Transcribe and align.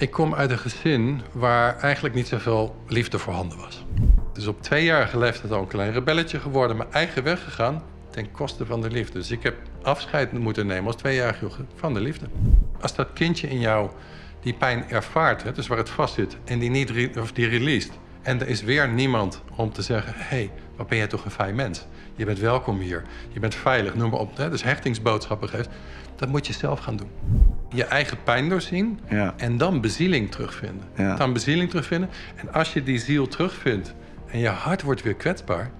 Ik 0.00 0.10
kom 0.10 0.34
uit 0.34 0.50
een 0.50 0.58
gezin 0.58 1.20
waar 1.32 1.78
eigenlijk 1.78 2.14
niet 2.14 2.28
zoveel 2.28 2.76
liefde 2.86 3.18
voorhanden 3.18 3.58
was. 3.58 3.84
Dus 4.32 4.46
op 4.46 4.62
tweejarige 4.62 5.18
leeftijd 5.18 5.52
al 5.52 5.60
een 5.60 5.66
klein 5.66 5.92
rebelletje 5.92 6.40
geworden, 6.40 6.76
mijn 6.76 6.92
eigen 6.92 7.22
weg 7.22 7.44
gegaan 7.44 7.82
ten 8.10 8.30
koste 8.30 8.66
van 8.66 8.80
de 8.80 8.90
liefde. 8.90 9.18
Dus 9.18 9.30
ik 9.30 9.42
heb 9.42 9.56
afscheid 9.82 10.32
moeten 10.32 10.66
nemen 10.66 10.86
als 10.86 10.96
tweejarig 10.96 11.40
jongen 11.40 11.68
van 11.74 11.94
de 11.94 12.00
liefde. 12.00 12.26
Als 12.80 12.94
dat 12.94 13.08
kindje 13.12 13.48
in 13.48 13.60
jou 13.60 13.90
die 14.40 14.54
pijn 14.54 14.90
ervaart, 14.90 15.42
hè, 15.42 15.52
dus 15.52 15.66
waar 15.66 15.78
het 15.78 15.90
vast 15.90 16.14
zit, 16.14 16.36
en 16.44 16.58
die 16.58 16.70
niet 16.70 17.16
of 17.18 17.32
die 17.32 17.48
released, 17.48 17.92
en 18.22 18.40
er 18.40 18.48
is 18.48 18.62
weer 18.62 18.88
niemand 18.88 19.42
om 19.56 19.72
te 19.72 19.82
zeggen: 19.82 20.12
hé, 20.16 20.22
hey, 20.24 20.50
wat 20.76 20.86
ben 20.86 20.98
jij 20.98 21.06
toch 21.06 21.24
een 21.24 21.30
fijn 21.30 21.54
mens? 21.54 21.86
Je 22.14 22.24
bent 22.24 22.38
welkom 22.38 22.78
hier, 22.78 23.02
je 23.28 23.40
bent 23.40 23.54
veilig, 23.54 23.94
noem 23.94 24.10
maar 24.10 24.20
op. 24.20 24.36
Hè, 24.36 24.50
dus 24.50 24.62
hechtingsboodschappen 24.62 25.48
geeft. 25.48 25.68
Dat 26.16 26.28
moet 26.28 26.46
je 26.46 26.52
zelf 26.52 26.80
gaan 26.80 26.96
doen. 26.96 27.10
Je 27.72 27.84
eigen 27.84 28.22
pijn 28.22 28.48
doorzien 28.48 29.00
Ja. 29.08 29.34
en 29.36 29.56
dan 29.56 29.80
bezieling 29.80 30.30
terugvinden. 30.30 30.88
Ja. 30.96 31.16
Dan 31.16 31.32
bezieling 31.32 31.68
terugvinden. 31.70 32.10
En 32.36 32.52
als 32.52 32.72
je 32.72 32.82
die 32.82 32.98
ziel 32.98 33.28
terugvindt 33.28 33.94
en 34.26 34.38
je 34.38 34.48
hart 34.48 34.82
wordt 34.82 35.02
weer 35.02 35.14
kwetsbaar, 35.14 35.70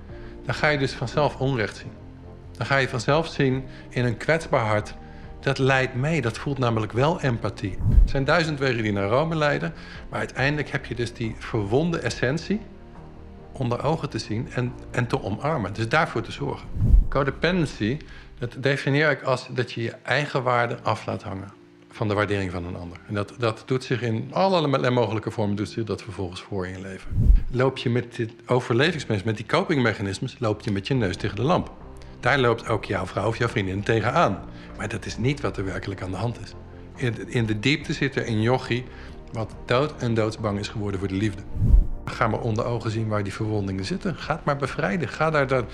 dan 0.45 0.55
ga 0.55 0.69
je 0.69 0.79
dus 0.79 0.93
vanzelf 0.93 1.37
onrecht 1.37 1.77
zien. 1.77 1.93
Dan 2.57 2.67
ga 2.67 2.77
je 2.77 2.89
vanzelf 2.89 3.27
zien 3.29 3.65
in 3.89 4.05
een 4.05 4.17
kwetsbaar 4.17 4.67
hart. 4.67 4.95
Dat 5.41 5.59
leidt 5.59 5.95
mee, 5.95 6.21
dat 6.21 6.39
voelt 6.39 6.59
namelijk 6.59 6.93
wel 6.93 7.21
empathie. 7.21 7.79
Er 7.91 8.09
zijn 8.09 8.25
duizend 8.25 8.59
wegen 8.59 8.83
die 8.83 8.93
naar 8.93 9.09
Rome 9.09 9.35
leiden, 9.35 9.73
maar 10.11 10.19
uiteindelijk 10.19 10.69
heb 10.71 10.87
je 10.87 10.95
dus 10.95 11.13
die 11.13 11.35
verwonde 11.39 11.99
essentie 11.99 12.61
onder 13.53 13.83
ogen 13.85 14.11
te 14.11 14.19
zien 14.19 14.49
en, 14.55 14.73
en 14.91 15.07
te 15.07 15.23
omarmen. 15.23 15.73
Dus 15.73 15.89
daarvoor 15.89 16.23
te 16.23 16.33
zorgen. 16.33 16.69
Codependency, 17.09 17.99
dat 18.39 18.57
definieer 18.59 19.11
ik 19.11 19.23
als 19.23 19.49
dat 19.51 19.73
je 19.73 19.83
je 19.83 19.95
eigen 20.03 20.43
waarde 20.43 20.79
af 20.83 21.07
laat 21.07 21.23
hangen 21.23 21.59
van 22.01 22.09
de 22.09 22.15
waardering 22.15 22.51
van 22.51 22.65
een 22.65 22.77
ander. 22.77 22.99
En 23.07 23.15
dat, 23.15 23.35
dat 23.39 23.63
doet 23.67 23.85
zich 23.85 24.03
in 24.03 24.29
allerlei 24.33 24.91
mogelijke 24.91 25.31
vormen, 25.31 25.57
doet 25.57 25.69
zich 25.69 25.85
dat 25.85 26.03
vervolgens 26.03 26.41
voor 26.41 26.67
in 26.67 26.73
je 26.73 26.81
leven. 26.81 27.33
Loop 27.51 27.79
je 27.79 27.91
met 27.91 28.17
dit 28.17 28.33
overlevingsmechanisme, 28.47 29.31
met 29.31 29.37
die 29.37 29.47
copingmechanismes, 29.47 30.37
loop 30.39 30.61
je 30.61 30.71
met 30.71 30.87
je 30.87 30.95
neus 30.95 31.17
tegen 31.17 31.37
de 31.37 31.43
lamp. 31.43 31.73
Daar 32.21 32.39
loopt 32.39 32.69
ook 32.69 32.85
jouw 32.85 33.07
vrouw 33.07 33.27
of 33.27 33.39
jouw 33.39 33.49
vriendin 33.49 33.83
tegenaan. 33.83 34.45
Maar 34.77 34.89
dat 34.89 35.07
is 35.07 35.17
niet 35.17 35.41
wat 35.41 35.57
er 35.57 35.65
werkelijk 35.65 36.03
aan 36.03 36.11
de 36.11 36.17
hand 36.17 36.41
is. 36.41 36.55
In, 36.97 37.33
in 37.33 37.47
de 37.47 37.59
diepte 37.59 37.93
zit 37.93 38.17
er 38.17 38.29
een 38.29 38.43
jochie 38.43 38.85
wat 39.33 39.55
dood 39.67 40.03
en 40.03 40.15
doodsbang 40.15 40.59
is 40.59 40.69
geworden 40.69 41.01
voor 41.01 41.09
de 41.09 41.15
liefde. 41.15 41.43
Ga 42.11 42.29
maar 42.29 42.41
onder 42.41 42.65
ogen 42.65 42.91
zien 42.91 43.09
waar 43.09 43.23
die 43.23 43.33
verwondingen 43.33 43.85
zitten. 43.85 44.17
Ga 44.17 44.35
het 44.35 44.45
maar 44.45 44.57
bevrijden. 44.57 45.09
Ga 45.09 45.31
daar 45.31 45.47
dat, 45.47 45.65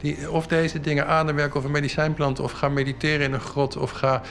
die, 0.00 0.30
of 0.30 0.46
deze 0.46 0.80
dingen 0.80 1.06
aanwerken 1.06 1.58
of 1.58 1.64
een 1.64 1.70
medicijnplant... 1.70 2.40
of 2.40 2.52
ga 2.52 2.68
mediteren 2.68 3.26
in 3.26 3.32
een 3.32 3.40
grot 3.40 3.76
of 3.76 3.90
ga... 3.90 4.22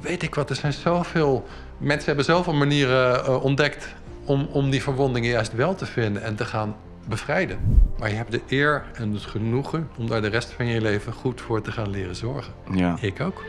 Weet 0.00 0.22
ik 0.22 0.34
wat, 0.34 0.50
er 0.50 0.56
zijn 0.56 0.72
zoveel... 0.72 1.46
Mensen 1.78 2.06
hebben 2.06 2.24
zoveel 2.24 2.54
manieren 2.54 3.24
uh, 3.24 3.44
ontdekt... 3.44 3.88
Om, 4.24 4.48
om 4.52 4.70
die 4.70 4.82
verwondingen 4.82 5.30
juist 5.30 5.52
wel 5.52 5.74
te 5.74 5.86
vinden 5.86 6.22
en 6.22 6.36
te 6.36 6.44
gaan 6.44 6.76
bevrijden. 7.08 7.58
Maar 7.98 8.08
je 8.08 8.14
hebt 8.14 8.30
de 8.30 8.40
eer 8.48 8.84
en 8.94 9.12
het 9.12 9.22
genoegen 9.22 9.88
om 9.98 10.08
daar 10.08 10.22
de 10.22 10.28
rest 10.28 10.50
van 10.50 10.66
je 10.66 10.80
leven 10.80 11.12
goed 11.12 11.40
voor 11.40 11.62
te 11.62 11.72
gaan 11.72 11.90
leren 11.90 12.16
zorgen. 12.16 12.52
Ja. 12.70 12.96
Ik 13.00 13.20
ook. 13.20 13.42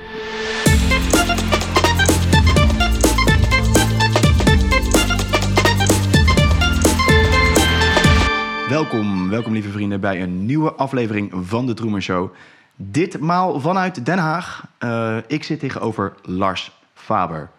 Welkom, 8.73 9.29
welkom 9.29 9.53
lieve 9.53 9.69
vrienden 9.69 9.99
bij 9.99 10.21
een 10.21 10.45
nieuwe 10.45 10.73
aflevering 10.73 11.31
van 11.41 11.65
de 11.65 11.73
Truman 11.73 12.01
Show. 12.01 12.33
Ditmaal 12.75 13.59
vanuit 13.59 14.05
Den 14.05 14.17
Haag. 14.17 14.67
Uh, 14.79 15.17
ik 15.27 15.43
zit 15.43 15.59
tegenover 15.59 16.13
Lars 16.21 16.71
Faber. 16.93 17.49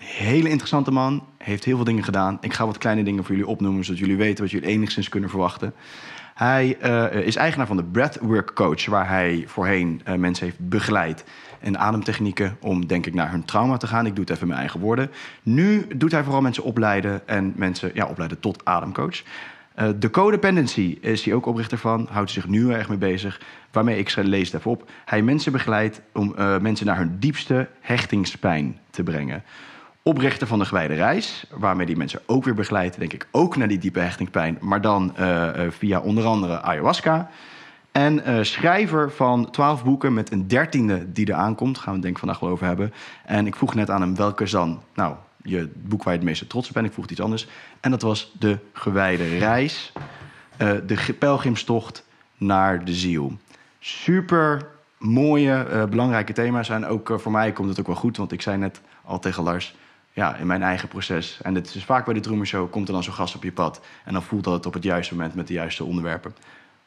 Hele 0.00 0.48
interessante 0.48 0.90
man, 0.90 1.26
heeft 1.38 1.64
heel 1.64 1.76
veel 1.76 1.84
dingen 1.84 2.04
gedaan. 2.04 2.38
Ik 2.40 2.52
ga 2.52 2.66
wat 2.66 2.78
kleine 2.78 3.04
dingen 3.04 3.24
voor 3.24 3.34
jullie 3.34 3.50
opnoemen, 3.50 3.84
zodat 3.84 4.00
jullie 4.00 4.16
weten 4.16 4.42
wat 4.44 4.52
jullie 4.52 4.68
enigszins 4.68 5.08
kunnen 5.08 5.30
verwachten. 5.30 5.74
Hij 6.34 6.78
uh, 6.82 7.26
is 7.26 7.36
eigenaar 7.36 7.66
van 7.66 7.76
de 7.76 7.84
Breathwork 7.84 8.54
Coach, 8.54 8.86
waar 8.86 9.08
hij 9.08 9.44
voorheen 9.46 10.00
uh, 10.08 10.14
mensen 10.14 10.44
heeft 10.44 10.68
begeleid. 10.68 11.24
En 11.60 11.78
ademtechnieken 11.78 12.56
om, 12.60 12.86
denk 12.86 13.06
ik, 13.06 13.14
naar 13.14 13.30
hun 13.30 13.44
trauma 13.44 13.76
te 13.76 13.86
gaan. 13.86 14.06
Ik 14.06 14.14
doe 14.14 14.24
het 14.24 14.30
even 14.30 14.42
in 14.42 14.48
mijn 14.48 14.60
eigen 14.60 14.80
woorden. 14.80 15.10
Nu 15.42 15.86
doet 15.96 16.12
hij 16.12 16.22
vooral 16.22 16.42
mensen 16.42 16.62
opleiden 16.62 17.28
en 17.28 17.52
mensen 17.56 17.90
ja, 17.94 18.06
opleiden 18.06 18.40
tot 18.40 18.64
ademcoach. 18.64 19.22
Uh, 19.78 19.88
de 19.98 20.10
Codependency 20.10 20.98
is 21.00 21.24
hij 21.24 21.34
ook 21.34 21.46
oprichter 21.46 21.78
van, 21.78 22.08
houdt 22.10 22.30
zich 22.30 22.46
nu 22.46 22.72
erg 22.72 22.88
mee 22.88 22.98
bezig. 22.98 23.40
Waarmee 23.72 23.98
ik 23.98 24.16
lees 24.16 24.52
even 24.52 24.70
op. 24.70 24.90
Hij 25.04 25.22
mensen 25.22 25.52
begeleidt 25.52 26.00
om 26.12 26.34
uh, 26.38 26.58
mensen 26.58 26.86
naar 26.86 26.96
hun 26.96 27.16
diepste 27.18 27.68
hechtingspijn 27.80 28.78
te 28.90 29.02
brengen. 29.02 29.42
Oprichter 30.02 30.46
van 30.46 30.58
de 30.58 30.64
Gewijde 30.64 30.94
Reis, 30.94 31.46
waarmee 31.50 31.86
die 31.86 31.96
mensen 31.96 32.20
ook 32.26 32.44
weer 32.44 32.54
begeleidt, 32.54 32.98
denk 32.98 33.12
ik, 33.12 33.26
ook 33.30 33.56
naar 33.56 33.68
die 33.68 33.78
diepe 33.78 34.00
hechtingspijn, 34.00 34.58
maar 34.60 34.80
dan 34.80 35.14
uh, 35.18 35.50
via 35.68 36.00
onder 36.00 36.24
andere 36.24 36.60
ayahuasca. 36.60 37.30
En 37.92 38.46
schrijver 38.46 39.10
van 39.10 39.50
twaalf 39.50 39.84
boeken 39.84 40.14
met 40.14 40.32
een 40.32 40.48
dertiende 40.48 41.12
die 41.12 41.26
er 41.26 41.34
aankomt, 41.34 41.78
gaan 41.78 41.86
we 41.86 41.92
het 41.92 42.02
denk 42.02 42.14
ik 42.14 42.20
vandaag 42.20 42.40
wel 42.40 42.50
over 42.50 42.66
hebben. 42.66 42.92
En 43.24 43.46
ik 43.46 43.56
vroeg 43.56 43.74
net 43.74 43.90
aan 43.90 44.00
hem 44.00 44.16
welke 44.16 44.50
dan, 44.50 44.82
nou, 44.94 45.14
je 45.44 45.70
boek 45.74 46.02
waar 46.02 46.12
je 46.12 46.18
het 46.18 46.28
meeste 46.28 46.46
trots 46.46 46.68
op 46.68 46.74
bent. 46.74 46.86
Ik 46.86 46.92
vroeg 46.92 47.06
iets 47.06 47.20
anders. 47.20 47.46
En 47.80 47.90
dat 47.90 48.02
was 48.02 48.32
De 48.38 48.58
Gewijde 48.72 49.38
Reis. 49.38 49.92
Uh, 50.58 50.72
de 50.86 51.14
pelgrimstocht 51.18 52.04
naar 52.36 52.84
de 52.84 52.94
ziel. 52.94 53.32
Super 53.78 54.66
mooie, 54.98 55.66
uh, 55.70 55.84
belangrijke 55.84 56.32
thema's. 56.32 56.68
En 56.68 56.86
ook 56.86 57.10
uh, 57.10 57.18
voor 57.18 57.32
mij 57.32 57.52
komt 57.52 57.68
het 57.68 57.80
ook 57.80 57.86
wel 57.86 57.96
goed. 57.96 58.16
Want 58.16 58.32
ik 58.32 58.42
zei 58.42 58.56
net 58.56 58.80
al 59.04 59.18
tegen 59.18 59.42
Lars... 59.42 59.74
Ja, 60.16 60.36
in 60.36 60.46
mijn 60.46 60.62
eigen 60.62 60.88
proces. 60.88 61.38
En 61.42 61.54
dit 61.54 61.74
is 61.74 61.84
vaak 61.84 62.04
bij 62.04 62.14
de 62.14 62.20
Truman 62.20 62.46
Show. 62.46 62.70
Komt 62.70 62.88
er 62.88 62.94
dan 62.94 63.02
zo'n 63.02 63.14
gast 63.14 63.34
op 63.34 63.42
je 63.42 63.52
pad. 63.52 63.80
En 64.04 64.12
dan 64.12 64.22
voelt 64.22 64.44
dat 64.44 64.52
het 64.52 64.66
op 64.66 64.72
het 64.74 64.82
juiste 64.82 65.14
moment 65.14 65.34
met 65.34 65.46
de 65.46 65.52
juiste 65.52 65.84
onderwerpen. 65.84 66.34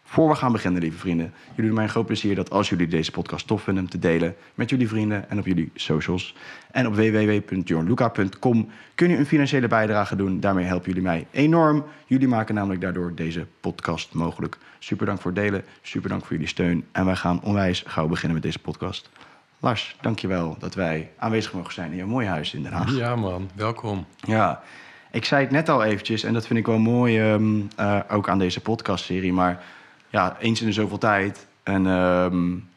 Voor 0.09 0.27
we 0.29 0.35
gaan 0.35 0.51
beginnen, 0.51 0.81
lieve 0.81 0.97
vrienden. 0.97 1.33
Jullie 1.49 1.65
doen 1.65 1.73
mij 1.73 1.83
een 1.83 1.89
groot 1.89 2.05
plezier 2.05 2.35
dat 2.35 2.49
als 2.49 2.69
jullie 2.69 2.87
deze 2.87 3.11
podcast 3.11 3.47
tof 3.47 3.61
vinden... 3.61 3.87
te 3.87 3.99
delen 3.99 4.35
met 4.55 4.69
jullie 4.69 4.87
vrienden 4.87 5.29
en 5.29 5.39
op 5.39 5.45
jullie 5.45 5.71
socials. 5.75 6.35
En 6.71 6.87
op 6.87 6.95
www.jornluca.com 6.95 8.69
kun 8.95 9.09
je 9.09 9.17
een 9.17 9.25
financiële 9.25 9.67
bijdrage 9.67 10.15
doen. 10.15 10.39
Daarmee 10.39 10.65
helpen 10.65 10.87
jullie 10.87 11.03
mij 11.03 11.27
enorm. 11.31 11.85
Jullie 12.05 12.27
maken 12.27 12.55
namelijk 12.55 12.81
daardoor 12.81 13.15
deze 13.15 13.47
podcast 13.59 14.13
mogelijk. 14.13 14.57
Super 14.79 15.05
dank 15.05 15.21
voor 15.21 15.31
het 15.31 15.39
delen, 15.39 15.63
super 15.81 16.09
dank 16.09 16.21
voor 16.21 16.31
jullie 16.31 16.47
steun. 16.47 16.85
En 16.91 17.05
wij 17.05 17.15
gaan 17.15 17.41
onwijs 17.41 17.83
gauw 17.87 18.07
beginnen 18.07 18.33
met 18.33 18.43
deze 18.43 18.59
podcast. 18.59 19.09
Lars, 19.59 19.95
dankjewel 20.01 20.55
dat 20.59 20.75
wij 20.75 21.11
aanwezig 21.17 21.53
mogen 21.53 21.73
zijn 21.73 21.91
in 21.91 21.97
je 21.97 22.05
mooie 22.05 22.27
huis 22.27 22.53
in 22.53 22.63
Den 22.63 22.71
Haag. 22.71 22.95
Ja 22.95 23.15
man, 23.15 23.49
welkom. 23.55 24.05
Ja, 24.19 24.61
ik 25.11 25.25
zei 25.25 25.41
het 25.41 25.51
net 25.51 25.69
al 25.69 25.83
eventjes 25.83 26.23
en 26.23 26.33
dat 26.33 26.47
vind 26.47 26.59
ik 26.59 26.65
wel 26.65 26.79
mooi 26.79 27.31
um, 27.31 27.67
uh, 27.79 27.99
ook 28.09 28.29
aan 28.29 28.39
deze 28.39 28.61
podcastserie... 28.61 29.33
maar 29.33 29.63
ja, 30.17 30.37
eens 30.39 30.61
in 30.61 30.67
de 30.67 30.73
zoveel 30.73 30.97
tijd. 30.97 31.47
En 31.63 31.85
um, 31.85 32.69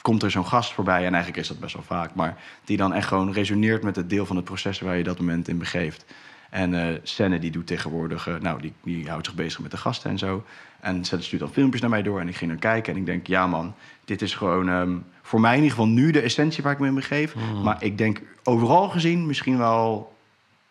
komt 0.00 0.22
er 0.22 0.30
zo'n 0.30 0.46
gast 0.46 0.72
voorbij, 0.72 1.06
en 1.06 1.12
eigenlijk 1.12 1.36
is 1.36 1.48
dat 1.48 1.60
best 1.60 1.74
wel 1.74 1.82
vaak, 1.82 2.14
maar 2.14 2.36
die 2.64 2.76
dan 2.76 2.92
echt 2.92 3.08
gewoon 3.08 3.32
resoneert 3.32 3.82
met 3.82 3.96
het 3.96 4.10
deel 4.10 4.26
van 4.26 4.36
het 4.36 4.44
proces 4.44 4.80
waar 4.80 4.96
je 4.96 5.04
dat 5.04 5.18
moment 5.18 5.48
in 5.48 5.58
begeeft. 5.58 6.04
En 6.50 6.72
uh, 6.72 6.86
Senne 7.02 7.38
die 7.38 7.50
doet 7.50 7.66
tegenwoordig, 7.66 8.28
uh, 8.28 8.34
nou, 8.36 8.60
die, 8.60 8.72
die 8.82 9.08
houdt 9.08 9.26
zich 9.26 9.34
bezig 9.34 9.60
met 9.60 9.70
de 9.70 9.76
gasten 9.76 10.10
en 10.10 10.18
zo. 10.18 10.44
En 10.80 11.04
Senne 11.04 11.24
stuurt 11.24 11.42
dan 11.42 11.52
filmpjes 11.52 11.80
naar 11.80 11.90
mij 11.90 12.02
door 12.02 12.20
en 12.20 12.28
ik 12.28 12.36
ging 12.36 12.50
er 12.50 12.56
kijken 12.56 12.92
en 12.92 12.98
ik 12.98 13.06
denk, 13.06 13.26
ja 13.26 13.46
man, 13.46 13.74
dit 14.04 14.22
is 14.22 14.34
gewoon 14.34 14.68
um, 14.68 15.04
voor 15.22 15.40
mij 15.40 15.56
in 15.56 15.62
ieder 15.62 15.76
geval 15.76 15.88
nu 15.88 16.10
de 16.10 16.20
essentie 16.20 16.62
waar 16.62 16.72
ik 16.72 16.78
me 16.78 16.86
in 16.86 16.94
begeef. 16.94 17.34
Mm. 17.34 17.62
Maar 17.62 17.82
ik 17.82 17.98
denk 17.98 18.22
overal 18.42 18.88
gezien 18.88 19.26
misschien 19.26 19.58
wel 19.58 20.16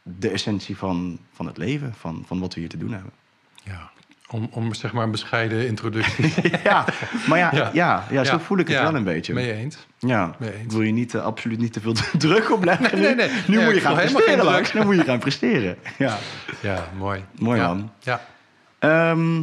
de 0.04 0.30
essentie 0.30 0.78
van, 0.78 1.20
van 1.32 1.46
het 1.46 1.58
leven, 1.58 1.94
van, 1.94 2.24
van 2.28 2.40
wat 2.40 2.54
we 2.54 2.60
hier 2.60 2.70
te 2.70 2.78
doen 2.78 2.92
hebben. 2.92 3.12
Ja, 3.64 3.92
om, 4.34 4.50
om 4.52 4.74
zeg 4.74 4.94
maar 4.94 5.04
een 5.04 5.12
bescheiden 5.12 5.68
introductie. 5.68 6.34
ja, 6.64 6.86
maar 7.28 7.38
ja, 7.38 7.50
ja. 7.56 7.70
ja, 7.74 8.06
ja 8.10 8.24
zo 8.24 8.38
voel 8.38 8.58
ik 8.58 8.68
het 8.68 8.80
wel 8.82 8.96
een 8.96 9.04
beetje. 9.04 9.34
Je 9.34 9.54
eens? 9.54 9.78
Ja, 10.00 10.36
je 10.40 10.54
eens? 10.54 10.74
wil 10.74 10.82
je 10.82 10.92
niet, 10.92 11.14
uh, 11.14 11.24
absoluut 11.24 11.60
niet 11.60 11.74
te 11.74 11.82
veel 11.82 11.94
druk 12.18 12.52
opleggen. 12.52 13.00
Nee, 13.00 13.16
nee, 13.16 13.28
nee. 13.28 13.42
Nu 13.48 13.64
moet 13.64 13.74
je 13.74 13.80
gaan 13.82 13.96
presteren, 13.96 14.46
druk. 14.46 14.74
Nu 14.74 14.86
moet 14.86 14.96
je 14.96 15.04
gaan 15.04 15.20
presteren. 15.20 15.78
Ja, 15.98 16.18
Ja, 16.62 16.88
mooi. 16.98 17.24
mooi 17.40 17.60
ja. 17.60 17.68
man. 17.68 17.92
Ja. 18.00 18.22
Ehm, 18.80 19.42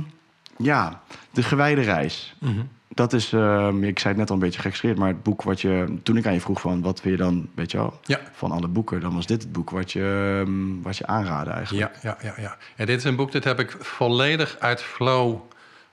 ja, 0.56 1.02
de 1.30 1.42
gewijde 1.42 1.80
reis. 1.80 2.34
Mhm. 2.38 2.60
Dat 2.98 3.12
is, 3.12 3.32
ehm, 3.32 3.84
ik 3.84 3.98
zei 3.98 4.08
het 4.08 4.16
net 4.22 4.28
al 4.28 4.34
een 4.34 4.40
beetje 4.42 4.60
gekscheerd, 4.60 4.98
maar 4.98 5.08
het 5.08 5.22
boek 5.22 5.42
wat 5.42 5.60
je... 5.60 5.98
Toen 6.02 6.16
ik 6.16 6.26
aan 6.26 6.32
je 6.32 6.40
vroeg 6.40 6.60
van, 6.60 6.82
wat 6.82 7.02
wil 7.02 7.12
je 7.12 7.18
dan, 7.18 7.48
weet 7.54 7.70
je 7.70 7.76
wel, 7.76 8.00
Ja. 8.04 8.20
van 8.32 8.50
alle 8.52 8.68
boeken... 8.68 9.00
dan 9.00 9.14
was 9.14 9.26
dit 9.26 9.42
het 9.42 9.52
boek 9.52 9.70
wat 9.70 9.92
je, 9.92 10.38
ehm, 10.46 10.82
wat 10.82 10.96
je 10.96 11.06
aanraadde 11.06 11.50
eigenlijk. 11.50 11.94
Ja, 12.02 12.16
ja, 12.22 12.32
ja, 12.36 12.42
ja. 12.42 12.56
En 12.76 12.86
dit 12.86 12.98
is 12.98 13.04
een 13.04 13.16
boek, 13.16 13.32
dit 13.32 13.44
heb 13.44 13.60
ik 13.60 13.76
volledig 13.80 14.56
uit 14.58 14.82
flow 14.82 15.36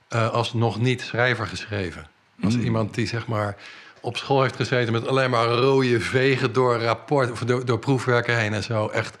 eh, 0.08 0.30
als 0.30 0.52
nog 0.54 0.80
niet 0.80 1.00
schrijver 1.02 1.46
geschreven. 1.46 2.06
Als 2.42 2.56
Mm. 2.56 2.62
iemand 2.62 2.94
die 2.94 3.06
zeg 3.06 3.26
maar 3.26 3.56
op 4.00 4.16
school 4.16 4.42
heeft 4.42 4.56
gezeten 4.56 4.92
met 4.92 5.06
alleen 5.06 5.30
maar 5.30 5.46
rode 5.46 6.00
vegen 6.00 6.52
door 6.52 6.76
rapport 6.76 7.30
of 7.30 7.40
door, 7.40 7.64
door 7.64 7.78
proefwerken 7.78 8.38
heen 8.38 8.52
en 8.52 8.62
zo. 8.62 8.88
Echt 8.88 9.16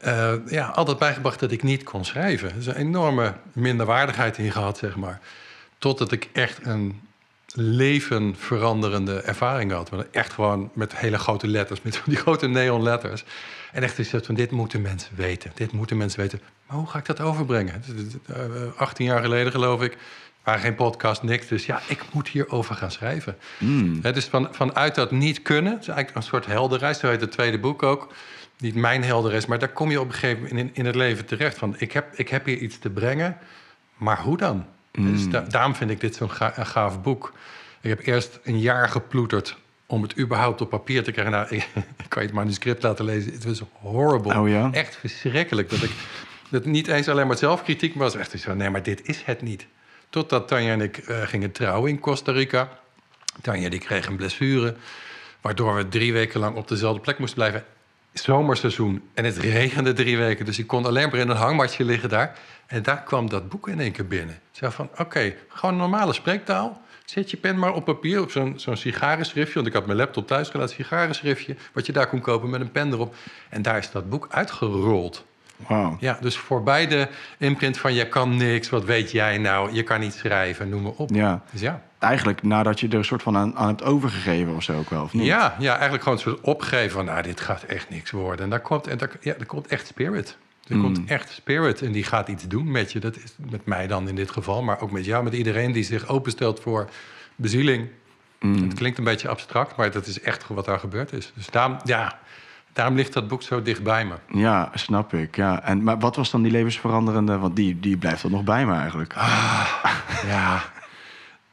eh, 0.00 0.32
ja, 0.46 0.66
altijd 0.66 0.98
bijgebracht 0.98 1.40
dat 1.40 1.50
ik 1.52 1.62
niet 1.62 1.82
kon 1.82 2.04
schrijven. 2.04 2.48
Er 2.50 2.56
is 2.56 2.66
een 2.66 2.74
enorme 2.76 3.34
minderwaardigheid 3.52 4.38
in 4.38 4.52
gehad, 4.52 4.78
zeg 4.78 4.96
maar. 4.96 5.20
Totdat 5.78 6.12
ik 6.12 6.28
echt 6.32 6.58
een 6.66 7.00
leven 7.56 8.34
veranderende 8.36 9.20
ervaring 9.20 9.70
gehad. 9.70 9.90
We 9.90 10.06
echt 10.10 10.32
gewoon 10.32 10.70
met 10.74 10.96
hele 10.96 11.18
grote 11.18 11.46
letters, 11.46 11.82
met 11.82 12.02
die 12.04 12.16
grote 12.16 12.46
neonletters. 12.46 13.24
En 13.72 13.82
echt 13.82 13.98
is 13.98 14.12
het 14.12 14.26
van, 14.26 14.34
dit 14.34 14.50
moeten 14.50 14.82
mensen 14.82 15.16
weten. 15.16 15.50
Dit 15.54 15.72
moeten 15.72 15.96
mensen 15.96 16.20
weten. 16.20 16.40
Maar 16.66 16.76
hoe 16.76 16.86
ga 16.86 16.98
ik 16.98 17.06
dat 17.06 17.20
overbrengen? 17.20 17.82
18 18.76 19.06
jaar 19.06 19.22
geleden 19.22 19.52
geloof 19.52 19.82
ik, 19.82 19.96
waren 20.42 20.60
geen 20.60 20.74
podcast, 20.74 21.22
niks. 21.22 21.46
Dus 21.46 21.66
ja, 21.66 21.80
ik 21.88 22.02
moet 22.12 22.28
hierover 22.28 22.74
gaan 22.74 22.90
schrijven. 22.90 23.36
Mm. 23.58 24.00
dus 24.00 24.24
van, 24.24 24.48
vanuit 24.50 24.94
dat 24.94 25.10
niet 25.10 25.42
kunnen, 25.42 25.72
is 25.72 25.88
eigenlijk 25.88 26.16
een 26.16 26.22
soort 26.22 26.46
helderheid. 26.46 26.96
Zo 26.96 27.08
heet 27.08 27.20
het 27.20 27.32
tweede 27.32 27.58
boek 27.58 27.82
ook. 27.82 28.12
Niet 28.58 28.74
mijn 28.74 29.04
helderheid, 29.04 29.46
maar 29.46 29.58
daar 29.58 29.72
kom 29.72 29.90
je 29.90 30.00
op 30.00 30.06
een 30.06 30.12
gegeven 30.12 30.42
moment 30.42 30.60
in, 30.60 30.70
in 30.74 30.86
het 30.86 30.94
leven 30.94 31.24
terecht. 31.24 31.58
Van, 31.58 31.74
ik, 31.78 31.92
heb, 31.92 32.14
ik 32.14 32.28
heb 32.28 32.44
hier 32.44 32.58
iets 32.58 32.78
te 32.78 32.90
brengen, 32.90 33.36
maar 33.96 34.20
hoe 34.20 34.36
dan? 34.36 34.66
Dus 34.98 35.24
mm. 35.24 35.48
daarom 35.48 35.74
vind 35.74 35.90
ik 35.90 36.00
dit 36.00 36.14
zo'n 36.14 36.30
gaaf 36.30 37.02
boek. 37.02 37.32
Ik 37.80 37.88
heb 37.88 38.06
eerst 38.06 38.38
een 38.42 38.60
jaar 38.60 38.88
geploeterd 38.88 39.56
om 39.86 40.02
het 40.02 40.18
überhaupt 40.18 40.60
op 40.60 40.70
papier 40.70 41.02
te 41.02 41.12
krijgen. 41.12 41.32
Nou, 41.32 41.46
ik, 41.56 41.68
kan 42.08 42.22
je 42.22 42.28
het 42.28 42.36
manuscript 42.36 42.82
laten 42.82 43.04
lezen. 43.04 43.32
Het 43.32 43.44
was 43.44 43.62
horrible. 43.72 44.38
Oh 44.38 44.48
ja? 44.48 44.72
Echt 44.72 44.96
verschrikkelijk. 44.96 45.70
Dat 45.70 45.82
ik 45.82 45.90
dat 46.50 46.64
niet 46.64 46.88
eens 46.88 47.08
alleen 47.08 47.26
maar 47.26 47.36
zelfkritiek 47.36 47.94
was. 47.94 48.16
Echt 48.16 48.40
zo, 48.40 48.54
nee, 48.54 48.70
maar 48.70 48.82
dit 48.82 49.08
is 49.08 49.22
het 49.22 49.42
niet. 49.42 49.66
Totdat 50.10 50.48
Tanja 50.48 50.72
en 50.72 50.80
ik 50.80 51.08
uh, 51.08 51.22
gingen 51.22 51.52
trouwen 51.52 51.90
in 51.90 52.00
Costa 52.00 52.32
Rica. 52.32 52.68
Tanja 53.42 53.68
die 53.68 53.80
kreeg 53.80 54.06
een 54.06 54.16
blessure. 54.16 54.76
Waardoor 55.40 55.74
we 55.74 55.88
drie 55.88 56.12
weken 56.12 56.40
lang 56.40 56.56
op 56.56 56.68
dezelfde 56.68 57.00
plek 57.00 57.18
moesten 57.18 57.38
blijven. 57.38 57.64
Zomerseizoen. 58.14 59.02
En 59.14 59.24
het 59.24 59.36
regende 59.36 59.92
drie 59.92 60.16
weken. 60.16 60.44
Dus 60.44 60.58
ik 60.58 60.66
kon 60.66 60.86
alleen 60.86 61.08
maar 61.10 61.18
in 61.18 61.28
een 61.28 61.36
hangmatje 61.36 61.84
liggen 61.84 62.08
daar. 62.08 62.38
En 62.66 62.82
daar 62.82 63.02
kwam 63.02 63.28
dat 63.28 63.48
boek 63.48 63.68
in 63.68 63.80
één 63.80 63.92
keer 63.92 64.06
binnen. 64.06 64.34
Ik 64.34 64.58
zei 64.58 64.72
van, 64.72 64.88
oké, 64.96 65.34
gewoon 65.48 65.76
normale 65.76 66.12
spreektaal. 66.12 66.82
Zet 67.04 67.30
je 67.30 67.36
pen 67.36 67.58
maar 67.58 67.74
op 67.74 67.84
papier, 67.84 68.20
op 68.20 68.30
zo'n 68.30 68.54
zo'n 68.56 68.76
sigarenschriftje. 68.76 69.54
Want 69.54 69.66
ik 69.66 69.72
had 69.72 69.86
mijn 69.86 69.98
laptop 69.98 70.26
thuis 70.26 70.48
gelaten, 70.48 70.74
sigarenschriftje. 70.74 71.56
Wat 71.72 71.86
je 71.86 71.92
daar 71.92 72.06
kon 72.06 72.20
kopen 72.20 72.50
met 72.50 72.60
een 72.60 72.72
pen 72.72 72.92
erop. 72.92 73.14
En 73.48 73.62
daar 73.62 73.78
is 73.78 73.90
dat 73.90 74.08
boek 74.08 74.26
uitgerold. 74.30 75.24
Wow. 75.68 76.00
Ja, 76.00 76.18
dus 76.20 76.36
voorbij 76.36 76.86
de 76.86 77.08
imprint 77.38 77.78
van 77.78 77.94
je 77.94 78.08
kan 78.08 78.36
niks, 78.36 78.70
wat 78.70 78.84
weet 78.84 79.10
jij 79.10 79.38
nou, 79.38 79.72
je 79.72 79.82
kan 79.82 80.00
niet 80.00 80.14
schrijven, 80.14 80.68
noem 80.68 80.82
maar 80.82 80.92
op. 80.96 81.10
Ja. 81.10 81.42
Dus 81.50 81.60
ja. 81.60 81.82
Eigenlijk 81.98 82.42
nadat 82.42 82.80
je 82.80 82.88
er 82.88 82.94
een 82.94 83.04
soort 83.04 83.22
van 83.22 83.36
aan, 83.36 83.56
aan 83.56 83.66
hebt 83.66 83.82
overgegeven 83.82 84.54
of 84.54 84.62
zo 84.62 84.78
ook 84.78 84.90
wel, 84.90 85.02
of 85.02 85.12
niet? 85.12 85.26
Ja, 85.26 85.56
ja, 85.58 85.72
eigenlijk 85.72 86.02
gewoon 86.02 86.18
een 86.18 86.24
soort 86.24 86.40
opgeven 86.40 86.90
van, 86.90 87.04
nou, 87.04 87.22
dit 87.22 87.40
gaat 87.40 87.62
echt 87.62 87.90
niks 87.90 88.10
worden. 88.10 88.44
En 88.44 88.50
daar 88.50 88.60
komt, 88.60 88.86
en 88.86 88.98
daar, 88.98 89.10
ja, 89.20 89.34
daar 89.36 89.46
komt 89.46 89.66
echt 89.66 89.86
spirit. 89.86 90.36
Er 90.68 90.78
komt 90.78 90.98
mm. 90.98 91.08
echt 91.08 91.30
spirit 91.30 91.82
en 91.82 91.92
die 91.92 92.04
gaat 92.04 92.28
iets 92.28 92.48
doen 92.48 92.70
met 92.70 92.92
je. 92.92 92.98
Dat 92.98 93.16
is 93.16 93.34
met 93.50 93.66
mij 93.66 93.86
dan 93.86 94.08
in 94.08 94.14
dit 94.14 94.30
geval, 94.30 94.62
maar 94.62 94.80
ook 94.80 94.90
met 94.90 95.04
jou, 95.04 95.24
met 95.24 95.32
iedereen 95.32 95.72
die 95.72 95.84
zich 95.84 96.08
openstelt 96.08 96.60
voor 96.60 96.88
bezieling. 97.36 97.88
Mm. 98.40 98.62
Het 98.62 98.74
klinkt 98.74 98.98
een 98.98 99.04
beetje 99.04 99.28
abstract, 99.28 99.76
maar 99.76 99.90
dat 99.90 100.06
is 100.06 100.20
echt 100.20 100.48
wat 100.48 100.64
daar 100.64 100.78
gebeurd 100.78 101.12
is. 101.12 101.32
Dus 101.34 101.46
daarom, 101.46 101.76
ja, 101.84 102.18
daarom 102.74 102.94
ligt 102.94 103.12
dat 103.12 103.28
boek 103.28 103.42
zo 103.42 103.62
dicht 103.62 103.82
bij 103.82 104.04
me. 104.04 104.14
Ja, 104.40 104.70
snap 104.74 105.12
ik. 105.12 105.36
Ja. 105.36 105.62
En, 105.62 105.82
maar 105.82 105.98
wat 105.98 106.16
was 106.16 106.30
dan 106.30 106.42
die 106.42 106.52
levensveranderende? 106.52 107.38
Want 107.38 107.56
die, 107.56 107.80
die 107.80 107.96
blijft 107.96 108.22
er 108.22 108.30
nog 108.30 108.44
bij 108.44 108.66
me 108.66 108.74
eigenlijk. 108.74 109.14
Ah, 109.16 109.84
ja. 110.26 110.62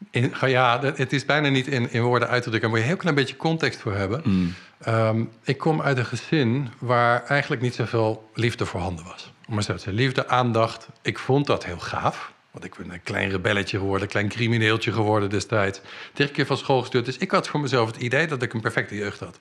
In, 0.09 0.33
ja, 0.45 0.79
het 0.95 1.13
is 1.13 1.25
bijna 1.25 1.50
niet 1.50 1.68
in, 1.68 1.91
in 1.91 2.01
woorden 2.01 2.27
uit 2.27 2.44
te 2.44 2.50
drukken. 2.50 2.62
Daar 2.62 2.69
moet 2.69 2.77
je 2.77 2.83
een 2.83 2.91
heel 2.91 3.01
klein 3.01 3.15
beetje 3.15 3.38
context 3.38 3.81
voor 3.81 3.94
hebben. 3.94 4.21
Mm. 4.23 4.53
Ehm, 4.81 5.23
ik 5.44 5.57
kom 5.57 5.81
uit 5.81 5.97
een 5.97 6.06
gezin 6.06 6.69
waar 6.79 7.23
eigenlijk 7.23 7.62
niet 7.62 7.75
zoveel 7.75 8.29
liefde 8.33 8.65
voorhanden 8.65 9.06
was. 9.06 9.33
Maar 9.47 9.63
zo 9.63 9.75
te 9.75 9.94
liefde, 9.94 10.27
aandacht. 10.27 10.88
Ik 11.01 11.19
vond 11.19 11.47
dat 11.47 11.65
heel 11.65 11.79
gaaf. 11.79 12.33
Want 12.51 12.65
ik 12.65 12.75
ben 12.77 12.94
een 12.94 13.03
klein 13.03 13.29
rebelletje 13.29 13.77
geworden, 13.77 14.01
een 14.01 14.12
klein 14.12 14.29
crimineeltje 14.29 14.91
geworden 14.91 15.29
destijds. 15.29 15.81
Tegen 16.13 16.33
keer 16.33 16.45
van 16.45 16.57
school 16.57 16.79
gestuurd. 16.79 17.06
Dus 17.06 17.18
ik 17.18 17.31
had 17.31 17.47
voor 17.47 17.59
mezelf 17.59 17.88
het 17.88 18.01
idee 18.01 18.27
dat 18.27 18.41
ik 18.41 18.53
een 18.53 18.62
perfecte 18.62 18.95
jeugd 18.95 19.19
had. 19.19 19.39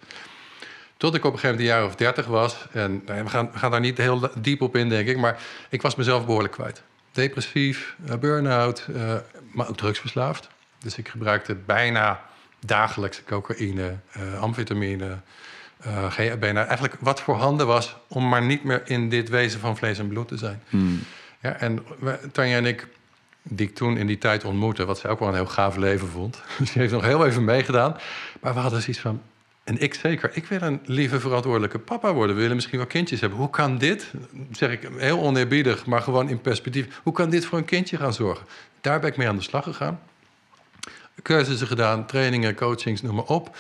Tot 1.01 1.15
ik 1.15 1.25
op 1.25 1.33
een 1.33 1.39
gegeven 1.39 1.57
moment 1.57 1.75
een 1.75 1.81
jaar 1.81 1.91
of 1.91 1.97
dertig 1.97 2.27
was. 2.27 2.67
En 2.73 3.03
nou 3.07 3.23
we, 3.23 3.29
gaan, 3.29 3.51
we 3.53 3.59
gaan 3.59 3.71
daar 3.71 3.81
niet 3.81 3.99
heel 3.99 4.31
diep 4.39 4.61
op 4.61 4.77
in, 4.77 4.89
denk 4.89 5.09
ik. 5.09 5.17
Maar 5.17 5.43
ik 5.69 5.83
was 5.83 5.95
mezelf 5.95 6.27
behoorlijk 6.27 6.53
kwijt. 6.53 6.83
Depressief, 7.13 7.97
uh, 8.09 8.15
burn-out, 8.15 8.87
uh, 8.91 9.15
maar 9.53 9.69
ook 9.69 9.77
drugsverslaafd. 9.77 10.49
Dus 10.79 10.99
ik 10.99 11.09
gebruikte 11.09 11.55
bijna 11.55 12.21
dagelijks 12.67 13.23
cocaïne, 13.27 13.97
uh, 14.17 14.41
amfetamine, 14.41 15.19
GHB. 16.09 16.41
Nou, 16.41 16.57
eigenlijk 16.57 16.97
wat 17.01 17.21
voor 17.21 17.37
handen 17.37 17.67
was 17.67 17.97
om 18.09 18.29
maar 18.29 18.43
niet 18.43 18.65
meer 18.65 18.83
in 18.85 19.09
dit 19.09 19.29
wezen 19.29 19.61
van 19.61 19.77
vlees 19.77 19.99
en 19.99 20.09
bloed 20.09 20.29
te 20.29 20.37
zijn. 20.37 20.63
Hmm. 20.69 21.03
Ja, 21.41 21.57
en 21.57 21.79
Tanja 22.33 22.57
en 22.57 22.67
ik, 22.67 22.87
die 23.43 23.69
ik 23.69 23.75
toen 23.75 23.97
in 23.97 24.07
die 24.07 24.19
tijd 24.19 24.45
ontmoette... 24.45 24.85
wat 24.85 24.99
ze 24.99 25.09
ook 25.09 25.19
wel 25.19 25.29
een 25.29 25.35
heel 25.35 25.47
gaaf 25.47 25.77
leven 25.77 26.09
vond. 26.09 26.43
Dus 26.59 26.73
die 26.73 26.83
heeft 26.83 26.95
nog 26.95 27.05
heel 27.05 27.27
even 27.27 27.45
meegedaan. 27.45 27.97
Maar 28.41 28.55
we 28.55 28.61
hadden 28.61 28.81
zoiets 28.81 29.01
van... 29.01 29.23
En 29.65 29.81
ik 29.81 29.95
zeker, 29.95 30.31
ik 30.33 30.47
wil 30.47 30.63
een 30.63 30.81
lieve, 30.85 31.21
verantwoordelijke 31.21 31.79
papa 31.79 32.13
worden. 32.13 32.35
We 32.35 32.41
willen 32.41 32.57
misschien 32.57 32.79
wel 32.79 32.87
kindjes 32.87 33.21
hebben. 33.21 33.39
Hoe 33.39 33.51
kan 33.51 33.79
dit, 33.79 34.13
zeg 34.53 34.71
ik 34.71 34.89
heel 34.97 35.21
oneerbiedig, 35.21 35.87
maar 35.87 36.03
gewoon 36.03 36.29
in 36.29 36.41
perspectief... 36.41 37.01
hoe 37.03 37.13
kan 37.13 37.31
dit 37.31 37.45
voor 37.45 37.59
een 37.59 37.65
kindje 37.65 37.97
gaan 37.97 38.15
zorgen? 38.15 38.47
Daar 38.81 39.01
ben 39.01 39.11
ik 39.11 39.17
mee 39.17 39.29
aan 39.29 39.37
de 39.37 39.43
slag 39.43 39.65
gegaan 39.65 40.01
cursussen 41.23 41.67
gedaan, 41.67 42.07
trainingen, 42.07 42.55
coachings, 42.55 43.03
noem 43.03 43.15
maar 43.15 43.25
op. 43.25 43.57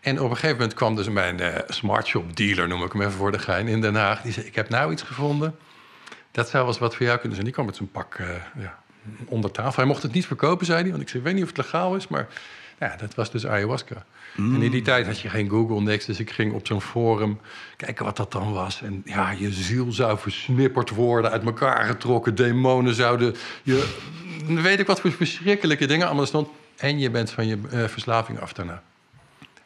En 0.00 0.20
op 0.20 0.30
een 0.30 0.36
gegeven 0.36 0.56
moment 0.56 0.74
kwam 0.74 0.94
dus 0.94 1.08
mijn 1.08 1.40
uh, 1.40 1.54
smartshop 1.66 2.36
dealer, 2.36 2.68
noem 2.68 2.84
ik 2.84 2.92
hem 2.92 3.00
even 3.00 3.12
voor 3.12 3.32
de 3.32 3.38
gein, 3.38 3.68
in 3.68 3.80
Den 3.80 3.94
Haag. 3.94 4.22
Die 4.22 4.32
zei, 4.32 4.46
ik 4.46 4.54
heb 4.54 4.68
nou 4.68 4.92
iets 4.92 5.02
gevonden. 5.02 5.56
Dat 6.30 6.48
zou 6.48 6.62
wel 6.62 6.72
eens 6.72 6.80
wat 6.80 6.96
voor 6.96 7.06
jou 7.06 7.18
kunnen 7.18 7.34
zijn. 7.34 7.44
Die 7.44 7.54
kwam 7.54 7.66
met 7.66 7.76
zijn 7.76 7.90
pak 7.90 8.18
uh, 8.18 8.28
ja, 8.58 8.78
onder 9.24 9.50
tafel. 9.50 9.76
Hij 9.76 9.84
mocht 9.84 10.02
het 10.02 10.12
niet 10.12 10.26
verkopen, 10.26 10.66
zei 10.66 10.80
hij. 10.80 10.90
Want 10.90 11.02
ik 11.02 11.08
zei, 11.08 11.22
weet 11.22 11.34
niet 11.34 11.42
of 11.42 11.48
het 11.48 11.56
legaal 11.56 11.96
is, 11.96 12.08
maar 12.08 12.28
ja, 12.78 12.96
dat 12.96 13.14
was 13.14 13.30
dus 13.30 13.46
ayahuasca. 13.46 14.04
En 14.36 14.62
in 14.62 14.70
die 14.70 14.80
mm. 14.80 14.82
tijd 14.82 15.06
had 15.06 15.20
je 15.20 15.28
geen 15.28 15.48
Google, 15.48 15.80
niks. 15.80 16.04
Dus 16.04 16.20
ik 16.20 16.30
ging 16.30 16.52
op 16.52 16.66
zo'n 16.66 16.80
forum 16.80 17.40
kijken 17.76 18.04
wat 18.04 18.16
dat 18.16 18.32
dan 18.32 18.52
was. 18.52 18.82
En 18.82 19.02
ja, 19.04 19.30
je 19.30 19.52
ziel 19.52 19.92
zou 19.92 20.18
versnipperd 20.18 20.90
worden, 20.90 21.30
uit 21.30 21.44
elkaar 21.44 21.84
getrokken. 21.84 22.34
Demonen 22.34 22.94
zouden... 22.94 23.34
Je, 23.62 23.94
weet 24.46 24.80
ik 24.80 24.86
wat 24.86 25.00
voor 25.00 25.12
verschrikkelijke 25.12 25.86
dingen 25.86 26.06
allemaal 26.06 26.26
stond 26.26 26.48
en 26.76 26.98
je 26.98 27.10
bent 27.10 27.30
van 27.30 27.46
je 27.46 27.58
uh, 27.72 27.84
verslaving 27.84 28.40
af 28.40 28.52
daarna. 28.52 28.82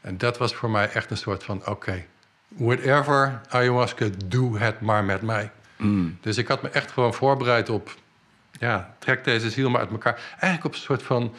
En 0.01 0.19
dat 0.19 0.39
was 0.39 0.55
voor 0.55 0.71
mij 0.71 0.91
echt 0.91 1.11
een 1.11 1.17
soort 1.17 1.45
van: 1.45 1.67
oké, 1.67 2.05
whatever 2.49 3.41
ayahuasca, 3.49 4.09
doe 4.27 4.59
het 4.59 4.81
maar 4.81 5.05
met 5.05 5.23
mij. 5.23 5.51
Mm. 5.77 6.19
Dus 6.21 6.37
ik 6.37 6.49
had 6.49 6.63
me 6.63 6.69
echt 6.69 6.93
gewoon 6.93 7.15
voorbereid 7.15 7.69
op: 7.69 7.95
ja, 8.59 8.95
trek 8.99 9.25
deze 9.25 9.51
ziel 9.51 9.71
maar 9.71 9.81
uit 9.81 9.91
elkaar. 9.91 10.21
Eigenlijk 10.31 10.65
op 10.65 10.73
een 10.73 10.79
soort 10.79 11.03
van, 11.03 11.35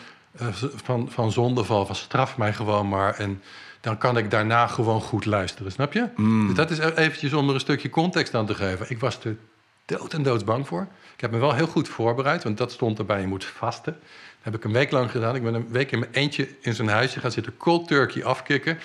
van, 0.76 1.10
van 1.12 1.32
zondeval, 1.32 1.86
van 1.86 1.96
straf 1.96 2.38
mij 2.38 2.54
gewoon 2.54 2.90
maar. 2.90 3.16
En 3.16 3.42
dan 3.82 3.98
kan 3.98 4.18
ik 4.18 4.32
daarna 4.32 4.68
gewoon 4.68 5.02
goed 5.02 5.26
luisteren, 5.26 5.72
snap 5.72 5.94
je? 5.94 6.08
Mm. 6.16 6.48
Dus 6.48 6.56
dat 6.56 6.72
is 6.72 6.78
e-, 6.78 6.94
eventjes 6.96 7.34
om 7.34 7.48
er 7.48 7.54
een 7.54 7.60
stukje 7.60 7.90
context 7.90 8.36
aan 8.36 8.46
te 8.46 8.56
geven. 8.56 8.90
Ik 8.90 9.00
was 9.00 9.24
er 9.24 9.38
dood 9.86 10.14
en 10.14 10.24
doodsbang 10.24 10.68
voor. 10.68 10.88
Ik 11.14 11.22
heb 11.22 11.32
me 11.32 11.38
wel 11.38 11.54
heel 11.54 11.68
goed 11.68 11.90
voorbereid, 11.90 12.44
want 12.44 12.58
dat 12.58 12.72
stond 12.72 13.00
erbij: 13.00 13.22
je 13.22 13.28
moet 13.28 13.46
vasten 13.46 14.00
heb 14.42 14.56
ik 14.56 14.64
een 14.64 14.72
week 14.72 14.92
lang 14.92 15.12
gedaan. 15.12 15.36
Ik 15.36 15.44
ben 15.44 15.54
een 15.54 15.68
week 15.70 15.92
in 15.92 16.00
mijn 16.00 16.12
eentje 16.12 16.48
in 16.62 16.74
zijn 16.74 16.88
huisje 16.88 17.20
gaan 17.20 17.32
zitten 17.32 17.58
cold 17.58 17.88
turkey 17.88 18.24
afkicken. 18.24 18.80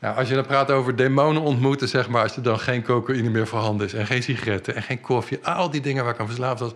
Nou, 0.00 0.16
als 0.16 0.28
je 0.28 0.34
dan 0.34 0.46
praat 0.46 0.70
over 0.70 0.96
demonen 0.96 1.42
ontmoeten, 1.42 1.88
zeg 1.88 2.08
maar, 2.08 2.22
als 2.22 2.36
er 2.36 2.42
dan 2.42 2.58
geen 2.58 2.82
cocaïne 2.82 3.30
meer 3.30 3.46
voorhanden 3.46 3.86
is 3.86 3.94
en 3.94 4.06
geen 4.06 4.22
sigaretten 4.22 4.74
en 4.74 4.82
geen 4.82 5.00
koffie, 5.00 5.46
al 5.46 5.70
die 5.70 5.80
dingen 5.80 6.04
waar 6.04 6.12
ik 6.12 6.20
aan 6.20 6.26
verslaafd 6.26 6.60
was. 6.60 6.72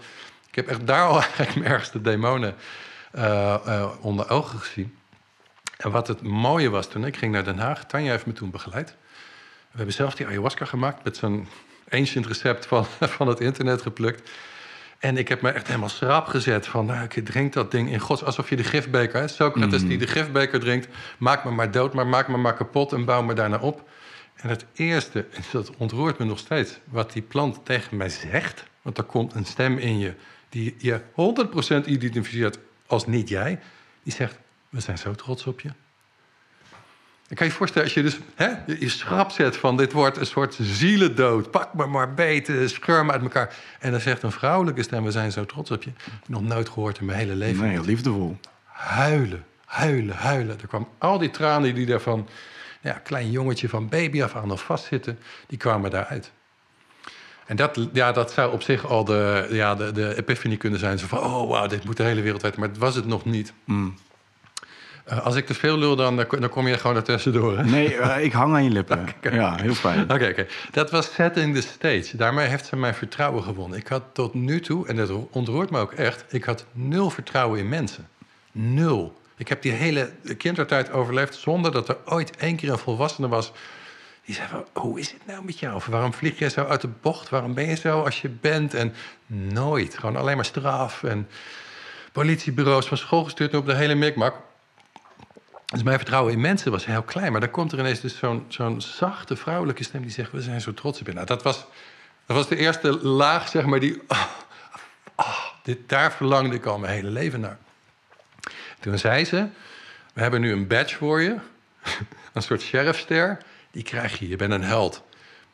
Ik 0.49 0.55
heb 0.55 0.69
echt 0.69 0.87
daar 0.87 1.07
al 1.07 1.21
eigenlijk 1.23 1.55
mijn 1.55 1.71
ergste 1.71 2.01
demonen 2.01 2.55
onder 4.01 4.31
ogen 4.31 4.59
gezien. 4.59 4.97
En 5.77 5.91
wat 5.91 6.09
het 6.09 6.23
mooie 6.23 6.71
was 6.71 6.89
toen, 6.89 7.05
ik 7.05 7.17
ging 7.17 7.33
naar 7.33 7.45
Den 7.45 7.59
Haag, 7.59 7.85
Tanja 7.85 8.11
heeft 8.11 8.27
me 8.27 8.33
toen 8.33 8.51
begeleid. 8.51 8.97
We 9.71 9.77
hebben 9.77 9.95
zelf 9.95 10.15
die 10.15 10.27
ayahuasca 10.27 10.65
gemaakt 10.65 11.05
met 11.05 11.17
zo'n 11.17 11.49
ancient 11.89 12.27
recept 12.27 12.67
van, 12.67 12.87
van 13.17 13.29
het 13.29 13.41
internet 13.41 13.83
geplukt. 13.83 14.31
En 14.99 15.17
ik 15.17 15.29
heb 15.29 15.43
me 15.43 15.51
echt 15.51 15.67
helemaal 15.67 15.89
schrap 15.89 16.27
gezet 16.27 16.67
van, 16.67 16.87
nou, 16.87 17.05
ik 17.05 17.25
drink 17.25 17.53
dat 17.53 17.71
ding 17.71 17.91
in 17.91 17.99
gods, 17.99 18.25
alsof 18.25 18.49
je 18.49 18.57
de 18.57 18.65
gifbeker, 18.65 19.21
hè? 19.21 19.29
Socrates 19.29 19.83
mm. 19.83 19.89
die 19.89 19.99
de 19.99 20.07
gifbeker 20.07 20.61
drinkt, 20.61 20.89
maak 21.19 21.45
me 21.45 21.51
maar 21.51 21.71
dood, 21.71 21.95
maar 21.95 22.07
maak 22.07 22.29
me 22.29 22.37
maar 22.37 22.55
kapot 22.55 22.93
en 22.93 23.05
bouw 23.05 23.23
me 23.23 23.35
daarna 23.35 23.59
op. 23.59 23.89
En 24.35 24.49
het 24.49 24.65
eerste, 24.75 25.27
en 25.35 25.43
dat 25.53 25.71
ontroert 25.77 26.19
me 26.19 26.25
nog 26.25 26.39
steeds, 26.39 26.79
wat 26.85 27.13
die 27.13 27.23
plant 27.23 27.65
tegen 27.65 27.97
mij 27.97 28.09
zegt, 28.09 28.65
want 28.83 28.99
er 28.99 29.05
komt 29.05 29.35
een 29.35 29.45
stem 29.45 29.79
in 29.79 29.99
je 29.99 30.15
die 30.49 30.75
je 30.79 31.01
100% 31.85 31.87
identificeert 31.87 32.59
als 32.89 33.07
niet 33.07 33.29
jij, 33.29 33.61
die 34.03 34.13
zegt, 34.13 34.39
we 34.69 34.81
zijn 34.81 34.99
zo 34.99 35.15
trots 35.15 35.47
op 35.47 35.61
je. 35.61 35.71
Dan 37.29 37.37
kan 37.37 37.47
je 37.47 37.53
je 37.53 37.59
voorstellen, 37.59 37.87
als 37.87 37.95
je 37.95 38.03
dus 38.03 38.19
hè, 38.35 38.75
je 38.79 38.89
schrap 38.89 39.31
zet 39.31 39.57
van 39.57 39.77
dit 39.77 39.93
wordt 39.93 40.17
een 40.17 40.27
soort 40.27 40.57
zielendood. 40.61 41.51
Pak 41.51 41.75
me 41.75 41.87
maar 41.87 42.15
beet, 42.15 42.53
scheur 42.65 43.05
me 43.05 43.13
uit 43.13 43.23
elkaar. 43.23 43.57
En 43.79 43.91
dan 43.91 44.01
zegt 44.01 44.23
een 44.23 44.33
vrouwelijke 44.33 44.83
stem, 44.83 45.05
we 45.05 45.11
zijn 45.11 45.33
zo 45.33 45.45
trots 45.45 45.71
op 45.71 45.83
je. 45.83 45.91
Nog 46.27 46.43
nooit 46.43 46.69
gehoord 46.69 46.99
in 46.99 47.05
mijn 47.05 47.19
hele 47.19 47.35
leven. 47.35 47.67
Nee, 47.67 47.81
liefdevol. 47.81 48.37
Huilen, 48.65 49.45
huilen, 49.65 50.17
huilen. 50.17 50.61
Er 50.61 50.67
kwam 50.67 50.89
al 50.99 51.19
die 51.19 51.31
tranen 51.31 51.75
die 51.75 51.87
daar 51.87 52.01
van, 52.01 52.29
ja, 52.81 52.93
klein 52.93 53.31
jongetje 53.31 53.69
van 53.69 53.89
baby 53.89 54.23
af 54.23 54.37
aan 54.37 54.49
nog 54.49 54.63
vastzitten, 54.63 55.19
die 55.47 55.59
kwamen 55.59 55.91
daaruit. 55.91 56.33
En 57.49 57.57
dat, 57.57 57.89
ja, 57.93 58.13
dat 58.13 58.33
zou 58.33 58.53
op 58.53 58.63
zich 58.63 58.87
al 58.87 59.05
de, 59.05 59.47
ja, 59.51 59.75
de, 59.75 59.93
de 59.93 60.17
epiphany 60.17 60.57
kunnen 60.57 60.79
zijn. 60.79 60.99
Zo 60.99 61.07
van, 61.07 61.19
oh 61.19 61.47
wow, 61.47 61.71
dit 61.71 61.85
moet 61.85 61.97
de 61.97 62.03
hele 62.03 62.21
wereld 62.21 62.43
weten. 62.43 62.61
Maar 62.61 62.69
het 62.69 62.79
was 62.79 62.95
het 62.95 63.07
nog 63.07 63.25
niet. 63.25 63.53
Mm. 63.65 63.95
Eh, 65.05 65.25
als 65.25 65.35
ik 65.35 65.47
te 65.47 65.55
veel 65.55 65.79
lul, 65.79 65.97
dan, 65.97 66.17
dan 66.17 66.49
kom 66.49 66.69
je 66.69 66.79
gewoon 66.79 66.97
er 66.97 67.03
tussendoor. 67.03 67.57
hè? 67.57 67.65
Nee, 67.65 67.97
eh, 67.97 68.25
ik 68.25 68.33
hang 68.33 68.55
aan 68.55 68.65
je 68.65 68.71
lippen. 68.71 69.09
Ja, 69.33 69.57
heel 69.57 69.75
fijn. 69.75 70.03
Oké, 70.03 70.29
oké. 70.29 70.47
Dat 70.71 70.91
was 70.91 71.15
setting 71.15 71.55
the 71.55 71.61
stage. 71.61 72.17
Daarmee 72.17 72.47
heeft 72.47 72.67
ze 72.67 72.77
mijn 72.77 72.95
vertrouwen 72.95 73.43
gewonnen. 73.43 73.79
Ik 73.79 73.89
had 73.89 74.03
tot 74.13 74.35
nu 74.35 74.61
toe, 74.61 74.87
en 74.87 74.97
dat 74.97 75.11
ontroert 75.31 75.71
me 75.71 75.79
ook 75.79 75.93
echt... 75.93 76.25
ik 76.29 76.45
had 76.45 76.65
nul 76.73 77.11
vertrouwen 77.11 77.59
in 77.59 77.69
mensen. 77.69 78.09
Nul. 78.53 79.21
Ik 79.37 79.49
heb 79.49 79.63
die 79.63 79.73
hele 79.73 80.11
kindertijd 80.39 80.93
overleefd... 80.93 81.35
zonder 81.35 81.73
dat 81.73 81.89
er 81.89 81.97
ooit 82.05 82.37
één 82.37 82.57
keer 82.57 82.71
een 82.71 82.79
volwassene 82.79 83.29
was... 83.29 83.53
die 84.29 84.37
zei 84.37 84.49
van, 84.49 84.67
hoe 84.73 85.01
is 85.01 85.13
het 85.13 85.27
nou 85.27 85.45
met 85.45 85.59
jou? 85.59 85.75
Of 85.75 85.87
waarom 85.87 86.15
vlieg 86.15 86.39
je 86.39 86.49
zo 86.49 86.65
uit 86.65 86.81
de 86.81 86.89
bocht? 86.89 87.29
Waarom 87.29 87.55
ben 87.55 87.69
je 87.69 87.75
zo 87.75 88.03
als 88.03 88.21
je 88.21 88.29
bent? 88.29 88.75
En 88.75 88.95
nooit. 89.27 89.99
Gewoon 89.99 90.17
alleen 90.17 90.37
maar 90.37 90.45
straf 90.45 91.03
en 91.03 91.29
politiebureaus 92.13 92.87
van 92.87 92.97
school 92.97 93.25
gestuurd... 93.25 93.55
op 93.55 93.67
de 93.67 93.75
hele 93.75 93.95
mikmak. 93.95 94.35
Dus 95.65 95.83
mijn 95.83 95.97
vertrouwen 95.97 96.33
in 96.33 96.41
mensen 96.41 96.71
was 96.71 96.87
heel 96.87 97.03
klein. 97.03 97.33
Maar 97.33 97.41
dan 97.41 97.51
komt 97.51 97.73
er 97.73 97.79
ineens 97.79 98.01
dus 98.01 98.19
zo'n 98.19 98.45
zo'n 98.49 98.81
zachte 98.81 99.37
vrouwelijke 99.37 99.85
stem 99.85 100.03
die 100.03 100.11
zegt: 100.11 100.33
We 100.33 100.43
zijn 100.43 100.61
zo 100.61 100.75
trots 100.75 101.01
op 101.01 101.07
je. 101.07 101.13
Nou, 101.13 101.27
dat 101.27 101.43
was, 101.43 101.67
dat 102.27 102.37
was 102.37 102.49
de 102.49 102.57
eerste 102.57 102.99
laag, 103.07 103.49
zeg 103.49 103.65
maar, 103.65 103.81
die. 103.81 104.03
ah, 104.07 104.25
ah, 105.15 105.45
dit, 105.63 105.89
daar 105.89 106.13
verlangde 106.13 106.55
ik 106.55 106.67
al 106.67 106.79
mijn 106.79 106.93
hele 106.93 107.11
leven 107.11 107.41
naar. 107.41 107.59
Toen 108.81 108.99
zei 108.99 109.25
ze: 109.25 109.49
We 110.13 110.21
hebben 110.21 110.41
nu 110.41 110.53
een 110.53 110.67
badge 110.67 110.97
voor 110.97 111.21
je. 111.21 111.37
een 112.33 112.43
soort 112.43 112.61
sheriffster. 112.61 113.39
Die 113.71 113.83
krijg 113.83 114.19
je. 114.19 114.29
Je 114.29 114.37
bent 114.37 114.53
een 114.53 114.63
held. 114.63 115.03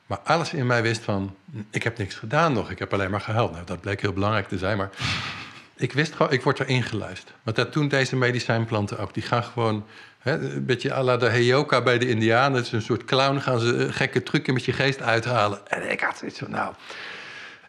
Maar 0.07 0.19
alles 0.19 0.53
in 0.53 0.67
mij 0.67 0.83
wist 0.83 1.03
van: 1.03 1.37
Ik 1.71 1.83
heb 1.83 1.99
niks 1.99 2.15
gedaan 2.15 2.53
nog. 2.53 2.71
Ik 2.71 2.79
heb 2.79 2.93
alleen 2.93 3.11
maar 3.11 3.21
gehuild. 3.21 3.53
Nou, 3.53 3.65
dat 3.65 3.81
bleek 3.81 4.01
heel 4.01 4.13
belangrijk 4.13 4.49
te 4.49 4.59
zijn. 4.59 4.77
Maar 4.77 4.91
ik 5.77 5.93
wist 5.93 6.15
gewoon, 6.15 6.33
ik 6.33 6.43
word 6.43 6.61
erin 6.61 6.83
geluisterd. 6.83 7.37
Want 7.43 7.57
dat 7.57 7.73
doen 7.73 7.89
deze 7.89 8.17
medicijnplanten 8.17 8.99
ook. 8.99 9.15
Die 9.15 9.23
gaan 9.23 9.45
gewoon, 9.45 9.87
hè, 10.19 10.55
een 10.55 10.67
beetje 10.67 10.95
à 10.95 11.03
la 11.03 11.17
de 11.17 11.29
Heyoka 11.29 11.83
bij 11.83 11.99
de 11.99 12.09
Indianen. 12.09 12.57
Het 12.57 12.67
is 12.67 12.73
een 12.73 12.83
soort 12.83 13.05
clown, 13.05 13.39
gaan 13.39 13.61
ze 13.61 13.67
een 13.67 13.93
gekke 13.93 14.23
trucken 14.23 14.55
met 14.55 14.65
je 14.65 14.73
geest 14.73 15.03
uithalen. 15.03 15.69
En 15.69 15.91
ik 15.91 16.01
had 16.01 16.19
zoiets 16.19 16.39
van, 16.39 16.51
nou, 16.51 16.75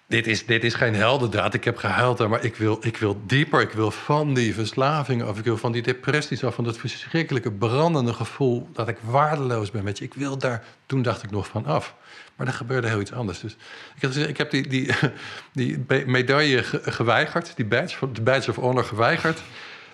dit 0.07 0.27
is, 0.27 0.45
dit 0.45 0.63
is 0.63 0.73
geen 0.73 0.95
heldendaad. 0.95 1.53
Ik 1.53 1.63
heb 1.63 1.77
gehuild 1.77 2.27
maar 2.27 2.43
ik 2.43 2.55
wil, 2.55 2.77
ik 2.81 2.97
wil 2.97 3.21
dieper. 3.25 3.61
Ik 3.61 3.71
wil 3.71 3.91
van 3.91 4.33
die 4.33 4.53
verslaving 4.53 5.23
af. 5.23 5.37
Ik 5.37 5.43
wil 5.43 5.57
van 5.57 5.71
die 5.71 5.81
depressies 5.81 6.43
af. 6.43 6.55
Van 6.55 6.63
dat 6.63 6.77
verschrikkelijke 6.77 7.51
brandende 7.51 8.13
gevoel 8.13 8.69
dat 8.73 8.87
ik 8.87 8.97
waardeloos 9.01 9.71
ben. 9.71 9.83
Weet 9.83 9.97
je, 9.97 10.05
ik 10.05 10.13
wil 10.13 10.37
daar, 10.37 10.63
toen 10.85 11.01
dacht 11.01 11.23
ik 11.23 11.31
nog 11.31 11.47
van 11.47 11.65
af. 11.65 11.95
Maar 12.35 12.47
er 12.47 12.53
gebeurde 12.53 12.87
heel 12.87 12.99
iets 12.99 13.13
anders. 13.13 13.39
Dus 13.39 13.55
ik 13.95 14.01
heb, 14.01 14.11
ik 14.13 14.37
heb 14.37 14.51
die, 14.51 14.67
die, 14.67 14.89
die 15.53 15.85
medaille 16.05 16.63
ge- 16.63 16.81
geweigerd, 16.91 17.55
die 17.55 17.65
badge, 17.65 18.11
de 18.11 18.21
badge 18.21 18.49
of 18.49 18.55
honor 18.55 18.83
geweigerd. 18.83 19.41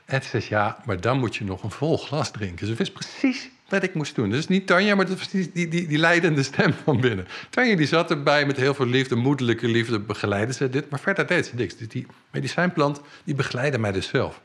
En 0.05 0.21
ze 0.23 0.27
zei, 0.29 0.45
ja, 0.49 0.77
maar 0.85 1.01
dan 1.01 1.19
moet 1.19 1.35
je 1.35 1.43
nog 1.43 1.63
een 1.63 1.71
vol 1.71 1.97
glas 1.97 2.31
drinken. 2.31 2.67
Ze 2.67 2.73
wist 2.73 2.93
precies 2.93 3.49
wat 3.71 3.83
ik 3.83 3.93
moest 3.93 4.15
doen. 4.15 4.29
Dus 4.29 4.47
niet 4.47 4.67
Tanja, 4.67 4.95
maar 4.95 5.05
dat 5.05 5.17
was 5.17 5.29
die, 5.29 5.51
die, 5.53 5.67
die, 5.67 5.97
leidende 5.97 6.43
stem 6.43 6.73
van 6.83 7.01
binnen. 7.01 7.27
Tanja 7.49 7.75
die 7.75 7.87
zat 7.87 8.11
erbij 8.11 8.45
met 8.45 8.57
heel 8.57 8.73
veel 8.73 8.85
liefde, 8.85 9.15
moederlijke 9.15 9.67
liefde, 9.67 9.99
begeleidde 9.99 10.53
ze 10.53 10.69
dit. 10.69 10.89
Maar 10.89 10.99
verder 10.99 11.27
deed 11.27 11.45
ze 11.45 11.55
niks. 11.55 11.77
Dus 11.77 11.87
die 11.87 12.07
medicijnplant, 12.31 13.01
die 13.23 13.35
begeleidde 13.35 13.77
mij 13.77 13.91
dus 13.91 14.07
zelf. 14.07 14.41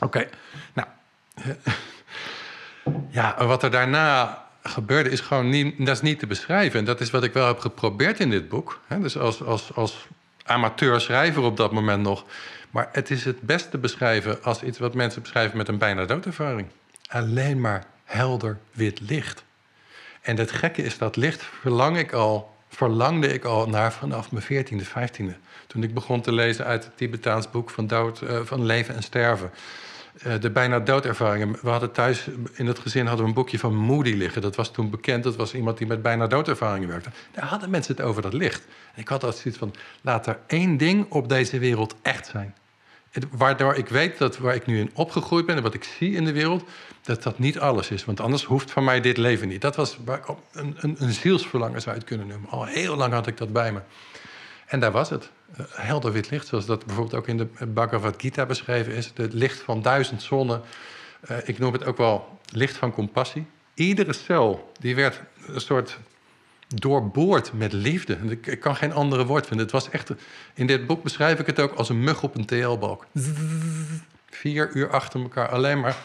Oké, 0.00 0.28
nou... 0.72 0.88
Ja, 3.10 3.46
wat 3.46 3.62
er 3.62 3.70
daarna 3.70 4.42
gebeurde 4.62 5.10
is 5.10 5.20
gewoon 5.20 5.48
niet, 5.48 5.78
dat 5.78 5.88
is 5.88 6.00
niet 6.00 6.18
te 6.18 6.26
beschrijven. 6.26 6.78
En 6.78 6.84
dat 6.84 7.00
is 7.00 7.10
wat 7.10 7.24
ik 7.24 7.32
wel 7.32 7.46
heb 7.46 7.58
geprobeerd 7.58 8.20
in 8.20 8.30
dit 8.30 8.48
boek. 8.48 8.80
Dus 9.00 9.18
als, 9.18 9.42
als, 9.42 9.74
als 9.74 10.06
amateur 10.44 11.00
schrijver 11.00 11.42
op 11.42 11.56
dat 11.56 11.72
moment 11.72 12.02
nog. 12.02 12.24
Maar 12.70 12.88
het 12.92 13.10
is 13.10 13.24
het 13.24 13.40
best 13.40 13.70
te 13.70 13.78
beschrijven 13.78 14.42
als 14.42 14.62
iets 14.62 14.78
wat 14.78 14.94
mensen 14.94 15.22
beschrijven 15.22 15.56
met 15.56 15.68
een 15.68 15.78
bijna 15.78 16.04
doodervaring. 16.04 16.68
Alleen 17.08 17.60
maar 17.60 17.84
helder 18.12 18.58
wit 18.72 19.00
licht. 19.00 19.44
En 20.20 20.36
het 20.36 20.50
gekke 20.50 20.82
is 20.82 20.98
dat 20.98 21.16
licht 21.16 21.42
verlang 21.42 21.98
ik 21.98 22.12
al, 22.12 22.54
verlangde 22.68 23.32
ik 23.32 23.44
al 23.44 23.68
naar 23.68 23.92
vanaf 23.92 24.30
mijn 24.32 24.44
14e, 24.44 24.86
15e. 24.86 25.36
Toen 25.66 25.82
ik 25.82 25.94
begon 25.94 26.20
te 26.20 26.32
lezen 26.32 26.64
uit 26.64 26.84
het 26.84 26.96
Tibetaans 26.96 27.50
boek 27.50 27.70
van, 27.70 27.86
dood, 27.86 28.20
eh, 28.20 28.40
van 28.44 28.64
leven 28.64 28.94
en 28.94 29.02
sterven. 29.02 29.50
Eh, 30.22 30.40
de 30.40 30.50
bijna 30.50 30.80
doodervaringen. 30.80 31.58
We 31.62 31.68
hadden 31.68 31.92
thuis 31.92 32.26
in 32.52 32.66
het 32.66 32.78
gezin 32.78 33.06
hadden 33.06 33.22
we 33.24 33.28
een 33.28 33.36
boekje 33.36 33.58
van 33.58 33.74
Moody 33.74 34.12
liggen. 34.12 34.42
Dat 34.42 34.56
was 34.56 34.72
toen 34.72 34.90
bekend. 34.90 35.24
Dat 35.24 35.36
was 35.36 35.54
iemand 35.54 35.78
die 35.78 35.86
met 35.86 36.02
bijna 36.02 36.26
doodervaringen 36.26 36.88
werkte. 36.88 37.10
Daar 37.32 37.44
hadden 37.44 37.70
mensen 37.70 37.96
het 37.96 38.04
over 38.04 38.22
dat 38.22 38.32
licht. 38.32 38.64
En 38.94 39.00
ik 39.00 39.08
had 39.08 39.24
altijd 39.24 39.42
zoiets 39.42 39.60
van: 39.60 39.74
laat 40.00 40.26
er 40.26 40.38
één 40.46 40.76
ding 40.76 41.10
op 41.10 41.28
deze 41.28 41.58
wereld 41.58 41.94
echt 42.02 42.26
zijn. 42.26 42.54
Waardoor 43.30 43.74
ik 43.74 43.88
weet 43.88 44.18
dat 44.18 44.38
waar 44.38 44.54
ik 44.54 44.66
nu 44.66 44.78
in 44.78 44.90
opgegroeid 44.94 45.46
ben 45.46 45.56
en 45.56 45.62
wat 45.62 45.74
ik 45.74 45.84
zie 45.84 46.12
in 46.12 46.24
de 46.24 46.32
wereld, 46.32 46.64
dat 47.02 47.22
dat 47.22 47.38
niet 47.38 47.58
alles 47.58 47.90
is. 47.90 48.04
Want 48.04 48.20
anders 48.20 48.44
hoeft 48.44 48.70
van 48.70 48.84
mij 48.84 49.00
dit 49.00 49.16
leven 49.16 49.48
niet. 49.48 49.60
Dat 49.60 49.76
was 49.76 49.98
een, 50.52 50.76
een, 50.80 50.96
een 50.98 51.12
zielsverlangen 51.12 51.80
zou 51.80 51.94
je 51.94 52.00
het 52.00 52.08
kunnen 52.10 52.26
noemen. 52.26 52.50
Al 52.50 52.64
heel 52.64 52.96
lang 52.96 53.12
had 53.12 53.26
ik 53.26 53.36
dat 53.36 53.52
bij 53.52 53.72
me. 53.72 53.80
En 54.66 54.80
daar 54.80 54.92
was 54.92 55.10
het. 55.10 55.30
Eh, 55.56 55.64
helder 55.70 56.12
wit 56.12 56.30
licht, 56.30 56.46
zoals 56.46 56.66
dat 56.66 56.86
bijvoorbeeld 56.86 57.14
ook 57.16 57.28
in 57.28 57.36
de 57.36 57.66
Bhagavad 57.66 58.14
Gita 58.18 58.46
beschreven 58.46 58.92
is. 58.92 59.12
Het 59.14 59.32
licht 59.32 59.60
van 59.60 59.82
duizend 59.82 60.22
zonnen. 60.22 60.62
Eh, 61.20 61.36
ik 61.44 61.58
noem 61.58 61.72
het 61.72 61.84
ook 61.84 61.96
wel 61.96 62.38
licht 62.48 62.76
van 62.76 62.92
compassie. 62.92 63.46
Iedere 63.74 64.12
cel 64.12 64.72
die 64.78 64.94
werd 64.94 65.20
een 65.46 65.60
soort 65.60 65.98
doorboord 66.74 67.52
met 67.52 67.72
liefde. 67.72 68.18
Ik, 68.42 68.60
kan 68.60 68.76
geen 68.76 68.92
andere 68.92 69.26
woord 69.26 69.46
vinden. 69.46 69.66
Het 69.66 69.74
was 69.74 69.90
echt, 69.90 70.10
in 70.54 70.66
dit 70.66 70.86
boek 70.86 71.02
beschrijf 71.02 71.38
ik 71.38 71.46
het 71.46 71.60
ook 71.60 71.72
als 71.72 71.88
een 71.88 72.00
mug 72.00 72.22
op 72.22 72.34
een 72.34 72.46
TL-balk. 72.46 73.06
Vier 74.30 74.70
uur 74.74 74.90
achter 74.90 75.20
elkaar 75.20 75.48
alleen 75.48 75.80
maar 75.80 75.96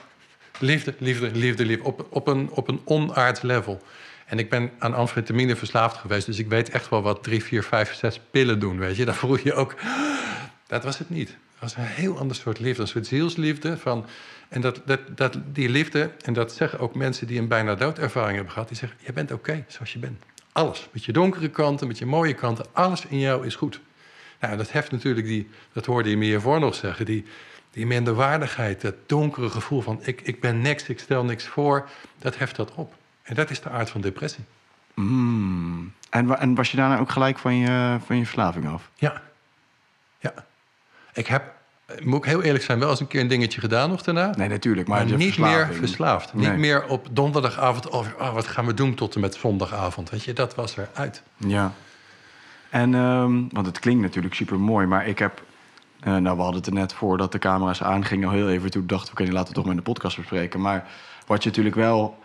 liefde, 0.59 0.93
liefde, 0.99 1.31
liefde, 1.31 1.65
liefde. 1.65 1.83
Op, 1.83 2.07
op, 2.09 2.27
een, 2.27 2.49
op 2.51 2.67
een 2.67 2.81
onaards 2.85 3.41
level. 3.41 3.81
En 4.25 4.39
ik 4.39 4.49
ben 4.49 4.71
aan 4.79 4.93
amfetamine 4.93 5.55
verslaafd 5.55 5.97
geweest. 5.97 6.25
Dus 6.25 6.39
ik 6.39 6.47
weet 6.47 6.69
echt 6.69 6.89
wel 6.89 7.01
wat 7.01 7.23
drie, 7.23 7.43
vier, 7.43 7.63
vijf, 7.63 7.93
zes 7.93 8.19
pillen 8.31 8.59
doen. 8.59 8.77
Weet 8.79 8.95
je, 8.95 9.05
daar 9.05 9.15
voel 9.15 9.37
je 9.43 9.53
ook. 9.53 9.75
Dat 10.67 10.83
was 10.83 10.97
het 10.97 11.09
niet. 11.09 11.29
Het 11.29 11.59
was 11.59 11.75
een 11.75 11.83
heel 11.83 12.17
ander 12.17 12.35
soort 12.35 12.59
liefde. 12.59 12.81
Een 12.81 12.87
soort 12.87 13.07
zielsliefde. 13.07 13.77
Van, 13.77 14.05
en 14.49 14.61
dat, 14.61 14.81
dat, 14.85 14.99
dat, 15.15 15.37
die 15.53 15.69
liefde, 15.69 16.11
en 16.21 16.33
dat 16.33 16.53
zeggen 16.53 16.79
ook 16.79 16.95
mensen 16.95 17.27
die 17.27 17.39
een 17.39 17.47
bijna 17.47 17.75
doodervaring 17.75 18.35
hebben 18.35 18.53
gehad. 18.53 18.67
Die 18.67 18.77
zeggen: 18.77 18.97
Je 19.05 19.13
bent 19.13 19.31
oké 19.31 19.65
zoals 19.67 19.93
je 19.93 19.99
bent. 19.99 20.23
Alles. 20.57 20.87
Met 20.91 21.05
je 21.05 21.11
donkere 21.11 21.49
kanten, 21.49 21.87
met 21.87 21.97
je 21.97 22.05
mooie 22.05 22.33
kanten. 22.33 22.65
Alles 22.71 23.05
in 23.05 23.19
jou 23.19 23.45
is 23.45 23.55
goed. 23.55 23.79
Nou, 24.39 24.57
dat 24.57 24.71
heft 24.71 24.91
natuurlijk 24.91 25.27
die. 25.27 25.49
Dat 25.73 25.85
hoorde 25.85 26.09
je 26.09 26.17
me 26.17 26.25
hiervoor 26.25 26.59
nog 26.59 26.75
zeggen. 26.75 27.05
Die, 27.05 27.25
die 27.71 27.85
minderwaardigheid, 27.85 28.81
dat 28.81 28.95
donkere 29.05 29.49
gevoel 29.49 29.81
van: 29.81 29.99
ik, 30.03 30.21
ik 30.21 30.41
ben 30.41 30.61
niks, 30.61 30.89
ik 30.89 30.99
stel 30.99 31.23
niks 31.23 31.47
voor. 31.47 31.89
Dat 32.19 32.37
heft 32.37 32.55
dat 32.55 32.73
op. 32.73 32.93
En 33.21 33.35
dat 33.35 33.49
is 33.49 33.61
de 33.61 33.69
aard 33.69 33.89
van 33.89 34.01
depressie. 34.01 34.43
Mm. 34.93 35.93
En, 36.09 36.39
en 36.39 36.55
was 36.55 36.71
je 36.71 36.77
daarna 36.77 36.99
ook 36.99 37.11
gelijk 37.11 37.37
van 37.37 37.55
je, 37.55 37.97
van 38.05 38.17
je 38.17 38.23
verslaving 38.23 38.67
af? 38.67 38.89
Ja. 38.95 39.21
Ja. 40.19 40.33
Ik 41.13 41.27
heb, 41.27 41.53
moet 42.03 42.17
ik 42.17 42.25
heel 42.29 42.41
eerlijk 42.41 42.63
zijn, 42.63 42.79
wel 42.79 42.89
eens 42.89 42.99
een 42.99 43.07
keer 43.07 43.21
een 43.21 43.27
dingetje 43.27 43.59
gedaan 43.59 43.89
nog 43.89 44.01
daarna. 44.01 44.33
Nee, 44.37 44.47
natuurlijk. 44.47 44.87
Maar, 44.87 44.97
Maar 45.07 45.17
niet 45.17 45.33
verslaving. 45.33 45.69
meer 45.69 45.77
verslaafd. 45.77 46.33
Nee. 46.33 46.49
Niet 46.49 46.57
meer 46.59 46.85
op 46.87 47.07
donderdagavond 47.11 47.91
over, 47.91 48.15
oh, 48.19 48.33
wat 48.33 48.47
gaan 48.47 48.65
we 48.65 48.73
doen 48.73 48.93
tot 48.93 49.15
en 49.15 49.21
met 49.21 49.35
zondagavond. 49.35 50.09
Weet 50.09 50.23
je, 50.23 50.33
dat 50.33 50.55
was 50.55 50.75
eruit. 50.77 51.21
Ja. 51.37 51.73
En, 52.69 52.95
ehm, 52.95 53.43
want 53.49 53.65
het 53.65 53.79
klinkt 53.79 54.01
natuurlijk 54.01 54.35
super 54.35 54.59
mooi, 54.59 54.85
maar 54.85 55.07
ik 55.07 55.19
heb. 55.19 55.43
eh, 55.99 56.15
nou, 56.15 56.35
we 56.35 56.41
hadden 56.41 56.55
het 56.61 56.67
er 56.67 56.73
net 56.73 56.93
voordat 56.93 57.31
de 57.31 57.39
camera's 57.39 57.81
aangingen 57.83 58.27
al 58.27 58.33
heel 58.33 58.49
even. 58.49 58.71
Toen 58.71 58.87
dachten 58.87 59.15
we, 59.15 59.21
oké, 59.21 59.31
laten 59.31 59.39
we 59.39 59.45
het 59.45 59.53
toch 59.53 59.63
maar 59.65 59.73
in 59.73 59.79
de 59.83 59.91
podcast 59.91 60.17
bespreken. 60.17 60.61
Maar 60.61 60.87
wat 61.27 61.43
je 61.43 61.49
natuurlijk 61.49 61.75
wel. 61.75 62.17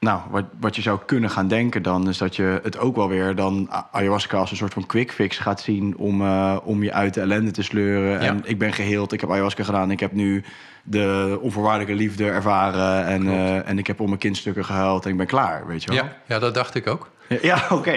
Nou, 0.00 0.20
wat, 0.30 0.44
wat 0.60 0.76
je 0.76 0.82
zou 0.82 0.98
kunnen 1.06 1.30
gaan 1.30 1.48
denken 1.48 1.82
dan, 1.82 2.08
is 2.08 2.18
dat 2.18 2.36
je 2.36 2.60
het 2.62 2.78
ook 2.78 2.96
wel 2.96 3.08
weer 3.08 3.34
dan 3.34 3.70
ayahuasca 3.92 4.38
als 4.38 4.50
een 4.50 4.56
soort 4.56 4.72
van 4.72 4.86
quick 4.86 5.12
fix 5.12 5.38
gaat 5.38 5.60
zien 5.60 5.96
om, 5.96 6.22
eh, 6.22 6.56
om 6.64 6.82
je 6.82 6.92
uit 6.92 7.14
de 7.14 7.20
ellende 7.20 7.50
te 7.50 7.62
sleuren. 7.62 8.10
Ja. 8.10 8.18
En 8.18 8.40
ik 8.44 8.58
ben 8.58 8.72
geheeld, 8.72 9.12
ik 9.12 9.20
heb 9.20 9.30
ayahuasca 9.30 9.64
gedaan, 9.64 9.90
ik 9.90 10.00
heb 10.00 10.12
nu 10.12 10.44
de 10.82 11.38
onvoorwaardelijke 11.40 11.94
liefde 11.94 12.24
ervaren. 12.24 13.06
En, 13.06 13.28
eh, 13.28 13.68
en 13.68 13.78
ik 13.78 13.86
heb 13.86 14.00
om 14.00 14.08
mijn 14.08 14.18
kindstukken 14.20 14.64
gehuild 14.64 15.04
en 15.04 15.10
ik 15.10 15.16
ben 15.16 15.26
klaar, 15.26 15.66
weet 15.66 15.82
je 15.82 15.90
wel? 15.90 16.04
Ja, 16.04 16.16
ja, 16.26 16.38
dat 16.38 16.54
dacht 16.54 16.74
ik 16.74 16.86
ook. 16.86 17.10
Ja, 17.28 17.38
ja, 17.42 17.66
oké. 17.76 17.96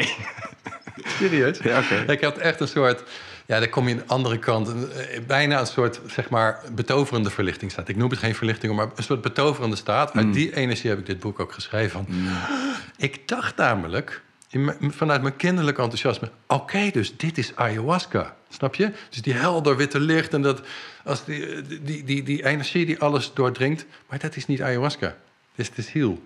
Serieus? 1.04 1.60
Ja, 1.60 1.80
oké. 1.80 2.12
Ik 2.12 2.22
had 2.22 2.38
echt 2.38 2.60
een 2.60 2.68
soort... 2.68 3.04
Ja, 3.52 3.60
daar 3.60 3.70
kom 3.70 3.88
je 3.88 3.94
aan 3.94 4.00
de 4.00 4.06
andere 4.08 4.40
kant. 4.40 4.68
eh, 4.68 5.20
Bijna 5.28 5.60
een 5.60 5.66
soort, 5.68 6.00
zeg 6.08 6.30
maar, 6.30 6.62
betoverende 6.76 7.30
verlichting 7.30 7.72
staat. 7.72 7.88
Ik 7.88 7.96
noem 7.96 8.10
het 8.10 8.20
geen 8.20 8.36
verlichting, 8.36 8.76
maar 8.76 8.88
een 8.96 9.04
soort 9.04 9.22
betoverende 9.22 9.76
staat. 9.76 10.14
Uit 10.14 10.34
die 10.34 10.56
energie 10.56 10.90
heb 10.90 11.00
ik 11.00 11.06
dit 11.06 11.20
boek 11.20 11.40
ook 11.40 11.52
geschreven. 11.52 11.92
Van, 11.92 12.08
Ik 12.98 13.28
dacht 13.28 13.56
namelijk, 13.56 14.22
in 14.50 14.74
vanuit 14.92 15.22
mijn 15.22 15.36
kinderlijk 15.36 15.78
enthousiasme... 15.78 16.30
oké, 16.48 16.90
dus 16.92 17.18
dit 17.18 17.38
is 17.38 17.56
ayahuasca. 17.56 18.36
Snap 18.50 18.76
je? 18.76 18.92
Dus 19.10 19.22
die 19.22 19.34
helder 19.34 19.78
witte 19.78 20.00
licht 20.00 20.34
en 20.34 20.42
dat, 20.42 20.62
als 21.04 21.26
die, 21.26 21.62
die, 21.84 22.04
die, 22.04 22.24
die 22.24 22.46
energie 22.46 22.86
die 22.86 23.00
alles 23.00 23.34
doordringt. 23.34 23.86
Maar 24.10 24.20
dat 24.20 24.36
is 24.36 24.46
niet 24.46 24.62
ayahuasca. 24.62 25.08
Dat 25.56 25.66
is 25.66 25.72
de 25.72 25.82
ziel. 25.82 26.24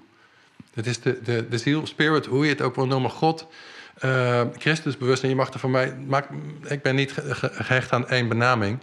Dat 0.73 0.85
is 0.85 0.99
de, 0.99 1.19
de, 1.23 1.47
de 1.49 1.57
ziel, 1.57 1.87
spirit, 1.87 2.25
hoe 2.25 2.43
je 2.43 2.51
het 2.51 2.61
ook 2.61 2.75
wil 2.75 2.87
noemen, 2.87 3.11
God, 3.11 3.47
eh 3.95 4.41
Christus 4.57 4.97
bewustzijn. 4.97 5.31
Je 5.31 5.37
mag 5.37 5.53
er 5.53 5.59
van 5.59 5.71
mij, 5.71 5.95
maak, 6.07 6.27
ik 6.63 6.81
ben 6.81 6.95
niet 6.95 7.11
ge- 7.11 7.35
ge- 7.35 7.51
gehecht 7.53 7.91
aan 7.91 8.07
één 8.07 8.27
benaming. 8.27 8.79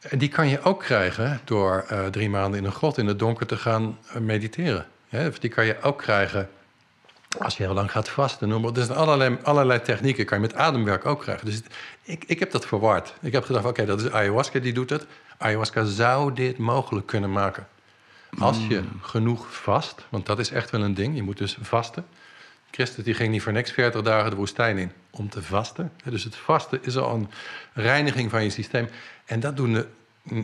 En 0.00 0.18
die 0.18 0.28
kan 0.28 0.48
je 0.48 0.62
ook 0.62 0.80
krijgen 0.80 1.40
door 1.44 1.86
uh, 1.92 2.06
drie 2.06 2.30
maanden 2.30 2.60
in 2.60 2.66
een 2.66 2.72
grot 2.72 2.98
in 2.98 3.06
het 3.06 3.18
donker 3.18 3.46
te 3.46 3.56
gaan 3.56 3.98
uh, 4.08 4.16
mediteren. 4.16 4.86
Ja, 5.08 5.30
die 5.40 5.50
kan 5.50 5.66
je 5.66 5.82
ook 5.82 5.98
krijgen 5.98 6.48
als 7.38 7.56
je 7.56 7.62
heel 7.62 7.74
lang 7.74 7.90
gaat 7.90 8.08
vasten. 8.08 8.48
Noem 8.48 8.62
maar. 8.62 8.72
Dus 8.72 8.90
allerlei, 8.90 9.38
allerlei 9.42 9.80
technieken 9.80 10.24
kan 10.24 10.40
je 10.40 10.46
met 10.46 10.54
ademwerk 10.54 11.06
ook 11.06 11.20
krijgen. 11.20 11.46
Dus 11.46 11.62
ik, 12.02 12.24
ik 12.26 12.38
heb 12.38 12.50
dat 12.50 12.66
verward. 12.66 13.14
Ik 13.20 13.32
heb 13.32 13.44
gedacht, 13.44 13.64
oké, 13.64 13.72
okay, 13.82 13.96
dat 13.96 14.00
is 14.00 14.10
ayahuasca 14.10 14.58
die 14.58 14.72
doet 14.72 14.90
het. 14.90 15.06
Ayahuasca 15.38 15.84
zou 15.84 16.32
dit 16.32 16.58
mogelijk 16.58 17.06
kunnen 17.06 17.32
maken. 17.32 17.66
Als 18.38 18.58
je 18.68 18.80
mm. 18.80 19.00
genoeg 19.02 19.54
vast, 19.62 20.04
want 20.08 20.26
dat 20.26 20.38
is 20.38 20.50
echt 20.50 20.70
wel 20.70 20.82
een 20.82 20.94
ding. 20.94 21.16
Je 21.16 21.22
moet 21.22 21.38
dus 21.38 21.58
vasten. 21.60 22.06
Christus 22.76 23.04
die 23.04 23.14
ging 23.14 23.30
niet 23.30 23.42
voor 23.42 23.52
niks 23.52 23.70
40 23.70 24.02
dagen 24.02 24.30
de 24.30 24.36
woestijn 24.36 24.78
in 24.78 24.92
om 25.10 25.28
te 25.28 25.42
vasten. 25.42 25.92
Dus 26.04 26.24
het 26.24 26.36
vasten 26.36 26.78
is 26.82 26.96
al 26.96 27.14
een 27.14 27.28
reiniging 27.72 28.30
van 28.30 28.42
je 28.42 28.50
systeem. 28.50 28.88
En 29.24 29.40
dat 29.40 29.56
doen 29.56 29.72
de, 29.72 29.86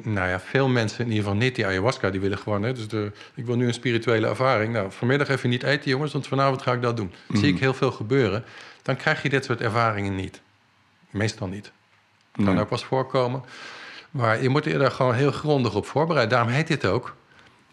nou 0.02 0.28
ja, 0.28 0.40
veel 0.40 0.68
mensen, 0.68 0.98
in 0.98 1.10
ieder 1.10 1.22
geval 1.22 1.38
niet 1.38 1.54
die 1.54 1.66
ayahuasca, 1.66 2.10
die 2.10 2.20
willen 2.20 2.38
gewoon. 2.38 2.62
Hè, 2.62 2.72
dus 2.72 2.88
de, 2.88 3.12
ik 3.34 3.46
wil 3.46 3.56
nu 3.56 3.66
een 3.66 3.74
spirituele 3.74 4.26
ervaring. 4.26 4.72
Nou, 4.72 4.92
vanmiddag 4.92 5.28
even 5.28 5.50
niet 5.50 5.62
eten, 5.62 5.90
jongens, 5.90 6.12
want 6.12 6.26
vanavond 6.26 6.62
ga 6.62 6.72
ik 6.72 6.82
dat 6.82 6.96
doen. 6.96 7.12
zie 7.32 7.46
ik 7.46 7.54
mhm. 7.54 7.62
heel 7.62 7.74
veel 7.74 7.92
gebeuren. 7.92 8.44
Dan 8.82 8.96
krijg 8.96 9.22
je 9.22 9.28
dit 9.28 9.44
soort 9.44 9.60
ervaringen 9.60 10.14
niet. 10.14 10.40
Meestal 11.10 11.48
niet. 11.48 11.72
Kan 12.32 12.48
ook 12.48 12.54
wel 12.54 12.78
eens 12.78 12.84
voorkomen. 12.84 13.42
Maar 14.10 14.42
je 14.42 14.48
moet 14.48 14.66
er 14.66 14.90
gewoon 14.90 15.14
heel 15.14 15.32
grondig 15.32 15.74
op 15.74 15.86
voorbereiden. 15.86 16.36
Daarom 16.36 16.52
heet 16.52 16.66
dit 16.66 16.86
ook 16.86 17.16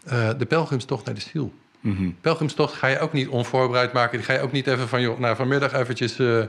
uh, 0.06 0.30
de 0.38 0.46
pelgrimstocht 0.46 1.04
naar 1.04 1.14
de 1.14 1.20
ziel. 1.20 1.52
Mm 1.80 2.16
Pelgrimstocht 2.20 2.74
ga 2.74 2.86
je 2.86 2.98
ook 2.98 3.12
niet 3.12 3.28
onvoorbereid 3.28 3.92
maken. 3.92 4.16
Die 4.16 4.26
ga 4.26 4.32
je 4.32 4.40
ook 4.40 4.52
niet 4.52 4.66
even 4.66 4.88
van, 4.88 5.00
joh, 5.00 5.18
nou, 5.18 5.36
vanmiddag 5.36 5.72
eventjes 5.72 6.18
uh, 6.18 6.42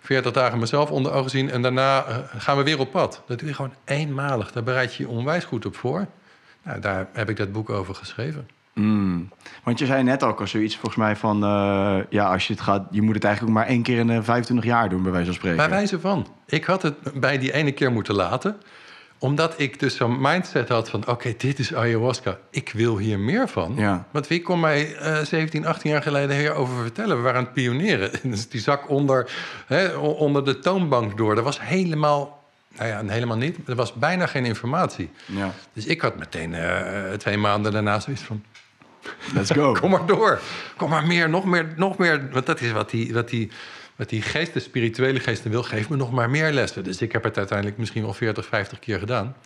40 0.00 0.32
dagen 0.32 0.58
mezelf 0.58 0.90
onder 0.90 1.12
ogen 1.12 1.30
zien... 1.30 1.50
en 1.50 1.62
daarna 1.62 2.08
uh, 2.08 2.16
gaan 2.36 2.56
we 2.56 2.62
weer 2.62 2.78
op 2.78 2.90
pad. 2.90 3.22
Dat 3.26 3.38
doe 3.38 3.48
je 3.48 3.54
gewoon 3.54 3.74
eenmalig. 3.84 4.52
Daar 4.52 4.62
bereid 4.62 4.94
je 4.94 5.02
je 5.02 5.08
onwijs 5.08 5.44
goed 5.44 5.66
op 5.66 5.76
voor. 5.76 6.06
Nou, 6.62 6.80
daar 6.80 7.08
heb 7.12 7.30
ik 7.30 7.36
dat 7.36 7.52
boek 7.52 7.70
over 7.70 7.94
geschreven. 7.94 8.48
Mm. 8.72 9.28
Want 9.62 9.78
je 9.78 9.86
zei 9.86 10.02
net 10.02 10.22
ook 10.22 10.40
al 10.40 10.46
zoiets 10.46 10.74
volgens 10.74 10.96
mij 10.96 11.16
van... 11.16 11.44
Uh, 11.44 11.98
ja, 12.08 12.32
als 12.32 12.46
je 12.46 12.52
het 12.52 12.62
gaat... 12.62 12.86
je 12.90 13.02
moet 13.02 13.14
het 13.14 13.24
eigenlijk 13.24 13.56
ook 13.56 13.62
maar 13.62 13.72
één 13.72 13.82
keer 13.82 13.98
in 13.98 14.24
25 14.24 14.64
jaar 14.64 14.88
doen, 14.88 15.02
bij 15.02 15.12
wijze 15.12 15.26
van 15.26 15.34
spreken. 15.34 15.58
Bij 15.58 15.68
wijze 15.68 16.00
van. 16.00 16.26
Ik 16.46 16.64
had 16.64 16.82
het 16.82 17.20
bij 17.20 17.38
die 17.38 17.52
ene 17.52 17.72
keer 17.72 17.92
moeten 17.92 18.14
laten 18.14 18.56
omdat 19.18 19.54
ik 19.56 19.80
dus 19.80 19.96
zo'n 19.96 20.20
mindset 20.20 20.68
had 20.68 20.90
van... 20.90 21.06
oké, 21.06 21.34
dit 21.36 21.58
is 21.58 21.74
ayahuasca, 21.74 22.38
ik 22.50 22.70
wil 22.74 22.98
hier 22.98 23.18
meer 23.18 23.48
van. 23.48 23.74
Ja. 23.76 24.06
Want 24.10 24.26
wie 24.26 24.42
kon 24.42 24.60
mij 24.60 24.96
uh, 25.00 25.18
17, 25.18 25.66
18 25.66 25.90
jaar 25.90 26.02
geleden 26.02 26.36
hierover 26.36 26.82
vertellen? 26.82 27.16
We 27.16 27.22
waren 27.22 27.38
aan 27.38 27.44
het 27.44 27.52
pionieren. 27.52 28.10
Dus 28.36 28.48
die 28.48 28.60
zak 28.60 28.90
onder, 28.90 29.30
hè, 29.66 29.94
onder 29.96 30.44
de 30.44 30.58
toonbank 30.58 31.16
door. 31.16 31.34
Dat 31.34 31.44
was 31.44 31.60
helemaal... 31.60 32.44
Nou 32.76 32.88
ja, 32.88 33.12
helemaal 33.12 33.36
niet. 33.36 33.56
Er 33.66 33.74
was 33.74 33.92
bijna 33.92 34.26
geen 34.26 34.44
informatie. 34.44 35.10
Ja. 35.24 35.52
Dus 35.72 35.86
ik 35.86 36.00
had 36.00 36.18
meteen 36.18 36.52
uh, 36.52 37.12
twee 37.12 37.36
maanden 37.36 37.72
daarna 37.72 38.00
zoiets 38.00 38.22
van... 38.22 38.42
Let's 39.34 39.50
go. 39.50 39.72
Kom 39.80 39.90
maar 39.90 40.06
door. 40.06 40.40
Kom 40.76 40.90
maar 40.90 41.06
meer, 41.06 41.28
nog 41.28 41.44
meer, 41.44 41.72
nog 41.76 41.98
meer. 41.98 42.28
Want 42.32 42.46
dat 42.46 42.60
is 42.60 42.72
wat 42.72 42.90
die, 42.90 43.14
wat 43.14 43.28
die 43.28 43.50
wat 43.96 44.08
die 44.08 44.22
geest, 44.22 44.52
de 44.52 44.60
spirituele 44.60 45.20
geest, 45.20 45.42
wil, 45.42 45.62
geef 45.62 45.88
me 45.88 45.96
nog 45.96 46.10
maar 46.10 46.30
meer 46.30 46.52
lessen. 46.52 46.84
Dus 46.84 47.00
ik 47.00 47.12
heb 47.12 47.24
het 47.24 47.36
uiteindelijk 47.38 47.78
misschien 47.78 48.02
wel 48.02 48.14
40, 48.14 48.46
50 48.46 48.78
keer 48.78 48.98
gedaan. 48.98 49.36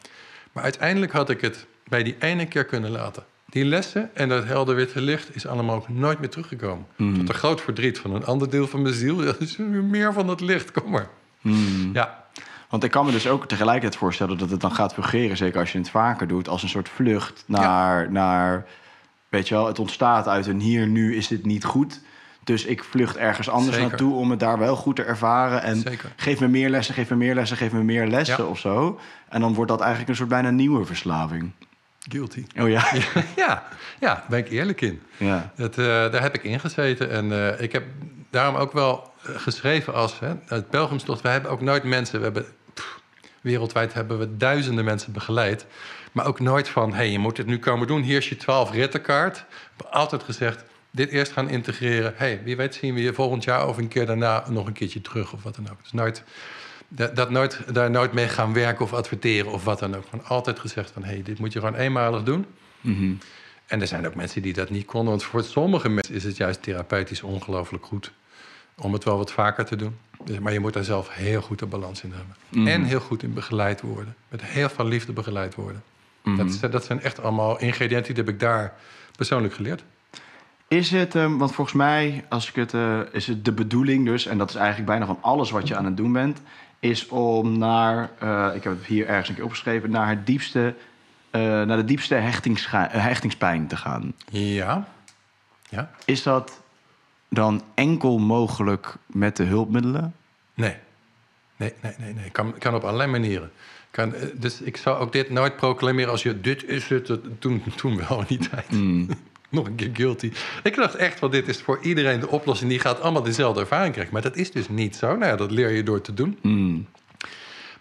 Maar 0.52 0.62
uiteindelijk 0.62 1.12
had 1.12 1.30
ik 1.30 1.40
het 1.40 1.66
bij 1.88 2.02
die 2.02 2.16
ene 2.18 2.46
keer 2.46 2.64
kunnen 2.64 2.90
laten. 2.90 3.24
Die 3.46 3.64
lessen 3.64 4.10
en 4.14 4.28
dat 4.28 4.44
helder 4.44 4.74
witte 4.74 5.00
licht 5.00 5.34
is 5.34 5.46
allemaal 5.46 5.76
ook 5.76 5.88
nooit 5.88 6.18
meer 6.18 6.28
teruggekomen. 6.28 6.86
Mm. 6.96 7.14
Tot 7.14 7.28
een 7.28 7.34
groot 7.34 7.60
verdriet 7.60 7.98
van 7.98 8.14
een 8.14 8.24
ander 8.24 8.50
deel 8.50 8.66
van 8.66 8.82
mijn 8.82 8.94
ziel. 8.94 9.16
Dat 9.24 9.40
is 9.40 9.56
meer 9.56 10.12
van 10.12 10.28
het 10.28 10.40
licht, 10.40 10.70
kom 10.70 10.90
maar. 10.90 11.08
Mm. 11.40 11.90
Ja. 11.92 12.24
Want 12.68 12.84
ik 12.84 12.90
kan 12.90 13.06
me 13.06 13.12
dus 13.12 13.26
ook 13.26 13.46
tegelijkertijd 13.46 13.96
voorstellen 13.96 14.38
dat 14.38 14.50
het 14.50 14.60
dan 14.60 14.72
gaat 14.72 14.94
fungeren, 14.94 15.36
zeker 15.36 15.60
als 15.60 15.72
je 15.72 15.78
het 15.78 15.90
vaker 15.90 16.26
doet, 16.26 16.48
als 16.48 16.62
een 16.62 16.68
soort 16.68 16.88
vlucht 16.88 17.44
naar, 17.46 18.12
naar 18.12 18.66
weet 19.28 19.48
je 19.48 19.54
wel, 19.54 19.66
het 19.66 19.78
ontstaat 19.78 20.28
uit 20.28 20.46
een 20.46 20.60
hier, 20.60 20.86
nu 20.86 21.16
is 21.16 21.28
dit 21.28 21.46
niet 21.46 21.64
goed. 21.64 22.00
Dus 22.44 22.64
ik 22.64 22.84
vlucht 22.84 23.16
ergens 23.16 23.48
anders 23.48 23.78
naartoe 23.78 24.14
om 24.14 24.30
het 24.30 24.40
daar 24.40 24.58
wel 24.58 24.76
goed 24.76 24.96
te 24.96 25.02
ervaren. 25.02 25.62
En 25.62 25.82
geef 26.16 26.40
me 26.40 26.48
meer 26.48 26.70
lessen, 26.70 26.94
geef 26.94 27.10
me 27.10 27.16
meer 27.16 27.34
lessen, 27.34 27.56
geef 27.56 27.72
me 27.72 27.82
meer 27.82 28.06
lessen 28.06 28.48
of 28.48 28.58
zo. 28.58 29.00
En 29.28 29.40
dan 29.40 29.54
wordt 29.54 29.70
dat 29.70 29.80
eigenlijk 29.80 30.10
een 30.10 30.16
soort 30.16 30.28
bijna 30.28 30.50
nieuwe 30.50 30.84
verslaving. 30.84 31.52
Guilty. 32.08 32.44
Oh 32.58 32.68
ja? 32.68 32.92
ja, 33.36 33.64
ja, 34.00 34.14
daar 34.14 34.24
ben 34.28 34.38
ik 34.38 34.50
eerlijk 34.50 34.80
in. 34.80 35.02
Ja. 35.16 35.52
Dat, 35.56 35.78
uh, 35.78 35.86
daar 35.86 36.22
heb 36.22 36.34
ik 36.34 36.42
in 36.42 36.60
gezeten. 36.60 37.10
En 37.10 37.24
uh, 37.24 37.60
ik 37.60 37.72
heb 37.72 37.84
daarom 38.30 38.56
ook 38.56 38.72
wel 38.72 39.12
eh, 39.22 39.34
geschreven 39.36 39.94
als... 39.94 40.18
Hè, 40.20 40.32
het 40.46 40.70
Pelgrimstocht, 40.70 41.20
we 41.20 41.28
hebben 41.28 41.50
ook 41.50 41.60
nooit 41.60 41.84
mensen... 41.84 42.18
We 42.18 42.24
hebben, 42.24 42.46
pff, 42.74 43.00
wereldwijd 43.40 43.92
hebben 43.92 44.18
we 44.18 44.36
duizenden 44.36 44.84
mensen 44.84 45.12
begeleid. 45.12 45.66
Maar 46.12 46.26
ook 46.26 46.40
nooit 46.40 46.68
van, 46.68 46.90
hé, 46.90 46.96
hey, 46.96 47.10
je 47.10 47.18
moet 47.18 47.36
het 47.36 47.46
nu 47.46 47.58
komen 47.58 47.86
doen. 47.86 48.02
Hier 48.02 48.16
is 48.16 48.28
je 48.28 48.36
12 48.36 48.70
rittenkaart. 48.70 49.36
We 49.36 49.54
hebben 49.76 49.92
altijd 49.92 50.22
gezegd, 50.22 50.64
dit 50.90 51.10
eerst 51.10 51.32
gaan 51.32 51.48
integreren. 51.48 52.12
hey, 52.16 52.40
wie 52.44 52.56
weet 52.56 52.74
zien 52.74 52.94
we 52.94 53.02
je 53.02 53.12
volgend 53.12 53.44
jaar 53.44 53.68
of 53.68 53.76
een 53.76 53.88
keer 53.88 54.06
daarna 54.06 54.50
nog 54.50 54.66
een 54.66 54.72
keertje 54.72 55.00
terug 55.00 55.32
of 55.32 55.42
wat 55.42 55.54
dan 55.54 55.70
ook. 55.70 55.82
Dus 55.82 55.92
nooit, 55.92 56.22
dat, 56.88 57.16
dat 57.16 57.30
nooit, 57.30 57.74
daar 57.74 57.90
nooit 57.90 58.12
mee 58.12 58.28
gaan 58.28 58.52
werken 58.52 58.84
of 58.84 58.92
adverteren 58.92 59.52
of 59.52 59.64
wat 59.64 59.78
dan 59.78 59.96
ook. 59.96 60.04
Gewoon 60.10 60.26
altijd 60.26 60.58
gezegd 60.58 60.90
van, 60.90 61.04
hey, 61.04 61.22
dit 61.22 61.38
moet 61.38 61.52
je 61.52 61.58
gewoon 61.58 61.74
eenmalig 61.74 62.22
doen. 62.22 62.46
Mhm. 62.80 63.12
En 63.66 63.80
er 63.80 63.86
zijn 63.86 64.06
ook 64.06 64.14
mensen 64.14 64.42
die 64.42 64.52
dat 64.52 64.70
niet 64.70 64.84
konden. 64.84 65.10
Want 65.10 65.22
voor 65.22 65.44
sommige 65.44 65.88
mensen 65.88 66.14
is 66.14 66.24
het 66.24 66.36
juist 66.36 66.62
therapeutisch 66.62 67.22
ongelooflijk 67.22 67.84
goed 67.84 68.12
om 68.76 68.92
het 68.92 69.04
wel 69.04 69.16
wat 69.16 69.32
vaker 69.32 69.64
te 69.64 69.76
doen. 69.76 69.96
Dus, 70.24 70.38
maar 70.38 70.52
je 70.52 70.60
moet 70.60 70.72
daar 70.72 70.84
zelf 70.84 71.08
heel 71.14 71.40
goed 71.40 71.58
de 71.58 71.66
balans 71.66 72.02
in 72.02 72.12
hebben. 72.12 72.36
Mhm. 72.48 72.66
En 72.66 72.84
heel 72.84 73.00
goed 73.00 73.22
in 73.22 73.34
begeleid 73.34 73.80
worden. 73.80 74.16
Met 74.28 74.42
heel 74.42 74.68
veel 74.68 74.84
liefde 74.84 75.12
begeleid 75.12 75.54
worden. 75.54 75.82
dat, 76.22 76.46
mhm. 76.46 76.70
dat, 76.70 76.84
zijn 76.84 77.00
echt 77.00 77.20
allemaal 77.20 77.58
ingrediënten 77.58 78.14
die 78.14 78.24
heb 78.24 78.32
ik 78.32 78.40
daar 78.40 78.74
persoonlijk 79.16 79.54
geleerd. 79.54 79.84
Is 80.70 80.90
het, 80.90 81.14
um, 81.14 81.38
want 81.38 81.54
volgens 81.54 81.76
mij, 81.76 82.24
als 82.28 82.48
ik 82.48 82.54
het, 82.54 82.72
uh, 82.72 83.00
is 83.12 83.26
het 83.26 83.44
de 83.44 83.52
bedoeling 83.52 84.06
dus, 84.06 84.26
en 84.26 84.38
dat 84.38 84.48
is 84.48 84.54
eigenlijk 84.54 84.86
bijna 84.86 85.06
van 85.06 85.18
alles 85.20 85.50
wat 85.50 85.68
je 85.68 85.76
aan 85.76 85.84
het 85.84 85.96
doen 85.96 86.12
bent, 86.12 86.40
is 86.78 87.08
om 87.08 87.58
naar, 87.58 88.10
uh, 88.22 88.50
ik 88.54 88.64
heb 88.64 88.78
het 88.78 88.86
hier 88.86 89.06
ergens 89.06 89.28
een 89.28 89.34
keer 89.34 89.44
opgeschreven, 89.44 89.90
naar 89.90 90.08
het 90.08 90.26
diepste, 90.26 90.74
uh, 91.30 91.40
naar 91.42 91.76
de 91.76 91.84
diepste 91.84 92.14
hechtingspijn 92.14 93.66
te 93.66 93.76
gaan. 93.76 94.14
Ja. 94.28 94.88
ja. 95.68 95.90
Is 96.04 96.22
dat 96.22 96.60
dan 97.28 97.62
enkel 97.74 98.18
mogelijk 98.18 98.94
met 99.06 99.36
de 99.36 99.44
hulpmiddelen? 99.44 100.14
Nee. 100.54 100.76
Nee, 101.56 101.72
nee, 101.80 101.94
nee, 101.98 102.14
nee. 102.14 102.30
Kan, 102.30 102.58
kan 102.58 102.74
op 102.74 102.82
allerlei 102.84 103.10
manieren. 103.10 103.50
Kan, 103.90 104.14
dus 104.34 104.60
ik 104.60 104.76
zou 104.76 104.98
ook 104.98 105.12
dit 105.12 105.30
nooit 105.30 105.56
proclameren 105.56 106.10
als 106.10 106.22
je 106.22 106.40
dit 106.40 106.64
is 106.64 106.88
het, 106.88 107.10
toen, 107.38 107.62
toen 107.76 107.96
wel 108.08 108.24
niet 108.28 108.50
tijd. 108.50 108.70
Mm. 108.70 109.08
nog 109.56 109.66
een 109.66 109.74
keer 109.74 109.90
guilty. 109.92 110.32
Ik 110.62 110.76
dacht 110.76 110.94
echt, 110.94 111.18
van 111.18 111.30
dit 111.30 111.48
is 111.48 111.62
voor 111.62 111.78
iedereen 111.82 112.20
de 112.20 112.28
oplossing. 112.28 112.70
Die 112.70 112.78
gaat 112.78 113.00
allemaal 113.00 113.22
dezelfde 113.22 113.60
ervaring 113.60 113.92
krijgen. 113.92 114.12
Maar 114.12 114.22
dat 114.22 114.36
is 114.36 114.50
dus 114.50 114.68
niet 114.68 114.96
zo. 114.96 115.06
Nou 115.06 115.30
ja, 115.30 115.36
dat 115.36 115.50
leer 115.50 115.70
je 115.70 115.82
door 115.82 116.00
te 116.00 116.14
doen. 116.14 116.38
Mm. 116.42 116.86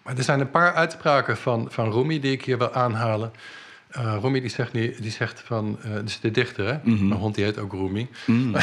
Maar 0.02 0.16
er 0.16 0.22
zijn 0.22 0.40
een 0.40 0.50
paar 0.50 0.74
uitspraken 0.74 1.36
van, 1.36 1.66
van 1.70 1.92
Rumi 1.92 2.20
die 2.20 2.32
ik 2.32 2.44
hier 2.44 2.58
wil 2.58 2.72
aanhalen. 2.72 3.32
Uh, 3.96 4.16
Rumi 4.20 4.40
die 4.40 4.50
zegt, 4.50 4.72
die, 4.72 5.10
zegt 5.10 5.42
van, 5.44 5.78
uh, 5.86 5.92
dus 6.02 6.20
de 6.20 6.30
dichter, 6.30 6.66
hè? 6.66 6.78
Mm 6.82 7.08
Mijn 7.08 7.20
hond 7.20 7.34
die 7.34 7.44
heet 7.44 7.58
ook 7.58 7.72
Rumi. 7.72 8.08
Mm. 8.26 8.54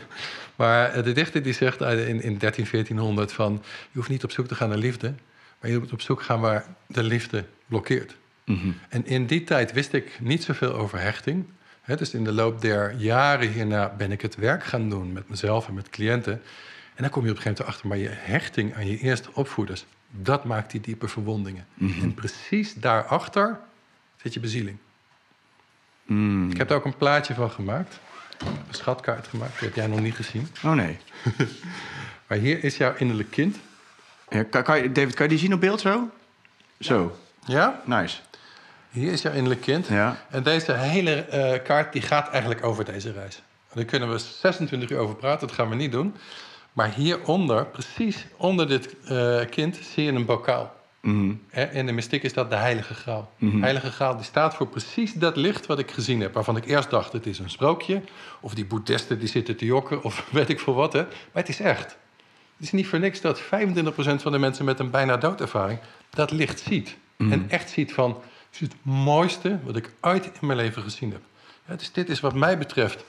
maar 0.56 1.02
de 1.02 1.12
dichter 1.12 1.42
die 1.42 1.52
zegt 1.52 1.80
in, 1.80 2.22
in 2.22 2.38
13, 2.38 2.66
1400 2.70 3.32
van... 3.32 3.62
je 3.90 3.98
hoeft 3.98 4.08
niet 4.08 4.24
op 4.24 4.30
zoek 4.30 4.46
te 4.46 4.54
gaan 4.54 4.68
naar 4.68 4.78
liefde... 4.78 5.14
maar 5.60 5.70
je 5.70 5.78
moet 5.78 5.92
op 5.92 6.00
zoek 6.00 6.22
gaan 6.22 6.40
waar 6.40 6.66
de 6.86 7.02
liefde 7.02 7.44
blokkeert. 7.66 8.16
-hmm. 8.44 8.78
En 8.88 9.06
in 9.06 9.26
die 9.26 9.44
tijd 9.44 9.72
wist 9.72 9.92
ik 9.92 10.18
niet 10.20 10.44
zoveel 10.44 10.72
over 10.72 11.00
hechting 11.00 11.44
dus 11.84 12.14
in 12.14 12.24
de 12.24 12.32
loop 12.32 12.60
der 12.60 12.94
jaren 12.94 13.48
hierna 13.48 13.94
ben 13.96 14.12
ik 14.12 14.20
het 14.20 14.36
werk 14.36 14.64
gaan 14.64 14.88
doen 14.88 15.12
met 15.12 15.28
mezelf 15.28 15.68
en 15.68 15.74
met 15.74 15.90
cliënten. 15.90 16.42
En 16.94 17.02
dan 17.02 17.10
kom 17.10 17.24
je 17.24 17.30
op 17.30 17.36
een 17.36 17.42
gegeven 17.42 17.64
moment 17.64 17.66
achter, 17.66 17.88
maar 17.88 17.98
je 17.98 18.32
hechting 18.32 18.74
aan 18.74 18.86
je 18.86 18.98
eerste 18.98 19.28
opvoeders, 19.32 19.86
dat 20.10 20.44
maakt 20.44 20.70
die 20.70 20.80
diepe 20.80 21.08
verwondingen. 21.08 21.66
Mhm. 21.74 22.02
En 22.02 22.14
precies 22.14 22.74
daarachter 22.74 23.58
zit 24.16 24.34
je 24.34 24.40
bezieling. 24.40 24.76
Mm. 26.04 26.50
Ik 26.50 26.56
heb 26.56 26.70
er 26.70 26.76
ook 26.76 26.84
een 26.84 26.96
plaatje 26.96 27.34
van 27.34 27.50
gemaakt. 27.50 27.98
Een 28.38 28.74
schatkaart 28.74 29.26
gemaakt, 29.26 29.58
die 29.58 29.68
heb 29.68 29.76
jij 29.76 29.86
nog 29.86 30.00
niet 30.00 30.14
gezien. 30.14 30.48
Oh 30.64 30.72
nee. 30.72 30.98
maar 32.26 32.38
hier 32.38 32.64
is 32.64 32.76
jouw 32.76 32.94
innerlijk 32.96 33.30
kind. 33.30 33.56
Ja, 34.28 34.42
kan, 34.42 34.92
David, 34.92 35.14
kan 35.14 35.24
je 35.24 35.28
die 35.28 35.38
zien 35.38 35.54
op 35.54 35.60
beeld 35.60 35.80
zo? 35.80 36.10
Zo. 36.80 37.18
Ja? 37.44 37.82
Nice. 37.84 38.16
Hier 38.90 39.12
is 39.12 39.22
jouw 39.22 39.32
innerlijk 39.32 39.60
kind. 39.60 39.86
Ja. 39.86 40.24
En 40.30 40.42
deze 40.42 40.72
hele 40.72 41.26
uh, 41.32 41.64
kaart 41.64 41.92
die 41.92 42.02
gaat 42.02 42.28
eigenlijk 42.28 42.64
over 42.64 42.84
deze 42.84 43.12
reis. 43.12 43.42
Daar 43.72 43.84
kunnen 43.84 44.10
we 44.10 44.18
26 44.18 44.90
uur 44.90 44.98
over 44.98 45.14
praten, 45.14 45.46
dat 45.46 45.56
gaan 45.56 45.68
we 45.68 45.74
niet 45.74 45.92
doen. 45.92 46.14
Maar 46.72 46.92
hieronder, 46.94 47.66
precies 47.66 48.26
onder 48.36 48.68
dit 48.68 48.94
uh, 49.10 49.40
kind, 49.50 49.78
zie 49.94 50.04
je 50.04 50.12
een 50.12 50.24
bokaal. 50.24 50.78
Mm 51.00 51.40
In 51.72 51.86
de 51.86 51.92
mystiek 51.92 52.22
is 52.22 52.32
dat 52.32 52.50
de 52.50 52.56
heilige 52.56 52.94
graal. 52.94 53.32
Mm 53.38 53.62
heilige 53.62 53.90
graal 53.90 54.16
die 54.16 54.24
staat 54.24 54.54
voor 54.54 54.66
precies 54.66 55.12
dat 55.12 55.36
licht 55.36 55.66
wat 55.66 55.78
ik 55.78 55.90
gezien 55.90 56.20
heb. 56.20 56.34
Waarvan 56.34 56.56
ik 56.56 56.66
eerst 56.66 56.90
dacht, 56.90 57.12
het 57.12 57.26
is 57.26 57.38
een 57.38 57.50
sprookje. 57.50 58.02
Of 58.40 58.54
die 58.54 58.64
boeddhisten 58.64 59.18
die 59.18 59.28
zitten 59.28 59.56
te 59.56 59.64
jokken. 59.64 60.02
Of 60.02 60.26
weet 60.32 60.48
ik 60.48 60.60
veel 60.60 60.74
wat. 60.74 60.92
Hè. 60.92 61.02
Maar 61.02 61.10
het 61.32 61.48
is 61.48 61.60
echt. 61.60 61.96
Het 62.56 62.68
is 62.68 62.72
niet 62.72 62.86
voor 62.86 62.98
niks 62.98 63.20
dat 63.20 63.40
25% 63.40 63.44
van 64.16 64.32
de 64.32 64.38
mensen 64.38 64.64
met 64.64 64.78
een 64.78 64.90
bijna 64.90 65.16
doodervaring... 65.16 65.78
dat 66.10 66.30
licht 66.30 66.60
ziet. 66.60 66.96
En 67.16 67.44
echt 67.48 67.70
ziet 67.70 67.92
van 67.92 68.22
is 68.50 68.60
het 68.60 68.74
mooiste 68.82 69.58
wat 69.62 69.76
ik 69.76 69.90
ooit 70.00 70.24
in 70.24 70.46
mijn 70.46 70.58
leven 70.58 70.82
gezien 70.82 71.12
heb. 71.12 71.22
Ja, 71.66 71.76
dus 71.76 71.92
dit 71.92 72.08
is 72.08 72.20
wat 72.20 72.34
mij 72.34 72.58
betreft 72.58 73.04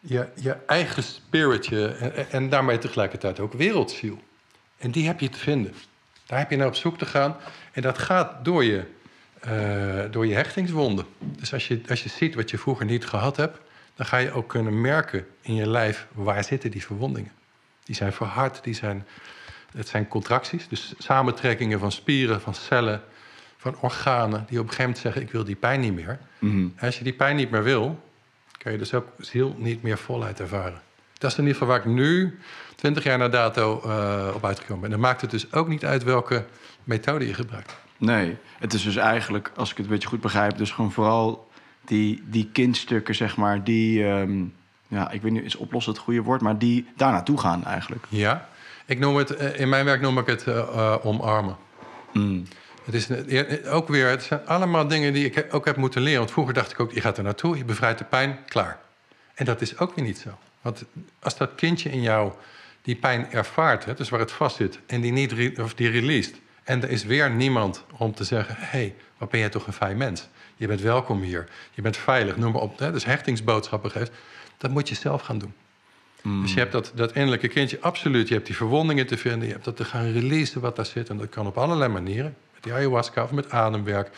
je, 0.00 0.28
je 0.34 0.56
eigen 0.66 1.02
spiritje 1.02 1.88
en, 1.88 2.30
en 2.30 2.48
daarmee 2.48 2.78
tegelijkertijd 2.78 3.40
ook 3.40 3.52
wereldziel. 3.52 4.18
En 4.78 4.90
die 4.90 5.06
heb 5.06 5.20
je 5.20 5.28
te 5.28 5.38
vinden. 5.38 5.74
Daar 6.26 6.38
heb 6.38 6.50
je 6.50 6.56
naar 6.56 6.66
op 6.66 6.74
zoek 6.74 6.98
te 6.98 7.06
gaan. 7.06 7.36
En 7.72 7.82
dat 7.82 7.98
gaat 7.98 8.44
door 8.44 8.64
je, 8.64 8.84
uh, 9.46 10.12
door 10.12 10.26
je 10.26 10.34
hechtingswonden. 10.34 11.06
Dus 11.18 11.52
als 11.52 11.68
je, 11.68 11.80
als 11.88 12.02
je 12.02 12.08
ziet 12.08 12.34
wat 12.34 12.50
je 12.50 12.58
vroeger 12.58 12.86
niet 12.86 13.06
gehad 13.06 13.36
hebt, 13.36 13.58
dan 13.94 14.06
ga 14.06 14.16
je 14.16 14.32
ook 14.32 14.48
kunnen 14.48 14.80
merken 14.80 15.26
in 15.40 15.54
je 15.54 15.68
lijf 15.68 16.06
waar 16.12 16.44
zitten 16.44 16.70
die 16.70 16.84
verwondingen. 16.84 17.32
Die 17.84 17.94
zijn 17.94 18.12
verhard, 18.12 18.64
die 18.64 18.74
zijn, 18.74 19.06
het 19.76 19.88
zijn 19.88 20.08
contracties, 20.08 20.68
dus 20.68 20.94
samentrekkingen 20.98 21.78
van 21.78 21.92
spieren, 21.92 22.40
van 22.40 22.54
cellen, 22.54 23.02
van 23.58 23.76
organen, 23.80 24.44
die 24.48 24.58
op 24.58 24.64
een 24.64 24.70
gegeven 24.70 24.82
moment 24.82 24.98
zeggen: 24.98 25.22
Ik 25.22 25.30
wil 25.30 25.44
die 25.44 25.56
pijn 25.56 25.80
niet 25.80 25.94
meer. 25.94 26.18
Mhm. 26.38 26.68
Als 26.80 26.98
je 26.98 27.04
die 27.04 27.12
pijn 27.12 27.36
niet 27.36 27.50
meer 27.50 27.62
wil, 27.62 28.00
kan 28.58 28.72
je 28.72 28.78
dus 28.78 28.94
ook 28.94 29.06
ziel 29.18 29.54
niet 29.58 29.82
meer 29.82 29.98
voluit 29.98 30.40
ervaren. 30.40 30.80
Dat 31.18 31.30
is 31.30 31.38
in 31.38 31.44
ieder 31.44 31.58
geval 31.58 31.74
waar 31.74 31.86
ik 31.86 31.92
nu, 31.92 32.38
20 32.74 33.04
jaar 33.04 33.18
na 33.18 33.28
dato, 33.28 33.82
uh, 33.86 34.28
op 34.34 34.44
uitgekomen 34.44 34.80
ben. 34.80 34.90
En 34.92 35.00
dan 35.00 35.08
maakt 35.08 35.20
het 35.20 35.30
dus 35.30 35.52
ook 35.52 35.68
niet 35.68 35.84
uit 35.84 36.02
welke 36.02 36.44
methode 36.84 37.26
je 37.26 37.34
gebruikt. 37.34 37.76
Nee, 37.96 38.36
het 38.58 38.72
is 38.72 38.82
dus 38.82 38.96
eigenlijk, 38.96 39.52
als 39.56 39.70
ik 39.70 39.76
het 39.76 39.86
een 39.86 39.92
beetje 39.92 40.08
goed 40.08 40.20
begrijp, 40.20 40.58
dus 40.58 40.70
gewoon 40.70 40.92
vooral 40.92 41.50
die, 41.84 42.22
die 42.26 42.48
kindstukken, 42.52 43.14
zeg 43.14 43.36
maar, 43.36 43.64
die, 43.64 44.04
um, 44.04 44.54
ja, 44.88 45.10
ik 45.10 45.22
weet 45.22 45.32
niet, 45.32 45.44
is 45.44 45.56
oplossen 45.56 45.92
het 45.92 46.02
goede 46.02 46.22
woord, 46.22 46.40
maar 46.40 46.58
die 46.58 46.86
daar 46.96 47.12
naartoe 47.12 47.38
gaan 47.38 47.64
eigenlijk. 47.64 48.06
Ja, 48.08 48.48
ik 48.86 48.98
noem 48.98 49.16
het, 49.16 49.36
eh, 49.36 49.60
in 49.60 49.68
mijn 49.68 49.84
werk 49.84 50.00
noem 50.00 50.18
ik 50.18 50.26
het 50.26 50.46
uh, 50.46 50.94
omarmen. 51.02 51.56
Mm. 52.12 52.44
Het 52.90 53.08
is 53.28 53.64
ook 53.64 53.88
weer, 53.88 54.08
het 54.08 54.22
zijn 54.22 54.46
allemaal 54.46 54.88
dingen 54.88 55.12
die 55.12 55.30
ik 55.30 55.54
ook 55.54 55.64
heb 55.64 55.76
moeten 55.76 56.02
leren. 56.02 56.18
Want 56.18 56.30
vroeger 56.30 56.54
dacht 56.54 56.70
ik 56.70 56.80
ook, 56.80 56.92
je 56.92 57.00
gaat 57.00 57.16
er 57.16 57.24
naartoe, 57.24 57.56
je 57.56 57.64
bevrijdt 57.64 57.98
de 57.98 58.04
pijn, 58.04 58.38
klaar. 58.46 58.78
En 59.34 59.44
dat 59.44 59.60
is 59.60 59.78
ook 59.78 59.94
weer 59.94 60.04
niet 60.04 60.18
zo. 60.18 60.30
Want 60.60 60.84
als 61.18 61.36
dat 61.36 61.54
kindje 61.54 61.90
in 61.90 62.02
jou 62.02 62.32
die 62.82 62.96
pijn 62.96 63.30
ervaart, 63.30 63.84
hè, 63.84 63.94
dus 63.94 64.08
waar 64.08 64.20
het 64.20 64.32
vast 64.32 64.56
zit, 64.56 64.78
en 64.86 65.00
die 65.00 65.12
niet 65.12 65.32
re 65.32 65.52
of 65.62 65.74
die 65.74 65.90
released, 65.90 66.34
en 66.64 66.82
er 66.82 66.90
is 66.90 67.04
weer 67.04 67.30
niemand 67.30 67.84
om 67.96 68.14
te 68.14 68.24
zeggen: 68.24 68.54
hé, 68.58 68.66
hey, 68.66 68.94
wat 69.18 69.30
ben 69.30 69.40
jij 69.40 69.48
toch 69.48 69.66
een 69.66 69.72
fijn 69.72 69.96
mens? 69.96 70.28
Je 70.56 70.66
bent 70.66 70.80
welkom 70.80 71.22
hier, 71.22 71.48
je 71.70 71.82
bent 71.82 71.96
veilig, 71.96 72.36
noem 72.36 72.52
maar 72.52 72.62
op. 72.62 72.78
Hè, 72.78 72.92
dus 72.92 73.04
hechtingsboodschappen 73.04 73.90
geeft, 73.90 74.12
dat 74.56 74.70
moet 74.70 74.88
je 74.88 74.94
zelf 74.94 75.22
gaan 75.22 75.38
doen. 75.38 75.54
Mm. 76.22 76.42
Dus 76.42 76.52
je 76.52 76.58
hebt 76.58 76.72
dat, 76.72 76.92
dat 76.94 77.12
innerlijke 77.12 77.48
kindje 77.48 77.80
absoluut, 77.80 78.28
je 78.28 78.34
hebt 78.34 78.46
die 78.46 78.56
verwondingen 78.56 79.06
te 79.06 79.16
vinden, 79.16 79.46
je 79.46 79.52
hebt 79.52 79.64
dat 79.64 79.76
te 79.76 79.84
gaan 79.84 80.12
releasen 80.12 80.60
wat 80.60 80.76
daar 80.76 80.86
zit. 80.86 81.08
En 81.08 81.16
dat 81.16 81.28
kan 81.28 81.46
op 81.46 81.58
allerlei 81.58 81.92
manieren. 81.92 82.36
Die 82.60 82.72
ayahuasca 82.72 83.22
of 83.22 83.30
met 83.30 83.50
ademwerk, 83.50 84.10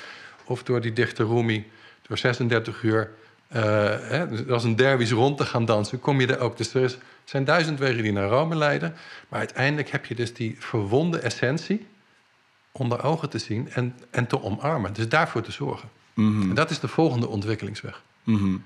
of 0.44 0.62
door 0.62 0.80
die 0.80 0.92
dichte 0.92 1.24
rumi, 1.24 1.70
door 2.02 2.18
36 2.18 2.82
uur 2.82 3.10
uh, 3.56 3.62
hè, 4.00 4.26
als 4.48 4.64
een 4.64 4.76
dervis 4.76 5.10
rond 5.10 5.36
te 5.36 5.44
gaan 5.44 5.64
dansen, 5.64 6.00
kom 6.00 6.20
je 6.20 6.26
er 6.26 6.40
ook. 6.40 6.56
Dus 6.56 6.74
er 6.74 6.82
is, 6.82 6.98
zijn 7.24 7.44
duizend 7.44 7.78
wegen 7.78 8.02
die 8.02 8.12
naar 8.12 8.28
Rome 8.28 8.54
leiden. 8.54 8.94
Maar 9.28 9.38
uiteindelijk 9.38 9.90
heb 9.90 10.06
je 10.06 10.14
dus 10.14 10.34
die 10.34 10.56
verwonde 10.58 11.18
essentie 11.18 11.86
onder 12.72 13.02
ogen 13.02 13.30
te 13.30 13.38
zien 13.38 13.70
en, 13.70 13.94
en 14.10 14.26
te 14.26 14.42
omarmen. 14.42 14.92
Dus 14.92 15.08
daarvoor 15.08 15.42
te 15.42 15.52
zorgen. 15.52 15.88
Mhm. 16.14 16.48
En 16.48 16.54
dat 16.54 16.70
is 16.70 16.80
de 16.80 16.88
volgende 16.88 17.28
ontwikkelingsweg. 17.28 18.02
Mhm. 18.24 18.56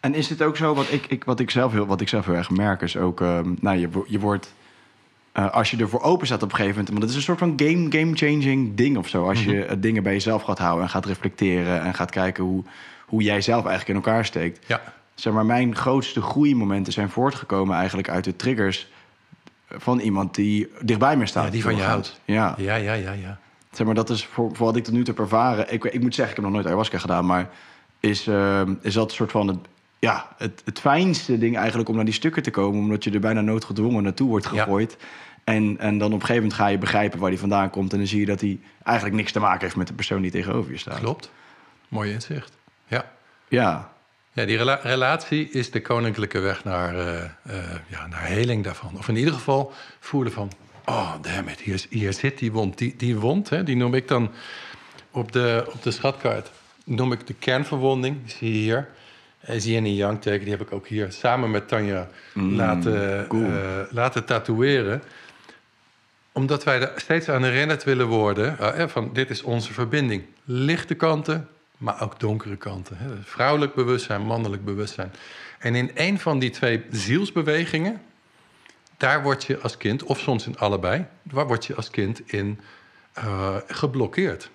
En 0.00 0.14
is 0.14 0.28
het 0.28 0.42
ook 0.42 0.56
zo, 0.56 0.74
wat 0.74 0.92
ik, 0.92 1.06
ik, 1.06 1.24
wat, 1.24 1.40
ik 1.40 1.50
zelf 1.50 1.72
heel, 1.72 1.86
wat 1.86 2.00
ik 2.00 2.08
zelf 2.08 2.26
heel 2.26 2.34
erg 2.34 2.50
merk, 2.50 2.80
is 2.80 2.96
ook, 2.96 3.20
um, 3.20 3.56
nou, 3.60 3.78
je, 3.78 3.88
je 4.06 4.18
wordt, 4.18 4.54
uh, 5.38 5.50
als 5.50 5.70
je 5.70 5.76
ervoor 5.76 6.00
open 6.02 6.26
staat 6.26 6.42
op 6.42 6.50
een 6.50 6.56
gegeven 6.56 6.76
moment, 6.76 6.90
maar 6.92 7.00
dat 7.00 7.10
is 7.10 7.16
een 7.16 7.22
soort 7.22 7.38
van 7.38 7.52
game, 7.56 7.86
game-changing 7.90 8.74
ding 8.74 8.96
of 8.96 9.08
zo. 9.08 9.28
Als 9.28 9.44
je 9.44 9.50
Mhm. 9.52 9.72
uh, 9.72 9.76
dingen 9.78 10.02
bij 10.02 10.12
jezelf 10.12 10.42
gaat 10.42 10.58
houden 10.58 10.82
en 10.84 10.90
gaat 10.90 11.06
reflecteren 11.06 11.82
en 11.82 11.94
gaat 11.94 12.10
kijken 12.10 12.44
hoe, 12.44 12.62
hoe 13.06 13.22
jij 13.22 13.40
zelf 13.40 13.66
eigenlijk 13.66 13.88
in 13.98 14.04
elkaar 14.04 14.24
steekt. 14.24 14.66
Ja. 14.66 14.80
Zeg 15.14 15.32
maar, 15.32 15.46
mijn 15.46 15.76
grootste 15.76 16.20
groeimomenten 16.20 16.92
zijn 16.92 17.08
voortgekomen 17.10 17.76
eigenlijk 17.76 18.08
uit 18.08 18.24
de 18.24 18.36
triggers 18.36 18.88
van 19.70 19.98
iemand 19.98 20.34
die 20.34 20.68
dichtbij 20.80 21.16
me 21.16 21.26
staat. 21.26 21.44
Ja, 21.44 21.50
die 21.50 21.62
van 21.62 21.76
je 21.76 21.82
houdt. 21.82 22.20
Ja. 22.24 22.54
Ja, 22.56 22.74
ja, 22.74 22.92
ja, 22.92 23.12
ja. 23.12 23.38
Zeg 23.70 23.86
maar, 23.86 23.94
dat 23.94 24.10
is 24.10 24.24
voor, 24.24 24.50
voor 24.56 24.66
wat 24.66 24.76
ik 24.76 24.84
tot 24.84 24.94
nu 24.94 25.04
toe 25.04 25.14
heb 25.14 25.22
ervaren. 25.24 25.72
Ik, 25.72 25.84
ik 25.84 26.00
moet 26.00 26.14
zeggen, 26.14 26.34
ik 26.36 26.40
heb 26.40 26.44
nog 26.44 26.54
nooit 26.54 26.66
ayahuasca 26.66 26.98
gedaan, 26.98 27.26
maar 27.26 27.50
is, 28.00 28.26
uh, 28.26 28.60
is 28.80 28.94
dat 28.94 29.08
een 29.10 29.16
soort 29.16 29.30
van 29.30 29.48
het, 29.48 29.58
ja, 29.98 30.28
het, 30.36 30.62
het 30.64 30.80
fijnste 30.80 31.38
ding 31.38 31.56
eigenlijk 31.56 31.88
om 31.88 31.94
naar 31.96 32.04
die 32.04 32.14
stukken 32.14 32.42
te 32.42 32.50
komen, 32.50 32.80
omdat 32.80 33.04
je 33.04 33.10
er 33.10 33.20
bijna 33.20 33.40
noodgedwongen 33.40 34.02
naartoe 34.02 34.28
wordt 34.28 34.46
gegooid. 34.46 34.96
Ja. 34.98 35.06
En, 35.54 35.76
en 35.78 35.98
dan 35.98 36.06
op 36.12 36.20
een 36.20 36.26
gegeven 36.26 36.42
moment 36.42 36.60
ga 36.60 36.66
je 36.66 36.78
begrijpen 36.78 37.18
waar 37.18 37.30
die 37.30 37.38
vandaan 37.38 37.70
komt. 37.70 37.92
En 37.92 37.98
dan 37.98 38.06
zie 38.06 38.20
je 38.20 38.26
dat 38.26 38.40
hij 38.40 38.58
eigenlijk 38.82 39.16
niks 39.16 39.32
te 39.32 39.40
maken 39.40 39.60
heeft 39.60 39.76
met 39.76 39.86
de 39.86 39.92
persoon 39.92 40.22
die 40.22 40.30
tegenover 40.30 40.70
je 40.72 40.78
staat. 40.78 40.98
Klopt. 40.98 41.30
Mooi 41.88 42.12
inzicht. 42.12 42.56
Ja. 42.86 43.10
Ja. 43.48 43.92
Ja, 44.32 44.44
die 44.44 44.56
rela 44.56 44.80
relatie 44.82 45.50
is 45.50 45.70
de 45.70 45.80
koninklijke 45.80 46.38
weg 46.38 46.64
naar, 46.64 46.94
uh, 46.94 47.02
uh, 47.02 47.54
ja, 47.86 48.06
naar 48.06 48.24
heling 48.24 48.64
daarvan. 48.64 48.96
Of 48.98 49.08
in 49.08 49.16
ieder 49.16 49.32
geval 49.32 49.72
voelen 50.00 50.32
van... 50.32 50.52
oh, 50.84 51.12
damn 51.22 51.48
it, 51.48 51.60
hier, 51.60 51.84
hier 51.90 52.12
zit 52.12 52.38
die 52.38 52.52
wond. 52.52 52.78
Die, 52.78 52.94
die 52.96 53.16
wond, 53.16 53.48
hè, 53.48 53.62
die 53.62 53.76
noem 53.76 53.94
ik 53.94 54.08
dan 54.08 54.30
op 55.10 55.32
de, 55.32 55.64
op 55.72 55.82
de 55.82 55.90
schatkaart... 55.90 56.50
noem 56.84 57.12
ik 57.12 57.26
de 57.26 57.34
kernverwonding, 57.34 58.16
die 58.24 58.34
zie 58.36 58.52
je 58.52 58.58
hier. 58.58 58.88
En 59.40 59.60
zie 59.60 59.72
je 59.72 59.78
een 59.78 59.94
Yang 59.94 60.20
teken, 60.20 60.40
die 60.40 60.50
heb 60.50 60.60
ik 60.60 60.72
ook 60.72 60.86
hier 60.86 61.12
samen 61.12 61.50
met 61.50 61.68
Tanja 61.68 62.08
Mm, 62.34 62.54
laten, 62.54 63.26
cool. 63.26 63.42
uh, 63.42 63.58
laten 63.90 64.24
tatoeëren. 64.24 65.02
Omdat 66.32 66.64
wij 66.64 66.80
er 66.80 66.92
steeds 66.96 67.28
aan 67.28 67.44
herinnerd 67.44 67.84
willen 67.84 68.06
worden... 68.06 68.56
van 68.90 69.10
dit 69.12 69.30
is 69.30 69.42
onze 69.42 69.72
verbinding. 69.72 70.24
Lichte 70.44 70.94
kanten, 70.94 71.48
maar 71.76 72.02
ook 72.02 72.20
donkere 72.20 72.56
kanten. 72.56 72.96
Vrouwelijk 73.24 73.74
bewustzijn, 73.74 74.22
mannelijk 74.22 74.64
bewustzijn. 74.64 75.12
En 75.58 75.74
in 75.74 75.90
een 75.94 76.18
van 76.18 76.38
die 76.38 76.50
twee 76.50 76.84
zielsbewegingen, 76.90 78.00
daar 78.96 79.22
word 79.22 79.44
je 79.44 79.58
als 79.58 79.76
kind, 79.76 80.02
of 80.02 80.18
soms 80.18 80.46
in 80.46 80.58
allebei, 80.58 81.06
waar 81.22 81.46
word 81.46 81.66
je 81.66 81.74
als 81.74 81.90
kind 81.90 82.32
in 82.32 82.60
uh, 83.18 83.56
geblokkeerd. 83.66 84.50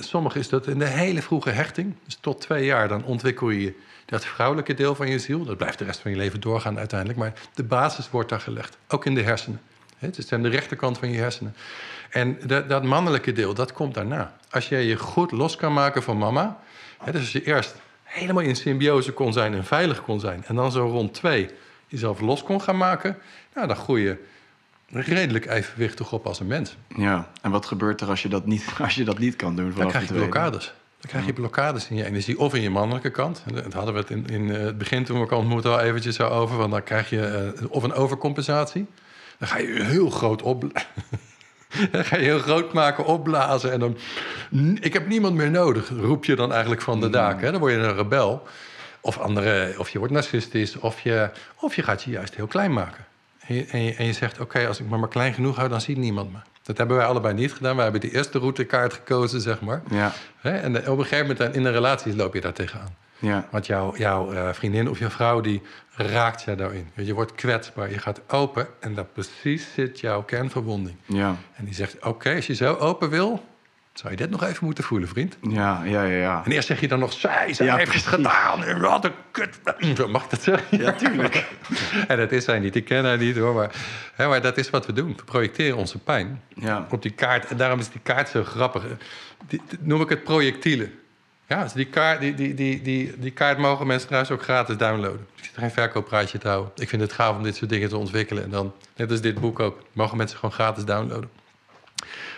Sommige 0.00 0.38
is 0.38 0.48
dat 0.48 0.66
in 0.66 0.78
de 0.78 0.86
hele 0.86 1.22
vroege 1.22 1.50
hechting, 1.50 1.94
dus 2.04 2.18
tot 2.20 2.40
twee 2.40 2.64
jaar, 2.64 2.88
dan 2.88 3.04
ontwikkel 3.04 3.50
je 3.50 3.74
dat 4.04 4.24
vrouwelijke 4.24 4.74
deel 4.74 4.94
van 4.94 5.08
je 5.08 5.18
ziel. 5.18 5.44
Dat 5.44 5.56
blijft 5.56 5.78
de 5.78 5.84
rest 5.84 6.00
van 6.00 6.10
je 6.10 6.16
leven 6.16 6.40
doorgaan 6.40 6.78
uiteindelijk, 6.78 7.18
maar 7.18 7.32
de 7.54 7.62
basis 7.64 8.10
wordt 8.10 8.28
daar 8.28 8.40
gelegd, 8.40 8.76
ook 8.88 9.06
in 9.06 9.14
de 9.14 9.22
hersenen. 9.22 9.60
Het 10.06 10.18
is 10.18 10.32
aan 10.32 10.42
de 10.42 10.48
rechterkant 10.48 10.98
van 10.98 11.10
je 11.10 11.18
hersenen. 11.18 11.54
En 12.10 12.38
dat, 12.46 12.68
dat, 12.68 12.84
mannelijke 12.84 13.32
deel, 13.32 13.54
dat 13.54 13.72
komt 13.72 13.94
daarna. 13.94 14.36
Als 14.50 14.68
jij 14.68 14.84
je 14.84 14.96
goed 14.96 15.30
los 15.30 15.56
kan 15.56 15.72
maken 15.72 16.02
van 16.02 16.18
mama... 16.18 16.58
Hè, 16.98 17.12
dus 17.12 17.20
als 17.20 17.32
je 17.32 17.44
eerst 17.44 17.74
helemaal 18.02 18.42
in 18.42 18.56
symbiose 18.56 19.12
kon 19.12 19.32
zijn 19.32 19.54
en 19.54 19.64
veilig 19.64 20.02
kon 20.02 20.20
zijn... 20.20 20.44
en 20.46 20.54
dan 20.54 20.72
zo 20.72 20.86
rond 20.86 21.14
twee 21.14 21.50
jezelf 21.86 22.20
los 22.20 22.42
kon 22.42 22.62
gaan 22.62 22.76
maken... 22.76 23.18
Nou, 23.54 23.66
dan 23.66 23.76
groei 23.76 24.02
je 24.02 24.16
redelijk 24.88 25.46
evenwichtig 25.46 26.12
op 26.12 26.26
als 26.26 26.40
een 26.40 26.46
mens. 26.46 26.76
Ja, 26.96 27.30
en 27.42 27.50
wat 27.50 27.66
gebeurt 27.66 28.00
er 28.00 28.08
als 28.08 28.22
je 28.22 28.28
dat 28.28 28.46
niet, 28.46 28.64
als 28.78 28.94
je 28.94 29.04
dat 29.04 29.18
niet 29.18 29.36
kan 29.36 29.56
doen? 29.56 29.72
Dan 29.76 29.88
krijg 29.88 30.08
je 30.08 30.14
blokkades. 30.14 30.64
Dan 31.00 31.10
krijg 31.10 31.26
je 31.26 31.32
blokkades 31.32 31.88
in 31.88 31.96
je 31.96 32.04
energie 32.04 32.38
of 32.38 32.54
in 32.54 32.62
je 32.62 32.70
mannelijke 32.70 33.10
kant. 33.10 33.42
Dat 33.52 33.72
hadden 33.72 33.94
we 33.94 34.00
het 34.00 34.10
in, 34.10 34.26
in 34.26 34.48
het 34.48 34.78
begin 34.78 35.04
toen 35.04 35.14
we 35.14 35.22
elkaar 35.22 35.38
ontmoeten 35.38 35.70
al 35.70 35.80
eventjes 35.80 36.20
over. 36.20 36.56
Want 36.56 36.70
dan 36.70 36.82
krijg 36.82 37.10
je 37.10 37.52
uh, 37.60 37.70
of 37.70 37.82
een 37.82 37.92
overcompensatie... 37.92 38.86
Dan 39.42 39.50
ga 39.50 39.58
je 39.58 39.82
heel 39.82 40.10
groot 40.10 40.42
op. 40.42 40.62
dan 41.92 42.04
ga 42.04 42.16
je 42.16 42.22
heel 42.22 42.38
groot 42.38 42.72
maken, 42.72 43.04
opblazen. 43.04 43.72
En 43.72 43.80
dan. 43.80 43.96
Ik 44.80 44.92
heb 44.92 45.08
niemand 45.08 45.34
meer 45.34 45.50
nodig, 45.50 45.88
roep 45.88 46.24
je 46.24 46.36
dan 46.36 46.52
eigenlijk 46.52 46.82
van 46.82 47.00
de 47.00 47.10
daken. 47.10 47.52
Dan 47.52 47.60
word 47.60 47.72
je 47.72 47.78
een 47.78 47.96
rebel. 47.96 48.46
Of, 49.00 49.18
andere, 49.18 49.74
of 49.78 49.90
je 49.90 49.98
wordt 49.98 50.12
narcistisch. 50.12 50.76
Of 50.76 51.00
je, 51.00 51.30
of 51.60 51.74
je 51.74 51.82
gaat 51.82 52.02
je 52.02 52.10
juist 52.10 52.34
heel 52.34 52.46
klein 52.46 52.72
maken. 52.72 53.04
En 53.46 53.54
je, 53.54 53.64
en 53.64 53.82
je, 53.82 53.94
en 53.94 54.06
je 54.06 54.12
zegt: 54.12 54.32
Oké, 54.32 54.42
okay, 54.42 54.66
als 54.66 54.80
ik 54.80 54.88
me 54.88 54.96
maar 54.96 55.08
klein 55.08 55.34
genoeg 55.34 55.56
hou, 55.56 55.68
dan 55.68 55.80
ziet 55.80 55.96
niemand 55.96 56.32
me. 56.32 56.38
Dat 56.62 56.78
hebben 56.78 56.96
wij 56.96 57.06
allebei 57.06 57.34
niet 57.34 57.52
gedaan. 57.52 57.74
Wij 57.74 57.84
hebben 57.84 58.00
de 58.00 58.14
eerste 58.14 58.38
routekaart 58.38 58.92
gekozen, 58.92 59.40
zeg 59.40 59.60
maar. 59.60 59.82
Ja. 59.90 60.12
En 60.42 60.88
op 60.88 60.98
een 60.98 61.04
gegeven 61.04 61.36
moment 61.36 61.56
in 61.56 61.64
een 61.64 61.72
relatie 61.72 62.16
loop 62.16 62.34
je 62.34 62.40
daar 62.40 62.52
tegenaan. 62.52 62.96
Ja. 63.22 63.48
Want 63.50 63.66
jouw, 63.66 63.96
jouw 63.96 64.32
uh, 64.32 64.52
vriendin 64.52 64.88
of 64.90 64.98
jouw 64.98 65.10
vrouw 65.10 65.40
die 65.40 65.62
raakt 65.96 66.42
je 66.42 66.54
daarin. 66.54 66.88
Je 66.94 67.14
wordt 67.14 67.34
kwetsbaar, 67.34 67.90
je 67.90 67.98
gaat 67.98 68.20
open 68.28 68.66
en 68.80 68.94
daar 68.94 69.04
precies 69.04 69.66
zit 69.74 70.00
jouw 70.00 70.22
kernverwonding. 70.22 70.96
Ja. 71.06 71.36
En 71.54 71.64
die 71.64 71.74
zegt: 71.74 71.96
Oké, 71.96 72.08
okay, 72.08 72.36
als 72.36 72.46
je 72.46 72.54
zo 72.54 72.74
open 72.74 73.10
wil, 73.10 73.44
zou 73.92 74.10
je 74.10 74.16
dit 74.16 74.30
nog 74.30 74.42
even 74.44 74.64
moeten 74.64 74.84
voelen, 74.84 75.08
vriend. 75.08 75.36
Ja, 75.40 75.82
ja, 75.84 76.02
ja. 76.02 76.16
ja. 76.18 76.42
En 76.44 76.52
eerst 76.52 76.66
zeg 76.66 76.80
je 76.80 76.88
dan 76.88 76.98
nog: 76.98 77.12
Zij, 77.12 77.52
zij 77.52 77.66
Ja, 77.66 77.76
heeft 77.76 77.94
het 77.94 78.02
gedaan. 78.06 78.64
En 78.64 78.80
wat 78.80 79.04
een 79.04 79.12
kut. 79.30 79.58
Mag 80.08 80.28
dat 80.28 80.42
zeggen? 80.42 80.78
Ja, 80.78 80.92
tuurlijk. 80.92 81.46
en 82.08 82.16
dat 82.16 82.32
is 82.32 82.44
zij 82.44 82.58
niet, 82.58 82.76
ik 82.76 82.84
ken 82.84 83.04
haar 83.04 83.18
niet 83.18 83.36
hoor. 83.36 83.54
Maar, 83.54 83.70
hè, 84.14 84.28
maar 84.28 84.42
dat 84.42 84.56
is 84.58 84.70
wat 84.70 84.86
we 84.86 84.92
doen. 84.92 85.14
We 85.16 85.24
projecteren 85.24 85.76
onze 85.76 85.98
pijn 85.98 86.42
Ja. 86.54 86.86
op 86.90 87.02
die 87.02 87.12
kaart. 87.12 87.46
En 87.46 87.56
daarom 87.56 87.78
is 87.78 87.88
die 87.90 88.00
kaart 88.02 88.28
zo 88.28 88.44
grappig. 88.44 88.82
Die, 89.46 89.60
die 89.68 89.78
noem 89.82 90.00
ik 90.00 90.08
het 90.08 90.24
projectielen. 90.24 90.92
Ja, 91.46 91.62
dus 91.62 91.72
die, 91.72 91.86
kaart, 91.86 92.20
die, 92.20 92.34
die, 92.34 92.54
die, 92.54 92.82
die, 92.82 93.18
die 93.18 93.30
kaart 93.30 93.58
mogen 93.58 93.86
mensen 93.86 94.06
trouwens 94.06 94.32
ook 94.32 94.42
gratis 94.42 94.76
downloaden. 94.76 95.26
Ik 95.36 95.44
zit 95.44 95.54
er 95.54 95.60
geen 95.60 95.70
verkooppraatje 95.70 96.38
te 96.38 96.48
houden. 96.48 96.72
Ik 96.76 96.88
vind 96.88 97.02
het 97.02 97.12
gaaf 97.12 97.36
om 97.36 97.42
dit 97.42 97.56
soort 97.56 97.70
dingen 97.70 97.88
te 97.88 97.96
ontwikkelen. 97.96 98.44
En 98.44 98.50
dan, 98.50 98.72
net 98.96 99.10
als 99.10 99.20
dit 99.20 99.40
boek 99.40 99.60
ook, 99.60 99.82
mogen 99.92 100.16
mensen 100.16 100.38
gewoon 100.38 100.54
gratis 100.54 100.84
downloaden. 100.84 101.30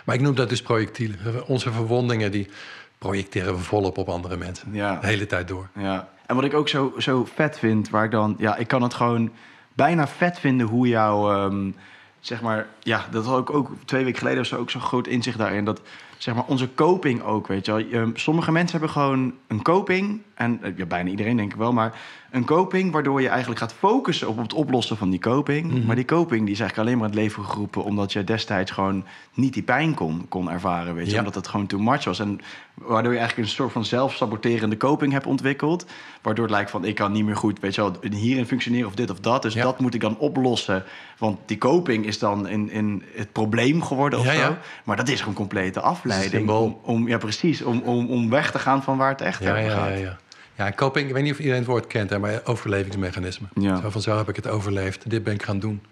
Maar 0.05 0.15
ik 0.15 0.21
noem 0.21 0.35
dat 0.35 0.49
dus 0.49 0.61
projectielen. 0.61 1.47
Onze 1.47 1.71
verwondingen 1.71 2.31
die 2.31 2.49
projecteren 2.97 3.55
we 3.55 3.61
volop 3.61 3.97
op 3.97 4.09
andere 4.09 4.37
mensen. 4.37 4.73
Ja. 4.73 4.99
De 4.99 5.07
hele 5.07 5.25
tijd 5.25 5.47
door. 5.47 5.69
Ja. 5.77 6.09
En 6.25 6.35
wat 6.35 6.45
ik 6.45 6.53
ook 6.53 6.69
zo, 6.69 6.93
zo 6.97 7.25
vet 7.35 7.59
vind, 7.59 7.89
waar 7.89 8.03
ik 8.03 8.11
dan... 8.11 8.35
Ja, 8.37 8.55
ik 8.55 8.67
kan 8.67 8.81
het 8.81 8.93
gewoon 8.93 9.31
bijna 9.73 10.07
vet 10.07 10.39
vinden 10.39 10.67
hoe 10.67 10.87
jouw... 10.87 11.31
ehm, 11.31 11.71
zeg 12.19 12.41
maar, 12.41 12.67
ja, 12.79 13.05
dat 13.11 13.25
had 13.25 13.39
ik 13.39 13.49
ook 13.49 13.71
twee 13.85 14.03
weken 14.03 14.19
geleden 14.19 14.39
of 14.39 14.45
zo 14.45 14.57
ook 14.57 14.69
zo'n 14.69 14.81
groot 14.81 15.07
inzicht 15.07 15.37
daarin. 15.37 15.65
Dat 15.65 15.81
zeg 16.17 16.35
maar 16.35 16.45
onze 16.47 16.73
coping 16.73 17.21
ook, 17.21 17.47
weet 17.47 17.65
je 17.65 17.87
wel. 17.89 18.11
Sommige 18.13 18.51
mensen 18.51 18.71
hebben 18.71 18.89
gewoon 18.89 19.33
een 19.47 19.61
coping. 19.61 20.21
En 20.33 20.59
eh, 20.61 20.85
bijna 20.85 21.09
iedereen 21.09 21.37
denk 21.37 21.51
ik 21.51 21.57
wel, 21.57 21.73
maar 21.73 21.99
een 22.35 22.45
coping 22.45 22.91
waardoor 22.91 23.21
je 23.21 23.29
eigenlijk 23.29 23.59
gaat 23.59 23.73
focussen 23.73 24.27
op 24.27 24.37
het 24.37 24.53
oplossen 24.53 24.97
van 24.97 25.09
die 25.09 25.19
coping. 25.19 25.71
Mhm. 25.71 25.85
Maar 25.85 25.95
die 25.95 26.05
coping 26.05 26.41
die 26.43 26.53
is 26.53 26.59
eigenlijk 26.59 26.87
alleen 26.87 26.99
maar 26.99 27.09
het 27.09 27.17
leven 27.17 27.43
geroepen 27.45 27.83
omdat 27.83 28.13
je 28.13 28.23
destijds 28.23 28.71
gewoon 28.71 29.05
niet 29.33 29.53
die 29.53 29.63
pijn 29.63 29.93
kon, 29.93 30.25
kon 30.29 30.51
ervaren, 30.51 30.95
weet 30.95 31.05
je. 31.05 31.11
Ja. 31.11 31.17
Omdat 31.19 31.35
het 31.35 31.47
gewoon 31.47 31.67
too 31.67 31.79
much 31.79 32.03
was. 32.03 32.19
En 32.19 32.39
waardoor 32.73 33.11
je 33.13 33.17
eigenlijk 33.19 33.49
een 33.49 33.55
soort 33.55 33.71
van 33.71 33.85
zelfsaboterende 33.85 34.77
coping 34.77 35.11
hebt 35.11 35.25
ontwikkeld. 35.25 35.85
Waardoor 36.21 36.45
het 36.45 36.53
lijkt 36.53 36.71
van 36.71 36.85
ik 36.85 36.95
kan 36.95 37.11
niet 37.11 37.25
meer 37.25 37.35
goed, 37.35 37.59
weet 37.59 37.75
je 37.75 37.81
wel, 37.81 37.93
hierin 38.11 38.45
functioneren 38.45 38.87
of 38.87 38.95
dit 38.95 39.09
of 39.09 39.19
dat. 39.19 39.41
Dus 39.41 39.53
Ja. 39.53 39.63
dat 39.63 39.79
moet 39.79 39.93
ik 39.93 40.01
dan 40.01 40.17
oplossen. 40.17 40.83
Want 41.17 41.39
die 41.45 41.57
coping 41.57 42.05
is 42.05 42.19
dan 42.19 42.47
in, 42.47 42.69
in 42.69 43.03
het 43.13 43.31
probleem 43.31 43.83
geworden 43.83 44.19
of 44.19 44.25
Ja, 44.25 44.45
zo. 44.45 44.55
Maar 44.83 44.95
dat 44.95 45.07
is 45.07 45.19
gewoon 45.19 45.33
complete 45.35 45.79
afleiding. 45.81 46.49
Om, 46.49 46.77
om, 46.81 47.07
ja, 47.07 47.17
precies. 47.17 47.61
Om, 47.61 47.81
om, 47.81 48.07
om 48.09 48.29
weg 48.29 48.51
te 48.51 48.59
gaan 48.59 48.83
van 48.83 48.97
waar 48.97 49.09
het 49.11 49.21
echt 49.21 49.41
over 49.41 49.61
ja, 49.61 49.69
gaat. 49.69 49.89
ja, 49.89 49.95
ja. 49.95 50.17
Ja, 50.55 50.71
coping, 50.71 51.07
ik 51.07 51.13
weet 51.13 51.23
niet 51.23 51.31
of 51.31 51.37
iedereen 51.37 51.59
het 51.59 51.69
woord 51.69 51.87
kent, 51.87 52.09
hè, 52.09 52.19
maar 52.19 52.41
overlevingsmechanisme. 52.43 53.47
Ja. 53.53 53.81
Zo 53.81 53.89
van 53.89 54.01
zo 54.01 54.17
heb 54.17 54.29
ik 54.29 54.35
het 54.35 54.47
overleefd, 54.47 55.09
dit 55.09 55.23
ben 55.23 55.33
ik 55.33 55.43
gaan 55.43 55.59
doen. 55.59 55.83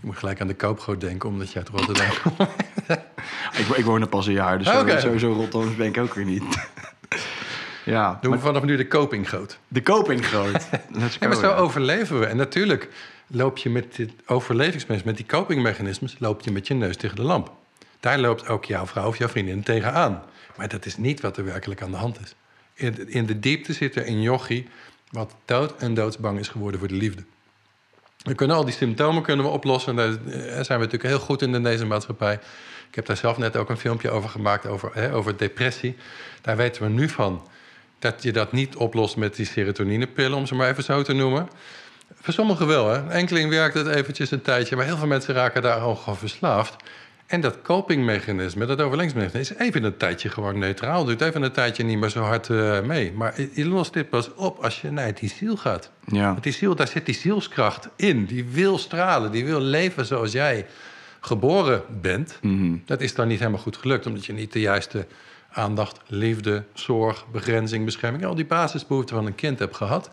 Je 0.00 0.06
moet 0.06 0.16
gelijk 0.16 0.40
aan 0.40 0.46
de 0.46 0.54
koopgoot 0.54 1.00
denken, 1.00 1.28
omdat 1.28 1.52
je 1.52 1.58
uit 1.58 1.68
Rotterdam. 1.68 2.10
Ik, 3.58 3.66
ik 3.76 3.84
woon 3.84 4.00
er 4.00 4.08
pas 4.08 4.26
een 4.26 4.32
jaar, 4.32 4.58
dus 4.58 4.68
Oké. 4.68 4.90
zo, 4.90 4.98
sowieso 4.98 5.48
ben 5.76 5.86
ik 5.86 5.98
ook 5.98 6.14
weer 6.14 6.24
niet. 6.24 6.42
ja, 7.84 8.18
Doen 8.20 8.30
maar 8.30 8.38
we 8.40 8.46
vanaf 8.46 8.62
nu 8.62 8.76
de 8.76 8.88
copinggoot. 8.88 9.58
de. 9.68 10.68
Let's 11.00 11.18
En 11.18 11.28
maar 11.28 11.38
zo 11.38 11.48
ja. 11.48 11.54
overleven 11.54 12.20
we. 12.20 12.26
En 12.26 12.36
natuurlijk 12.36 12.88
loop 13.26 13.58
je 13.58 13.70
met 13.70 13.96
dit 13.96 14.12
overlevingsmechanisme, 14.26 15.10
met 15.10 15.16
die 15.16 15.26
copingmechanismes, 15.26 16.16
loop 16.18 16.40
je 16.40 16.52
met 16.52 16.66
je 16.66 16.74
neus 16.74 16.96
tegen 16.96 17.16
de 17.16 17.22
lamp. 17.22 17.52
Daar 18.00 18.18
loopt 18.18 18.48
ook 18.48 18.64
jouw 18.64 18.86
vrouw 18.86 19.06
of 19.06 19.18
jouw 19.18 19.28
vriendin 19.28 19.62
tegenaan. 19.62 20.22
Maar 20.56 20.68
dat 20.68 20.86
is 20.86 20.96
niet 20.96 21.20
wat 21.20 21.36
er 21.36 21.44
werkelijk 21.44 21.82
aan 21.82 21.90
de 21.90 21.96
hand 21.96 22.20
is. 22.20 22.34
In 22.80 23.08
in 23.08 23.26
de 23.26 23.40
diepte 23.40 23.72
zit 23.72 23.96
er 23.96 24.06
een 24.06 24.22
jochie 24.22 24.68
wat 25.10 25.34
dood 25.44 25.76
en 25.76 25.94
doodsbang 25.94 26.38
is 26.38 26.48
geworden 26.48 26.80
voor 26.80 26.88
de 26.88 26.94
liefde. 26.94 27.24
We 28.22 28.34
kunnen 28.34 28.56
al 28.56 28.64
die 28.64 28.74
symptomen 28.74 29.22
kunnen 29.22 29.44
we 29.44 29.50
oplossen. 29.50 29.96
Daar 29.96 30.08
eh, 30.08 30.16
zijn 30.42 30.54
we 30.54 30.84
natuurlijk 30.84 31.02
heel 31.02 31.18
goed 31.18 31.42
in 31.42 31.54
in 31.54 31.62
deze 31.62 31.86
maatschappij. 31.86 32.34
Ik 32.88 32.94
heb 32.94 33.06
daar 33.06 33.16
zelf 33.16 33.38
net 33.38 33.56
ook 33.56 33.68
een 33.68 33.76
filmpje 33.76 34.10
over 34.10 34.30
gemaakt, 34.30 34.66
over, 34.66 34.90
hè, 34.94 35.14
over 35.14 35.36
depressie. 35.36 35.96
Daar 36.40 36.56
weten 36.56 36.82
we 36.82 36.88
nu 36.88 37.08
van 37.08 37.48
dat 37.98 38.22
je 38.22 38.32
dat 38.32 38.52
niet 38.52 38.76
oplost 38.76 39.16
met 39.16 39.36
die 39.36 39.46
serotoninepillen, 39.46 40.38
om 40.38 40.46
ze 40.46 40.54
maar 40.54 40.68
even 40.68 40.82
zo 40.82 41.02
te 41.02 41.12
noemen. 41.12 41.48
Voor 42.20 42.34
sommigen 42.34 42.66
wel, 42.66 42.88
hè. 42.88 43.08
Enkeling 43.08 43.50
werkt 43.50 43.74
het 43.74 43.86
eventjes 43.86 44.30
een 44.30 44.42
tijdje, 44.42 44.76
maar 44.76 44.84
heel 44.84 44.96
veel 44.96 45.06
mensen 45.06 45.34
raken 45.34 45.62
daar 45.62 45.80
al 45.80 45.96
gewoon 45.96 46.18
verslaafd. 46.18 46.76
En 47.30 47.40
dat 47.40 47.62
copingmechanisme, 47.62 48.66
dat 48.66 48.80
overlevingsmechanisme, 48.80 49.40
is 49.58 49.66
even 49.68 49.84
een 49.84 49.96
tijdje 49.96 50.28
gewoon 50.28 50.58
neutraal. 50.58 51.04
Doet 51.04 51.20
even 51.20 51.42
een 51.42 51.52
tijdje 51.52 51.84
niet 51.84 51.98
meer 51.98 52.08
zo 52.08 52.22
hard 52.22 52.50
eh, 52.50 52.80
mee. 52.80 53.12
Maar 53.12 53.40
je- 53.54 53.66
lost 53.66 53.92
dit 53.92 54.08
pas 54.10 54.34
op 54.34 54.58
als 54.64 54.80
je 54.80 54.90
naar 54.90 55.14
die 55.14 55.28
ziel 55.28 55.56
gaat. 55.56 55.90
Ja. 56.06 56.26
Want 56.30 56.42
die 56.42 56.52
ziel, 56.52 56.74
daar 56.74 56.88
zit 56.88 57.06
die 57.06 57.14
zielskracht 57.14 57.88
in. 57.96 58.24
Die 58.24 58.44
wil 58.44 58.78
stralen, 58.78 59.30
die 59.32 59.44
wil 59.44 59.60
leven 59.60 60.06
zoals 60.06 60.32
jij 60.32 60.66
geboren 61.20 61.82
bent. 62.00 62.38
Mhm. 62.42 62.76
Dat 62.84 63.00
is 63.00 63.14
dan 63.14 63.28
niet 63.28 63.38
helemaal 63.38 63.60
goed 63.60 63.76
gelukt, 63.76 64.06
omdat 64.06 64.26
je 64.26 64.32
niet 64.32 64.52
de 64.52 64.60
juiste 64.60 65.06
aandacht, 65.52 66.00
liefde, 66.06 66.64
zorg, 66.74 67.24
begrenzing, 67.32 67.84
bescherming, 67.84 68.24
al 68.24 68.34
die 68.34 68.46
basisbehoeften 68.46 69.16
van 69.16 69.26
een 69.26 69.34
kind 69.34 69.58
hebt 69.58 69.76
gehad. 69.76 70.10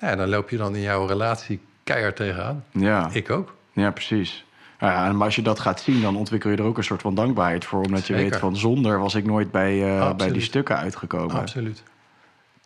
Nou 0.00 0.12
ja, 0.12 0.18
dan 0.18 0.28
loop 0.28 0.50
je 0.50 0.56
dan 0.56 0.74
in 0.74 0.82
jouw 0.82 1.06
relatie 1.06 1.60
keihard 1.84 2.16
tegenaan. 2.16 2.64
Ja. 2.70 3.10
Ik 3.12 3.30
ook. 3.30 3.54
ja, 3.72 3.90
precies. 3.90 4.44
Ja, 4.84 5.06
en 5.06 5.16
maar 5.16 5.26
als 5.26 5.36
je 5.36 5.42
dat 5.42 5.60
gaat 5.60 5.80
zien, 5.80 6.02
dan 6.02 6.16
ontwikkel 6.16 6.50
je 6.50 6.56
er 6.56 6.62
ook 6.62 6.76
een 6.78 6.84
soort 6.84 7.00
van 7.02 7.14
dankbaarheid 7.14 7.64
voor. 7.64 7.82
Omdat 7.82 8.06
je 8.06 8.14
weet 8.14 8.36
van 8.36 8.56
zonder 8.56 8.98
was 8.98 9.14
ik 9.14 9.24
nooit 9.24 9.50
bij, 9.50 9.96
eh, 9.98 10.14
bij 10.14 10.32
die 10.32 10.42
stukken 10.42 10.76
uitgekomen. 10.76 11.36
Absoluut. 11.36 11.82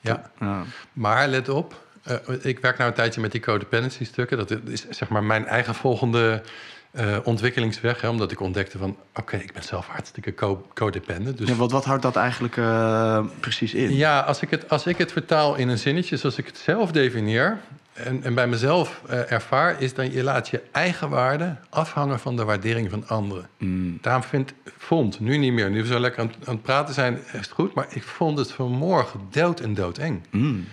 Ja, 0.00 0.31
Ja. 0.40 0.62
maar 0.92 1.28
let 1.28 1.48
op. 1.48 1.87
eh, 2.02 2.14
ik 2.42 2.59
werk 2.59 2.76
nou 2.78 2.90
een 2.90 2.96
tijdje 2.96 3.20
met 3.20 3.33
die 3.33 3.40
codependency 3.40 4.04
stukken. 4.04 4.37
Dat 4.37 4.50
is 4.50 4.88
zeg 4.88 5.09
maar 5.09 5.24
mijn 5.24 5.46
eigen 5.46 5.74
volgende 5.74 6.42
eh, 6.90 7.16
ontwikkelingsweg. 7.24 8.01
Hè, 8.01 8.09
omdat 8.09 8.31
ik 8.33 8.40
ontdekte 8.40 8.79
van, 8.79 8.96
oké, 9.14 9.37
ik 9.37 9.53
ben 9.53 9.62
zelf 9.62 9.87
hartstikke 9.87 10.35
co- 10.35 10.66
codependent. 10.74 11.38
Dus 11.38 11.48
Ja, 11.48 11.55
wat, 11.55 11.70
wat 11.70 11.85
houdt 11.85 12.03
dat 12.03 12.16
eigenlijk 12.16 12.57
eh, 12.57 13.24
precies 13.40 13.74
in? 13.74 13.94
Ja, 13.96 14.20
als 14.20 14.40
ik, 14.42 14.51
het, 14.51 14.68
als 14.70 14.87
ik 14.87 14.98
het 14.98 15.12
vertaal 15.12 15.55
in 15.57 15.68
een 15.68 15.79
zinnetje 15.79 16.16
zoals 16.16 16.38
ik 16.38 16.46
het 16.46 16.57
zelf 16.59 16.90
definieer... 16.92 17.59
en, 17.92 18.22
en 18.22 18.35
bij 18.35 18.46
mezelf 18.46 19.01
eh, 19.09 19.33
ervaar, 19.33 19.83
is 19.83 19.94
dat 19.94 20.12
je 20.12 20.22
laat 20.22 20.48
je 20.48 20.62
eigen 20.72 21.09
waarde 21.09 21.57
afhangen 21.70 22.18
van 22.20 22.37
de 22.37 22.44
waardering 22.44 22.90
van 22.90 23.09
anderen. 23.09 23.48
Mm. 23.59 23.98
Daarom 24.01 24.22
vind, 24.22 24.53
vond, 24.79 25.20
nu 25.20 25.37
niet 25.37 25.53
meer, 25.53 25.70
nu 25.70 25.81
we 25.83 25.87
zo 25.88 25.98
lekker 25.98 26.22
aan, 26.22 26.33
aan 26.44 26.55
het 26.55 26.62
praten 26.62 26.94
zijn, 26.94 27.14
is 27.27 27.33
het 27.33 27.51
goed... 27.51 27.74
maar 27.74 27.87
ik 27.90 28.03
vond 28.03 28.38
het 28.38 28.53
vanmorgen 28.53 29.20
dood 29.31 29.61
en 29.61 29.74
doodeng. 29.74 30.22
Mm. 30.31 30.64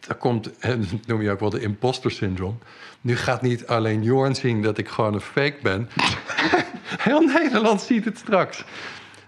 Dat 0.00 0.18
komt, 0.18 0.44
dat 0.60 1.06
noem 1.06 1.22
je 1.22 1.30
ook 1.30 1.40
wel 1.40 1.50
de 1.50 1.60
imposter 1.60 2.10
syndroom. 2.10 2.58
Nu 3.00 3.16
gaat 3.16 3.42
niet 3.42 3.66
alleen 3.66 4.02
Jorn 4.02 4.34
zien 4.34 4.62
dat 4.62 4.78
ik 4.78 4.88
gewoon 4.88 5.14
een 5.14 5.20
fake 5.20 5.56
ben. 5.62 5.88
Heel 7.08 7.20
Nederland 7.20 7.80
ziet 7.80 8.04
het 8.04 8.18
straks. 8.18 8.64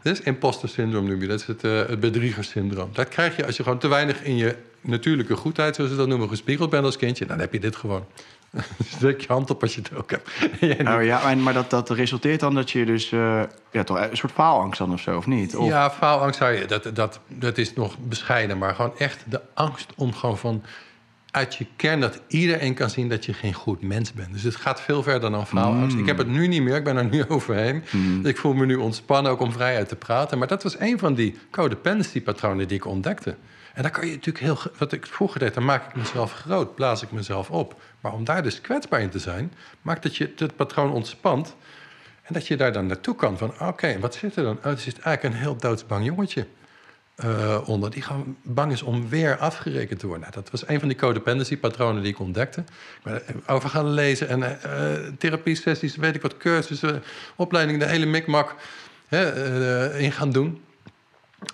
Dat 0.03 0.19
is 0.19 0.25
imposter 0.25 0.69
syndroom 0.69 1.07
noem 1.07 1.21
je. 1.21 1.27
Dat 1.27 1.40
is 1.40 1.47
het, 1.47 1.64
eh 1.64 1.87
het 1.87 2.01
bedriegersyndroom. 2.01 2.90
Dat 2.92 3.09
krijg 3.09 3.37
je 3.37 3.47
als 3.47 3.57
je 3.57 3.62
gewoon 3.62 3.79
te 3.79 3.88
weinig 3.88 4.23
in 4.23 4.37
je 4.37 4.57
natuurlijke 4.81 5.37
goedheid, 5.37 5.75
zoals 5.75 5.90
ze 5.90 5.97
dat 5.97 6.09
noemen, 6.09 6.29
gespiegeld 6.29 6.71
bent 6.71 6.85
als 6.85 6.97
kindje. 6.97 7.27
Dan 7.27 7.38
heb 7.38 7.53
je 7.53 7.61
dit 7.61 7.77
gewoon. 7.77 8.05
Steek 8.97 9.21
je 9.21 9.27
hand 9.29 9.51
op 9.51 9.62
als 9.62 9.75
je 9.75 9.81
het 9.81 9.95
ook 9.97 10.11
hebt. 10.11 10.31
Oh, 10.97 11.05
ja, 11.05 11.31
en- 11.31 11.42
maar 11.42 11.53
dat, 11.53 11.71
dat 11.71 11.90
resulteert 11.90 12.40
dan 12.40 12.55
dat 12.55 12.71
je 12.71 12.85
dus 12.85 13.12
eh, 13.12 13.42
ja, 13.71 13.85
toch 13.85 13.99
een 14.11 14.16
soort 14.16 14.33
faalangst 14.33 14.79
dan 14.79 14.92
of 14.92 15.01
zo, 15.01 15.16
of 15.16 15.27
niet? 15.27 15.57
Of, 15.57 15.69
Ja, 15.69 15.90
faalangst 15.90 16.38
zou 16.38 16.53
je, 16.53 16.64
dat, 16.66 16.90
dat, 16.95 17.21
dat 17.29 17.59
is 17.59 17.75
nog 17.75 17.99
bescheiden. 17.99 18.59
Maar 18.59 18.75
gewoon 18.75 18.99
echt 18.99 19.25
de 19.27 19.40
angst 19.55 19.92
om 19.97 20.12
gewoon 20.14 20.38
van 20.38 20.62
uit 21.31 21.55
je 21.55 21.66
kern 21.77 22.01
dat 22.01 22.21
iedereen 22.29 22.75
kan 22.75 22.90
zien 22.90 23.09
dat 23.09 23.25
je 23.25 23.33
geen 23.33 23.53
goed 23.53 23.83
mens 23.83 24.12
bent. 24.12 24.33
Dus 24.33 24.42
het 24.42 24.57
gaat 24.57 24.81
veel 24.81 25.03
verder 25.03 25.31
dan 25.31 25.47
faalangst. 25.47 25.97
Ik 25.97 26.07
heb 26.07 26.19
het 26.19 26.27
nu 26.29 26.47
niet 26.47 26.62
meer, 26.62 26.77
ik 26.77 26.85
ben 26.85 26.97
er 26.97 27.05
nu 27.05 27.25
overheen. 27.29 27.83
Dus 28.23 28.31
ik 28.31 28.37
voel 28.38 28.55
me 28.55 28.66
nu 28.66 28.75
ontspannen 28.77 29.33
ook 29.33 29.40
om 29.40 29.53
vrijheid 29.53 29.88
te 29.88 29.97
praten. 29.97 30.38
Maar 30.38 30.49
dat 30.49 30.62
was 30.62 30.79
een 30.79 30.99
van 30.99 31.14
die 31.14 31.38
codependency 31.51 32.23
patronen 32.23 32.69
die 32.69 32.77
ik 32.77 32.87
ontdekte. 32.87 33.37
En 33.75 33.83
daar 33.83 33.90
kan 33.90 34.07
je 34.07 34.12
natuurlijk 34.14 34.45
heel... 34.45 34.59
Wat 34.79 34.92
ik 34.92 35.07
vroeger 35.07 35.40
deed, 35.40 35.55
dan 35.55 35.64
maak 35.64 35.87
ik 35.88 35.95
mezelf 35.97 36.33
groot, 36.33 36.75
blaas 36.75 37.03
ik 37.03 37.11
mezelf 37.12 37.51
op. 37.51 37.81
Maar 38.07 38.14
om 38.14 38.25
daar 38.25 38.42
dus 38.42 38.61
kwetsbaar 38.61 39.01
in 39.01 39.11
te 39.11 39.19
zijn, 39.19 39.53
maakt 39.83 40.03
dat 40.03 40.16
je 40.16 40.33
het 40.37 40.57
patroon 40.57 40.92
ontspant. 40.92 41.57
En 42.23 42.35
dat 42.35 42.47
je 42.47 42.57
daar 42.57 42.73
dan 42.73 42.87
naartoe 42.87 43.14
kan 43.14 43.38
van, 43.38 43.61
oké, 43.61 43.99
wat 43.99 44.14
zit 44.14 44.37
er 44.37 44.45
dan? 44.45 44.59
Oh, 44.59 44.66
er 44.66 44.79
zit 44.79 44.99
eigenlijk 44.99 45.35
een 45.35 45.40
heel 45.40 45.57
doodsbang 45.57 46.05
jongetje 46.05 46.47
eh, 47.14 47.69
onder... 47.69 47.90
die 47.90 48.03
gewoon 48.03 48.37
bang 48.42 48.73
is 48.73 48.83
om 48.83 49.09
weer 49.09 49.37
afgerekend 49.37 49.99
te 49.99 50.07
worden. 50.07 50.29
Nou, 50.29 50.42
dat 50.42 50.51
was 50.51 50.69
een 50.69 50.79
van 50.79 50.88
die 50.88 50.97
codependency-patronen 50.97 52.03
die 52.03 52.12
ik 52.12 52.19
ontdekte. 52.19 52.64
Er 53.03 53.23
over 53.47 53.69
gaan 53.69 53.90
lezen 53.90 54.29
en 54.29 54.62
eh 54.62 55.12
therapie-sessies, 55.19 55.97
weet 55.97 56.14
ik 56.14 56.23
wat, 56.23 56.37
cursussen, 56.37 57.03
opleidingen, 57.37 57.81
de 57.81 57.87
hele 57.87 58.07
mikmak 58.07 58.55
eh, 59.09 60.01
in 60.01 60.12
gaan 60.12 60.31
doen. 60.31 60.64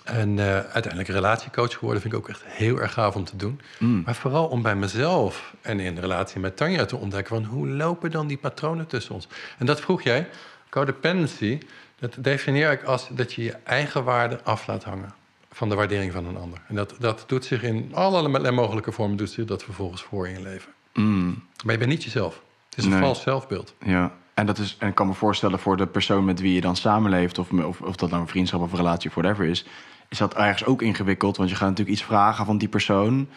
En 0.03 0.39
eh, 0.39 0.45
uiteindelijk 0.45 1.07
relatiecoach 1.07 1.73
geworden 1.73 2.01
vind 2.01 2.13
ik 2.13 2.19
ook 2.19 2.29
echt 2.29 2.43
heel 2.45 2.79
erg 2.81 2.93
gaaf 2.93 3.15
om 3.15 3.23
te 3.23 3.35
doen. 3.35 3.61
Mm. 3.79 4.01
Maar 4.05 4.15
vooral 4.15 4.47
om 4.47 4.61
bij 4.61 4.75
mezelf 4.75 5.53
en 5.61 5.79
in 5.79 5.97
relatie 5.97 6.39
met 6.39 6.57
Tanja 6.57 6.85
te 6.85 6.95
ontdekken... 6.95 7.35
van 7.35 7.45
hoe 7.45 7.67
lopen 7.67 8.11
dan 8.11 8.27
die 8.27 8.37
patronen 8.37 8.87
tussen 8.87 9.13
ons? 9.15 9.27
En 9.57 9.65
dat 9.65 9.81
vroeg 9.81 10.01
jij. 10.01 10.27
Codependency, 10.69 11.59
dat 11.99 12.15
definieer 12.19 12.71
ik 12.71 12.83
als 12.83 13.07
dat 13.11 13.33
je 13.33 13.43
je 13.43 13.55
eigen 13.63 14.03
waarde 14.03 14.39
af 14.43 14.67
laat 14.67 14.83
hangen... 14.83 15.13
van 15.51 15.69
de 15.69 15.75
waardering 15.75 16.11
van 16.11 16.25
een 16.25 16.37
ander. 16.37 16.59
En 16.67 16.75
dat, 16.75 16.95
dat 16.99 17.23
doet 17.27 17.45
zich 17.45 17.63
in 17.63 17.89
allerlei 17.93 18.51
mogelijke 18.51 18.91
vormen... 18.91 19.17
doet 19.17 19.29
zich 19.31 19.45
dat 19.45 19.63
vervolgens 19.63 20.01
voor 20.01 20.27
in 20.27 20.33
je 20.33 20.41
leven. 20.41 20.71
Mm, 20.93 21.43
Maar 21.63 21.73
je 21.73 21.79
bent 21.79 21.91
niet 21.91 22.03
jezelf. 22.03 22.41
Het 22.69 22.77
is 22.77 22.83
een 22.83 22.89
Nee. 22.91 22.99
vals 22.99 23.21
zelfbeeld. 23.21 23.73
ja. 23.85 24.11
En, 24.33 24.45
dat 24.45 24.57
is, 24.57 24.75
en 24.79 24.87
ik 24.87 24.95
kan 24.95 25.07
me 25.07 25.13
voorstellen 25.13 25.59
voor 25.59 25.77
de 25.77 25.87
persoon 25.87 26.25
met 26.25 26.39
wie 26.39 26.53
je 26.53 26.61
dan 26.61 26.75
samenleeft... 26.75 27.37
of, 27.37 27.51
of, 27.51 27.81
of 27.81 27.95
dat 27.95 28.09
nou 28.09 28.21
een 28.21 28.27
vriendschap 28.27 28.61
of 28.61 28.71
een 28.71 28.77
relatie 28.77 29.09
of 29.09 29.15
whatever 29.15 29.45
is... 29.45 29.65
is 30.09 30.17
dat 30.17 30.33
ergens 30.33 30.65
ook 30.65 30.81
ingewikkeld. 30.81 31.37
Want 31.37 31.49
je 31.49 31.55
gaat 31.55 31.69
natuurlijk 31.69 31.97
iets 31.97 32.07
vragen 32.07 32.45
van 32.45 32.57
die 32.57 32.67
persoon... 32.67 33.27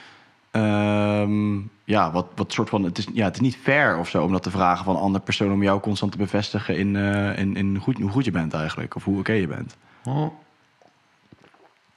Ehm, 0.50 1.58
ja, 1.84 2.12
wat, 2.12 2.26
wat 2.34 2.52
soort 2.52 2.68
van. 2.68 2.82
Het 2.82 2.98
is, 2.98 3.06
ja, 3.12 3.24
het 3.24 3.34
is 3.34 3.40
niet 3.40 3.56
fair 3.56 3.98
of 3.98 4.08
zo 4.08 4.22
om 4.22 4.32
dat 4.32 4.42
te 4.42 4.50
vragen 4.50 4.84
van 4.84 4.94
een 4.94 5.00
andere 5.00 5.24
persoon 5.24 5.52
om 5.52 5.62
jou 5.62 5.80
constant 5.80 6.12
te 6.12 6.18
bevestigen 6.18 6.76
in, 6.76 6.96
eh, 6.96 7.38
in, 7.38 7.56
in 7.56 7.78
goed, 7.78 7.98
hoe 7.98 8.10
goed 8.10 8.24
je 8.24 8.30
bent 8.30 8.54
eigenlijk. 8.54 8.94
Of 8.94 9.04
hoe 9.04 9.18
oké 9.18 9.32
je 9.32 9.46
bent. 9.46 9.76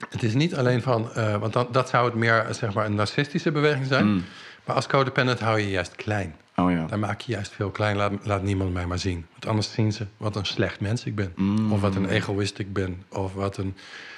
Het 0.10 0.24
is 0.24 0.34
niet 0.34 0.56
alleen 0.56 0.82
van, 0.82 1.14
eh, 1.14 1.36
want 1.36 1.54
dan, 1.54 1.68
dat 1.72 1.90
zou 1.90 2.06
het 2.06 2.16
meer 2.16 2.48
zeg 2.52 2.74
maar, 2.74 2.86
een 2.86 2.96
narcistische 2.96 3.52
beweging 3.52 3.86
zijn. 3.86 4.06
Mm. 4.06 4.24
Maar 4.70 4.78
als 4.78 4.88
codependent 4.88 5.40
hou 5.40 5.60
je 5.60 5.70
juist 5.70 5.96
klein. 5.96 6.36
Oh 6.56 6.72
ja. 6.72 6.86
Dan 6.86 7.00
maak 7.00 7.22
je 7.22 7.32
juist 7.32 7.52
veel 7.52 7.70
klein. 7.70 7.96
Laat, 7.96 8.12
laat 8.24 8.44
niemand 8.44 8.74
mij 8.74 8.86
maar 8.86 9.00
zien. 9.00 9.26
Want 9.32 9.46
anders 9.46 9.72
zien 9.72 9.92
ze 9.92 10.06
wat 10.18 10.36
een 10.36 10.46
slecht 10.46 10.80
mens 10.80 11.06
ik 11.06 11.16
ben. 11.16 11.34
Mm. 11.36 11.74
Of 11.74 11.82
wat 11.82 11.96
een 11.96 12.10
egoïst 12.10 12.60
ik 12.60 12.74
ben. 12.74 13.04
Of 13.10 13.34
wat 13.34 13.58
een... 13.58 13.76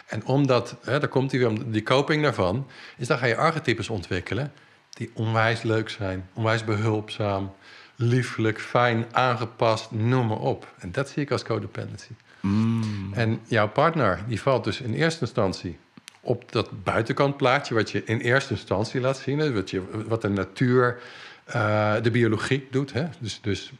En 0.07 0.25
omdat, 0.25 0.75
hè, 0.81 0.99
daar 0.99 1.09
komt 1.09 1.29
die, 1.29 1.39
weer 1.39 1.71
die 1.71 1.83
coping 1.83 2.23
daarvan... 2.23 2.67
is 2.97 3.07
dan 3.07 3.17
ga 3.17 3.25
je 3.25 3.35
archetypes 3.35 3.89
ontwikkelen... 3.89 4.51
die 4.89 5.11
onwijs 5.13 5.61
leuk 5.61 5.89
zijn. 5.89 6.29
Onwijs 6.33 6.63
behulpzaam. 6.63 7.53
Liefelijk, 7.95 8.61
fijn, 8.61 9.05
aangepast, 9.11 9.91
noem 9.91 10.27
maar 10.27 10.39
op. 10.39 10.73
En 10.79 10.91
dat 10.91 11.09
zie 11.09 11.23
ik 11.23 11.31
als 11.31 11.43
codependency. 11.43 12.11
Mm. 12.39 13.13
En 13.13 13.39
jouw 13.47 13.69
partner, 13.69 14.23
die 14.27 14.41
valt 14.41 14.63
dus 14.63 14.81
in 14.81 14.93
eerste 14.93 15.21
instantie 15.21 15.77
op 16.21 16.51
dat 16.51 16.83
buitenkantplaatje, 16.83 17.73
wat 17.73 17.91
je 17.91 18.03
in 18.03 18.19
eerste 18.19 18.53
instantie 18.53 19.01
laat 19.01 19.17
zien, 19.17 19.53
wat, 19.53 19.69
je, 19.69 19.81
wat 20.07 20.21
de 20.21 20.29
natuur, 20.29 20.99
eh, 21.45 21.93
de 22.01 22.11
biologie 22.11 22.67
doet. 22.71 22.93
Hè? 22.93 23.05
Dus, 23.19 23.39
dus 23.41 23.71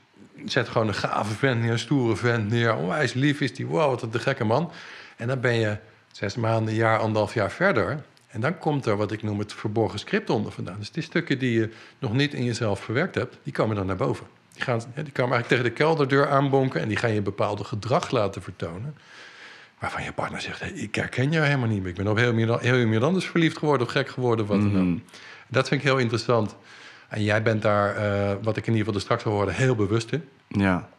zet 0.46 0.68
gewoon 0.68 0.88
een 0.88 0.94
gave 0.94 1.34
vent 1.34 1.62
neer, 1.62 1.72
een 1.72 1.80
stoere 1.80 2.16
vent 2.16 2.50
neer, 2.50 2.76
onwijs 2.76 3.14
lief 3.14 3.42
is 3.42 3.54
die, 3.54 3.66
wow, 3.66 3.90
wat 3.90 4.14
een 4.14 4.20
gekke 4.20 4.44
man. 4.44 4.72
En 5.18 5.28
dan 5.28 5.40
ben 5.40 5.54
je 5.54 5.78
zes 6.12 6.36
maanden, 6.36 6.74
een 6.74 6.80
jaar, 6.80 7.00
anderhalf 7.00 7.34
jaar 7.34 7.52
verder. 7.52 8.04
En 8.28 8.42
dan 8.42 8.58
komt 8.58 8.86
er 8.86 8.98
wat 8.98 9.12
ik 9.12 9.24
noem 9.24 9.40
het 9.40 9.54
verborgen 9.54 10.00
script 10.00 10.30
onder 10.30 10.52
vandaan. 10.52 10.80
Dus 10.80 10.92
die 10.92 11.04
stukken 11.04 11.40
die 11.40 11.60
je 11.60 11.70
nog 12.00 12.14
niet 12.14 12.34
in 12.34 12.44
jezelf 12.44 12.80
verwerkt 12.80 13.16
hebt, 13.16 13.38
die 13.44 13.54
komen 13.54 13.76
dan 13.76 13.86
naar 13.86 13.96
boven. 13.96 14.26
Die, 14.54 14.64
gaan, 14.64 14.80
die 14.80 15.12
komen 15.12 15.34
eigenlijk 15.34 15.48
tegen 15.48 15.64
de 15.64 15.72
kelderdeur 15.72 16.30
aanbonken 16.30 16.82
en 16.82 16.88
die 16.88 16.98
gaan 16.98 17.14
je 17.14 17.22
bepaalde 17.22 17.64
gedrag 17.64 18.12
laten 18.12 18.42
vertonen. 18.42 18.96
Waarvan 19.82 20.04
je 20.04 20.12
partner 20.12 20.42
zegt, 20.42 20.60
hey, 20.60 20.70
ik 20.70 20.96
herken 20.96 21.32
jou 21.32 21.46
helemaal 21.46 21.68
niet 21.68 21.80
meer. 21.80 21.90
Ik 21.90 21.96
ben 21.96 22.08
op 22.08 22.18
heel, 22.18 22.34
meer, 22.34 22.60
heel 22.60 22.80
iemand 22.80 23.04
anders 23.04 23.26
verliefd 23.26 23.58
geworden 23.58 23.88
of 23.88 23.94
gek 23.94 24.10
geworden. 24.10 24.46
Of 24.46 24.52
wat 24.52 24.62
dan. 24.62 24.90
Mhm. 24.90 24.98
Dat 25.48 25.68
vind 25.68 25.82
ik 25.82 25.88
heel 25.88 25.98
interessant. 25.98 26.56
En 27.10 27.24
jij 27.24 27.42
bent 27.44 27.62
daar, 27.62 27.96
eh, 27.96 28.36
wat 28.42 28.58
ik 28.58 28.68
in 28.68 28.74
ieder 28.74 28.78
geval 28.78 28.94
er 28.94 29.02
straks 29.02 29.24
hoorde, 29.24 29.52
heel 29.52 29.76
bewust 29.76 30.12
in. 30.12 30.24
Ja. 30.48 30.90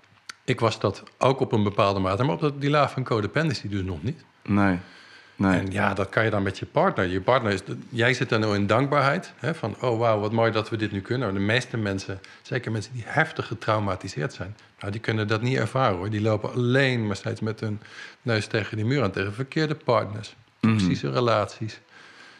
Ik 0.44 0.60
was 0.60 0.80
dat 0.80 1.02
ook 1.18 1.40
op 1.40 1.52
een 1.52 1.62
bepaalde 1.62 2.00
mate, 2.00 2.22
maar 2.22 2.34
op 2.34 2.40
dat, 2.40 2.60
die 2.60 2.70
laag 2.70 2.90
van 2.90 3.04
codependency 3.04 3.68
dus 3.68 3.82
nog 3.82 4.02
niet. 4.02 4.24
Nee. 4.42 4.78
Nee. 5.42 5.60
En 5.60 5.70
ja, 5.70 5.94
dat 5.94 6.08
kan 6.08 6.24
je 6.24 6.30
dan 6.30 6.42
met 6.42 6.58
je 6.58 6.66
partner. 6.66 7.06
Je 7.06 7.20
partner 7.20 7.52
is, 7.52 7.60
jij 7.88 8.14
zit 8.14 8.28
dan 8.28 8.40
nou 8.40 8.54
in 8.54 8.66
dankbaarheid. 8.66 9.32
Hè, 9.38 9.54
van, 9.54 9.76
oh 9.80 9.98
wauw, 9.98 10.20
wat 10.20 10.32
mooi 10.32 10.52
dat 10.52 10.70
we 10.70 10.76
dit 10.76 10.92
nu 10.92 11.00
kunnen. 11.00 11.34
De 11.34 11.40
meeste 11.40 11.76
mensen, 11.76 12.20
zeker 12.42 12.72
mensen 12.72 12.92
die 12.92 13.04
heftig 13.06 13.46
getraumatiseerd 13.46 14.32
zijn... 14.32 14.56
Nou, 14.80 14.92
die 14.92 15.00
kunnen 15.00 15.28
dat 15.28 15.42
niet 15.42 15.56
ervaren 15.56 15.96
hoor. 15.96 16.10
Die 16.10 16.20
lopen 16.20 16.52
alleen 16.52 17.06
maar 17.06 17.16
steeds 17.16 17.40
met 17.40 17.60
hun 17.60 17.80
neus 18.22 18.46
tegen 18.46 18.76
die 18.76 18.86
muur 18.86 19.02
aan. 19.02 19.10
Tegen 19.10 19.34
verkeerde 19.34 19.74
partners, 19.74 20.34
toxische 20.60 21.10
relaties, 21.10 21.80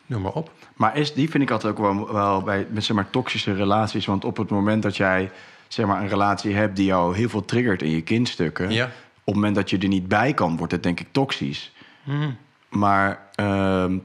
noem 0.07 0.23
maar 0.23 0.33
op. 0.33 0.51
Maar 0.75 0.97
is, 0.97 1.15
die 1.15 1.31
vind 1.31 1.43
ik 1.43 1.51
altijd 1.51 1.73
ook 1.73 1.79
wel, 1.79 2.13
wel 2.13 2.43
bij 2.43 2.67
met, 2.71 2.85
zeg 2.85 2.97
maar, 2.97 3.11
toxische 3.11 3.55
relaties. 3.55 4.07
Want 4.07 4.25
op 4.25 4.37
het 4.37 4.51
moment 4.51 4.83
dat 4.83 4.97
jij 4.97 5.31
zeg 5.69 5.87
maar, 5.87 6.03
een 6.03 6.09
relatie 6.09 6.55
hebt 6.55 6.77
die 6.77 6.87
jou 6.87 7.17
heel 7.17 7.29
veel 7.29 7.45
triggert 7.45 7.83
in 7.83 7.91
je 7.91 8.03
kindstukken... 8.03 8.71
Ja. 8.71 8.85
op 8.85 8.91
het 9.25 9.35
moment 9.35 9.55
dat 9.55 9.71
je 9.71 9.79
er 9.79 9.89
niet 9.89 10.09
bij 10.09 10.35
kan, 10.35 10.57
wordt 10.57 10.73
het 10.73 10.83
denk 10.83 11.01
ik 11.01 11.07
toxisch. 11.11 11.73
Mhm. 12.03 12.31
Maar 12.73 13.29
ehm, 13.35 13.99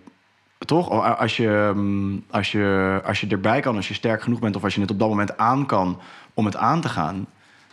toch, 0.58 0.90
als 1.18 1.38
je, 1.38 1.72
mm, 1.76 2.26
als, 2.30 2.52
je, 2.52 3.00
als 3.04 3.22
je 3.22 3.28
erbij 3.28 3.60
kan, 3.60 3.76
als 3.76 3.88
je 3.88 3.94
sterk 3.94 4.22
genoeg 4.22 4.40
bent... 4.40 4.56
of 4.56 4.64
als 4.64 4.76
je 4.76 4.82
het 4.82 4.92
op 4.92 5.00
dat 5.00 5.10
moment 5.10 5.38
aan 5.38 5.66
kan 5.66 6.02
om 6.34 6.46
het 6.46 6.56
aan 6.56 6.82
te 6.82 6.90
gaan... 6.90 7.28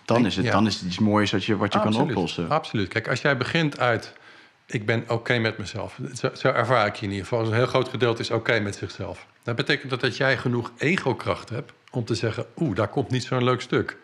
dan, 0.05 0.19
Ik- 0.21 0.27
is, 0.27 0.37
het, 0.37 0.45
ja. 0.45 0.53
dan 0.53 0.67
is 0.67 0.75
het 0.75 0.85
iets 0.85 0.99
moois 0.99 1.31
dat 1.31 1.45
je, 1.45 1.57
wat 1.57 1.73
je 1.73 1.81
kan 1.81 1.97
oplossen. 1.97 2.51
Absoluut. 2.51 2.89
Kijk, 2.89 3.09
als 3.09 3.21
jij 3.21 3.37
begint 3.37 3.79
uit... 3.79 4.13
ik 4.67 4.87
ben 4.87 5.05
oké 5.09 5.39
met 5.39 5.59
mezelf. 5.59 5.99
Zo, 6.13 6.31
zo 6.35 6.49
ervaar 6.49 6.87
ik 6.87 6.95
je 6.95 7.05
in 7.05 7.11
ieder 7.11 7.27
geval. 7.27 7.47
Een 7.47 7.53
heel 7.53 7.67
groot 7.67 7.89
gedeelte 7.89 8.23
is 8.23 8.31
oké 8.31 8.61
met 8.61 8.77
zichzelf. 8.77 9.27
Dat 9.43 9.57
betekent 9.57 9.91
dat, 9.91 10.01
dat 10.01 10.17
jij 10.17 10.39
genoeg 10.39 10.73
ego-kracht 10.77 11.49
hebt... 11.49 11.73
om 11.91 12.05
te 12.05 12.15
zeggen, 12.15 12.47
oeh, 12.57 12.77
daar 12.77 12.89
komt 12.89 13.11
niet 13.11 13.25
zo'n 13.25 13.45
leuk 13.45 13.61
stuk. 13.61 13.97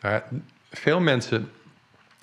Maar 0.00 0.24
veel 0.70 1.00
mensen 1.00 1.50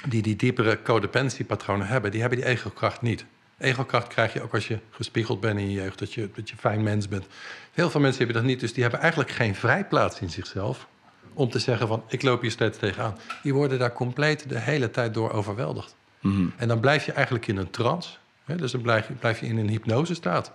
die 0.07 0.21
die 0.21 0.35
diepere 0.35 0.81
codependency-patronen 0.81 1.87
hebben... 1.87 2.11
die 2.11 2.21
hebben 2.21 2.39
die 2.39 2.47
ego-kracht 2.47 3.01
niet. 3.01 3.25
Ego-kracht 3.61 4.07
krijg 4.07 4.33
je 4.33 4.41
ook 4.41 4.53
als 4.53 4.67
je 4.67 4.79
gespiegeld 4.89 5.39
bent 5.39 5.59
in 5.59 5.69
je 5.69 5.81
jeugd... 5.81 5.99
dat 5.99 6.13
je, 6.13 6.29
dat 6.35 6.49
je 6.49 6.55
fijn 6.55 6.83
mens 6.83 7.07
bent. 7.07 7.25
Heel 7.71 7.89
veel 7.89 8.01
mensen 8.01 8.23
hebben 8.23 8.41
dat 8.41 8.51
niet, 8.51 8.59
dus 8.59 8.73
die 8.73 8.81
hebben 8.81 8.99
eigenlijk 8.99 9.31
geen 9.31 9.55
vrijplaats 9.55 10.19
in 10.19 10.29
zichzelf 10.29 10.87
om 11.33 11.49
te 11.49 11.59
zeggen 11.59 11.87
van 11.87 12.03
ik 12.07 12.21
loop 12.21 12.41
hier 12.41 12.51
steeds 12.51 12.77
tegenaan. 12.77 13.17
Die 13.43 13.53
worden 13.53 13.79
daar 13.79 13.93
compleet 13.93 14.49
de 14.49 14.59
hele 14.59 14.91
tijd 14.91 15.13
door 15.13 15.31
overweldigd. 15.31 15.95
Mhm. 16.19 16.47
En 16.57 16.67
dan 16.67 16.79
blijf 16.79 17.05
je 17.05 17.11
eigenlijk 17.11 17.47
in 17.47 17.57
een 17.57 17.69
trance. 17.69 18.09
Hè? 18.45 18.55
Dus 18.55 18.71
dan 18.71 18.81
blijf 18.81 19.07
je, 19.07 19.13
blijf 19.13 19.39
je 19.39 19.45
in 19.45 19.57
een 19.57 19.69
hypnosestaat. 19.69 20.51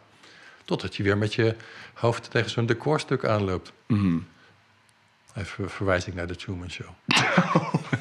Totdat 0.64 0.96
je 0.96 1.02
weer 1.02 1.18
met 1.18 1.34
je 1.34 1.56
hoofd 1.94 2.30
tegen 2.30 2.50
zo'n 2.50 2.66
decorstuk 2.66 3.24
aanloopt. 3.24 3.72
Mhm. 3.86 4.18
Even 5.34 5.70
verwijs 5.70 6.06
ik 6.06 6.14
naar 6.14 6.26
de 6.26 6.36
Truman 6.36 6.70
Show. 6.70 6.88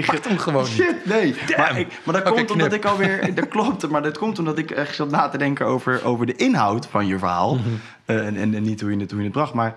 Tegen... 0.04 0.28
hem 0.28 0.38
gewoon 0.38 0.62
niet. 0.62 0.72
Shit, 0.72 1.06
nee. 1.06 1.34
Maar, 1.56 1.78
ik, 1.78 1.88
maar 2.04 2.14
dat 2.14 2.32
komt 2.32 2.50
omdat 2.50 2.68
knip. 2.68 2.84
ik 2.84 2.90
alweer... 2.90 3.34
Dat 3.34 3.48
klopt, 3.48 3.88
maar 3.88 4.02
dat 4.02 4.18
komt 4.18 4.38
omdat 4.38 4.58
ik 4.58 4.70
echt 4.70 4.94
zat 4.94 5.10
na 5.10 5.28
te 5.28 5.38
denken 5.38 5.66
over, 5.66 6.04
over 6.04 6.26
de 6.26 6.36
inhoud 6.36 6.86
van 6.86 7.06
je 7.06 7.18
verhaal. 7.18 7.54
Mhm. 7.54 7.68
Eh, 8.04 8.26
en, 8.26 8.36
en, 8.36 8.54
en 8.54 8.62
niet 8.62 8.80
hoe 8.80 8.90
je 8.90 8.96
het, 9.00 9.10
hoe 9.10 9.18
je 9.18 9.24
het 9.24 9.34
bracht, 9.34 9.54
maar... 9.54 9.74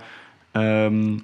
ehm, 0.52 1.18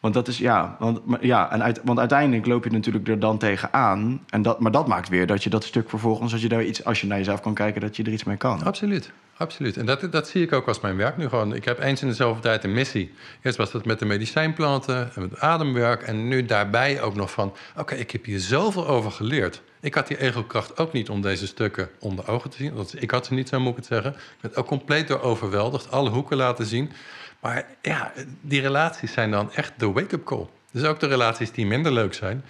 want 0.00 0.14
dat 0.14 0.28
is, 0.28 0.38
ja, 0.38 0.76
want, 0.78 1.00
ja 1.20 1.50
en 1.52 1.62
uit, 1.62 1.80
want 1.84 1.98
uiteindelijk 1.98 2.46
loop 2.46 2.64
je 2.64 2.70
natuurlijk 2.70 3.08
er 3.08 3.18
dan 3.18 3.38
tegenaan. 3.38 4.24
En 4.28 4.42
dat, 4.42 4.60
maar 4.60 4.72
dat 4.72 4.86
maakt 4.86 5.08
weer 5.08 5.26
dat 5.26 5.42
je 5.44 5.50
dat 5.50 5.64
stuk 5.64 5.88
vervolgens, 5.88 6.32
als 6.32 6.42
je, 6.42 6.48
daar 6.48 6.64
iets, 6.64 6.84
als 6.84 7.00
je 7.00 7.06
naar 7.06 7.18
jezelf 7.18 7.40
kan 7.40 7.54
kijken, 7.54 7.80
dat 7.80 7.96
je 7.96 8.02
er 8.02 8.12
iets 8.12 8.24
mee 8.24 8.36
kan. 8.36 8.64
Absoluut, 8.64 9.10
absoluut. 9.36 9.76
En 9.76 9.86
dat, 9.86 10.12
dat 10.12 10.28
zie 10.28 10.42
ik 10.42 10.52
ook 10.52 10.68
als 10.68 10.80
mijn 10.80 10.96
werk 10.96 11.16
nu 11.16 11.28
gewoon. 11.28 11.54
Ik 11.54 11.64
heb 11.64 11.80
eens 11.80 12.02
in 12.02 12.08
de 12.08 12.14
zoveel 12.14 12.42
tijd 12.42 12.64
een 12.64 12.72
missie. 12.72 13.14
Eerst 13.42 13.56
was 13.56 13.70
dat 13.70 13.84
met 13.84 13.98
de 13.98 14.04
medicijnplanten 14.04 15.10
en 15.14 15.22
met 15.22 15.40
ademwerk. 15.40 16.02
En 16.02 16.28
nu 16.28 16.44
daarbij 16.44 17.02
ook 17.02 17.14
nog 17.14 17.30
van... 17.30 17.52
oké, 17.76 17.94
ik 17.94 18.10
heb 18.10 18.24
hier 18.24 18.40
zoveel 18.40 18.86
over 18.86 19.10
geleerd. 19.10 19.62
Ik 19.80 19.94
had 19.94 20.06
die 20.06 20.20
ego-kracht 20.20 20.78
ook 20.78 20.92
niet 20.92 21.08
om 21.08 21.20
deze 21.20 21.46
stukken 21.46 21.88
onder 21.98 22.28
ogen 22.28 22.50
te 22.50 22.56
zien. 22.56 22.74
Want 22.74 23.02
ik 23.02 23.10
had 23.10 23.26
ze 23.26 23.34
niet, 23.34 23.48
zo 23.48 23.60
moet 23.60 23.70
ik 23.70 23.76
het 23.76 23.86
zeggen. 23.86 24.10
Ik 24.12 24.40
ben 24.40 24.56
ook 24.56 24.66
compleet 24.66 25.08
door 25.08 25.20
overweldigd. 25.20 25.90
Alle 25.90 26.10
hoeken 26.10 26.36
laten 26.36 26.66
zien. 26.66 26.90
Maar 27.40 27.64
ja, 27.82 28.12
die 28.40 28.60
relaties 28.60 29.12
zijn 29.12 29.30
dan 29.30 29.52
echt 29.52 29.72
de 29.76 29.92
wake-up 29.92 30.24
call. 30.24 30.46
Dus 30.70 30.84
ook 30.84 31.00
de 31.00 31.06
relaties 31.06 31.52
die 31.52 31.66
minder 31.66 31.92
leuk 31.92 32.14
zijn... 32.14 32.44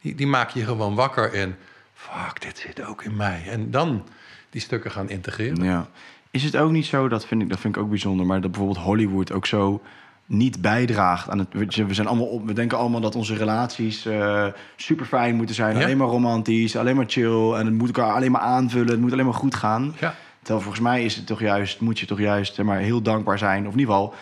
die, 0.00 0.14
die 0.14 0.26
maak 0.26 0.50
je 0.50 0.64
gewoon 0.64 0.94
wakker 0.94 1.34
in... 1.34 1.54
fuck, 1.94 2.40
dit 2.40 2.58
zit 2.58 2.84
ook 2.84 3.02
in 3.02 3.16
mij. 3.16 3.42
En 3.50 3.70
dan 3.70 4.06
die 4.50 4.60
stukken 4.60 4.90
gaan 4.90 5.08
integreren. 5.08 5.64
Ja. 5.64 5.88
Is 6.30 6.42
het 6.44 6.56
ook 6.56 6.70
niet 6.70 6.86
zo, 6.86 7.08
dat 7.08 7.26
vind 7.26 7.42
ik, 7.42 7.48
dat 7.48 7.60
vind 7.60 7.76
ik 7.76 7.82
ook 7.82 7.88
bijzonder, 7.88 8.26
maar 8.26 8.40
dat 8.40 8.50
bijvoorbeeld 8.50 8.84
Hollywood 8.84 9.32
ook 9.32 9.46
zo 9.46 9.82
niet 10.26 10.60
bijdraagt 10.60 11.28
aan 11.28 11.38
het. 11.38 11.48
We, 11.52 11.94
zijn 11.94 12.06
allemaal 12.06 12.26
op, 12.26 12.46
we 12.46 12.52
denken 12.52 12.78
allemaal 12.78 13.00
dat 13.00 13.14
onze 13.14 13.34
relaties 13.36 14.08
super 14.76 15.06
fijn 15.06 15.34
moeten 15.34 15.54
zijn, 15.54 15.76
Ja. 15.76 15.82
alleen 15.82 15.96
maar 15.96 16.06
romantisch, 16.08 16.76
alleen 16.76 16.96
maar 16.96 17.04
chill 17.08 17.52
en 17.52 17.66
het 17.66 17.74
moet 17.74 17.96
elkaar 17.96 18.14
alleen 18.14 18.30
maar 18.30 18.40
aanvullen, 18.40 18.88
het 18.88 19.00
moet 19.00 19.12
alleen 19.12 19.24
maar 19.24 19.34
goed 19.34 19.54
gaan. 19.54 19.94
Ja. 20.00 20.14
Terwijl 20.46 20.64
volgens 20.64 20.84
mij 20.84 21.04
is 21.04 21.16
het 21.16 21.26
toch 21.26 21.40
juist, 21.40 21.80
moet 21.80 21.98
je 21.98 22.06
toch 22.06 22.18
juist 22.18 22.62
maar, 22.62 22.78
heel 22.78 23.02
dankbaar 23.02 23.38
zijn, 23.38 23.66
of 23.66 23.72
in 23.72 23.78
ieder 23.78 23.94
geval. 23.94 24.14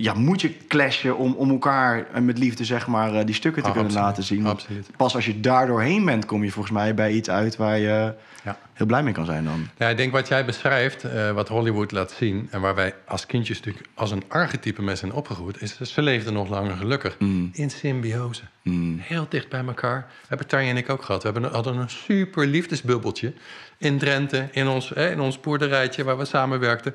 Ja, 0.00 0.14
moet 0.14 0.40
je 0.40 0.56
clashen 0.68 1.16
om, 1.16 1.32
om 1.34 1.50
elkaar 1.50 2.06
en 2.12 2.24
met 2.24 2.38
liefde 2.38 2.64
zeg 2.64 2.86
maar, 2.86 3.14
eh, 3.14 3.26
die 3.26 3.34
stukken 3.34 3.62
te 3.62 3.68
Oh, 3.68 3.74
kunnen 3.74 3.90
absoluut. 3.92 4.08
laten 4.10 4.24
zien. 4.24 4.46
Absoluut. 4.46 4.88
Pas 4.96 5.14
als 5.14 5.26
je 5.26 5.40
daar 5.40 5.66
doorheen 5.66 6.04
bent, 6.04 6.24
kom 6.26 6.44
je 6.44 6.50
volgens 6.50 6.74
mij 6.74 6.94
bij 6.94 7.12
iets 7.12 7.30
uit 7.30 7.56
waar 7.56 7.78
je 7.78 8.14
Ja. 8.44 8.58
heel 8.72 8.86
blij 8.86 9.02
mee 9.02 9.12
kan 9.12 9.24
zijn 9.24 9.44
dan. 9.44 9.68
Ja, 9.78 9.88
ik 9.88 9.96
denk 9.96 10.12
wat 10.12 10.28
jij 10.28 10.44
beschrijft, 10.44 11.04
eh, 11.04 11.30
wat 11.30 11.48
Hollywood 11.48 11.92
laat 11.92 12.10
zien... 12.10 12.48
en 12.50 12.60
waar 12.60 12.74
wij 12.74 12.94
als 13.06 13.26
kindjes 13.26 13.56
natuurlijk 13.58 13.86
als 13.94 14.10
een 14.10 14.22
archetype 14.28 14.82
mee 14.82 14.96
zijn 14.96 15.12
opgegroeid... 15.12 15.62
is 15.62 15.76
dat 15.76 15.88
ze 15.88 16.02
leefden 16.02 16.32
nog 16.32 16.48
langer 16.48 16.76
gelukkig. 16.76 17.16
Mm. 17.18 17.50
In 17.52 17.70
symbiose. 17.70 18.42
Mm. 18.62 18.98
Heel 18.98 19.26
dicht 19.28 19.48
bij 19.48 19.64
elkaar. 19.66 20.06
Hebben 20.28 20.46
Tanja 20.46 20.70
en 20.70 20.76
ik 20.76 20.90
ook 20.90 21.02
gehad. 21.02 21.22
We 21.22 21.30
hebben, 21.30 21.50
hadden 21.50 21.76
een 21.76 21.90
super 21.90 22.46
liefdesbubbeltje 22.46 23.32
in 23.78 23.98
Drenthe... 23.98 24.48
in 24.52 24.68
ons, 24.68 24.92
eh, 24.92 25.10
in 25.10 25.20
ons 25.20 25.40
boerderijtje 25.40 26.04
waar 26.04 26.18
we 26.18 26.24
samenwerkten. 26.24 26.94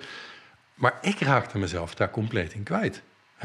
Maar 0.83 0.97
ik 1.01 1.19
raakte 1.19 1.57
mezelf 1.57 1.95
daar 1.95 2.09
compleet 2.09 2.53
in 2.53 2.63
kwijt. 2.63 3.01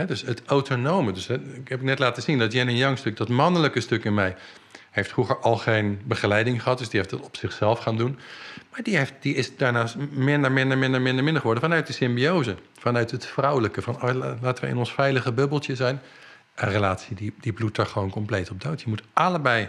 Dus 0.07 0.23
het 0.23 0.43
autonome. 0.47 1.13
Dus, 1.13 1.29
ik 1.29 1.69
heb 1.69 1.83
net 1.83 1.99
laten 1.99 2.23
zien 2.23 2.39
dat 2.39 2.55
en 2.55 2.77
Yang 2.77 2.99
stuk... 2.99 3.17
dat 3.17 3.29
mannelijke 3.29 3.81
stuk 3.81 4.05
in 4.05 4.15
mij... 4.15 4.37
heeft 4.91 5.11
vroeger 5.11 5.39
al 5.39 5.57
geen 5.57 6.01
begeleiding 6.05 6.63
gehad... 6.63 6.79
dus 6.79 6.89
die 6.89 7.01
heeft 7.01 7.13
het 7.13 7.21
op 7.21 7.37
zichzelf 7.37 7.79
gaan 7.79 7.97
doen. 7.97 8.19
Maar 8.71 8.83
die, 8.83 8.97
heeft, 8.97 9.13
die 9.21 9.35
is 9.35 9.57
daarnaast 9.57 9.97
minder, 9.97 10.53
minder, 10.53 10.79
minder, 10.79 11.01
minder, 11.01 11.25
minder 11.25 11.41
geworden... 11.41 11.63
vanuit 11.63 11.87
de 11.87 11.93
symbiose, 11.93 12.57
vanuit 12.79 13.11
het 13.11 13.27
vrouwelijke. 13.27 13.83
Van 13.83 14.03
oh, 14.03 14.15
la- 14.15 14.37
laten 14.41 14.65
we 14.65 14.71
in 14.71 14.77
ons 14.77 14.93
veilige 14.93 15.33
bubbeltje 15.33 15.75
zijn. 15.75 16.01
Een 16.55 16.71
relatie 16.71 17.17
die, 17.17 17.35
die 17.41 17.53
bloedt 17.53 17.77
daar 17.77 17.87
gewoon 17.87 18.11
compleet 18.11 18.51
op 18.51 18.61
dood. 18.61 18.81
Je 18.81 18.89
moet 18.89 19.03
allebei 19.13 19.69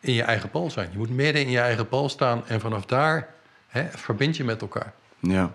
in 0.00 0.12
je 0.12 0.22
eigen 0.22 0.50
pool 0.50 0.70
zijn. 0.70 0.88
Je 0.92 0.98
moet 0.98 1.10
midden 1.10 1.42
in 1.42 1.50
je 1.50 1.60
eigen 1.60 1.88
pool 1.88 2.08
staan... 2.08 2.46
en 2.46 2.60
vanaf 2.60 2.86
daar 2.86 3.28
verbind 3.94 4.36
je 4.36 4.44
met 4.44 4.60
elkaar. 4.60 4.92
Ja. 5.18 5.52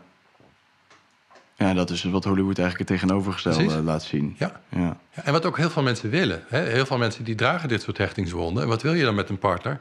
Ja, 1.56 1.74
dat 1.74 1.90
is 1.90 2.04
wat 2.04 2.24
Hollywood 2.24 2.58
eigenlijk 2.58 2.90
het 2.90 3.00
tegenovergestelde 3.00 3.64
Precies. 3.64 3.84
laat 3.84 4.04
zien. 4.04 4.36
Ja. 4.40 4.62
Ja. 4.70 4.98
En 5.14 5.32
wat 5.32 5.46
ook 5.46 5.58
heel 5.58 5.70
veel 5.70 5.84
mensen 5.84 6.10
willen. 6.10 6.44
Hè? 6.48 6.62
Heel 6.62 6.86
veel 6.86 6.98
mensen 6.98 7.24
die 7.24 7.36
dragen 7.36 7.70
dit 7.70 7.82
soort 7.82 7.98
hechtingswonden. 7.98 8.64
En 8.64 8.70
wat 8.70 8.82
wil 8.82 8.94
je 8.94 9.04
dan 9.04 9.16
met 9.16 9.30
een 9.30 9.38
partner? 9.38 9.80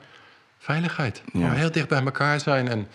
Veiligheid. 0.58 1.22
Ja. 1.32 1.52
Heel 1.52 1.70
dicht 1.70 1.88
bij 1.88 2.04
elkaar 2.04 2.40
zijn. 2.40 2.68
En 2.68 2.86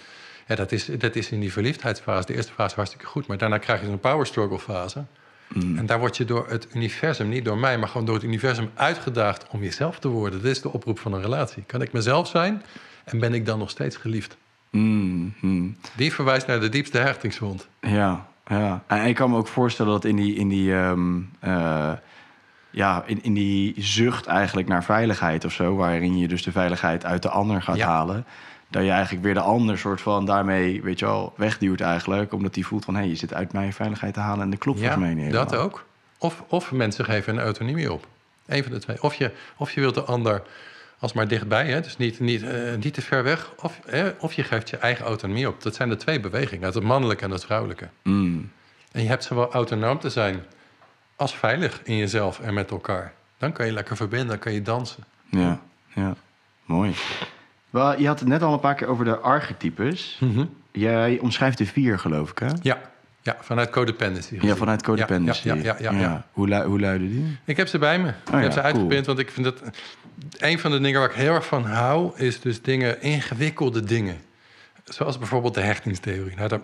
ja, 0.47 0.55
dat, 0.55 0.71
is, 0.71 0.86
dat 0.86 1.15
is 1.15 1.32
in 1.32 1.39
die 1.39 1.51
verliefdheidsfase, 1.51 2.28
de 2.28 2.36
eerste 2.36 2.53
fase, 2.53 2.75
hartstikke 2.75 3.05
goed. 3.05 3.28
Maar 3.28 3.38
daarna 3.38 3.57
krijg 3.57 3.80
je 3.82 3.86
zo'n 3.86 3.99
power 3.99 4.25
struggle 4.25 4.59
fase. 4.59 5.05
En 5.53 5.86
daar 5.86 5.99
word 5.99 6.17
je 6.17 6.25
door 6.25 6.49
het 6.49 6.67
universum, 6.73 7.30
niet 7.30 7.45
door 7.45 7.57
mij, 7.57 7.78
maar 7.78 7.88
gewoon 7.88 8.05
door 8.05 8.15
het 8.15 8.23
universum 8.23 8.69
uitgedaagd 8.73 9.47
om 9.49 9.63
jezelf 9.63 9.99
te 9.99 10.07
worden. 10.07 10.41
Dat 10.41 10.51
is 10.51 10.61
de 10.61 10.73
oproep 10.73 10.99
van 10.99 11.13
een 11.13 11.21
relatie. 11.21 11.63
Kan 11.63 11.82
ik 11.82 11.91
mezelf 11.91 12.28
zijn 12.28 12.63
en 13.03 13.19
ben 13.19 13.34
ik 13.34 13.45
dan 13.45 13.59
nog 13.59 13.69
steeds 13.69 13.97
geliefd? 13.97 14.38
Mm, 14.71 15.34
mm. 15.41 15.78
Die 15.95 16.13
verwijst 16.13 16.47
naar 16.47 16.59
de 16.59 16.69
diepste 16.69 16.97
hechtingswond. 16.97 17.67
Ja, 17.82 18.28
ja. 18.50 18.84
En 18.88 19.06
ik 19.06 19.16
kan 19.16 19.30
me 19.30 19.38
ook 19.38 19.48
voorstellen 19.48 19.91
dat 19.91 20.06
in 20.06 20.16
die, 20.16 20.36
in 20.36 20.48
die, 20.48 20.74
ehm, 20.76 21.20
eh, 21.39 21.91
ja, 22.70 23.04
in, 23.06 23.24
in 23.24 23.34
die 23.34 23.74
zucht 23.78 24.26
eigenlijk 24.26 24.68
naar 24.68 24.84
veiligheid 24.84 25.45
of 25.45 25.52
zo, 25.54 25.76
waarin 25.76 26.18
je 26.18 26.28
dus 26.28 26.43
de 26.43 26.52
veiligheid 26.52 27.06
uit 27.06 27.22
de 27.22 27.30
ander 27.30 27.62
gaat 27.62 27.76
Ja. 27.76 27.88
halen, 27.88 28.26
dat 28.70 28.84
je 28.84 28.91
eigenlijk 28.91 29.24
weer 29.24 29.34
de 29.34 29.39
ander 29.39 29.78
soort 29.78 30.02
van 30.02 30.26
daarmee, 30.26 30.82
weet 30.82 31.00
je 31.00 31.06
wel, 31.06 31.34
wegduwt 31.38 31.82
eigenlijk, 31.82 32.34
omdat 32.34 32.54
die 32.54 32.66
voelt 32.68 32.86
van, 32.86 32.95
hé, 32.95 33.02
je 33.02 33.16
zit 33.16 33.34
uit 33.34 33.54
mijn 33.54 33.74
veiligheid 33.74 34.14
te 34.14 34.20
halen 34.20 34.41
en 34.43 34.50
de 34.50 34.58
klop 34.58 34.78
Ja, 34.78 34.95
mij 34.95 35.14
neer. 35.14 35.32
dat 35.32 35.56
ook. 35.56 35.86
Of, 36.18 36.43
of 36.48 36.72
mensen 36.72 37.06
geven 37.06 37.34
een 37.38 37.43
autonomie 37.43 37.93
op. 37.93 38.08
Eén 38.45 38.64
van 38.64 38.72
de 38.72 38.80
twee. 38.80 39.04
Of 39.04 39.14
je, 39.16 39.32
of 39.58 39.72
je 39.72 39.80
wilt 39.82 39.93
de 39.95 40.04
ander 40.04 40.41
als 41.00 41.14
maar 41.14 41.28
dichtbij, 41.28 41.66
hè? 41.68 41.82
dus 41.82 41.98
niet, 41.98 42.20
niet, 42.20 42.43
eh, 42.43 42.76
niet 42.80 42.93
te 42.93 43.02
ver 43.02 43.24
weg. 43.24 43.52
Of, 43.62 43.80
hè? 43.86 44.10
of 44.20 44.34
je 44.34 44.43
geeft 44.43 44.70
je 44.70 44.78
eigen 44.78 45.06
autonomie 45.06 45.48
op. 45.48 45.62
Dat 45.64 45.76
zijn 45.76 45.89
de 45.89 45.95
twee 45.95 46.20
bewegingen, 46.20 46.66
het 46.74 46.84
mannelijke 46.84 47.24
en 47.24 47.32
het 47.32 47.45
vrouwelijke. 47.45 47.88
Mm, 48.04 48.52
En 48.91 49.02
je 49.02 49.08
hebt 49.08 49.24
zowel 49.24 49.52
autonoom 49.52 50.00
te 50.00 50.10
zijn 50.10 50.43
als 51.16 51.36
veilig 51.36 51.82
in 51.84 51.98
jezelf 51.98 52.39
en 52.39 52.54
met 52.54 52.72
elkaar. 52.72 53.14
Dan 53.38 53.52
kan 53.52 53.66
je 53.66 53.72
lekker 53.72 53.95
verbinden, 53.95 54.28
dan 54.28 54.39
kan 54.39 54.54
je 54.54 54.62
dansen. 54.62 55.04
ja, 55.30 55.60
ja, 55.93 56.16
mooi. 56.66 56.93
Je 57.98 58.08
had 58.08 58.20
het 58.20 58.28
net 58.28 58.41
al 58.41 58.54
een 58.54 58.60
paar 58.60 58.76
keer 58.76 58.88
over 58.88 59.06
de 59.06 59.18
archetypes. 59.18 60.22
Jij 60.72 61.20
omschrijft 61.20 61.58
de 61.58 61.66
vier, 61.66 62.00
geloof 62.00 62.30
ik, 62.32 62.38
hè? 62.39 62.48
Ja, 62.62 62.82
ja 63.22 63.38
vanuit 63.39 63.70
codependency. 63.70 64.38
Ja, 64.41 64.56
vanuit 64.56 64.84
Codependency. 64.84 65.48
Ja, 65.48 65.56
ja, 65.56 65.76
ja, 65.80 65.91
ja. 65.91 66.26
Hoe, 66.32 66.48
lu- 66.48 66.64
hoe 66.64 66.80
luiden 66.80 67.10
die? 67.10 67.38
Ik 67.45 67.58
heb 67.58 67.68
ze 67.68 67.78
bij 67.78 68.00
me. 68.00 68.08
ik 68.08 68.16
ja, 68.32 68.38
heb 68.39 68.52
ze 68.52 68.60
cool. 68.60 68.64
uitgeprint, 68.72 69.06
want 69.06 69.20
ik 69.20 69.32
vind 69.32 69.45
dat... 69.45 69.62
Een 70.38 70.59
van 70.59 70.72
de 70.72 70.80
dingen 70.80 70.99
waar 70.99 71.09
ik 71.09 71.15
heel 71.15 71.34
erg 71.34 71.45
van 71.45 71.65
hou... 71.65 72.11
is 72.15 72.39
dus 72.39 72.61
dingen, 72.61 73.01
ingewikkelde 73.01 73.84
dingen. 73.84 74.22
Zoals 74.84 75.18
bijvoorbeeld 75.18 75.53
de 75.53 75.61
hechtingstheorie. 75.61 76.36
Nou, 76.36 76.49
dat, 76.49 76.61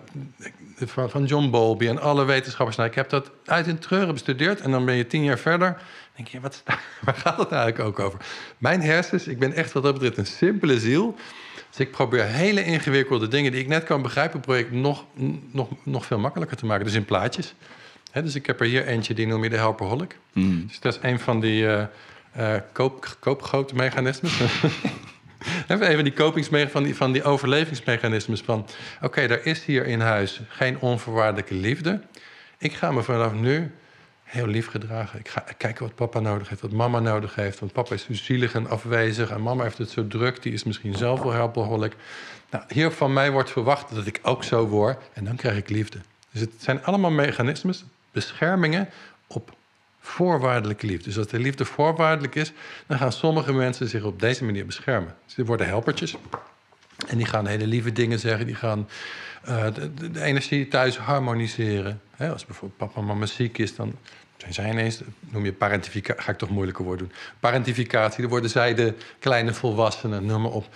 van 1.10 1.24
John 1.24 1.50
Bowlby 1.50 1.88
en 1.88 2.00
alle 2.00 2.24
wetenschappers. 2.24 2.76
Nou, 2.76 2.88
ik 2.88 2.94
heb 2.94 3.08
dat 3.08 3.30
uit 3.44 3.66
in 3.66 3.78
treuren 3.78 4.12
bestudeerd. 4.12 4.60
En 4.60 4.70
dan 4.70 4.84
ben 4.84 4.94
je 4.94 5.06
tien 5.06 5.24
jaar 5.24 5.38
verder. 5.38 5.68
Dan 5.68 5.78
denk 6.16 6.28
je, 6.28 6.40
wat, 6.40 6.62
waar 7.04 7.14
gaat 7.14 7.38
het 7.38 7.50
eigenlijk 7.50 7.88
ook 7.88 8.06
over? 8.06 8.18
Mijn 8.58 8.80
hersens, 8.80 9.26
ik 9.26 9.38
ben 9.38 9.52
echt 9.52 9.72
wat 9.72 9.82
dat 9.82 9.92
betreft 9.92 10.16
een 10.16 10.26
simpele 10.26 10.80
ziel. 10.80 11.16
Dus 11.70 11.78
ik 11.86 11.90
probeer 11.90 12.24
hele 12.24 12.64
ingewikkelde 12.64 13.28
dingen... 13.28 13.52
die 13.52 13.60
ik 13.60 13.68
net 13.68 13.84
kan 13.84 14.02
begrijpen... 14.02 14.58
ik 14.58 14.72
nog, 14.72 15.04
nog, 15.50 15.68
nog 15.82 16.06
veel 16.06 16.18
makkelijker 16.18 16.56
te 16.56 16.66
maken. 16.66 16.84
Dus 16.84 16.94
in 16.94 17.04
plaatjes. 17.04 17.54
Dus 18.12 18.34
ik 18.34 18.46
heb 18.46 18.60
er 18.60 18.66
hier 18.66 18.86
eentje, 18.86 19.14
die 19.14 19.26
noem 19.26 19.42
je 19.42 19.50
de 19.50 19.56
helperholic. 19.56 20.18
Mm. 20.32 20.66
Dus 20.66 20.80
dat 20.80 20.94
is 20.94 21.00
een 21.02 21.20
van 21.20 21.40
die 21.40 21.68
eh 21.68 21.84
eh 22.34 22.54
koop, 22.72 23.16
koopgrootmechanismes. 23.18 24.40
Even 25.68 26.04
die 26.04 26.12
kopingsme 26.12 26.68
van 26.68 26.82
die, 26.82 26.96
van 26.96 27.12
die 27.12 27.22
overlevingsmechanismes 27.22 28.40
van... 28.40 28.66
oké, 29.02 29.20
er 29.20 29.46
is 29.46 29.64
hier 29.64 29.86
in 29.86 30.00
huis 30.00 30.40
geen 30.48 30.78
onvoorwaardelijke 30.78 31.54
liefde. 31.54 32.00
Ik 32.58 32.72
ga 32.72 32.92
me 32.92 33.02
vanaf 33.02 33.32
nu 33.32 33.72
heel 34.22 34.46
lief 34.46 34.66
gedragen. 34.66 35.18
Ik 35.18 35.28
ga 35.28 35.44
kijken 35.56 35.84
wat 35.84 35.94
papa 35.94 36.20
nodig 36.20 36.48
heeft, 36.48 36.60
wat 36.60 36.70
mama 36.70 37.00
nodig 37.00 37.34
heeft. 37.34 37.58
Want 37.58 37.72
papa 37.72 37.94
is 37.94 38.04
zo 38.04 38.14
zielig 38.14 38.54
en 38.54 38.68
afwezig 38.68 39.30
en 39.30 39.42
mama 39.42 39.62
heeft 39.62 39.78
het 39.78 39.90
zo 39.90 40.06
druk. 40.06 40.42
Die 40.42 40.52
is 40.52 40.64
misschien 40.64 40.94
zelf 40.94 41.22
wel 41.22 41.32
helpaholic. 41.32 41.96
Nou, 42.50 42.64
hier 42.68 42.90
van 42.90 43.12
mij 43.12 43.30
wordt 43.30 43.50
verwacht 43.50 43.94
dat 43.94 44.06
ik 44.06 44.20
ook 44.22 44.44
zo 44.44 44.66
word. 44.66 44.98
En 45.12 45.24
dan 45.24 45.36
krijg 45.36 45.56
ik 45.56 45.68
liefde. 45.68 45.98
Dus 46.30 46.40
het 46.40 46.52
zijn 46.58 46.84
allemaal 46.84 47.10
mechanismes, 47.10 47.84
beschermingen 48.12 48.88
op 49.26 49.56
voorwaardelijke 50.06 50.86
liefde. 50.86 51.04
Dus 51.04 51.18
als 51.18 51.26
de 51.26 51.38
liefde 51.38 51.64
voorwaardelijk 51.64 52.34
is, 52.34 52.52
dan 52.86 52.98
gaan 52.98 53.12
sommige 53.12 53.52
mensen 53.52 53.88
zich 53.88 54.04
op 54.04 54.20
deze 54.20 54.44
manier 54.44 54.66
beschermen. 54.66 55.14
Ze 55.26 55.44
worden 55.44 55.66
helpertjes. 55.66 56.16
En 57.08 57.16
die 57.16 57.26
gaan 57.26 57.46
hele 57.46 57.66
lieve 57.66 57.92
dingen 57.92 58.18
zeggen. 58.18 58.46
Die 58.46 58.54
gaan 58.54 58.88
eh, 59.42 59.66
de, 60.12 60.22
energie 60.22 60.68
thuis 60.68 60.98
harmoniseren. 60.98 62.00
Als 62.18 62.46
bijvoorbeeld 62.46 62.78
papa 62.78 63.00
en 63.00 63.06
mama 63.06 63.26
ziek 63.26 63.58
is, 63.58 63.76
dan 63.76 63.94
zijn 64.36 64.52
zij 64.52 64.70
ineens... 64.70 65.00
noem 65.20 65.44
je 65.44 65.52
parentificatie, 65.52 66.22
ga 66.22 66.32
ik 66.32 66.38
toch 66.38 66.50
moeilijker 66.50 66.84
woord 66.84 66.98
doen. 66.98 67.12
Parentificatie, 67.40 68.20
dan 68.20 68.30
worden 68.30 68.50
zij 68.50 68.74
de 68.74 68.94
kleine 69.18 69.54
volwassenen, 69.54 70.26
noem 70.26 70.42
maar 70.42 70.50
op. 70.50 70.66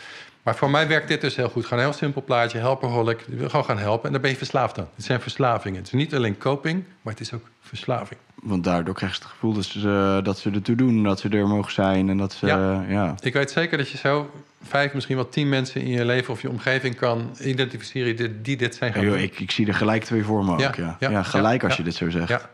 Maar 0.49 0.57
voor 0.57 0.71
mij 0.71 0.89
werkt 0.89 1.09
dit 1.09 1.21
dus 1.21 1.37
heel 1.37 1.49
goed. 1.49 1.65
Gewoon 1.65 1.79
een 1.79 1.91
heel 1.91 1.99
simpel 1.99 2.23
plaatje, 2.23 2.59
helperholic. 2.59 3.25
Gewoon 3.39 3.65
gaan 3.65 3.79
helpen 3.79 4.07
en 4.07 4.13
dan 4.13 4.21
ben 4.21 4.31
je 4.31 4.37
verslaafd 4.37 4.75
dan. 4.75 4.89
Het 4.95 5.05
zijn 5.05 5.21
verslavingen. 5.21 5.79
Het 5.79 5.87
is 5.87 5.93
niet 5.93 6.15
alleen 6.15 6.39
coping, 6.39 6.85
maar 7.03 7.13
het 7.13 7.23
is 7.23 7.33
ook 7.33 7.49
verslaving. 7.61 8.21
Want 8.35 8.65
daardoor 8.65 8.95
krijg 8.95 9.13
je 9.13 9.19
het 9.19 9.29
gevoel 9.29 9.53
dat 9.53 9.65
ze, 9.65 10.21
dat 10.23 10.39
ze 10.39 10.51
ertoe 10.51 10.77
doen, 10.77 11.03
dat 11.03 11.21
ze 11.21 11.29
er 11.29 11.49
mogen 11.49 11.73
zijn 11.73 12.09
en 12.09 12.17
dat 12.17 12.33
ze... 12.33 12.47
Ja. 12.47 12.85
ja. 12.89 13.15
Ik 13.21 13.33
weet 13.33 13.51
zeker 13.51 13.79
dat 13.79 13.91
je 13.91 13.99
zo 13.99 14.31
vijf, 14.63 14.95
misschien 14.95 15.17
wel 15.17 15.29
tien 15.29 15.49
mensen 15.49 15.81
in 15.81 15.91
je 15.91 16.05
leven 16.05 16.33
of 16.33 16.43
je 16.43 16.49
omgeving 16.49 16.97
kan 16.97 17.37
identificeren 17.41 18.17
die, 18.17 18.41
die 18.41 18.57
dit 18.57 18.75
zijn 18.75 18.93
Ja, 18.95 19.01
joh, 19.01 19.21
ik, 19.21 19.41
ik 19.41 19.51
zie 19.51 19.67
er 19.67 19.75
gelijk 19.75 20.05
twee 20.05 20.25
voor 20.25 20.45
me 20.45 20.59
Ja, 20.59 20.69
ook. 20.69 20.75
Ja, 20.75 20.97
ja, 20.99 21.23
gelijk 21.23 21.65
als 21.65 21.77
je 21.77 21.83
dit 21.83 21.95
zo 21.95 22.11
zegt. 22.11 22.29
Ja, 22.29 22.51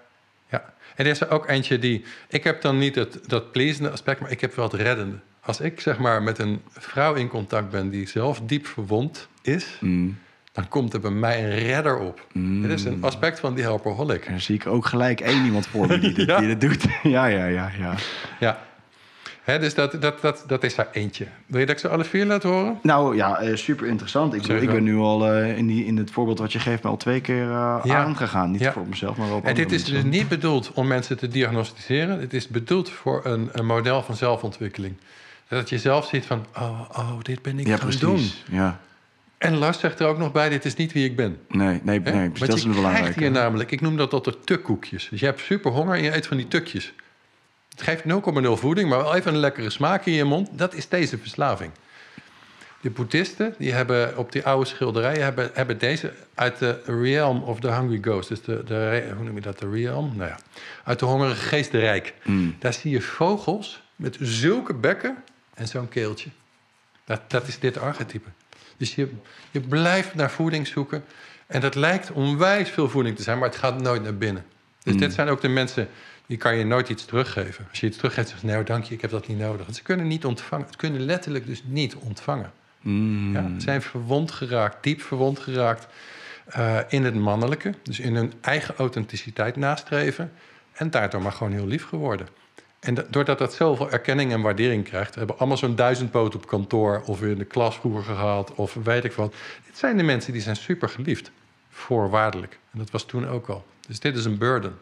ja. 0.50 0.64
En 0.94 1.04
er 1.04 1.10
is 1.10 1.20
er 1.20 1.30
ook 1.30 1.48
eentje 1.48 1.78
die... 1.78 2.04
Ik 2.28 2.44
heb 2.44 2.62
dan 2.62 2.78
niet 2.78 2.94
het, 2.94 3.18
dat 3.26 3.52
pleasende 3.52 3.90
aspect, 3.90 4.20
maar 4.20 4.30
ik 4.30 4.40
heb 4.40 4.54
wel 4.54 4.64
het 4.64 4.74
reddende. 4.74 5.16
Als 5.46 5.60
ik 5.60 5.80
zeg 5.80 5.98
maar 5.98 6.22
met 6.22 6.38
een 6.38 6.60
vrouw 6.70 7.14
in 7.14 7.28
contact 7.28 7.70
ben 7.70 7.90
die 7.90 8.08
zelf 8.08 8.40
diep 8.46 8.66
verwond 8.66 9.28
is... 9.42 9.66
Mm. 9.80 10.18
dan 10.52 10.68
komt 10.68 10.92
er 10.92 11.00
bij 11.00 11.10
mij 11.10 11.44
een 11.44 11.58
redder 11.58 11.98
op. 11.98 12.26
Mm. 12.32 12.62
Dit 12.62 12.70
is 12.70 12.84
een 12.84 13.02
aspect 13.02 13.40
van 13.40 13.54
die 13.54 13.64
helperholic. 13.64 14.26
Dan 14.28 14.40
zie 14.40 14.54
ik 14.54 14.66
ook 14.66 14.86
gelijk 14.86 15.20
één 15.20 15.44
iemand 15.44 15.66
voor 15.66 15.86
me 15.86 15.98
die 15.98 16.12
dit, 16.12 16.26
Ja. 16.30 16.38
die 16.38 16.56
dit 16.56 16.60
doet. 16.60 16.84
ja, 17.16 17.26
ja, 17.26 17.44
ja, 17.46 17.70
ja. 17.78 17.94
Ja. 18.40 18.58
Hè, 19.42 19.58
dus 19.58 19.74
dat, 19.74 19.96
dat, 20.00 20.20
dat, 20.20 20.44
dat 20.46 20.64
is 20.64 20.74
daar 20.74 20.88
eentje. 20.92 21.26
Wil 21.46 21.60
je 21.60 21.66
dat 21.66 21.74
ik 21.74 21.80
ze 21.80 21.88
alle 21.88 22.04
vier 22.04 22.26
laat 22.26 22.42
horen? 22.42 22.78
Nou 22.82 23.16
ja, 23.16 23.38
eh, 23.38 23.56
super 23.56 23.86
interessant. 23.86 24.34
Ik, 24.34 24.40
bedoel, 24.42 24.56
ik 24.62 24.70
ben 24.70 24.82
nu 24.82 24.96
al 24.96 25.26
eh, 25.32 25.56
in, 25.58 25.66
die, 25.66 25.84
in 25.84 25.96
het 25.96 26.10
voorbeeld 26.10 26.38
wat 26.38 26.52
je 26.52 26.58
geeft 26.58 26.82
me 26.82 26.88
al 26.88 26.96
twee 26.96 27.20
keer 27.20 27.42
eh, 27.42 27.80
Ja. 27.82 27.96
aangegaan. 28.04 28.50
Niet 28.50 28.60
Ja. 28.60 28.72
voor 28.72 28.86
mezelf, 28.88 29.16
maar 29.16 29.28
wel 29.28 29.40
En 29.44 29.54
dit 29.54 29.72
is 29.72 29.84
dus 29.84 30.02
niet 30.04 30.28
bedoeld 30.28 30.70
om 30.74 30.86
mensen 30.86 31.16
te 31.18 31.28
diagnosticeren. 31.28 32.20
Het 32.20 32.32
is 32.34 32.48
bedoeld 32.48 32.90
voor 32.90 33.20
een, 33.24 33.48
een 33.52 33.66
model 33.66 34.02
van 34.02 34.16
zelfontwikkeling. 34.16 34.94
Dat 35.48 35.68
je 35.68 35.78
zelf 35.78 36.06
ziet 36.06 36.26
van, 36.26 36.46
oh, 36.56 36.80
oh 36.90 37.20
dit 37.22 37.42
ben 37.42 37.58
ik 37.58 37.66
Ja, 37.66 37.76
gaan 37.76 37.88
precies. 37.88 38.00
doen. 38.00 38.30
Ja. 38.58 38.80
En 39.38 39.56
Lars 39.56 39.78
zegt 39.78 40.00
er 40.00 40.06
ook 40.06 40.18
nog 40.18 40.32
bij, 40.32 40.48
dit 40.48 40.64
is 40.64 40.74
niet 40.74 40.92
wie 40.92 41.04
ik 41.04 41.16
ben. 41.16 41.38
Nee, 41.48 41.80
nee, 41.82 42.00
nee, 42.00 42.30
dat 42.32 42.56
is 42.56 42.66
belangrijke. 42.66 43.20
hier 43.20 43.30
namelijk, 43.30 43.70
ik 43.70 43.80
noem 43.80 43.96
dat 43.96 44.12
altijd 44.12 44.46
tukkoekjes. 44.46 45.08
Dus 45.08 45.20
je 45.20 45.26
hebt 45.26 45.40
super 45.40 45.70
honger 45.70 45.96
en 45.96 46.02
je 46.02 46.14
eet 46.16 46.26
van 46.26 46.36
die 46.36 46.48
tukjes. 46.48 46.92
Het 47.70 47.82
geeft 47.82 48.02
0,0 48.02 48.50
voeding, 48.52 48.88
maar 48.88 48.98
wel 48.98 49.14
even 49.14 49.34
een 49.34 49.40
lekkere 49.40 49.70
smaak 49.70 50.06
in 50.06 50.12
je 50.12 50.24
mond. 50.24 50.48
Dat 50.52 50.74
is 50.74 50.88
deze 50.88 51.18
verslaving. 51.18 51.70
De 52.80 52.90
boeddhisten, 52.90 53.54
die 53.58 53.72
hebben 53.72 54.16
op 54.18 54.32
die 54.32 54.44
oude 54.44 54.66
schilderijen... 54.66 55.22
hebben, 55.22 55.50
hebben 55.54 55.78
deze 55.78 56.12
uit 56.34 56.58
de 56.58 56.80
realm 56.86 57.42
of 57.42 57.60
the 57.60 57.72
hungry 57.72 57.98
ghost. 58.00 58.28
Dus 58.28 58.42
de, 58.42 58.62
de, 58.64 59.12
hoe 59.16 59.24
noem 59.24 59.34
je 59.34 59.40
dat, 59.40 59.58
de 59.58 59.70
realm? 59.70 60.12
Nou 60.16 60.28
ja, 60.30 60.38
uit 60.84 60.98
de 60.98 61.04
hongerige 61.04 61.46
geestenrijk. 61.48 62.14
Mm. 62.24 62.56
Daar 62.58 62.72
zie 62.72 62.90
je 62.90 63.00
vogels 63.00 63.82
met 63.96 64.16
zulke 64.20 64.74
bekken 64.74 65.16
en 65.54 65.68
zo'n 65.68 65.88
keeltje. 65.88 66.30
Dat, 67.04 67.30
dat 67.30 67.48
is 67.48 67.58
dit 67.58 67.78
archetype. 67.78 68.28
Dus 68.76 68.94
je, 68.94 69.08
je 69.50 69.60
blijft 69.60 70.14
naar 70.14 70.30
voeding 70.30 70.66
zoeken. 70.66 71.04
En 71.46 71.60
dat 71.60 71.74
lijkt 71.74 72.10
onwijs 72.10 72.70
veel 72.70 72.88
voeding 72.88 73.16
te 73.16 73.22
zijn, 73.22 73.38
maar 73.38 73.48
het 73.48 73.58
gaat 73.58 73.80
nooit 73.80 74.02
naar 74.02 74.16
binnen. 74.16 74.44
Dus 74.82 74.96
dit 74.96 75.12
zijn 75.12 75.28
ook 75.28 75.40
de 75.40 75.48
mensen, 75.48 75.88
die 76.26 76.36
kan 76.36 76.56
je 76.56 76.64
nooit 76.64 76.88
iets 76.88 77.04
teruggeven. 77.04 77.66
Als 77.70 77.80
je 77.80 77.86
iets 77.86 77.96
teruggeeft, 77.96 78.28
zeg 78.28 78.40
je, 78.40 78.46
nou 78.46 78.64
dank 78.64 78.84
je, 78.84 78.94
ik 78.94 79.00
heb 79.00 79.10
dat 79.10 79.26
niet 79.26 79.38
nodig. 79.38 79.64
Want 79.64 79.76
ze 79.76 79.82
kunnen 79.82 80.06
niet 80.06 80.24
ontvangen. 80.24 80.66
Het 80.66 80.76
kunnen 80.76 81.00
letterlijk 81.00 81.46
dus 81.46 81.62
niet 81.66 81.94
ontvangen. 81.94 82.52
Mm. 82.80 83.32
Ja, 83.32 83.48
ze 83.54 83.60
zijn 83.60 83.82
verwond 83.82 84.30
geraakt, 84.30 84.82
diep 84.82 85.02
verwond 85.02 85.38
geraakt 85.38 85.86
eh, 86.44 86.78
in 86.88 87.04
het 87.04 87.14
mannelijke. 87.14 87.74
Dus 87.82 88.00
in 88.00 88.14
hun 88.14 88.32
eigen 88.40 88.76
authenticiteit 88.76 89.56
nastreven. 89.56 90.32
En 90.72 90.90
daardoor 90.90 91.22
maar 91.22 91.32
gewoon 91.32 91.52
heel 91.52 91.66
lief 91.66 91.84
geworden. 91.84 92.28
En 92.84 92.94
da- 92.94 93.04
doordat 93.10 93.38
dat 93.38 93.54
zoveel 93.54 93.90
erkenning 93.90 94.32
en 94.32 94.40
waardering 94.40 94.84
krijgt... 94.84 95.14
hebben 95.14 95.38
allemaal 95.38 95.56
zo'n 95.56 95.74
duizendpoot 95.76 96.34
op 96.34 96.46
kantoor... 96.46 97.02
of 97.06 97.22
in 97.22 97.38
de 97.38 97.44
klas 97.44 97.76
vroeger 97.76 98.02
gehad, 98.14 98.54
of 98.54 98.74
weet 98.84 99.04
ik 99.04 99.12
wat. 99.12 99.34
Dit 99.66 99.78
zijn 99.78 99.96
de 99.96 100.02
mensen 100.02 100.32
die 100.32 100.42
zijn 100.42 100.56
super 100.56 100.88
geliefd. 100.88 101.30
Voorwaardelijk. 101.70 102.58
En 102.72 102.78
dat 102.78 102.90
was 102.90 103.04
toen 103.04 103.28
ook 103.28 103.46
al. 103.48 103.64
Dus 103.88 104.00
dit 104.00 104.16
is 104.16 104.24
een 104.24 104.38
burden. 104.38 104.78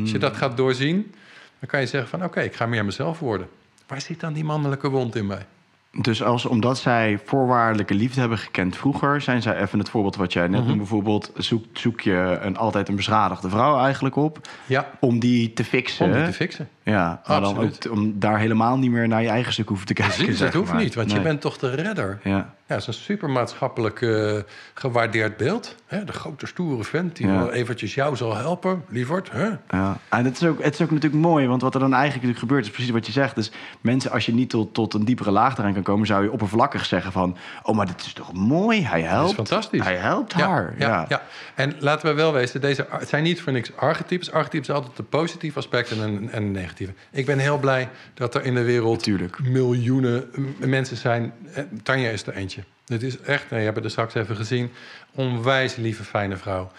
Als 0.00 0.10
je 0.10 0.18
dat 0.18 0.36
gaat 0.36 0.56
doorzien, 0.56 1.14
dan 1.58 1.68
kan 1.68 1.80
je 1.80 1.86
zeggen 1.86 2.10
van... 2.10 2.24
oké, 2.24 2.40
ik 2.40 2.54
ga 2.54 2.66
meer 2.66 2.84
mezelf 2.84 3.18
worden. 3.18 3.48
Waar 3.86 4.00
zit 4.00 4.20
dan 4.20 4.32
die 4.32 4.44
mannelijke 4.44 4.88
wond 4.88 5.16
in 5.16 5.26
mij? 5.26 5.46
Dus 5.92 6.22
als, 6.22 6.46
omdat 6.46 6.78
zij 6.78 7.20
voorwaardelijke 7.24 7.94
liefde 7.94 8.20
hebben 8.20 8.38
gekend 8.38 8.76
vroeger, 8.76 9.20
zijn 9.20 9.42
zij 9.42 9.60
even 9.60 9.78
het 9.78 9.88
voorbeeld 9.88 10.16
wat 10.16 10.32
jij 10.32 10.46
net 10.46 10.60
noemde, 10.60 10.76
bijvoorbeeld 10.76 11.30
zoek, 11.36 11.64
zoek 11.72 12.00
je 12.00 12.38
een, 12.40 12.56
altijd 12.56 12.88
een 12.88 12.96
beschadigde 12.96 13.48
vrouw 13.48 13.78
eigenlijk 13.78 14.16
op 14.16 14.48
Ja, 14.66 14.90
om 15.00 15.18
die 15.18 15.52
te 15.52 15.64
fixen. 15.64 16.06
om 16.06 16.12
die 16.12 16.24
te 16.24 16.32
fixen. 16.32 16.68
Ja, 16.90 17.20
maar 17.26 17.40
dan 17.40 17.50
Absoluut. 17.50 17.88
ook 17.88 17.94
om 17.94 18.18
daar 18.18 18.38
helemaal 18.38 18.78
niet 18.78 18.90
meer 18.90 19.08
naar 19.08 19.22
je 19.22 19.28
eigen 19.28 19.52
stuk 19.52 19.68
hoeven 19.68 19.86
te 19.86 19.92
kijken. 19.94 20.14
Precies, 20.16 20.38
dat 20.38 20.54
hoeft 20.54 20.72
maar. 20.72 20.82
niet, 20.82 20.94
want 20.94 21.12
je 21.12 21.20
bent 21.20 21.40
toch 21.40 21.58
de 21.58 21.74
redder. 21.74 22.18
Ja, 22.24 22.54
Ja, 22.66 22.76
dat 22.76 22.88
is 22.88 22.96
een 22.96 23.02
super 23.02 23.30
maatschappelijk 23.30 24.02
eh, 24.02 24.36
gewaardeerd 24.74 25.36
beeld. 25.36 25.74
Hè? 25.86 26.04
De 26.04 26.12
grote 26.12 26.46
stoere 26.46 26.84
vent 26.84 27.16
die 27.16 27.26
Ja. 27.26 27.38
wel 27.38 27.52
eventjes 27.52 27.94
jou 27.94 28.16
zal 28.16 28.36
helpen, 28.36 28.84
lieverd. 28.88 29.30
Hè? 29.30 29.48
ja. 29.68 29.96
En 30.08 30.24
het 30.24 30.40
is, 30.40 30.48
ook, 30.48 30.62
het 30.62 30.74
is 30.74 30.80
ook 30.80 30.90
natuurlijk 30.90 31.22
mooi, 31.22 31.46
want 31.46 31.62
wat 31.62 31.74
er 31.74 31.80
dan 31.80 31.94
eigenlijk 31.94 32.38
gebeurt, 32.38 32.64
is 32.64 32.70
precies 32.70 32.90
wat 32.90 33.06
je 33.06 33.12
zegt. 33.12 33.34
Dus 33.34 33.50
mensen, 33.80 34.10
als 34.10 34.26
je 34.26 34.34
niet 34.34 34.50
tot, 34.50 34.74
tot 34.74 34.94
een 34.94 35.04
diepere 35.04 35.30
laag 35.30 35.58
eraan 35.58 35.72
kan 35.72 35.82
komen, 35.82 36.06
zou 36.06 36.22
je 36.22 36.32
oppervlakkig 36.32 36.84
zeggen 36.84 37.12
van, 37.12 37.36
oh, 37.62 37.76
maar 37.76 37.86
dit 37.86 38.00
is 38.00 38.12
toch 38.12 38.32
mooi, 38.32 38.84
hij 38.86 39.02
helpt. 39.02 39.34
fantastisch. 39.34 39.84
Hij 39.84 39.96
helpt 39.96 40.32
haar. 40.32 40.74
Ja, 40.78 40.86
Ja, 40.88 41.04
ja. 41.08 41.22
en 41.54 41.74
laten 41.78 42.08
we 42.08 42.14
wel 42.14 42.32
wezen, 42.32 42.60
deze, 42.60 42.86
het 42.90 43.08
zijn 43.08 43.22
niet 43.22 43.40
voor 43.40 43.52
niks 43.52 43.76
archetypes. 43.76 44.32
Archetypes 44.32 44.66
zijn 44.66 44.78
altijd 44.78 44.98
een 44.98 45.08
positief 45.08 45.56
aspect 45.56 45.90
en 45.90 45.98
een, 45.98 46.30
en 46.30 46.42
een 46.42 46.52
negatieve. 46.80 47.18
Ik 47.20 47.26
ben 47.26 47.38
heel 47.38 47.58
blij 47.58 47.88
dat 48.14 48.34
er 48.34 48.44
in 48.44 48.54
de 48.54 48.62
wereld 48.62 48.96
Natuurlijk. 48.96 49.38
miljoenen 49.38 50.30
mensen 50.58 50.96
zijn. 50.96 51.32
Eh, 51.54 51.64
Tanja 51.82 52.10
is 52.10 52.26
er 52.26 52.34
eentje. 52.34 52.62
Het 52.86 53.02
is 53.02 53.20
echt, 53.20 53.44
nou, 53.50 53.58
je 53.58 53.64
hebt 53.64 53.76
het 53.76 53.84
er 53.84 53.90
straks 53.90 54.14
even 54.14 54.36
gezien, 54.36 54.70
onwijs 55.14 55.76
lieve, 55.76 56.04
fijne 56.04 56.36
vrouw. 56.36 56.70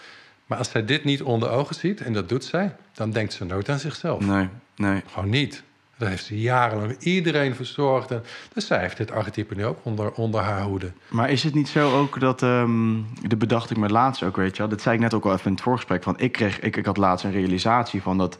Maar 0.46 0.58
als 0.58 0.70
zij 0.70 0.84
dit 0.84 1.04
niet 1.04 1.22
onder 1.22 1.50
ogen 1.50 1.74
ziet, 1.74 2.00
en 2.00 2.12
dat 2.12 2.28
doet 2.28 2.44
zij, 2.44 2.74
dan 2.94 3.10
denkt 3.10 3.32
ze 3.32 3.44
nooit 3.44 3.68
aan 3.68 3.78
zichzelf. 3.78 4.24
Nee, 4.24 4.48
nee. 4.76 5.02
Gewoon 5.06 5.28
niet. 5.28 5.62
Dat 5.96 6.08
heeft 6.08 6.24
ze 6.24 6.40
jarenlang 6.40 6.96
iedereen 6.98 7.54
verzorgd. 7.54 8.10
En, 8.10 8.22
dus 8.52 8.66
zij 8.66 8.80
heeft 8.80 8.96
dit 8.96 9.10
archetype 9.10 9.54
nu 9.54 9.64
ook 9.64 9.78
onder, 9.82 10.12
onder 10.12 10.40
haar 10.40 10.62
hoede. 10.62 10.92
Maar 11.08 11.30
is 11.30 11.42
het 11.42 11.54
niet 11.54 11.68
zo 11.68 11.98
ook 11.98 12.20
dat, 12.20 12.42
ehm 12.42 12.94
dat 13.28 13.38
bedacht 13.38 13.70
ik 13.70 13.76
me 13.76 13.88
laatst 13.88 14.22
ook, 14.22 14.36
weet 14.36 14.56
je 14.56 14.58
wel. 14.62 14.68
Dat 14.68 14.80
zei 14.80 14.94
ik 14.94 15.00
net 15.00 15.14
ook 15.14 15.24
al 15.24 15.32
even 15.32 15.44
in 15.46 15.52
het 15.52 15.60
voorgesprek. 15.60 16.02
Van 16.02 16.18
ik, 16.18 16.32
kreeg, 16.32 16.60
ik, 16.60 16.76
ik 16.76 16.86
had 16.86 16.96
laatst 16.96 17.24
een 17.24 17.32
realisatie 17.32 18.02
van 18.02 18.18
dat, 18.18 18.38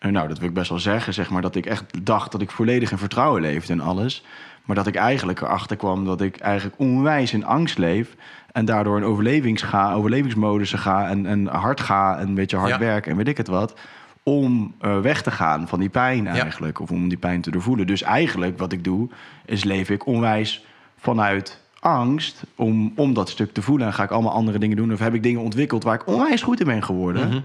nou 0.00 0.28
dat 0.28 0.38
wil 0.38 0.48
ik 0.48 0.54
best 0.54 0.68
wel 0.70 0.78
zeggen, 0.78 1.14
zeg 1.14 1.30
maar. 1.30 1.42
Dat 1.42 1.54
ik 1.54 1.66
echt 1.66 2.06
dacht 2.06 2.32
dat 2.32 2.40
ik 2.40 2.50
volledig 2.50 2.90
in 2.90 2.98
vertrouwen 2.98 3.40
leefde 3.40 3.72
en 3.72 3.80
alles. 3.80 4.24
Maar 4.64 4.76
dat 4.76 4.86
ik 4.86 4.94
eigenlijk 4.94 5.40
erachter 5.40 5.76
kwam 5.76 6.04
dat 6.04 6.20
ik 6.20 6.36
eigenlijk 6.36 6.78
onwijs 6.78 7.32
in 7.32 7.44
angst 7.44 7.78
leef. 7.78 8.16
En 8.52 8.64
daardoor 8.64 8.96
in 8.96 9.04
overlevings 9.04 9.62
ga, 9.62 9.92
overlevingsmodussen 9.92 10.78
ga 10.78 11.08
en, 11.08 11.26
en 11.26 11.46
hard 11.46 11.80
ga 11.80 12.18
en 12.18 12.28
een 12.28 12.34
beetje 12.34 12.56
hard 12.56 12.70
Ja. 12.70 12.78
werken 12.78 13.10
en 13.10 13.16
weet 13.16 13.28
ik 13.28 13.36
het 13.36 13.48
wat. 13.48 13.74
Om 14.22 14.74
eh, 14.80 15.00
weg 15.00 15.22
te 15.22 15.30
gaan 15.30 15.68
van 15.68 15.78
die 15.80 15.88
pijn 15.88 16.26
eigenlijk. 16.26 16.80
Of 16.80 16.90
om 16.90 17.08
die 17.08 17.18
pijn 17.18 17.40
te 17.40 17.50
doorvoelen. 17.50 17.86
Dus 17.86 18.02
eigenlijk 18.02 18.58
wat 18.58 18.72
ik 18.72 18.84
doe, 18.84 19.08
is 19.44 19.64
leef 19.64 19.90
ik 19.90 20.06
onwijs 20.06 20.64
vanuit 20.98 21.60
angst 21.80 22.42
om, 22.56 22.92
om 22.96 23.14
dat 23.14 23.28
stuk 23.28 23.52
te 23.52 23.62
voelen. 23.62 23.86
En 23.86 23.92
ga 23.92 24.02
ik 24.02 24.10
allemaal 24.10 24.32
andere 24.32 24.58
dingen 24.58 24.76
doen. 24.76 24.92
Of 24.92 24.98
heb 24.98 25.14
ik 25.14 25.22
dingen 25.22 25.40
ontwikkeld 25.40 25.82
waar 25.84 25.94
ik 25.94 26.06
onwijs 26.06 26.42
goed 26.42 26.60
in 26.60 26.66
ben 26.66 26.82
geworden. 26.84 27.28
Mhm. 27.28 27.40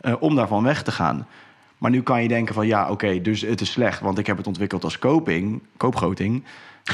eh, 0.00 0.14
om 0.20 0.34
daarvan 0.34 0.62
weg 0.62 0.82
te 0.82 0.92
gaan. 0.92 1.26
Maar 1.78 1.90
nu 1.90 2.02
kan 2.02 2.22
je 2.22 2.28
denken 2.28 2.54
van 2.54 2.66
ja, 2.66 2.90
oké, 2.90 3.20
dus 3.20 3.40
het 3.40 3.60
is 3.60 3.70
slecht. 3.70 4.00
Want 4.00 4.18
ik 4.18 4.26
heb 4.26 4.36
het 4.36 4.46
ontwikkeld 4.46 4.84
als 4.84 4.98
koping, 4.98 5.62
koopgroting. 5.76 6.44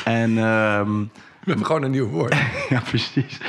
En 0.04 0.38
ehm, 0.38 0.98
We 1.40 1.50
hebben 1.50 1.66
gewoon 1.66 1.82
een 1.82 1.90
nieuw 1.90 2.08
woord. 2.08 2.36
ja, 2.68 2.80
precies. 2.80 3.40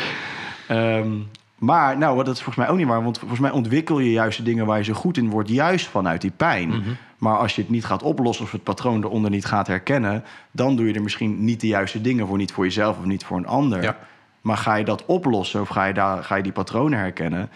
Ehm, 0.68 1.12
maar 1.56 1.98
nou, 1.98 2.24
dat 2.24 2.36
is 2.36 2.42
volgens 2.42 2.66
mij 2.66 2.70
ook 2.70 2.78
niet 2.78 2.88
waar. 2.88 3.04
Want 3.04 3.20
volgens 3.20 3.40
mij 3.40 3.52
ontwikkel 3.52 4.00
je 4.00 4.12
juist 4.12 4.38
de 4.38 4.44
dingen 4.44 4.66
waar 4.66 4.78
je 4.78 4.84
zo 4.84 4.94
goed 4.94 5.18
in 5.18 5.30
wordt, 5.30 5.50
juist 5.50 5.88
vanuit 5.88 6.22
die 6.22 6.32
pijn. 6.32 6.70
Mhm. 6.70 6.90
Maar 7.18 7.38
als 7.38 7.56
je 7.56 7.62
het 7.62 7.72
niet 7.72 7.86
gaat 7.86 8.04
oplossen 8.04 8.46
of 8.46 8.52
het 8.52 8.64
patroon 8.64 9.04
eronder 9.04 9.32
niet 9.32 9.46
gaat 9.46 9.68
herkennen, 9.68 10.24
dan 10.52 10.76
doe 10.76 10.88
je 10.88 10.94
er 10.94 11.02
misschien 11.02 11.44
niet 11.44 11.62
de 11.62 11.68
juiste 11.68 12.02
dingen 12.02 12.28
voor, 12.28 12.38
niet 12.38 12.52
voor 12.52 12.64
jezelf 12.64 12.98
of 12.98 13.06
niet 13.06 13.26
voor 13.26 13.38
een 13.38 13.48
ander. 13.48 13.82
Ja. 13.84 13.98
Maar 14.42 14.58
ga 14.58 14.76
je 14.76 14.86
dat 14.86 15.06
oplossen 15.06 15.62
of 15.62 15.68
ga 15.68 15.86
je, 15.86 15.94
daar, 15.94 16.24
ga 16.24 16.36
je 16.36 16.44
die 16.44 16.52
patronen 16.52 17.00
herkennen, 17.00 17.50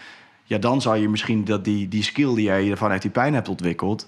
ja, 0.50 0.58
dan 0.58 0.82
zou 0.82 0.98
je 0.98 1.10
misschien 1.10 1.46
dat 1.46 1.64
die, 1.64 1.88
die 1.88 2.04
skill 2.04 2.36
die 2.36 2.44
jij 2.44 2.76
vanuit 2.78 3.02
die 3.02 3.12
pijn 3.12 3.34
hebt 3.34 3.50
ontwikkeld, 3.50 4.08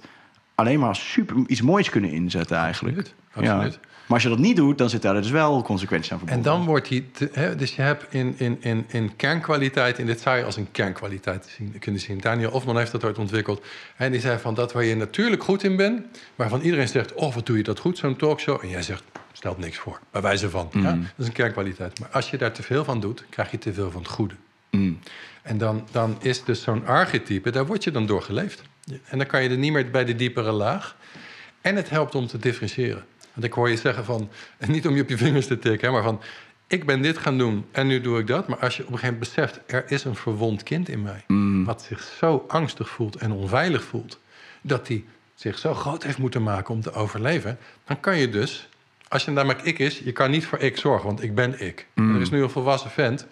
alleen 0.55 0.79
maar 0.79 0.95
super 0.95 1.35
iets 1.47 1.61
moois 1.61 1.89
kunnen 1.89 2.11
inzetten 2.11 2.57
eigenlijk. 2.57 2.97
Absoluut, 2.97 3.15
absoluut. 3.51 3.73
Ja. 3.73 3.79
Maar 4.05 4.13
als 4.19 4.23
je 4.23 4.29
dat 4.29 4.39
niet 4.45 4.55
doet, 4.55 4.77
dan 4.77 4.89
zit 4.89 5.01
daar 5.01 5.13
dus 5.13 5.29
wel 5.29 5.61
consequenties 5.61 6.11
aan 6.11 6.19
En 6.19 6.25
verbonden. 6.27 6.51
dan 6.53 6.65
wordt 6.65 6.87
die... 6.87 7.11
te- 7.11 7.29
hè, 7.33 7.55
dus 7.55 7.75
je 7.75 7.81
hebt 7.81 8.13
in, 8.13 8.33
in, 8.37 8.57
in, 8.59 8.85
in 8.87 9.15
kernkwaliteit... 9.15 9.99
en 9.99 10.05
dit 10.05 10.21
zou 10.21 10.37
je 10.37 10.43
als 10.43 10.55
een 10.57 10.71
kernkwaliteit 10.71 11.53
zien, 11.57 11.75
kunnen 11.79 12.01
zien. 12.01 12.17
Daniel 12.19 12.51
Ofman 12.51 12.77
heeft 12.77 12.91
dat 12.91 13.03
ooit 13.03 13.17
ontwikkeld. 13.17 13.65
En 13.95 14.11
die 14.11 14.21
zei 14.21 14.39
van 14.39 14.53
dat 14.53 14.73
waar 14.73 14.83
je 14.83 14.95
natuurlijk 14.95 15.43
goed 15.43 15.63
in 15.63 15.75
bent... 15.75 16.01
waarvan 16.35 16.61
iedereen 16.61 16.87
zegt, 16.87 17.13
oh, 17.13 17.33
wat 17.33 17.45
doe 17.45 17.57
je 17.57 17.63
dat 17.63 17.79
goed, 17.79 17.97
zo'n 17.97 18.15
talkshow. 18.15 18.59
En 18.61 18.69
jij 18.69 18.81
zegt, 18.81 19.03
stelt 19.31 19.57
niks 19.57 19.77
voor, 19.77 19.99
bij 20.11 20.21
wijze 20.21 20.49
van. 20.49 20.69
Ja? 20.73 20.81
Dat 20.91 20.97
is 21.17 21.25
een 21.27 21.31
kernkwaliteit. 21.33 21.99
Maar 21.99 22.09
als 22.09 22.29
je 22.29 22.37
daar 22.37 22.51
te 22.51 22.63
veel 22.63 22.83
van 22.83 22.99
doet, 22.99 23.25
krijg 23.29 23.51
je 23.51 23.57
te 23.57 23.73
veel 23.73 23.91
van 23.91 24.01
het 24.01 24.11
goede. 24.11 24.35
Mm. 24.71 24.99
En 25.41 25.57
dan, 25.57 25.87
dan 25.91 26.17
is 26.21 26.43
dus 26.43 26.61
zo'n 26.61 26.85
archetype, 26.85 27.49
daar 27.51 27.65
word 27.65 27.83
je 27.83 27.91
dan 27.91 28.05
door 28.05 28.21
geleefd. 28.21 28.61
En 29.05 29.17
dan 29.17 29.27
kan 29.27 29.43
je 29.43 29.49
er 29.49 29.57
niet 29.57 29.71
meer 29.71 29.91
bij 29.91 30.05
de 30.05 30.15
diepere 30.15 30.51
laag. 30.51 30.95
En 31.61 31.75
het 31.75 31.89
helpt 31.89 32.15
om 32.15 32.27
te 32.27 32.37
differentiëren. 32.37 33.05
Want 33.33 33.45
ik 33.45 33.53
hoor 33.53 33.69
je 33.69 33.77
zeggen 33.77 34.05
van, 34.05 34.29
niet 34.67 34.87
om 34.87 34.95
je 34.95 35.01
op 35.01 35.09
je 35.09 35.17
vingers 35.17 35.47
te 35.47 35.59
tikken, 35.59 35.91
maar 35.91 36.03
van, 36.03 36.21
ik 36.67 36.85
ben 36.85 37.01
dit 37.01 37.17
gaan 37.17 37.37
doen 37.37 37.65
en 37.71 37.87
nu 37.87 38.01
doe 38.01 38.19
ik 38.19 38.27
dat. 38.27 38.47
Maar 38.47 38.59
als 38.59 38.77
je 38.77 38.83
op 38.83 38.91
een 38.91 38.99
gegeven 38.99 39.19
moment 39.19 39.35
beseft, 39.35 39.61
er 39.65 39.91
is 39.91 40.03
een 40.03 40.15
verwond 40.15 40.63
kind 40.63 40.89
in 40.89 41.01
mij. 41.01 41.23
Wat 41.65 41.81
zich 41.81 42.01
zo 42.01 42.45
angstig 42.47 42.89
voelt 42.89 43.15
en 43.15 43.31
onveilig 43.31 43.83
voelt. 43.83 44.19
Dat 44.61 44.87
die 44.87 45.05
zich 45.35 45.57
zo 45.57 45.73
groot 45.73 46.03
heeft 46.03 46.17
moeten 46.17 46.43
maken 46.43 46.73
om 46.73 46.81
te 46.81 46.93
overleven. 46.93 47.57
Dan 47.85 47.99
kan 47.99 48.17
je 48.17 48.29
dus, 48.29 48.69
als 49.11 49.25
je 49.25 49.31
namelijk 49.31 49.61
ik 49.61 49.79
is, 49.79 49.99
je 49.99 50.11
kan 50.11 50.31
niet 50.31 50.45
voor 50.45 50.59
ik 50.59 50.77
zorgen, 50.77 51.07
want 51.07 51.23
ik 51.23 51.35
ben 51.35 51.61
ik. 51.61 51.87
En 51.93 52.15
Er 52.15 52.21
is 52.21 52.29
nu 52.29 52.41
een 52.41 52.49
volwassen 52.49 52.89
vent 52.89 53.25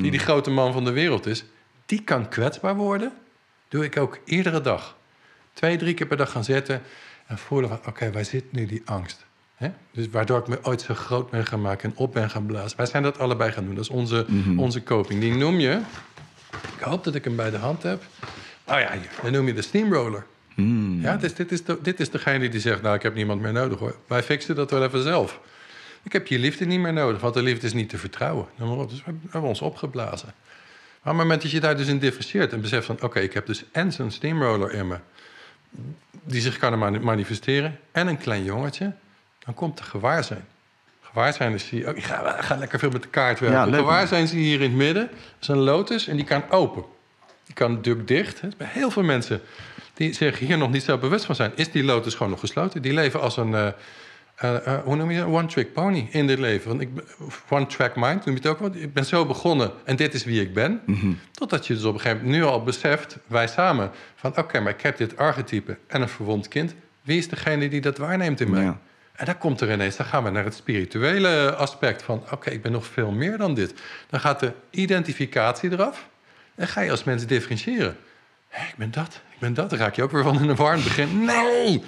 die 0.00 0.10
die 0.10 0.18
grote 0.18 0.50
man 0.50 0.72
van 0.72 0.84
de 0.84 0.90
wereld 0.90 1.26
is. 1.26 1.44
Die 1.86 2.02
kan 2.02 2.28
kwetsbaar 2.28 2.76
worden. 2.76 3.12
Doe 3.68 3.84
ik 3.84 3.96
ook 3.96 4.18
iedere 4.24 4.60
dag. 4.60 4.96
Twee, 5.52 5.76
drie 5.76 5.94
keer 5.94 6.06
per 6.06 6.16
dag 6.16 6.30
gaan 6.30 6.44
zitten 6.44 6.82
en 7.26 7.38
voelen 7.38 7.68
van... 7.68 7.80
oké, 7.86 8.12
waar 8.12 8.24
zit 8.24 8.52
nu 8.52 8.66
die 8.66 8.82
angst? 8.84 9.26
Dus 9.90 10.08
waardoor 10.10 10.38
ik 10.38 10.46
me 10.46 10.58
ooit 10.62 10.80
zo 10.80 10.94
groot 10.94 11.30
ben 11.30 11.46
gaan 11.46 11.60
maken 11.60 11.90
en 11.90 11.96
op 11.96 12.12
ben 12.12 12.30
gaan 12.30 12.46
blazen. 12.46 12.76
Wij 12.76 12.86
zijn 12.86 13.02
dat 13.02 13.18
allebei 13.18 13.52
gaan 13.52 13.64
doen. 13.64 13.74
Dat 13.74 13.84
is 13.84 13.90
onze, 13.90 14.26
onze 14.56 14.82
coping. 14.82 15.20
Die 15.20 15.34
noem 15.34 15.58
je... 15.58 15.80
Ik 16.76 16.80
hoop 16.80 17.04
dat 17.04 17.14
ik 17.14 17.24
hem 17.24 17.36
bij 17.36 17.50
de 17.50 17.56
hand 17.56 17.82
heb. 17.82 18.02
Oh 18.64 18.78
ja, 18.78 18.92
hier. 18.92 19.10
Dan 19.22 19.32
noem 19.32 19.46
je 19.46 19.54
de 19.54 19.62
steamroller. 19.62 20.26
Mm. 20.54 21.00
Ja, 21.00 21.16
dus 21.16 21.34
dit, 21.34 21.52
is 21.52 21.64
de, 21.64 21.78
dit 21.82 22.00
is 22.00 22.10
degene 22.10 22.48
die 22.48 22.60
zegt... 22.60 22.82
nou, 22.82 22.94
ik 22.94 23.02
heb 23.02 23.14
niemand 23.14 23.40
meer 23.40 23.52
nodig 23.52 23.78
hoor. 23.78 23.96
Wij 24.06 24.22
fixen 24.22 24.54
dat 24.54 24.70
wel 24.70 24.84
even 24.84 25.02
zelf. 25.02 25.40
Ik 26.02 26.12
heb 26.12 26.26
je 26.26 26.38
liefde 26.38 26.64
niet 26.64 26.80
meer 26.80 26.92
nodig, 26.92 27.20
want 27.20 27.34
de 27.34 27.42
liefde 27.42 27.66
is 27.66 27.72
niet 27.72 27.88
te 27.88 27.98
vertrouwen. 27.98 28.46
Noem 28.56 28.68
maar 28.68 28.78
op. 28.78 28.90
Dus 28.90 29.04
we 29.04 29.12
hebben 29.30 29.50
ons 29.50 29.60
opgeblazen. 29.60 30.26
Maar 30.26 31.12
op 31.12 31.18
het 31.18 31.26
moment 31.28 31.42
dat 31.42 31.50
je 31.50 31.60
daar 31.60 31.76
dus 31.76 31.86
in 31.86 31.98
differentieert 31.98 32.52
en 32.52 32.60
beseft 32.60 32.86
van... 32.86 33.02
oké, 33.02 33.20
ik 33.20 33.32
heb 33.32 33.46
dus 33.46 33.64
en 33.72 33.92
zo'n 33.92 34.10
steamroller 34.10 34.72
in 34.72 34.88
me... 34.88 34.96
die 36.24 36.40
zich 36.40 36.58
kan 36.58 36.78
mani- 36.78 36.98
manifesteren... 36.98 37.78
en 37.92 38.06
een 38.06 38.18
klein 38.18 38.44
jongetje, 38.44 38.92
dan 39.44 39.54
komt 39.54 39.78
er 39.78 39.84
gewaarzijn. 39.84 40.44
Gewaarzijn 41.02 41.52
is 41.52 41.68
hier... 41.70 41.88
Oh, 41.88 41.96
ik 41.96 42.04
ga, 42.04 42.36
ik 42.38 42.44
ga 42.44 42.56
lekker 42.56 42.78
veel 42.78 42.90
met 42.90 43.02
de 43.02 43.08
kaart 43.08 43.40
werken. 43.40 43.70
Ja, 43.70 43.76
gewaarzijn 43.76 44.28
zie 44.28 44.38
je 44.40 44.44
hier 44.44 44.60
in 44.60 44.68
het 44.68 44.78
midden. 44.78 45.06
Dat 45.06 45.40
is 45.40 45.48
een 45.48 45.56
lotus 45.56 46.08
en 46.08 46.16
die 46.16 46.24
kan 46.24 46.50
open. 46.50 46.84
Die 47.46 47.54
kan 47.54 47.72
natuurlijk 47.72 48.08
dicht. 48.08 48.40
hè. 48.40 48.48
Bij 48.56 48.68
heel 48.70 48.90
veel 48.90 49.02
mensen 49.02 49.40
die 49.94 50.12
zich 50.12 50.38
hier 50.38 50.58
nog 50.58 50.70
niet 50.70 50.82
zo 50.82 50.98
bewust 50.98 51.24
van 51.24 51.34
zijn... 51.34 51.52
is 51.54 51.70
die 51.70 51.84
lotus 51.84 52.14
gewoon 52.14 52.30
nog 52.30 52.40
gesloten. 52.40 52.82
Die 52.82 52.92
leven 52.92 53.20
als 53.20 53.36
een... 53.36 53.54
eh, 53.54 53.66
eh, 54.36 54.66
eh, 54.66 54.82
hoe 54.84 54.96
noem 54.96 55.10
je 55.10 55.18
dat? 55.18 55.26
One-trick 55.26 55.72
pony 55.72 56.08
in 56.10 56.26
dit 56.26 56.38
leven. 56.38 56.68
Want 56.68 56.80
ik, 56.80 56.88
one-track 57.48 57.96
mind, 57.96 58.24
noem 58.24 58.34
je 58.34 58.40
het 58.40 58.50
ook 58.50 58.58
wel. 58.58 58.70
Ik 58.74 58.92
ben 58.92 59.04
zo 59.04 59.26
begonnen 59.26 59.72
en 59.84 59.96
dit 59.96 60.14
is 60.14 60.24
wie 60.24 60.40
ik 60.40 60.54
ben. 60.54 60.80
Totdat 61.32 61.66
je 61.66 61.74
dus 61.74 61.84
op 61.84 61.94
een 61.94 62.00
gegeven 62.00 62.24
moment 62.24 62.42
nu 62.42 62.48
al 62.48 62.62
beseft, 62.62 63.18
wij 63.26 63.46
samen... 63.46 63.90
van 64.14 64.36
oké, 64.36 64.60
maar 64.60 64.72
ik 64.72 64.80
heb 64.80 64.96
dit 64.96 65.16
archetype 65.16 65.78
en 65.86 66.02
een 66.02 66.08
verwond 66.08 66.48
kind. 66.48 66.74
Wie 67.02 67.18
is 67.18 67.28
degene 67.28 67.68
die 67.68 67.80
dat 67.80 67.98
waarneemt 67.98 68.40
in 68.40 68.50
mij? 68.50 68.62
Ja. 68.62 68.80
En 69.12 69.26
dan 69.26 69.38
komt 69.38 69.60
er 69.60 69.72
ineens, 69.72 69.96
dan 69.96 70.06
gaan 70.06 70.24
we 70.24 70.30
naar 70.30 70.44
het 70.44 70.54
spirituele 70.54 71.54
aspect 71.54 72.02
van... 72.02 72.24
oké, 72.30 72.50
ik 72.50 72.62
ben 72.62 72.72
nog 72.72 72.86
veel 72.86 73.10
meer 73.10 73.38
dan 73.38 73.54
dit. 73.54 73.74
Dan 74.10 74.20
gaat 74.20 74.40
de 74.40 74.52
identificatie 74.70 75.70
eraf 75.72 76.08
en 76.54 76.68
ga 76.68 76.80
je 76.80 76.90
als 76.90 77.04
mens 77.04 77.26
differentiëren. 77.26 77.96
Hé, 78.52 78.68
ik 78.68 78.76
ben 78.76 78.90
dat, 78.90 79.20
ik 79.30 79.38
ben 79.38 79.54
dat. 79.54 79.70
Dan 79.70 79.78
raak 79.78 79.94
je 79.94 80.02
ook 80.02 80.10
weer 80.10 80.22
van 80.22 80.40
in 80.42 80.48
een 80.48 80.56
war 80.56 80.70
aan 80.70 80.74
het 80.74 80.84
begin. 80.84 81.24
Nee! 81.24 81.82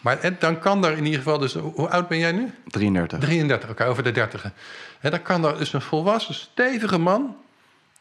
Maar 0.00 0.38
dan 0.38 0.58
kan 0.58 0.82
daar 0.82 0.92
in 0.92 1.04
ieder 1.04 1.18
geval 1.18 1.38
dus... 1.38 1.54
Hoe 1.54 1.88
oud 1.88 2.08
ben 2.08 2.18
jij 2.18 2.32
nu? 2.32 2.50
33. 2.66 3.18
33, 3.18 3.70
oké, 3.70 3.84
over 3.84 4.02
de 4.02 4.10
30. 4.10 4.52
En 5.00 5.10
dan 5.10 5.22
kan 5.22 5.42
daar 5.42 5.58
dus 5.58 5.72
een 5.72 5.80
volwassen, 5.80 6.34
stevige 6.34 6.98
man... 6.98 7.36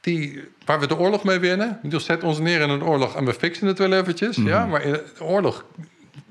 Die, 0.01 0.43
waar 0.65 0.79
we 0.79 0.87
de 0.87 0.97
oorlog 0.97 1.23
mee 1.23 1.39
winnen. 1.39 1.79
Dus 1.83 2.05
zet 2.05 2.23
ons 2.23 2.39
neer 2.39 2.61
in 2.61 2.69
een 2.69 2.83
oorlog 2.83 3.15
en 3.15 3.25
we 3.25 3.33
fixen 3.33 3.67
het 3.67 3.77
wel 3.77 3.93
eventjes. 3.93 4.35
Ja, 4.35 4.65
maar 4.65 4.81
in 4.81 4.91
de 4.91 5.13
oorlog 5.19 5.65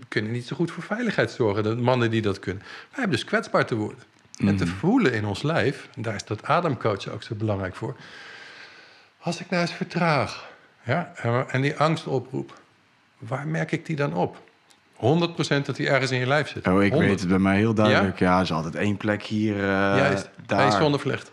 kunnen 0.09 0.33
niet 0.33 0.47
zo 0.47 0.57
goed 0.57 0.71
voor 0.71 0.83
veiligheid 0.83 1.31
zorgen. 1.31 1.63
De 1.63 1.75
mannen 1.75 2.11
die 2.11 2.23
dat 2.23 2.39
kunnen. 2.39 2.63
Wij 2.63 2.89
hebben 2.91 3.11
dus 3.11 3.25
kwetsbaar 3.25 3.67
te 3.67 3.75
worden. 3.75 3.99
En 4.39 4.57
te 4.57 4.67
voelen 4.67 5.13
in 5.13 5.25
ons 5.25 5.43
lijf. 5.43 5.89
En 5.95 6.03
daar 6.03 6.15
is 6.15 6.25
dat 6.25 6.45
ademcoachen 6.45 7.13
ook 7.13 7.23
zo 7.23 7.35
belangrijk 7.35 7.77
voor. 7.77 7.97
Als 9.19 9.41
ik 9.41 9.51
nou 9.51 9.63
eens 9.63 9.73
vertraag. 9.73 10.49
Ja, 10.87 11.13
en- 11.51 11.61
die 11.61 11.77
angst 11.77 12.07
oproep. 12.07 12.59
Waar 13.19 13.47
merk 13.47 13.73
ik 13.73 13.87
die 13.87 13.97
dan 13.97 14.15
op? 14.15 14.37
100% 14.97 15.67
dat 15.67 15.77
die 15.77 15.89
ergens 15.89 16.11
in 16.11 16.19
je 16.19 16.27
lijf 16.27 16.49
zit. 16.49 16.67
Oh, 16.67 16.83
ik 16.83 16.91
100. 16.91 17.11
weet 17.11 17.21
het 17.21 17.29
bij 17.29 17.39
mij 17.39 17.57
heel 17.57 17.75
duidelijk. 17.75 18.19
Ja, 18.19 18.37
er 18.37 18.43
is 18.43 18.53
altijd 18.53 18.75
één 18.75 18.97
plek 18.97 19.23
hier, 19.23 19.57
Juist, 19.57 20.29
bij 20.47 20.57
daar. 20.57 20.65
je 20.67 20.73
zonnevlecht. 20.73 21.31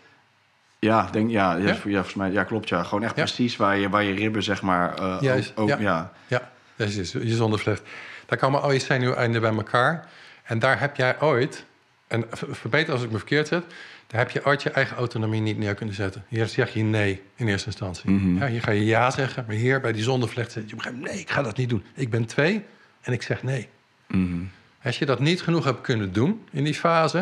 Ja, 0.78 1.08
denk, 1.10 1.30
ja, 1.30 1.56
ja? 1.56 1.74
Volgens 1.76 2.14
mij, 2.14 2.30
ja, 2.30 2.44
klopt. 2.44 2.68
Ja. 2.68 2.82
Gewoon 2.82 3.04
echt 3.04 3.16
Ja. 3.16 3.22
precies 3.22 3.56
waar 3.56 3.76
je, 3.76 3.88
waar 3.88 4.02
je 4.02 4.14
ribben, 4.14 4.42
zeg 4.42 4.62
maar, 4.62 4.94
Juist, 5.22 5.52
ook, 5.56 5.58
ook- 5.62 5.68
ja. 5.68 5.78
ja. 5.78 6.12
Ja, 6.26 6.50
dat 6.76 6.88
is 6.88 7.12
je 7.12 7.34
zonnevlecht. 7.34 7.82
Daar 8.26 8.38
komen 8.38 8.62
al 8.62 8.72
je 8.72 8.78
zenuweinden 8.78 9.40
bij 9.40 9.54
elkaar. 9.54 10.08
En 10.44 10.58
daar 10.58 10.80
heb 10.80 10.96
jij 10.96 11.20
ooit, 11.20 11.64
en 12.06 12.24
verbeter 12.32 12.92
als 12.92 13.02
ik 13.02 13.10
me 13.10 13.16
verkeerd 13.18 13.48
zet, 13.48 13.64
daar 14.06 14.20
heb 14.20 14.30
je 14.30 14.44
ooit 14.44 14.62
je 14.62 14.70
eigen 14.70 14.96
autonomie 14.96 15.40
niet 15.40 15.58
neer 15.58 15.74
kunnen 15.74 15.94
zetten. 15.94 16.24
Hier 16.28 16.46
zeg 16.46 16.74
je 16.74 16.82
nee 16.82 17.22
in 17.34 17.48
eerste 17.48 17.66
instantie. 17.66 18.10
Mhm. 18.10 18.36
ja, 18.36 18.46
hier 18.46 18.62
ga 18.62 18.70
je 18.70 18.84
ja 18.84 19.10
zeggen, 19.10 19.44
maar 19.46 19.56
hier 19.56 19.80
bij 19.80 19.92
die 19.92 20.02
zondevlecht 20.02 20.52
zet 20.52 20.68
je 20.68 20.72
op 20.72 20.78
een 20.78 20.78
gegeven 20.78 20.98
moment, 20.98 21.14
nee, 21.14 21.24
ik 21.24 21.30
ga 21.30 21.42
dat 21.42 21.56
niet 21.56 21.68
doen. 21.68 21.84
Ik 21.94 22.10
ben 22.10 22.26
twee 22.26 22.64
en 23.00 23.12
ik 23.12 23.22
zeg 23.22 23.42
nee. 23.42 23.68
Mhm. 24.06 24.42
Als 24.82 24.98
je 24.98 25.06
dat 25.06 25.20
niet 25.20 25.42
genoeg 25.42 25.64
hebt 25.64 25.80
kunnen 25.80 26.12
doen 26.12 26.44
in 26.50 26.64
die 26.64 26.74
fase, 26.74 27.18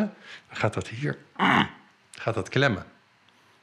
dan 0.48 0.56
gaat 0.56 0.74
dat 0.74 0.88
hier 0.88 1.16
gaat 2.22 2.34
dat 2.34 2.48
klemmen. 2.48 2.84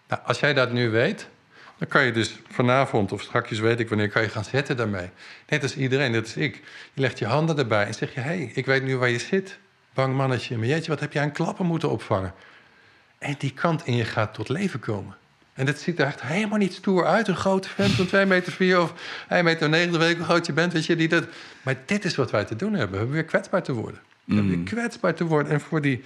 Nou, 0.07 0.21
als 0.25 0.39
jij 0.39 0.53
dat 0.53 0.71
nu 0.71 0.89
weet, 0.89 1.29
dan 1.77 1.87
kan 1.87 2.05
je 2.05 2.11
dus 2.11 2.39
vanavond 2.49 3.11
of 3.11 3.21
straks 3.21 3.59
weet 3.59 3.79
ik 3.79 3.89
wanneer 3.89 4.09
kan 4.09 4.21
je 4.21 4.29
gaan 4.29 4.43
zitten 4.43 4.77
daarmee. 4.77 5.09
Net 5.47 5.63
als 5.63 5.75
iedereen, 5.75 6.11
dat 6.11 6.25
is 6.25 6.35
ik. 6.35 6.55
Je 6.93 7.01
legt 7.01 7.19
je 7.19 7.25
handen 7.25 7.57
erbij 7.57 7.85
en 7.85 7.93
zeg 7.93 8.13
je: 8.13 8.19
hé, 8.19 8.37
hey, 8.37 8.51
ik 8.53 8.65
weet 8.65 8.83
nu 8.83 8.97
waar 8.97 9.09
je 9.09 9.19
zit. 9.19 9.59
Bang 9.93 10.15
mannetje, 10.15 10.57
maar 10.57 10.67
jeetje, 10.67 10.91
wat 10.91 10.99
heb 10.99 11.13
jij 11.13 11.21
aan 11.21 11.31
klappen 11.31 11.65
moeten 11.65 11.89
opvangen? 11.89 12.33
En 13.19 13.35
die 13.37 13.53
kant 13.53 13.85
in 13.85 13.95
je 13.95 14.05
gaat 14.05 14.33
tot 14.33 14.49
leven 14.49 14.79
komen. 14.79 15.15
En 15.53 15.65
dat 15.65 15.79
ziet 15.79 15.99
er 15.99 16.05
echt 16.05 16.21
helemaal 16.21 16.57
niet 16.57 16.73
stoer 16.73 17.05
uit. 17.05 17.27
Een 17.27 17.35
grote 17.35 17.69
vent 17.69 17.91
van 17.91 18.05
2 18.05 18.25
meter 18.25 18.51
4 18.51 18.81
of 18.81 18.93
1 19.29 19.43
meter 19.43 19.69
9, 19.69 19.99
weet 19.99 20.15
hoe 20.15 20.25
groot 20.25 20.45
je 20.45 20.53
bent. 20.53 20.73
Weet 20.73 20.85
je, 20.85 20.95
die 20.95 21.07
dat. 21.07 21.25
Maar 21.61 21.75
dit 21.85 22.05
is 22.05 22.15
wat 22.15 22.31
wij 22.31 22.45
te 22.45 22.55
doen 22.55 22.73
hebben. 22.73 22.91
We 22.91 22.97
hebben 22.97 23.15
weer 23.15 23.25
kwetsbaar 23.25 23.63
te 23.63 23.73
worden. 23.73 23.99
We 24.23 24.33
hebben 24.33 24.55
weer 24.55 24.65
kwetsbaar 24.65 25.13
te 25.13 25.23
worden. 25.23 25.51
En 25.51 25.61
voor 25.61 25.81
die... 25.81 26.03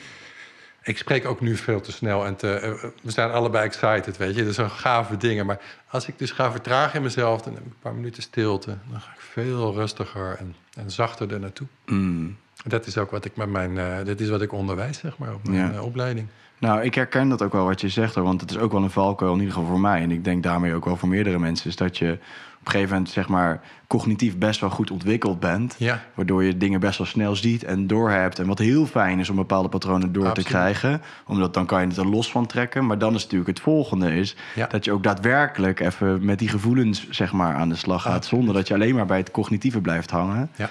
Ik 0.83 0.97
spreek 0.97 1.25
ook 1.25 1.41
nu 1.41 1.55
veel 1.55 1.81
te 1.81 1.91
snel 1.91 2.25
en 2.25 2.35
te, 2.35 2.53
eh, 2.53 2.83
we 3.01 3.11
zijn 3.11 3.31
allebei 3.31 3.65
excited, 3.65 4.17
weet 4.17 4.35
je. 4.35 4.45
Dat 4.45 4.53
zijn 4.53 4.69
gave 4.69 5.17
dingen. 5.17 5.45
Maar 5.45 5.59
als 5.87 6.07
ik 6.07 6.19
dus 6.19 6.31
ga 6.31 6.51
vertragen 6.51 6.95
in 6.95 7.01
mezelf, 7.01 7.41
dan 7.41 7.53
heb 7.53 7.65
ik 7.65 7.71
een 7.71 7.79
paar 7.79 7.95
minuten 7.95 8.23
stilte. 8.23 8.77
Dan 8.89 9.01
ga 9.01 9.11
ik 9.11 9.19
veel 9.19 9.73
rustiger 9.73 10.35
en, 10.39 10.55
en 10.73 10.91
zachter 10.91 11.33
er 11.33 11.39
naartoe. 11.39 11.67
Mm. 11.85 12.37
Dat 12.63 12.85
is 12.85 12.97
ook 12.97 13.11
wat 13.11 13.25
ik 13.25 13.35
met 13.35 13.49
mijn, 13.49 13.77
eh 13.77 13.85
dit 14.05 14.21
is 14.21 14.29
wat 14.29 14.41
ik 14.41 14.51
onderwijs, 14.53 14.97
zeg 14.97 15.17
maar, 15.17 15.33
op 15.33 15.47
mijn 15.47 15.57
Ja. 15.57 15.71
eh, 15.71 15.83
opleiding. 15.83 16.27
Nou, 16.59 16.81
ik 16.81 16.95
herken 16.95 17.29
dat 17.29 17.41
ook 17.41 17.51
wel 17.53 17.65
wat 17.65 17.81
je 17.81 17.89
zegt, 17.89 18.15
hoor, 18.15 18.23
want 18.23 18.41
het 18.41 18.49
is 18.51 18.57
ook 18.57 18.71
wel 18.71 18.83
een 18.83 18.89
valkuil, 18.89 19.33
in 19.33 19.39
ieder 19.39 19.53
geval 19.53 19.69
voor 19.69 19.79
mij. 19.79 20.01
En 20.01 20.11
ik 20.11 20.23
denk 20.23 20.43
daarmee 20.43 20.73
ook 20.73 20.85
wel 20.85 20.95
voor 20.95 21.09
meerdere 21.09 21.39
mensen, 21.39 21.69
is 21.69 21.75
dat 21.75 21.97
je 21.97 22.11
op 22.11 22.65
een 22.69 22.71
gegeven 22.71 22.93
moment, 22.95 23.09
zeg 23.13 23.27
maar, 23.27 23.61
cognitief 23.87 24.37
best 24.37 24.59
wel 24.59 24.69
goed 24.69 24.91
ontwikkeld 24.91 25.39
bent. 25.39 25.75
Ja. 25.77 26.03
Waardoor 26.13 26.43
je 26.43 26.57
dingen 26.57 26.79
best 26.79 26.97
wel 26.97 27.07
snel 27.07 27.35
ziet 27.35 27.63
en 27.63 27.87
doorhebt. 27.87 28.39
En 28.39 28.47
wat 28.47 28.59
heel 28.59 28.85
fijn 28.85 29.19
is 29.19 29.29
om 29.29 29.35
bepaalde 29.35 29.69
patronen 29.69 30.11
door 30.13 30.25
Absoluut. 30.27 30.45
te 30.47 30.53
krijgen. 30.55 31.01
Omdat 31.27 31.53
dan 31.53 31.65
kan 31.65 31.81
je 31.81 31.87
het 31.87 31.97
er 31.97 32.07
los 32.07 32.31
van 32.31 32.45
trekken. 32.45 32.85
Maar 32.85 32.97
dan 32.97 33.13
is 33.15 33.21
natuurlijk 33.23 33.49
het 33.49 33.59
volgende 33.59 34.15
is 34.15 34.35
Ja. 34.55 34.67
dat 34.67 34.85
je 34.85 34.91
ook 34.91 35.03
daadwerkelijk 35.03 35.79
even 35.79 36.25
met 36.25 36.39
die 36.39 36.47
gevoelens 36.49 37.09
zeg 37.09 37.31
maar, 37.33 37.55
aan 37.55 37.69
de 37.69 37.75
slag 37.75 38.01
gaat. 38.01 38.15
Absoluut. 38.15 38.35
Zonder 38.43 38.53
dat 38.53 38.67
je 38.67 38.73
alleen 38.73 38.95
maar 38.95 39.05
bij 39.05 39.17
het 39.17 39.31
cognitieve 39.31 39.81
blijft 39.81 40.09
hangen. 40.11 40.49
Ja. 40.55 40.69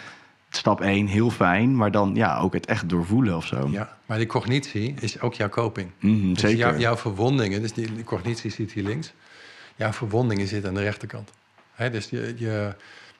Stap 0.56 0.80
1, 0.80 1.06
heel 1.06 1.30
fijn. 1.30 1.76
Maar 1.76 1.90
dan 1.90 2.14
ja, 2.14 2.38
ook 2.38 2.52
het 2.52 2.66
echt 2.66 2.88
doorvoelen 2.88 3.36
of 3.36 3.46
zo. 3.46 3.68
ja, 3.70 3.96
maar 4.06 4.18
die 4.18 4.26
cognitie 4.26 4.94
is 5.00 5.20
ook 5.20 5.34
jouw 5.34 5.48
coping. 5.48 5.90
Mhm, 6.00 6.28
Dus 6.32 6.40
zeker. 6.40 6.58
jouw, 6.58 6.76
jouw 6.78 6.96
verwondingen, 6.96 7.62
dus 7.62 7.72
die, 7.72 7.94
die 7.94 8.04
cognitie 8.04 8.50
zit 8.50 8.72
hier 8.72 8.84
links. 8.84 9.12
Jouw 9.76 9.92
verwondingen 9.92 10.46
zitten 10.48 10.68
aan 10.68 10.74
de 10.74 10.82
rechterkant. 10.82 11.30
Dus 11.90 12.10
je, 12.10 12.34
je, 12.36 12.74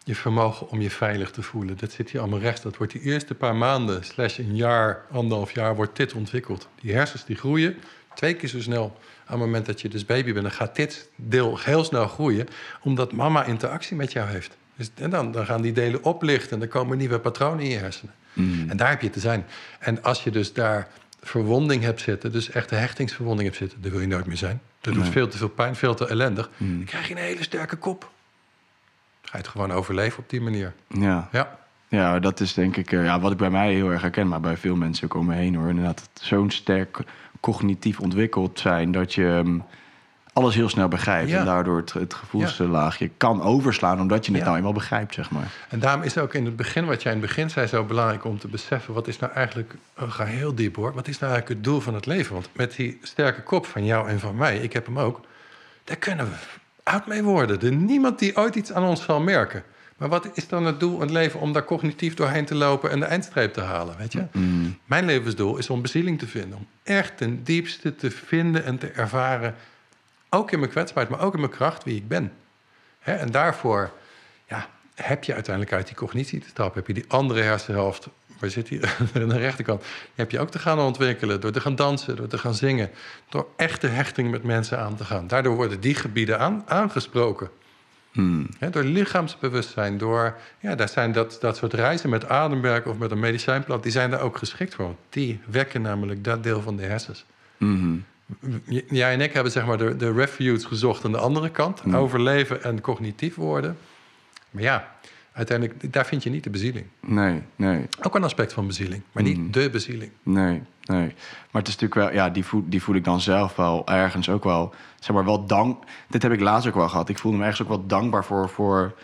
je 0.04 0.14
vermogen 0.14 0.68
om 0.70 0.80
je 0.80 0.90
veilig 0.90 1.30
te 1.30 1.42
voelen, 1.42 1.76
dat 1.76 1.92
zit 1.92 2.10
hier 2.10 2.20
allemaal 2.20 2.38
rechts. 2.38 2.62
Dat 2.62 2.76
wordt 2.76 2.92
die 2.92 3.02
eerste 3.02 3.34
paar 3.34 3.56
maanden, 3.56 4.04
slash 4.04 4.38
een 4.38 4.56
jaar, 4.56 5.04
anderhalf 5.10 5.50
jaar, 5.54 5.74
wordt 5.76 5.96
dit 5.96 6.12
ontwikkeld. 6.14 6.68
Die 6.80 6.92
hersens 6.94 7.24
die 7.24 7.36
groeien 7.36 7.76
twee 8.14 8.34
keer 8.34 8.48
zo 8.48 8.60
snel. 8.60 8.84
Aan 9.26 9.38
het 9.38 9.46
moment 9.46 9.66
dat 9.66 9.80
je 9.80 9.88
dus 9.88 10.04
baby 10.04 10.32
bent, 10.32 10.44
dan 10.44 10.52
gaat 10.54 10.76
dit 10.76 11.08
deel 11.16 11.58
heel 11.58 11.84
snel 11.84 12.06
groeien, 12.08 12.46
omdat 12.82 13.12
mama 13.12 13.44
interactie 13.44 13.96
met 13.96 14.12
jou 14.12 14.28
heeft. 14.28 14.56
Dus, 14.82 15.04
en 15.04 15.10
dan, 15.10 15.32
dan 15.32 15.46
gaan 15.46 15.62
die 15.62 15.72
delen 15.72 16.04
oplichten 16.04 16.50
en 16.52 16.58
dan 16.58 16.68
komen 16.68 16.98
nieuwe 16.98 17.18
patronen 17.18 17.64
in 17.64 17.70
je 17.70 17.76
hersenen. 17.76 18.14
Mhm. 18.32 18.70
En 18.70 18.76
daar 18.76 18.88
heb 18.90 19.00
je 19.02 19.10
te 19.10 19.20
zijn. 19.20 19.44
En 19.78 20.02
als 20.02 20.24
je 20.24 20.30
dus 20.30 20.52
daar 20.52 20.88
verwonding 21.22 21.82
hebt 21.82 22.00
zitten, 22.00 22.32
dus 22.32 22.50
echte 22.50 22.74
hechtingsverwonding 22.74 23.48
hebt 23.48 23.60
zitten, 23.60 23.82
daar 23.82 23.90
wil 23.90 24.00
je 24.00 24.06
nooit 24.06 24.26
meer 24.26 24.36
zijn. 24.36 24.60
Dat 24.80 24.94
doet 24.94 25.02
Nee. 25.02 25.12
veel 25.12 25.28
te 25.28 25.36
veel 25.36 25.48
pijn, 25.48 25.76
veel 25.76 25.94
te 25.94 26.06
ellendig. 26.08 26.50
Mhm. 26.56 26.76
Dan 26.76 26.84
krijg 26.84 27.08
je 27.08 27.14
een 27.14 27.20
hele 27.20 27.42
sterke 27.42 27.76
kop. 27.76 28.10
Ga 29.22 29.30
je 29.32 29.38
het 29.38 29.48
gewoon 29.48 29.72
overleven 29.72 30.18
op 30.18 30.30
die 30.30 30.40
manier. 30.40 30.72
Ja. 30.88 31.28
Ja, 31.32 31.58
Ja, 31.88 32.18
dat 32.18 32.40
is 32.40 32.54
denk 32.54 32.76
ik 32.76 32.92
eh, 32.92 33.04
ja, 33.04 33.20
wat 33.20 33.32
ik 33.32 33.38
bij 33.38 33.50
mij 33.50 33.72
heel 33.72 33.90
erg 33.90 34.00
herken, 34.00 34.28
maar 34.28 34.40
bij 34.40 34.56
veel 34.56 34.76
mensen 34.76 35.04
ook 35.04 35.14
om 35.14 35.26
me 35.26 35.34
heen 35.34 35.54
hoor. 35.54 35.68
Inderdaad, 35.68 36.10
zo'n 36.20 36.50
sterk 36.50 36.98
cognitief 37.40 38.00
ontwikkeld 38.00 38.58
zijn 38.60 38.92
dat 38.92 39.14
je 39.14 39.26
ehm, 39.28 39.58
alles 40.32 40.54
heel 40.54 40.68
snel 40.68 40.88
begrijpt. 40.88 41.30
Ja. 41.30 41.38
En 41.38 41.44
daardoor 41.44 41.76
het, 41.76 41.92
het 41.92 42.14
gevoelslaagje 42.14 43.10
kan 43.16 43.42
overslaan, 43.42 44.00
omdat 44.00 44.26
je 44.26 44.30
het 44.32 44.40
Ja. 44.40 44.46
nou 44.46 44.56
eenmaal 44.56 44.72
begrijpt, 44.72 45.14
zeg 45.14 45.30
maar. 45.30 45.50
en 45.68 45.78
daarom 45.78 46.02
is 46.02 46.18
ook 46.18 46.34
in 46.34 46.44
het 46.44 46.56
begin, 46.56 46.84
wat 46.84 47.02
jij 47.02 47.12
in 47.12 47.18
het 47.18 47.26
begin 47.26 47.50
zei, 47.50 47.66
zo 47.66 47.84
belangrijk 47.84 48.24
om 48.24 48.38
te 48.38 48.48
beseffen: 48.48 48.94
wat 48.94 49.08
is 49.08 49.18
nou 49.18 49.32
eigenlijk, 49.32 49.74
we 49.94 50.10
gaan 50.10 50.26
heel 50.26 50.54
diep 50.54 50.76
hoor, 50.76 50.92
wat 50.94 51.08
is 51.08 51.18
nou 51.18 51.32
eigenlijk 51.32 51.60
het 51.60 51.70
doel 51.72 51.80
van 51.80 51.94
het 51.94 52.06
leven? 52.06 52.32
Want 52.34 52.48
met 52.52 52.76
die 52.76 52.98
sterke 53.02 53.42
kop 53.42 53.66
van 53.66 53.84
jou 53.84 54.08
en 54.08 54.20
van 54.20 54.36
mij, 54.36 54.56
ik 54.58 54.72
heb 54.72 54.86
hem 54.86 54.98
ook, 54.98 55.20
daar 55.84 55.96
kunnen 55.96 56.26
we 56.26 56.34
oud 56.82 57.06
mee 57.06 57.22
worden. 57.22 57.60
Er 57.60 57.72
niemand 57.72 58.18
die 58.18 58.36
ooit 58.36 58.54
iets 58.54 58.72
aan 58.72 58.84
ons 58.84 59.02
zal 59.04 59.20
merken. 59.20 59.62
Maar 59.96 60.08
wat 60.08 60.28
is 60.34 60.48
dan 60.48 60.64
het 60.66 60.80
doel 60.80 60.94
in 60.94 61.00
het 61.00 61.10
leven 61.10 61.40
om 61.40 61.52
daar 61.52 61.64
cognitief 61.64 62.14
doorheen 62.14 62.44
te 62.44 62.54
lopen 62.54 62.90
en 62.90 63.00
de 63.00 63.06
eindstreep 63.06 63.52
te 63.52 63.60
halen, 63.60 63.96
weet 63.98 64.12
je? 64.12 64.24
Mm. 64.32 64.78
Mijn 64.84 65.04
levensdoel 65.04 65.56
is 65.56 65.70
om 65.70 65.82
bezieling 65.82 66.18
te 66.18 66.26
vinden. 66.26 66.58
Om 66.58 66.66
echt 66.82 67.16
ten 67.16 67.44
diepste 67.44 67.96
te 67.96 68.10
vinden 68.10 68.64
en 68.64 68.78
te 68.78 68.86
ervaren. 68.86 69.54
Ook 70.34 70.50
in 70.50 70.58
mijn 70.58 70.70
kwetsbaarheid, 70.70 71.16
maar 71.16 71.26
ook 71.26 71.34
in 71.34 71.40
mijn 71.40 71.52
kracht 71.52 71.84
wie 71.84 71.96
ik 71.96 72.08
ben. 72.08 72.32
Hè, 72.98 73.12
en 73.12 73.30
daarvoor 73.30 73.90
ja, 74.48 74.68
heb 74.94 75.24
je 75.24 75.34
uiteindelijk 75.34 75.74
uit 75.74 75.86
die 75.86 75.96
cognitie 75.96 76.40
te 76.40 76.48
stappen. 76.48 76.78
Heb 76.78 76.86
je 76.86 76.94
die 76.94 77.04
andere 77.08 77.40
hersenhelft, 77.40 78.08
waar 78.38 78.50
zit 78.50 78.68
die 78.68 78.80
aan 79.14 79.28
de 79.28 79.38
rechterkant? 79.38 79.80
Die 79.80 79.90
heb 80.14 80.30
je 80.30 80.40
ook 80.40 80.50
te 80.50 80.58
gaan 80.58 80.78
ontwikkelen. 80.78 81.40
Door 81.40 81.50
te 81.50 81.60
gaan 81.60 81.74
dansen, 81.74 82.16
door 82.16 82.26
te 82.26 82.38
gaan 82.38 82.54
zingen. 82.54 82.90
Door 83.28 83.46
echte 83.56 83.86
hechting 83.86 84.30
met 84.30 84.42
mensen 84.42 84.78
aan 84.78 84.96
te 84.96 85.04
gaan. 85.04 85.26
Daardoor 85.26 85.54
worden 85.56 85.80
die 85.80 85.94
gebieden 85.94 86.38
aan, 86.38 86.62
aangesproken. 86.66 87.50
Hmm. 88.12 88.48
Door 88.70 88.84
lichaamsbewustzijn, 88.84 89.98
door... 89.98 90.36
Ja, 90.60 90.74
daar 90.74 90.88
zijn 90.88 91.12
dat, 91.12 91.38
dat 91.40 91.56
soort 91.56 91.72
reizen 91.72 92.10
met 92.10 92.28
ademwerk 92.28 92.86
of 92.86 92.98
met 92.98 93.10
een 93.10 93.20
medicijnplant... 93.20 93.82
die 93.82 93.92
zijn 93.92 94.10
daar 94.10 94.20
ook 94.20 94.36
geschikt 94.36 94.74
voor. 94.74 94.94
Die 95.08 95.40
wekken 95.46 95.82
namelijk 95.82 96.24
dat 96.24 96.42
deel 96.42 96.62
van 96.62 96.76
de 96.76 96.84
hersens. 96.84 97.24
J- 97.58 98.11
Jij 98.88 99.12
en 99.12 99.20
ik 99.20 99.32
hebben 99.32 99.52
zeg 99.52 99.66
maar 99.66 99.78
de, 99.78 99.96
de 99.96 100.12
refuge 100.12 100.66
gezocht 100.66 101.04
aan 101.04 101.12
de 101.12 101.18
andere 101.18 101.50
kant. 101.50 101.84
Mm. 101.84 101.96
Overleven 101.96 102.62
en 102.62 102.80
cognitief 102.80 103.34
worden. 103.34 103.76
Maar 104.50 104.62
ja, 104.62 104.94
uiteindelijk, 105.32 105.92
daar 105.92 106.06
vind 106.06 106.22
je 106.22 106.30
niet 106.30 106.44
de 106.44 106.50
bezieling. 106.50 106.86
Nee, 107.00 107.42
nee, 107.56 107.86
Ook 108.02 108.14
een 108.14 108.24
aspect 108.24 108.52
van 108.52 108.66
bezieling, 108.66 109.02
maar 109.12 109.22
niet 109.22 109.38
Mm. 109.38 109.50
de 109.52 109.70
bezieling. 109.70 110.10
nee, 110.22 110.62
nee. 110.84 111.06
Maar 111.50 111.62
het 111.62 111.68
is 111.68 111.76
natuurlijk 111.78 111.94
wel, 111.94 112.12
ja, 112.12 112.30
die 112.30 112.44
voel, 112.44 112.62
die 112.66 112.82
voel 112.82 112.94
ik 112.94 113.04
dan 113.04 113.20
zelf 113.20 113.56
wel 113.56 113.86
ergens 113.86 114.28
ook 114.28 114.44
wel, 114.44 114.74
zeg 115.00 115.14
maar 115.16 115.24
wel 115.24 115.46
dank. 115.46 115.84
Dit 116.08 116.22
heb 116.22 116.32
ik 116.32 116.40
laatst 116.40 116.68
ook 116.68 116.74
wel 116.74 116.88
gehad. 116.88 117.08
Ik 117.08 117.18
voelde 117.18 117.36
me 117.38 117.42
ergens 117.44 117.62
ook 117.62 117.68
wel 117.68 117.86
dankbaar 117.86 118.24
voor, 118.24 118.48
voor, 118.48 118.94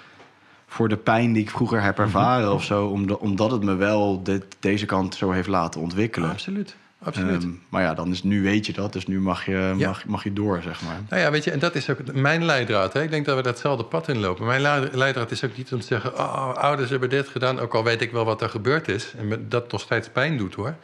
voor 0.67 0.89
de 0.89 0.97
pijn 0.97 1.33
die 1.33 1.43
ik 1.43 1.51
vroeger 1.51 1.83
heb 1.83 1.99
ervaren 1.99 2.53
of 2.53 2.65
zo. 2.65 2.87
Omdat, 2.87 3.19
omdat 3.19 3.51
het 3.51 3.63
me 3.65 3.75
wel 3.75 4.23
dit, 4.23 4.45
deze 4.61 4.87
kant 4.87 5.15
zo 5.15 5.31
heeft 5.31 5.49
laten 5.49 5.81
ontwikkelen. 5.81 6.31
Absoluut, 6.31 6.77
absoluut. 7.03 7.43
Ehm, 7.43 7.51
maar 7.69 7.83
ja, 7.83 7.95
dan 7.95 8.11
is 8.11 8.23
nu 8.23 8.43
weet 8.43 8.67
je 8.67 8.73
dat, 8.73 8.93
dus 8.93 9.07
nu 9.07 9.21
mag 9.21 9.45
je, 9.47 9.75
Ja. 9.77 9.89
mag, 9.89 10.05
mag 10.05 10.25
je 10.25 10.33
door, 10.33 10.63
zeg 10.63 10.83
maar. 10.83 11.01
Nou 11.09 11.23
ja, 11.23 11.31
weet 11.31 11.45
je, 11.45 11.51
en 11.51 11.59
dat 11.59 11.75
is 11.75 11.91
ook 11.91 12.13
mijn 12.13 12.45
leidraad. 12.45 12.93
Hè? 12.93 13.03
Ik 13.03 13.11
denk 13.11 13.27
dat 13.27 13.37
we 13.37 13.43
datzelfde 13.43 13.85
pad 13.85 14.09
inlopen. 14.09 14.47
Mijn 14.47 14.61
leid- 14.61 14.95
leidraad 14.95 15.31
is 15.31 15.45
ook 15.45 15.57
niet 15.57 15.73
om 15.73 15.81
te 15.81 15.87
zeggen... 15.87 16.15
oh, 16.19 16.55
ouders 16.55 16.91
hebben 16.91 17.11
dit 17.11 17.29
gedaan, 17.29 17.59
ook 17.59 17.75
al 17.75 17.85
weet 17.85 18.01
ik 18.01 18.13
wel 18.13 18.25
wat 18.25 18.43
er 18.43 18.49
gebeurd 18.49 18.89
is. 18.89 19.13
En 19.19 19.47
dat 19.49 19.73
nog 19.73 19.81
steeds 19.81 20.09
pijn 20.09 20.37
doet, 20.39 20.55
hoor. 20.55 20.75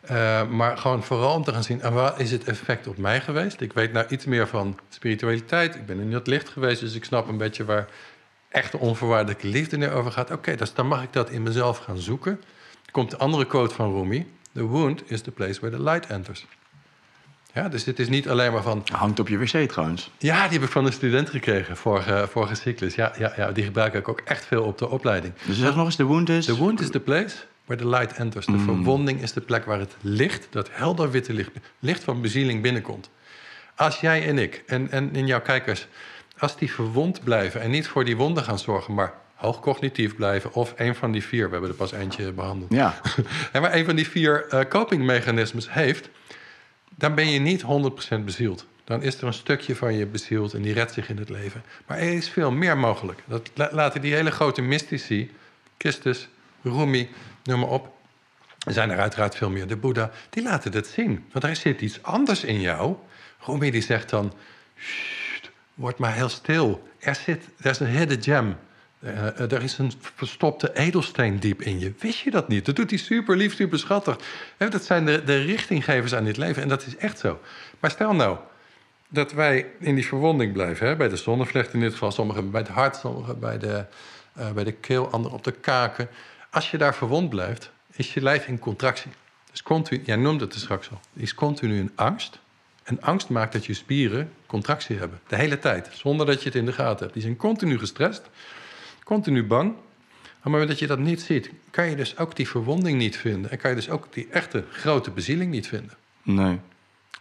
Eh, 0.00 0.48
maar 0.48 0.78
gewoon 0.78 1.02
vooral 1.02 1.34
om 1.34 1.44
te 1.44 1.52
gaan 1.52 1.64
zien... 1.64 1.80
en 1.80 1.92
wat 1.92 2.20
is 2.20 2.30
het 2.30 2.44
effect 2.44 2.86
op 2.86 2.98
mij 2.98 3.20
geweest? 3.20 3.60
Ik 3.60 3.72
weet 3.72 3.92
nou 3.92 4.06
iets 4.08 4.24
meer 4.24 4.46
van 4.48 4.78
spiritualiteit. 4.88 5.74
Ik 5.74 5.86
ben 5.86 6.00
in 6.00 6.12
het 6.12 6.26
licht 6.26 6.48
geweest, 6.48 6.80
dus 6.80 6.94
ik 6.94 7.04
snap 7.04 7.28
een 7.28 7.36
beetje... 7.36 7.64
waar 7.64 7.86
echte 8.48 8.78
onvoorwaardelijke 8.78 9.46
liefde 9.46 9.90
over 9.90 10.12
gaat. 10.12 10.30
Oké, 10.30 10.54
dus 10.54 10.74
dan 10.74 10.86
mag 10.86 11.02
ik 11.02 11.12
dat 11.12 11.30
in 11.30 11.42
mezelf 11.42 11.78
gaan 11.78 11.98
zoeken. 11.98 12.40
Komt 12.90 13.10
de 13.10 13.16
andere 13.16 13.46
quote 13.46 13.74
van 13.74 13.92
Rumi. 13.94 14.26
The 14.56 14.66
wound 14.66 15.02
is 15.06 15.20
the 15.20 15.30
place 15.30 15.60
where 15.60 15.76
the 15.76 15.82
light 15.82 16.06
enters. 16.06 16.46
Ja, 17.52 17.68
dus 17.68 17.84
dit 17.84 17.98
is 17.98 18.08
niet 18.08 18.28
alleen 18.28 18.52
maar 18.52 18.62
van... 18.62 18.82
Hangt 18.92 19.20
op 19.20 19.28
je 19.28 19.38
wc 19.38 19.68
trouwens. 19.70 20.10
Ja, 20.18 20.42
die 20.48 20.58
heb 20.58 20.66
ik 20.66 20.72
van 20.72 20.86
een 20.86 20.92
student 20.92 21.30
gekregen, 21.30 21.76
vorige, 21.76 22.26
vorige 22.30 22.54
cyclus. 22.54 22.94
Ja, 22.94 23.12
ja, 23.18 23.32
ja, 23.36 23.52
die 23.52 23.64
gebruik 23.64 23.94
ik 23.94 24.08
ook 24.08 24.20
echt 24.24 24.44
veel 24.44 24.62
op 24.62 24.78
de 24.78 24.88
opleiding. 24.88 25.34
Dus 25.46 25.58
zeg 25.58 25.76
nog 25.76 25.84
eens, 25.84 25.96
de 25.96 26.04
wound 26.04 26.28
is... 26.28 26.44
The 26.44 26.56
wound 26.56 26.80
is 26.80 26.90
the 26.90 27.00
place 27.00 27.36
where 27.64 27.82
the 27.82 27.88
light 27.88 28.12
enters. 28.12 28.46
De 28.46 28.52
Mm. 28.52 28.64
verwonding 28.64 29.22
is 29.22 29.32
de 29.32 29.40
plek 29.40 29.64
waar 29.64 29.78
het 29.78 29.96
licht, 30.00 30.46
dat 30.50 30.68
helder 30.72 31.10
witte 31.10 31.32
licht, 31.32 31.50
licht 31.78 32.04
van 32.04 32.20
bezieling 32.20 32.62
binnenkomt. 32.62 33.10
Als 33.76 34.00
jij 34.00 34.26
en 34.28 34.38
ik, 34.38 34.62
en, 34.66 34.90
en 34.90 35.14
in 35.14 35.26
jouw 35.26 35.40
kijkers, 35.40 35.86
als 36.38 36.56
die 36.56 36.72
verwond 36.72 37.24
blijven 37.24 37.60
en 37.60 37.70
niet 37.70 37.88
voor 37.88 38.04
die 38.04 38.16
wonden 38.16 38.42
gaan 38.44 38.58
zorgen, 38.58 38.94
maar 38.94 39.14
hoog 39.36 39.60
cognitief 39.60 40.16
blijven, 40.16 40.52
of 40.52 40.72
een 40.76 40.94
van 40.94 41.12
die 41.12 41.22
vier, 41.24 41.46
we 41.46 41.52
hebben 41.52 41.70
er 41.70 41.76
pas 41.76 41.92
eentje 41.92 42.32
behandeld, 42.32 42.72
Ja, 42.72 43.00
en 43.52 43.62
maar 43.62 43.74
een 43.74 43.84
van 43.84 43.96
die 43.96 44.08
vier 44.08 44.46
eh, 44.48 44.60
copingmechanismes 44.68 45.72
heeft, 45.72 46.08
dan 46.94 47.14
ben 47.14 47.30
je 47.30 47.38
niet 47.38 47.62
100% 47.62 48.24
bezield. 48.24 48.66
Dan 48.84 49.02
is 49.02 49.16
er 49.20 49.24
een 49.26 49.32
stukje 49.32 49.76
van 49.76 49.94
je 49.94 50.06
bezield 50.06 50.54
en 50.54 50.62
die 50.62 50.72
redt 50.72 50.92
zich 50.92 51.08
in 51.08 51.18
het 51.18 51.28
leven. 51.28 51.62
Maar 51.86 51.98
er 51.98 52.12
is 52.12 52.28
veel 52.28 52.50
meer 52.50 52.78
mogelijk. 52.78 53.22
Dat 53.24 53.50
la- 53.54 53.68
laten 53.72 54.00
die 54.00 54.14
hele 54.14 54.30
grote 54.30 54.62
mystici, 54.62 55.30
Christus, 55.78 56.28
Rumi, 56.62 57.08
noem 57.44 57.60
maar 57.60 57.68
op. 57.68 57.94
Er 58.66 58.72
zijn 58.72 58.90
er 58.90 58.98
uiteraard 58.98 59.36
veel 59.36 59.50
meer. 59.50 59.66
De 59.66 59.76
Boeddha, 59.76 60.10
die 60.30 60.42
laten 60.42 60.72
dat 60.72 60.86
zien. 60.86 61.24
Want 61.32 61.44
er 61.44 61.56
zit 61.56 61.80
iets 61.80 62.02
anders 62.02 62.44
in 62.44 62.60
jou. 62.60 62.96
Rumi 63.40 63.70
die 63.70 63.82
zegt 63.82 64.10
dan, 64.10 64.32
"Sst, 64.78 65.50
word 65.74 65.98
maar 65.98 66.14
heel 66.14 66.28
stil. 66.28 66.88
Er 66.98 67.14
zit, 67.14 67.44
er 67.58 67.70
is 67.70 67.78
een 67.80 67.86
hidden 67.86 68.22
gem. 68.22 68.56
Eh, 69.06 69.52
er 69.52 69.62
is 69.62 69.78
een 69.78 69.92
verstopte 69.98 70.74
edelsteen 70.74 71.38
diep 71.38 71.62
in 71.62 71.78
je. 71.78 71.92
Wist 71.98 72.18
je 72.18 72.30
dat 72.30 72.48
niet? 72.48 72.66
Dat 72.66 72.76
doet 72.76 72.90
hij 72.90 72.98
super 72.98 73.36
lief, 73.36 73.54
super 73.54 73.78
schattig. 73.78 74.16
Dat 74.56 74.84
zijn 74.84 75.06
de, 75.06 75.24
de 75.24 75.42
richtinggevers 75.42 76.14
aan 76.14 76.24
dit 76.24 76.36
leven. 76.36 76.62
En 76.62 76.68
dat 76.68 76.86
is 76.86 76.96
echt 76.96 77.18
zo. 77.18 77.40
Maar 77.80 77.90
stel 77.90 78.14
nou 78.14 78.38
dat 79.08 79.32
wij 79.32 79.66
in 79.78 79.94
die 79.94 80.06
verwonding 80.06 80.52
blijven. 80.52 80.86
Hè? 80.86 80.96
Bij 80.96 81.08
de 81.08 81.16
zonnevlecht 81.16 81.72
in 81.72 81.80
dit 81.80 81.92
geval. 81.92 82.12
Sommigen 82.12 82.50
bij 82.50 82.60
het 82.60 82.70
hart, 82.70 82.96
sommigen 82.96 83.38
bij 83.38 83.58
de, 83.58 83.84
eh, 84.32 84.50
bij 84.50 84.64
de 84.64 84.72
keel, 84.72 85.10
anderen 85.10 85.36
op 85.36 85.44
de 85.44 85.52
kaken. 85.52 86.08
Als 86.50 86.70
je 86.70 86.78
daar 86.78 86.94
verwond 86.94 87.30
blijft, 87.30 87.70
is 87.92 88.14
je 88.14 88.22
lijf 88.22 88.46
in 88.46 88.58
contractie. 88.58 89.10
Dus 89.50 89.62
continu, 89.62 90.02
jij 90.04 90.16
noemde 90.16 90.44
het 90.44 90.54
straks 90.54 90.90
al. 90.90 91.00
Is 91.14 91.34
continu 91.34 91.78
in 91.78 91.92
angst. 91.94 92.38
En 92.82 93.00
angst 93.02 93.28
maakt 93.28 93.52
dat 93.52 93.66
je 93.66 93.74
spieren 93.74 94.32
contractie 94.46 94.98
hebben. 94.98 95.20
De 95.26 95.36
hele 95.36 95.58
tijd. 95.58 95.88
Zonder 95.92 96.26
dat 96.26 96.38
je 96.38 96.48
het 96.48 96.54
in 96.54 96.66
de 96.66 96.72
gaten 96.72 96.98
hebt. 96.98 97.12
Die 97.12 97.22
zijn 97.22 97.36
continu 97.36 97.78
gestrest. 97.78 98.22
Continu 99.06 99.44
bang. 99.44 99.74
Het 100.22 100.52
moment 100.52 100.68
dat 100.68 100.78
je 100.78 100.86
dat 100.86 100.98
niet 100.98 101.20
ziet, 101.20 101.50
kan 101.70 101.88
je 101.90 101.96
dus 101.96 102.18
ook 102.18 102.36
die 102.36 102.48
verwonding 102.48 102.98
niet 102.98 103.16
vinden. 103.16 103.50
En 103.50 103.58
kan 103.58 103.70
je 103.70 103.76
dus 103.76 103.90
ook 103.90 104.06
die 104.10 104.28
echte 104.30 104.64
grote 104.70 105.10
bezieling 105.10 105.50
niet 105.50 105.68
vinden. 105.68 105.92
Nee. 106.22 106.58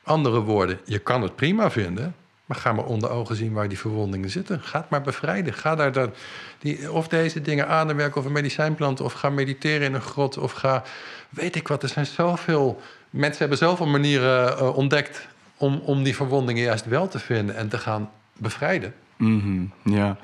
Andere 0.03 0.39
woorden, 0.39 0.79
je 0.85 0.99
kan 0.99 1.21
het 1.21 1.35
prima 1.35 1.71
vinden, 1.71 2.15
maar 2.45 2.57
ga 2.57 2.73
maar 2.73 2.85
onder 2.85 3.09
ogen 3.09 3.35
zien 3.35 3.53
waar 3.53 3.67
die 3.67 3.79
verwondingen 3.79 4.29
zitten. 4.29 4.61
Ga 4.61 4.79
het 4.79 4.89
maar 4.89 5.01
bevrijden. 5.01 5.53
Ga 5.53 5.75
daar 5.75 5.91
dan 5.91 6.13
die, 6.59 6.91
of 6.91 7.07
deze 7.07 7.41
dingen 7.41 7.67
ademwerken 7.67 8.19
of 8.19 8.25
een 8.25 8.31
medicijnplant, 8.31 9.01
of 9.01 9.13
ga 9.13 9.29
mediteren 9.29 9.87
in 9.87 9.93
een 9.93 10.01
grot, 10.01 10.37
of 10.37 10.51
ga, 10.51 10.83
weet 11.29 11.55
ik 11.55 11.67
wat. 11.67 11.83
Er 11.83 11.89
zijn 11.89 12.05
zoveel, 12.05 12.81
mensen 13.09 13.39
hebben 13.39 13.57
zoveel 13.57 13.87
manieren 13.87 14.57
eh, 14.57 14.77
ontdekt 14.77 15.27
om, 15.57 15.81
om 15.83 16.03
die 16.03 16.15
verwondingen 16.15 16.63
juist 16.63 16.85
wel 16.85 17.07
te 17.07 17.19
vinden 17.19 17.55
en 17.55 17.69
te 17.69 17.77
gaan 17.77 18.11
bevrijden. 18.33 18.93
Mhm, 19.17 19.65
Ja. 19.83 20.17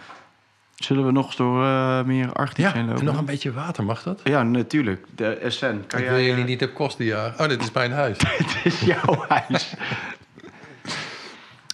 Zullen 0.84 1.06
we 1.06 1.12
nog 1.12 1.36
door 1.36 1.64
eh, 1.64 2.04
meer 2.04 2.34
archetypes 2.34 2.72
Ja, 2.72 2.78
heen 2.78 2.86
lopen? 2.86 3.00
en 3.00 3.06
nog 3.06 3.18
een 3.18 3.26
beetje 3.26 3.52
water, 3.52 3.84
mag 3.84 4.04
dat? 4.04 4.22
Ja, 4.24 4.44
natuurlijk. 4.44 5.06
De 5.16 5.46
SN. 5.48 5.84
Kan 5.88 6.00
ik 6.00 6.06
jij, 6.06 6.14
wil 6.14 6.16
eh, 6.16 6.28
jullie 6.28 6.44
niet 6.44 6.64
op 6.64 6.74
kosten 6.74 7.06
jagen. 7.06 7.44
Oh, 7.44 7.50
dit 7.50 7.62
is 7.62 7.72
mijn 7.72 7.92
huis. 7.92 8.18
Het 8.38 8.56
is 8.64 8.80
jouw 8.80 9.26
huis. 9.28 9.74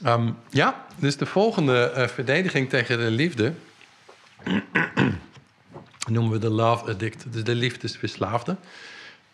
Ehm, 0.04 0.30
ja, 0.50 0.86
dus 0.96 1.18
de 1.18 1.26
volgende 1.26 1.90
eh, 1.90 2.08
verdediging 2.08 2.70
tegen 2.70 2.98
de 2.98 3.12
liefde 3.12 3.54
noemen 6.12 6.32
we 6.32 6.40
de 6.40 6.50
love 6.50 6.92
addict, 6.92 7.26
dus 7.34 7.44
de 7.44 7.56
liefdesverslaafde. 7.56 8.56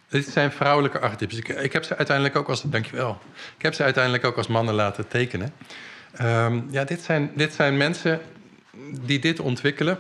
Dit 0.10 0.28
zijn 0.28 0.52
vrouwelijke 0.52 1.00
archetypes. 1.00 1.38
Ik, 1.38 1.48
ik 1.48 1.74
heb 1.74 1.84
ze 1.84 1.98
uiteindelijk 1.98 2.36
ook 2.36 2.50
als, 2.50 2.62
dankjewel. 2.62 3.18
Ik 3.58 3.62
heb 3.62 3.74
ze 3.74 3.84
uiteindelijk 3.84 4.26
ook 4.26 4.38
als 4.38 4.48
mannen 4.48 4.74
laten 4.74 5.08
tekenen. 5.08 5.54
Ehm, 6.14 6.62
ja, 6.70 6.84
dit 6.84 7.02
zijn, 7.02 7.32
dit 7.36 7.54
zijn 7.54 7.78
mensen 7.78 8.22
die 9.02 9.20
dit 9.20 9.40
ontwikkelen. 9.40 10.00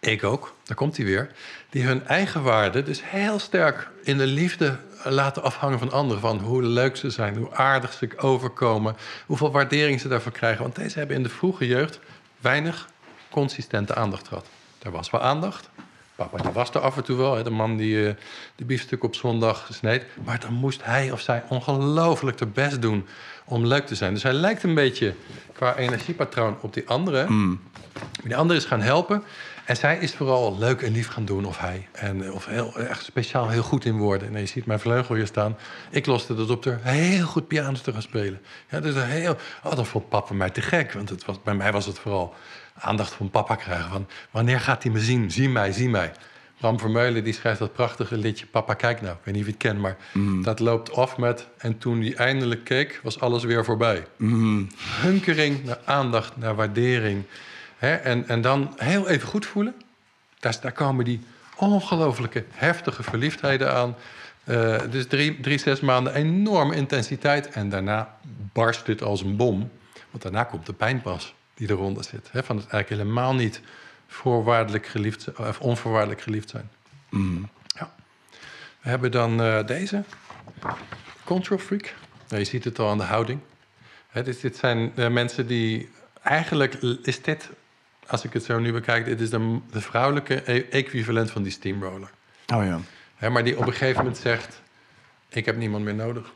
Ik 0.00 0.24
ook, 0.24 0.54
daar 0.64 0.76
komt 0.76 0.96
hij 0.96 1.06
weer. 1.06 1.30
Die 1.70 1.82
hun 1.82 2.06
eigen 2.06 2.42
waarde 2.42 2.82
dus 2.82 3.00
heel 3.04 3.38
sterk 3.38 3.90
in 4.02 4.18
de 4.18 4.26
liefde 4.26 4.78
laten 5.04 5.42
afhangen 5.42 5.78
van 5.78 5.92
anderen. 5.92 6.20
Van 6.20 6.38
hoe 6.38 6.62
leuk 6.62 6.96
ze 6.96 7.10
zijn, 7.10 7.36
hoe 7.36 7.54
aardig 7.54 7.92
ze 7.92 8.08
overkomen, 8.16 8.96
hoeveel 9.26 9.50
waardering 9.50 10.00
ze 10.00 10.08
daarvoor 10.08 10.32
krijgen. 10.32 10.62
Want 10.62 10.74
deze 10.74 10.98
hebben 10.98 11.16
in 11.16 11.22
de 11.22 11.28
vroege 11.28 11.66
jeugd 11.66 11.98
weinig 12.40 12.88
consistente 13.30 13.94
aandacht 13.94 14.28
gehad. 14.28 14.46
Er 14.82 14.90
was 14.90 15.10
wel 15.10 15.20
aandacht. 15.20 15.70
Papa 16.16 16.42
die 16.42 16.50
was 16.50 16.70
er 16.70 16.80
af 16.80 16.96
en 16.96 17.04
toe 17.04 17.16
wel, 17.16 17.36
hè, 17.36 17.42
de 17.42 17.50
man 17.50 17.76
die 17.76 18.08
eh, 18.08 18.14
de 18.56 18.64
biefstuk 18.64 19.04
op 19.04 19.14
zondag 19.14 19.68
sneed. 19.72 20.04
Maar 20.24 20.40
dan 20.40 20.52
moest 20.52 20.84
hij 20.84 21.10
of 21.10 21.20
zij 21.20 21.42
ongelooflijk 21.48 22.38
de 22.38 22.46
best 22.46 22.82
doen 22.82 23.06
om 23.44 23.66
leuk 23.66 23.86
te 23.86 23.94
zijn. 23.94 24.14
Dus 24.14 24.22
hij 24.22 24.32
lijkt 24.32 24.62
een 24.62 24.74
beetje 24.74 25.14
qua 25.52 25.76
energiepatroon 25.76 26.56
op 26.60 26.74
die 26.74 26.88
andere. 26.88 27.26
Mm. 27.28 27.60
Die 28.24 28.36
andere 28.36 28.58
is 28.58 28.64
gaan 28.64 28.80
helpen. 28.80 29.22
En 29.64 29.76
zij 29.76 29.98
is 29.98 30.14
vooral 30.14 30.58
leuk 30.58 30.82
en 30.82 30.92
lief 30.92 31.08
gaan 31.08 31.24
doen, 31.24 31.44
of 31.44 31.58
hij. 31.58 31.88
En, 31.92 32.24
eh, 32.24 32.34
of 32.34 32.46
heel, 32.46 32.76
echt 32.76 33.04
speciaal 33.04 33.48
heel 33.48 33.62
goed 33.62 33.84
in 33.84 33.98
worden. 33.98 34.34
En 34.34 34.40
je 34.40 34.46
ziet 34.46 34.66
mijn 34.66 34.80
vleugel 34.80 35.14
hier 35.14 35.26
staan. 35.26 35.56
Ik 35.90 36.06
loste 36.06 36.34
dat 36.34 36.50
op 36.50 36.62
door 36.62 36.78
heel 36.82 37.26
goed 37.26 37.48
piano 37.48 37.78
te 37.82 37.92
gaan 37.92 38.02
spelen. 38.02 38.40
Ja, 38.70 38.80
dus 38.80 38.94
een 38.94 39.02
heel, 39.02 39.36
oh, 39.64 39.76
dat 39.76 39.86
vond 39.86 40.08
papa 40.08 40.34
mij 40.34 40.50
te 40.50 40.60
gek. 40.60 40.92
Want 40.92 41.08
het 41.08 41.24
was, 41.24 41.42
bij 41.42 41.54
mij 41.54 41.72
was 41.72 41.86
het 41.86 41.98
vooral 41.98 42.34
aandacht 42.78 43.12
van 43.12 43.30
papa 43.30 43.54
krijgen. 43.54 43.90
Van, 43.90 44.08
wanneer 44.30 44.60
gaat 44.60 44.82
hij 44.82 44.92
me 44.92 45.00
zien? 45.00 45.30
Zie 45.30 45.48
mij, 45.48 45.72
zie 45.72 45.88
mij. 45.88 46.12
Bram 46.60 46.78
Vermeulen 46.78 47.24
die 47.24 47.32
schrijft 47.32 47.58
dat 47.58 47.72
prachtige 47.72 48.16
liedje 48.16 48.46
Papa 48.46 48.74
kijk 48.74 49.00
nou. 49.00 49.14
Ik 49.14 49.20
weet 49.24 49.34
niet 49.34 49.42
of 49.42 49.48
je 49.48 49.54
het 49.54 49.62
kent, 49.62 49.80
maar 49.80 49.96
dat 50.42 50.60
loopt 50.60 50.92
af 50.92 51.16
met... 51.16 51.46
en 51.58 51.78
toen 51.78 52.00
hij 52.00 52.14
eindelijk 52.14 52.64
keek, 52.64 53.00
was 53.02 53.20
alles 53.20 53.44
weer 53.44 53.64
voorbij. 53.64 54.06
Mhm. 54.16 54.64
Hunkering 55.00 55.64
naar 55.64 55.78
aandacht, 55.84 56.36
naar 56.36 56.54
waardering. 56.54 57.24
Hè? 57.76 57.94
En, 57.94 58.28
en 58.28 58.40
dan 58.40 58.74
heel 58.76 59.08
even 59.08 59.28
goed 59.28 59.46
voelen. 59.46 59.74
Daar, 60.40 60.58
daar 60.60 60.72
komen 60.72 61.04
die 61.04 61.20
ongelooflijke 61.56 62.44
heftige 62.50 63.02
verliefdheden 63.02 63.74
aan. 63.74 63.96
Eh, 64.44 64.78
dus 64.90 65.06
drie, 65.06 65.40
drie, 65.40 65.58
zes 65.58 65.80
maanden 65.80 66.14
enorme 66.14 66.74
intensiteit. 66.74 67.48
En 67.48 67.68
daarna 67.68 68.16
barst 68.52 68.86
dit 68.86 69.02
als 69.02 69.22
een 69.22 69.36
bom. 69.36 69.70
Want 70.10 70.22
daarna 70.22 70.44
komt 70.44 70.66
de 70.66 70.72
pijn 70.72 71.02
pas 71.02 71.34
die 71.56 71.70
eronder 71.70 72.04
zit. 72.04 72.28
Hè? 72.32 72.42
Van 72.44 72.56
het 72.56 72.66
eigenlijk 72.68 73.02
helemaal 73.02 73.34
niet 73.34 73.60
voorwaardelijk 74.06 74.86
geliefd, 74.86 75.22
zijn- 75.22 75.36
of 75.48 75.60
onvoorwaardelijk 75.60 76.20
geliefd 76.20 76.50
zijn. 76.50 76.70
Mhm. 77.10 77.42
Ja. 77.66 77.94
We 78.80 78.88
hebben 78.88 79.10
dan 79.10 79.40
eh, 79.42 79.66
deze. 79.66 80.04
Control 81.24 81.58
freak. 81.58 81.94
Nou, 82.28 82.40
je 82.40 82.46
ziet 82.48 82.64
het 82.64 82.78
al 82.78 82.90
aan 82.90 82.98
de 82.98 83.04
houding. 83.04 83.40
Hè, 84.08 84.22
dit, 84.22 84.40
dit 84.40 84.56
zijn 84.56 84.92
eh, 84.96 85.08
mensen 85.08 85.46
die... 85.46 85.90
Eigenlijk 86.22 86.74
is 87.02 87.22
dit, 87.22 87.48
als 88.06 88.24
ik 88.24 88.32
het 88.32 88.44
zo 88.44 88.58
nu 88.58 88.72
bekijk... 88.72 89.04
dit 89.04 89.20
is 89.20 89.30
de, 89.30 89.58
de 89.70 89.80
vrouwelijke 89.80 90.42
e- 90.52 90.66
equivalent 90.70 91.30
van 91.30 91.42
die 91.42 91.52
steamroller. 91.52 92.10
Oh 92.54 92.64
ja. 92.64 92.80
Hè, 93.16 93.30
maar 93.30 93.44
die 93.44 93.58
op 93.58 93.66
een 93.66 93.72
gegeven 93.72 93.96
moment 93.96 94.16
zegt... 94.18 94.60
ik 95.28 95.44
heb 95.44 95.56
niemand 95.56 95.84
meer 95.84 95.94
nodig. 95.94 96.32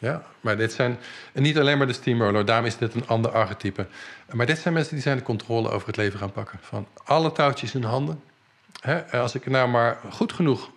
Ja, 0.00 0.22
maar 0.40 0.56
dit 0.56 0.72
zijn... 0.72 0.98
Niet 1.32 1.58
alleen 1.58 1.78
maar 1.78 1.86
de 1.86 1.92
steamroller, 1.92 2.44
daarom 2.44 2.66
is 2.66 2.76
dit 2.76 2.94
een 2.94 3.06
ander 3.06 3.30
archetype. 3.30 3.86
Maar 4.32 4.46
dit 4.46 4.58
zijn 4.58 4.74
mensen 4.74 4.94
die 4.94 5.02
zijn 5.02 5.16
de 5.16 5.22
controle 5.22 5.70
over 5.70 5.86
het 5.86 5.96
leven 5.96 6.18
gaan 6.18 6.32
pakken. 6.32 6.58
Van 6.62 6.86
alle 7.04 7.32
touwtjes 7.32 7.74
in 7.74 7.82
handen. 7.82 8.22
Hè, 8.80 9.20
als 9.20 9.34
ik 9.34 9.46
nou 9.46 9.68
maar 9.68 9.98
goed 10.10 10.32
genoeg 10.32 10.70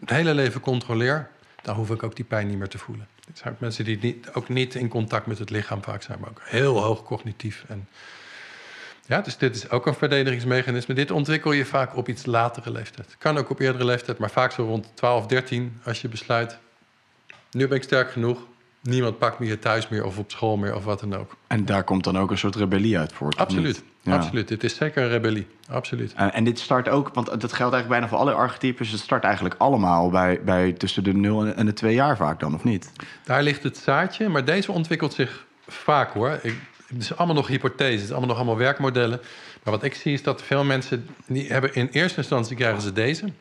het 0.00 0.10
hele 0.10 0.34
leven 0.34 0.60
controleer... 0.60 1.30
dan 1.62 1.76
hoef 1.76 1.90
ik 1.90 2.02
ook 2.02 2.16
die 2.16 2.24
pijn 2.24 2.46
niet 2.46 2.58
meer 2.58 2.68
te 2.68 2.78
voelen. 2.78 3.08
Dit 3.26 3.38
zijn 3.38 3.56
mensen 3.58 3.84
die 3.84 3.98
niet, 4.00 4.32
ook 4.32 4.48
niet 4.48 4.74
in 4.74 4.88
contact 4.88 5.26
met 5.26 5.38
het 5.38 5.50
lichaam 5.50 5.82
vaak 5.82 6.02
zijn... 6.02 6.20
maar 6.20 6.30
ook 6.30 6.42
heel 6.44 6.82
hoog 6.82 7.02
cognitief. 7.02 7.64
En 7.68 7.88
ja, 9.06 9.20
dus 9.20 9.36
dit 9.36 9.56
is 9.56 9.70
ook 9.70 9.86
een 9.86 9.94
verdedigingsmechanisme. 9.94 10.94
Dit 10.94 11.10
ontwikkel 11.10 11.52
je 11.52 11.64
vaak 11.64 11.96
op 11.96 12.08
iets 12.08 12.26
latere 12.26 12.70
leeftijd. 12.70 13.16
Kan 13.18 13.38
ook 13.38 13.50
op 13.50 13.60
eerdere 13.60 13.84
leeftijd, 13.84 14.18
maar 14.18 14.30
vaak 14.30 14.52
zo 14.52 14.64
rond 14.64 14.90
12, 14.94 15.26
13... 15.26 15.80
als 15.84 16.00
je 16.00 16.08
besluit, 16.08 16.58
nu 17.50 17.68
ben 17.68 17.76
ik 17.76 17.82
sterk 17.82 18.10
genoeg... 18.10 18.46
niemand 18.88 19.18
pakt 19.18 19.38
me 19.38 19.46
hier 19.46 19.58
thuis 19.58 19.88
meer 19.88 20.04
of 20.04 20.18
op 20.18 20.30
school 20.30 20.56
meer 20.56 20.74
of 20.74 20.84
wat 20.84 21.00
dan 21.00 21.14
ook. 21.14 21.36
En 21.46 21.64
daar 21.64 21.84
komt 21.84 22.04
dan 22.04 22.18
ook 22.18 22.30
een 22.30 22.38
soort 22.38 22.56
rebellie 22.56 22.98
uit 22.98 23.12
voort. 23.12 23.36
Absoluut? 23.36 23.82
Ja. 24.02 24.14
absoluut. 24.14 24.48
Dit 24.48 24.64
is 24.64 24.76
zeker 24.76 25.02
een 25.02 25.08
rebellie, 25.08 25.46
absoluut. 25.68 26.12
En, 26.16 26.32
en 26.32 26.44
dit 26.44 26.58
start 26.58 26.88
ook, 26.88 27.10
want 27.14 27.26
dat 27.26 27.52
geldt 27.52 27.74
eigenlijk 27.74 27.88
bijna 27.88 28.08
voor 28.08 28.18
alle 28.18 28.32
archetypes. 28.32 28.90
Het 28.90 29.00
start 29.00 29.24
eigenlijk 29.24 29.54
allemaal 29.58 30.10
bij, 30.10 30.40
bij 30.44 30.72
tussen 30.72 31.04
de 31.04 31.14
0 31.14 31.46
en 31.46 31.66
de 31.66 31.72
2 31.72 31.94
jaar 31.94 32.16
vaak 32.16 32.40
dan, 32.40 32.54
of 32.54 32.64
niet? 32.64 32.92
Daar 33.24 33.42
ligt 33.42 33.62
het 33.62 33.76
zaadje, 33.76 34.28
maar 34.28 34.44
deze 34.44 34.72
ontwikkelt 34.72 35.12
zich 35.12 35.46
vaak 35.66 36.12
hoor. 36.12 36.38
Ik, 36.42 36.54
het 36.86 37.02
is 37.02 37.16
allemaal 37.16 37.36
nog 37.36 37.46
hypothese, 37.46 37.92
het 37.92 38.02
is 38.02 38.10
allemaal 38.10 38.28
nog 38.28 38.36
allemaal 38.36 38.56
werkmodellen. 38.56 39.20
Maar 39.62 39.72
wat 39.72 39.82
ik 39.82 39.94
zie 39.94 40.12
is 40.12 40.22
dat 40.22 40.42
veel 40.42 40.64
mensen, 40.64 41.06
die 41.26 41.48
hebben 41.52 41.74
in 41.74 41.88
eerste 41.92 42.18
instantie 42.18 42.56
krijgen 42.56 42.82
ze 42.82 42.92
deze. 42.92 43.32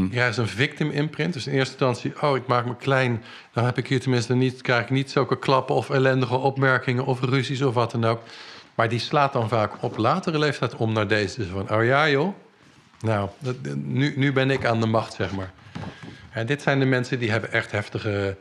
Die 0.00 0.08
krijgen 0.08 0.34
ze 0.34 0.40
een 0.40 0.48
victim 0.48 0.90
imprint. 0.90 1.32
Dus 1.32 1.46
in 1.46 1.52
eerste 1.52 1.72
instantie, 1.72 2.22
oh, 2.22 2.36
ik 2.36 2.46
maak 2.46 2.66
me 2.66 2.76
klein. 2.76 3.22
Dan 3.52 3.64
heb 3.64 3.78
ik 3.78 3.86
hier 3.86 4.00
tenminste 4.00 4.34
niet, 4.34 4.62
krijg 4.62 4.82
ik 4.82 4.90
niet 4.90 5.10
zulke 5.10 5.38
klappen 5.38 5.74
of 5.74 5.90
ellendige 5.90 6.36
opmerkingen 6.36 7.04
of 7.04 7.20
ruzies 7.20 7.62
of 7.62 7.74
wat 7.74 7.90
dan 7.90 8.04
ook. 8.04 8.20
Maar 8.74 8.88
die 8.88 8.98
slaat 8.98 9.32
dan 9.32 9.48
vaak 9.48 9.82
op 9.82 9.96
latere 9.96 10.38
leeftijd 10.38 10.76
om 10.76 10.92
naar 10.92 11.08
deze. 11.08 11.38
Dus 11.38 11.48
van, 11.48 11.70
oh 11.70 11.84
ja 11.84 12.08
joh, 12.08 12.34
nou, 13.00 13.28
dat, 13.38 13.56
nu, 13.74 14.12
nu 14.16 14.32
ben 14.32 14.50
ik 14.50 14.64
aan 14.64 14.80
de 14.80 14.86
macht, 14.86 15.14
zeg 15.14 15.32
maar. 15.32 15.52
En 16.30 16.46
dit 16.46 16.62
zijn 16.62 16.78
de 16.78 16.84
mensen 16.84 17.18
die 17.18 17.30
hebben 17.30 17.52
echt 17.52 17.70
heftige... 17.70 18.36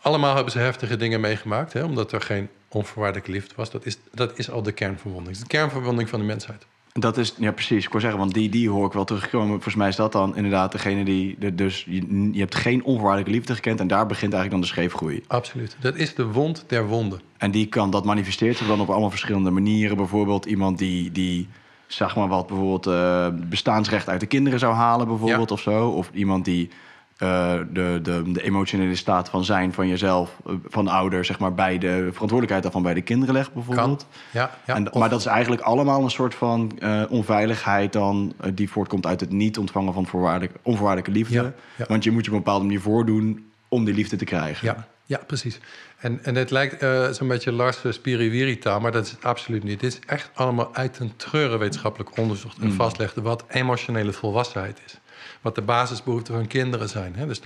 Allemaal 0.00 0.34
hebben 0.34 0.52
ze 0.52 0.58
heftige 0.58 0.96
dingen 0.96 1.20
meegemaakt, 1.20 1.72
hè, 1.72 1.84
omdat 1.84 2.12
er 2.12 2.20
geen 2.20 2.48
onvoorwaardelijke 2.68 3.30
liefde 3.30 3.54
was. 3.56 3.70
Dat 3.70 3.86
is, 3.86 3.98
dat 4.12 4.38
is 4.38 4.50
al 4.50 4.62
de 4.62 4.72
kernverwonding. 4.72 5.34
Is 5.34 5.40
de 5.40 5.46
kernverwonding 5.46 6.08
van 6.08 6.18
de 6.20 6.26
mensheid. 6.26 6.66
Dat 6.98 7.16
is, 7.16 7.34
ja 7.38 7.52
precies, 7.52 7.84
ik 7.84 7.88
wou 7.90 8.00
zeggen, 8.00 8.20
want 8.20 8.34
die, 8.34 8.48
die 8.48 8.70
hoor 8.70 8.86
ik 8.86 8.92
wel 8.92 9.04
terugkomen. 9.04 9.48
Volgens 9.48 9.74
mij 9.74 9.88
is 9.88 9.96
dat 9.96 10.12
dan 10.12 10.36
inderdaad 10.36 10.72
degene 10.72 11.04
die, 11.04 11.36
de, 11.38 11.54
dus 11.54 11.84
je, 11.88 12.28
je 12.32 12.40
hebt 12.40 12.54
geen 12.54 12.84
onvoorwaardelijke 12.84 13.32
liefde 13.36 13.54
gekend... 13.54 13.80
en 13.80 13.86
daar 13.86 14.06
begint 14.06 14.32
eigenlijk 14.32 14.50
dan 14.50 14.60
de 14.60 14.66
scheefgroei. 14.66 15.22
Absoluut. 15.26 15.76
Dat 15.80 15.96
is 15.96 16.14
de 16.14 16.24
wond 16.26 16.64
der 16.66 16.86
wonden. 16.86 17.20
En 17.36 17.50
die 17.50 17.66
kan, 17.66 17.90
dat 17.90 18.04
manifesteert 18.04 18.56
zich 18.56 18.66
dan 18.66 18.80
op 18.80 18.90
allemaal 18.90 19.10
verschillende 19.10 19.50
manieren. 19.50 19.96
Bijvoorbeeld 19.96 20.44
iemand 20.46 20.78
die, 20.78 21.12
die 21.12 21.48
zeg 21.86 22.16
maar 22.16 22.28
wat 22.28 22.46
bijvoorbeeld 22.46 22.86
eh, 22.86 23.26
bestaansrecht 23.48 24.08
uit 24.08 24.20
de 24.20 24.26
kinderen 24.26 24.58
zou 24.58 24.74
halen, 24.74 25.06
bijvoorbeeld 25.06 25.48
Ja. 25.48 25.54
of 25.54 25.60
zo. 25.60 25.88
Of 25.88 26.10
iemand 26.12 26.44
die 26.44 26.68
eh, 27.16 27.52
de, 27.72 27.98
de, 28.02 28.22
de 28.32 28.42
emotionele 28.42 28.94
staat 28.96 29.28
van 29.28 29.44
zijn 29.44 29.72
van 29.72 29.88
jezelf, 29.88 30.36
eh, 30.46 30.52
van 30.68 30.88
ouder, 30.88 31.24
zeg 31.24 31.38
maar, 31.38 31.54
bij 31.54 31.78
de 31.78 31.88
verantwoordelijkheid 31.96 32.62
daarvan 32.62 32.82
bij 32.82 32.94
de 32.94 33.02
kinderen 33.02 33.34
legt, 33.34 33.52
Kan. 33.52 33.64
bijvoorbeeld. 33.64 34.06
Ja, 34.30 34.50
ja. 34.66 34.74
en, 34.74 34.92
Of- 34.92 34.98
maar 34.98 35.08
dat 35.08 35.20
is 35.20 35.26
eigenlijk 35.26 35.62
allemaal 35.62 36.02
een 36.02 36.10
soort 36.10 36.34
van 36.34 36.78
eh, 36.78 37.02
onveiligheid 37.08 37.92
dan, 37.92 38.32
die 38.54 38.70
voortkomt 38.70 39.06
uit 39.06 39.20
het 39.20 39.30
niet 39.30 39.58
ontvangen 39.58 39.92
van 39.92 40.06
voorwaardelijke, 40.06 40.58
onvoorwaardelijke 40.62 41.18
liefde. 41.18 41.34
Ja, 41.34 41.52
ja. 41.76 41.84
Want 41.88 42.04
je 42.04 42.10
moet 42.10 42.24
je 42.24 42.30
op 42.30 42.36
een 42.36 42.42
bepaalde 42.42 42.64
manier 42.64 42.80
voordoen 42.80 43.50
om 43.68 43.84
die 43.84 43.94
liefde 43.94 44.16
te 44.16 44.24
krijgen. 44.24 44.66
Ja, 44.66 44.86
ja 45.04 45.20
precies. 45.26 45.60
En, 45.98 46.20
en 46.24 46.34
het 46.34 46.50
lijkt 46.50 46.84
zo'n 47.16 47.28
beetje 47.28 47.52
Lars 47.52 47.78
Spiriwiri-taal, 47.88 48.80
maar 48.80 48.92
dat 48.92 49.04
is 49.06 49.10
het 49.10 49.24
absoluut 49.24 49.64
niet. 49.64 49.80
Dit 49.80 49.92
is 49.92 49.98
echt 50.06 50.30
allemaal 50.34 50.74
uit 50.74 50.98
een 50.98 51.12
treuren 51.16 51.58
wetenschappelijk 51.58 52.18
onderzocht 52.18 52.58
en 52.58 52.72
vastlegde 52.72 53.22
wat 53.22 53.44
emotionele 53.48 54.12
volwassenheid 54.12 54.80
is. 54.86 54.98
Wat 55.40 55.54
de 55.54 55.62
basisbehoeften 55.62 56.34
van 56.34 56.46
kinderen 56.46 56.88
zijn. 56.88 57.14
Hè? 57.16 57.26
Dus 57.26 57.40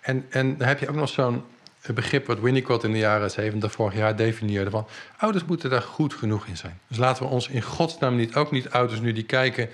en, 0.00 0.26
en 0.30 0.56
dan 0.56 0.68
heb 0.68 0.78
je 0.78 0.88
ook 0.88 0.94
nog 0.94 1.08
zo'n 1.08 1.42
begrip 1.94 2.26
wat 2.26 2.40
Winnicott 2.40 2.84
in 2.84 2.92
de 2.92 2.98
jaren 2.98 3.30
70 3.30 3.72
vorig 3.72 3.94
jaar 3.94 4.16
definieerde 4.16 4.70
van 4.70 4.86
ouders 5.16 5.44
moeten 5.44 5.70
daar 5.70 5.82
goed 5.82 6.14
genoeg 6.14 6.46
in 6.46 6.56
zijn. 6.56 6.78
Dus 6.88 6.98
laten 6.98 7.22
we 7.22 7.28
ons 7.28 7.48
in 7.48 7.62
godsnaam 7.62 8.16
niet, 8.16 8.34
ook 8.34 8.50
niet 8.50 8.70
ouders 8.70 9.00
nu 9.00 9.12
die 9.12 9.24
kijken 9.24 9.68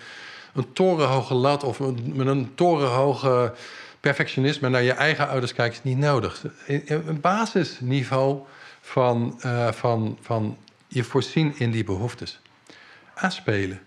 een 0.54 0.72
torenhoge 0.72 1.34
lat 1.34 1.64
of 1.64 1.78
met 2.02 2.26
een 2.26 2.54
torenhoge 2.54 3.54
perfectionisme 4.00 4.68
naar 4.68 4.82
je 4.82 4.92
eigen 4.92 5.28
ouders 5.28 5.54
kijken 5.54 5.78
is 5.78 5.84
niet 5.84 5.98
nodig. 5.98 6.44
Een 6.66 7.20
basisniveau 7.20 8.38
van, 8.80 9.36
eh, 9.40 9.72
van, 9.72 10.18
van 10.20 10.56
je 10.86 11.04
voorzien 11.04 11.54
in 11.58 11.70
die 11.70 11.84
behoeftes. 11.84 12.40
Aan 13.14 13.32
spelen, 13.32 13.80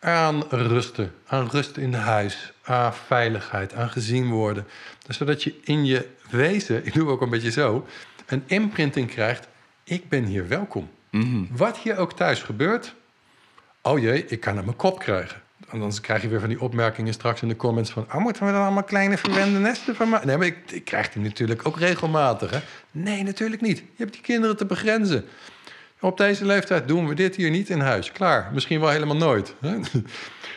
aan 0.00 0.42
rusten, 0.48 1.12
aan 1.26 1.48
rust 1.50 1.76
in 1.76 1.94
huis, 1.94 2.52
aan 2.62 2.94
veiligheid, 2.94 3.74
aan 3.74 3.90
gezien 3.90 4.30
worden. 4.30 4.66
Dus 5.06 5.16
zodat 5.16 5.42
je 5.42 5.54
in 5.64 5.84
je 5.84 6.08
wezen, 6.30 6.86
ik 6.86 6.94
doe 6.94 7.08
ook 7.08 7.20
een 7.20 7.30
beetje 7.30 7.50
zo, 7.50 7.86
een 8.26 8.42
imprinting 8.46 9.08
krijgt. 9.08 9.48
Ik 9.84 10.08
ben 10.08 10.24
hier 10.24 10.48
welkom. 10.48 10.90
Mhm. 11.10 11.44
Wat 11.50 11.78
hier 11.78 11.96
ook 11.96 12.12
thuis 12.12 12.42
gebeurt, 12.42 12.94
oh 13.82 13.98
jee, 13.98 14.26
ik 14.26 14.40
kan 14.40 14.56
het 14.56 14.64
mijn 14.64 14.76
kop 14.76 14.98
krijgen. 14.98 15.40
En 15.68 15.80
dan 15.80 15.92
krijg 16.00 16.22
je 16.22 16.28
weer 16.28 16.40
van 16.40 16.48
die 16.48 16.60
opmerkingen 16.60 17.12
straks 17.12 17.42
in 17.42 17.48
de 17.48 17.56
comments 17.56 17.90
van... 17.90 18.06
Oh, 18.14 18.20
moeten 18.20 18.46
we 18.46 18.52
dan 18.52 18.62
allemaal 18.62 18.82
kleine 18.82 19.18
verwende 19.18 19.58
nesten 19.58 19.96
van 19.96 20.08
maken? 20.08 20.26
Nee, 20.26 20.36
maar 20.36 20.46
ik, 20.46 20.70
ik 20.70 20.84
krijg 20.84 21.10
die 21.10 21.22
natuurlijk 21.22 21.66
ook 21.66 21.78
regelmatig. 21.78 22.50
Hè? 22.50 22.58
Nee, 22.90 23.22
natuurlijk 23.22 23.60
niet. 23.60 23.78
Je 23.78 23.84
hebt 23.96 24.12
die 24.12 24.22
kinderen 24.22 24.56
te 24.56 24.66
begrenzen. 24.66 25.24
Op 26.00 26.16
deze 26.16 26.44
leeftijd 26.44 26.88
doen 26.88 27.08
we 27.08 27.14
dit 27.14 27.36
hier 27.36 27.50
niet 27.50 27.68
in 27.68 27.80
huis. 27.80 28.12
Klaar. 28.12 28.50
Misschien 28.52 28.80
wel 28.80 28.88
helemaal 28.88 29.16
nooit. 29.16 29.54
Hè? 29.60 29.78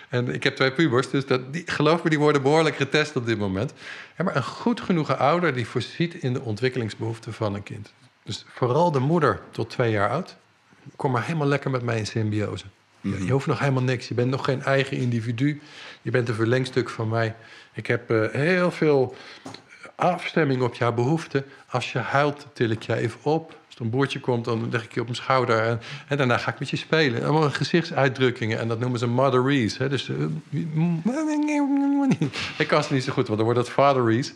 En 0.09 0.33
ik 0.33 0.43
heb 0.43 0.55
twee 0.55 0.71
pubers, 0.71 1.09
dus 1.09 1.25
dat, 1.25 1.53
die, 1.53 1.63
geloof 1.65 2.03
me, 2.03 2.09
die 2.09 2.19
worden 2.19 2.41
behoorlijk 2.41 2.75
getest 2.75 3.15
op 3.15 3.25
dit 3.25 3.37
moment. 3.37 3.73
Ja, 4.17 4.23
maar 4.23 4.35
een 4.35 4.43
goed 4.43 4.81
genoegen 4.81 5.19
ouder 5.19 5.53
die 5.53 5.67
voorziet 5.67 6.13
in 6.13 6.33
de 6.33 6.41
ontwikkelingsbehoeften 6.41 7.33
van 7.33 7.55
een 7.55 7.63
kind. 7.63 7.93
Dus 8.23 8.45
vooral 8.53 8.91
de 8.91 8.99
moeder 8.99 9.39
tot 9.51 9.69
twee 9.69 9.91
jaar 9.91 10.09
oud. 10.09 10.35
Kom 10.95 11.11
maar 11.11 11.23
helemaal 11.23 11.47
lekker 11.47 11.71
met 11.71 11.83
mij 11.83 11.97
in 11.97 12.05
symbiose. 12.05 12.65
Je, 13.01 13.25
je 13.25 13.31
hoeft 13.31 13.45
nog 13.45 13.59
helemaal 13.59 13.83
niks. 13.83 14.07
Je 14.07 14.13
bent 14.13 14.29
nog 14.29 14.45
geen 14.45 14.61
eigen 14.61 14.97
individu. 14.97 15.61
Je 16.01 16.11
bent 16.11 16.29
een 16.29 16.35
verlengstuk 16.35 16.89
van 16.89 17.09
mij. 17.09 17.35
Ik 17.73 17.87
heb 17.87 18.11
eh, 18.11 18.31
heel 18.31 18.71
veel 18.71 19.15
afstemming 19.95 20.61
op 20.61 20.75
jouw 20.75 20.93
behoeften. 20.93 21.45
Als 21.69 21.91
je 21.91 21.99
huilt, 21.99 22.47
til 22.53 22.69
ik 22.69 22.83
je 22.83 22.95
even 22.95 23.19
op. 23.23 23.57
Als 23.73 23.81
er 23.81 23.87
een 23.87 23.97
boertje 23.97 24.19
komt, 24.19 24.45
dan 24.45 24.69
leg 24.71 24.83
ik 24.83 24.93
je 24.93 24.99
op 24.99 25.05
mijn 25.05 25.17
schouder. 25.17 25.79
En, 26.07 26.17
daarna 26.17 26.37
ga 26.37 26.51
ik 26.51 26.59
met 26.59 26.69
je 26.69 26.77
spelen. 26.77 27.23
Allemaal 27.23 27.49
gezichtsuitdrukkingen. 27.49 28.59
En 28.59 28.67
dat 28.67 28.79
noemen 28.79 28.99
ze 28.99 29.07
motherese. 29.07 29.83
Hè? 29.83 29.89
Dus, 29.89 30.09
eh, 30.09 30.15
ik 32.57 32.67
kan 32.67 32.83
ze 32.83 32.93
niet 32.93 33.03
zo 33.03 33.11
goed, 33.11 33.27
want 33.27 33.37
dan 33.37 33.45
wordt 33.45 33.59
het 33.59 33.69
fatherese. 33.69 34.33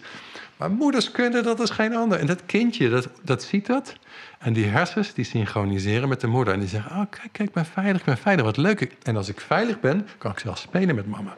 Maar 0.58 0.72
moeders 0.72 1.12
kunnen 1.12 1.44
dat 1.44 1.60
als 1.60 1.70
geen 1.70 1.96
ander. 1.96 2.20
En 2.20 2.26
dat 2.26 2.46
kindje, 2.46 2.90
dat, 2.90 3.10
dat 3.24 3.44
ziet 3.44 3.66
dat. 3.66 3.96
En 4.40 4.54
die 4.54 4.66
hersens, 4.66 5.14
die 5.14 5.26
synchroniseren 5.26 6.10
met 6.10 6.22
de 6.22 6.28
moeder. 6.28 6.54
En 6.54 6.60
die 6.60 6.70
zeggen, 6.70 6.92
oh, 6.92 7.06
kijk, 7.10 7.30
kijk, 7.32 7.50
ik 7.50 7.56
ben 7.56 7.66
veilig, 7.66 8.00
ik 8.00 8.06
ben 8.06 8.18
veilig. 8.18 8.46
Wat 8.46 8.58
leuk. 8.58 8.96
En 9.04 9.16
als 9.16 9.30
ik 9.30 9.42
veilig 9.42 9.80
ben, 9.80 10.08
kan 10.18 10.32
ik 10.32 10.40
zelfs 10.40 10.62
spelen 10.62 10.96
met 10.96 11.08
mama. 11.08 11.36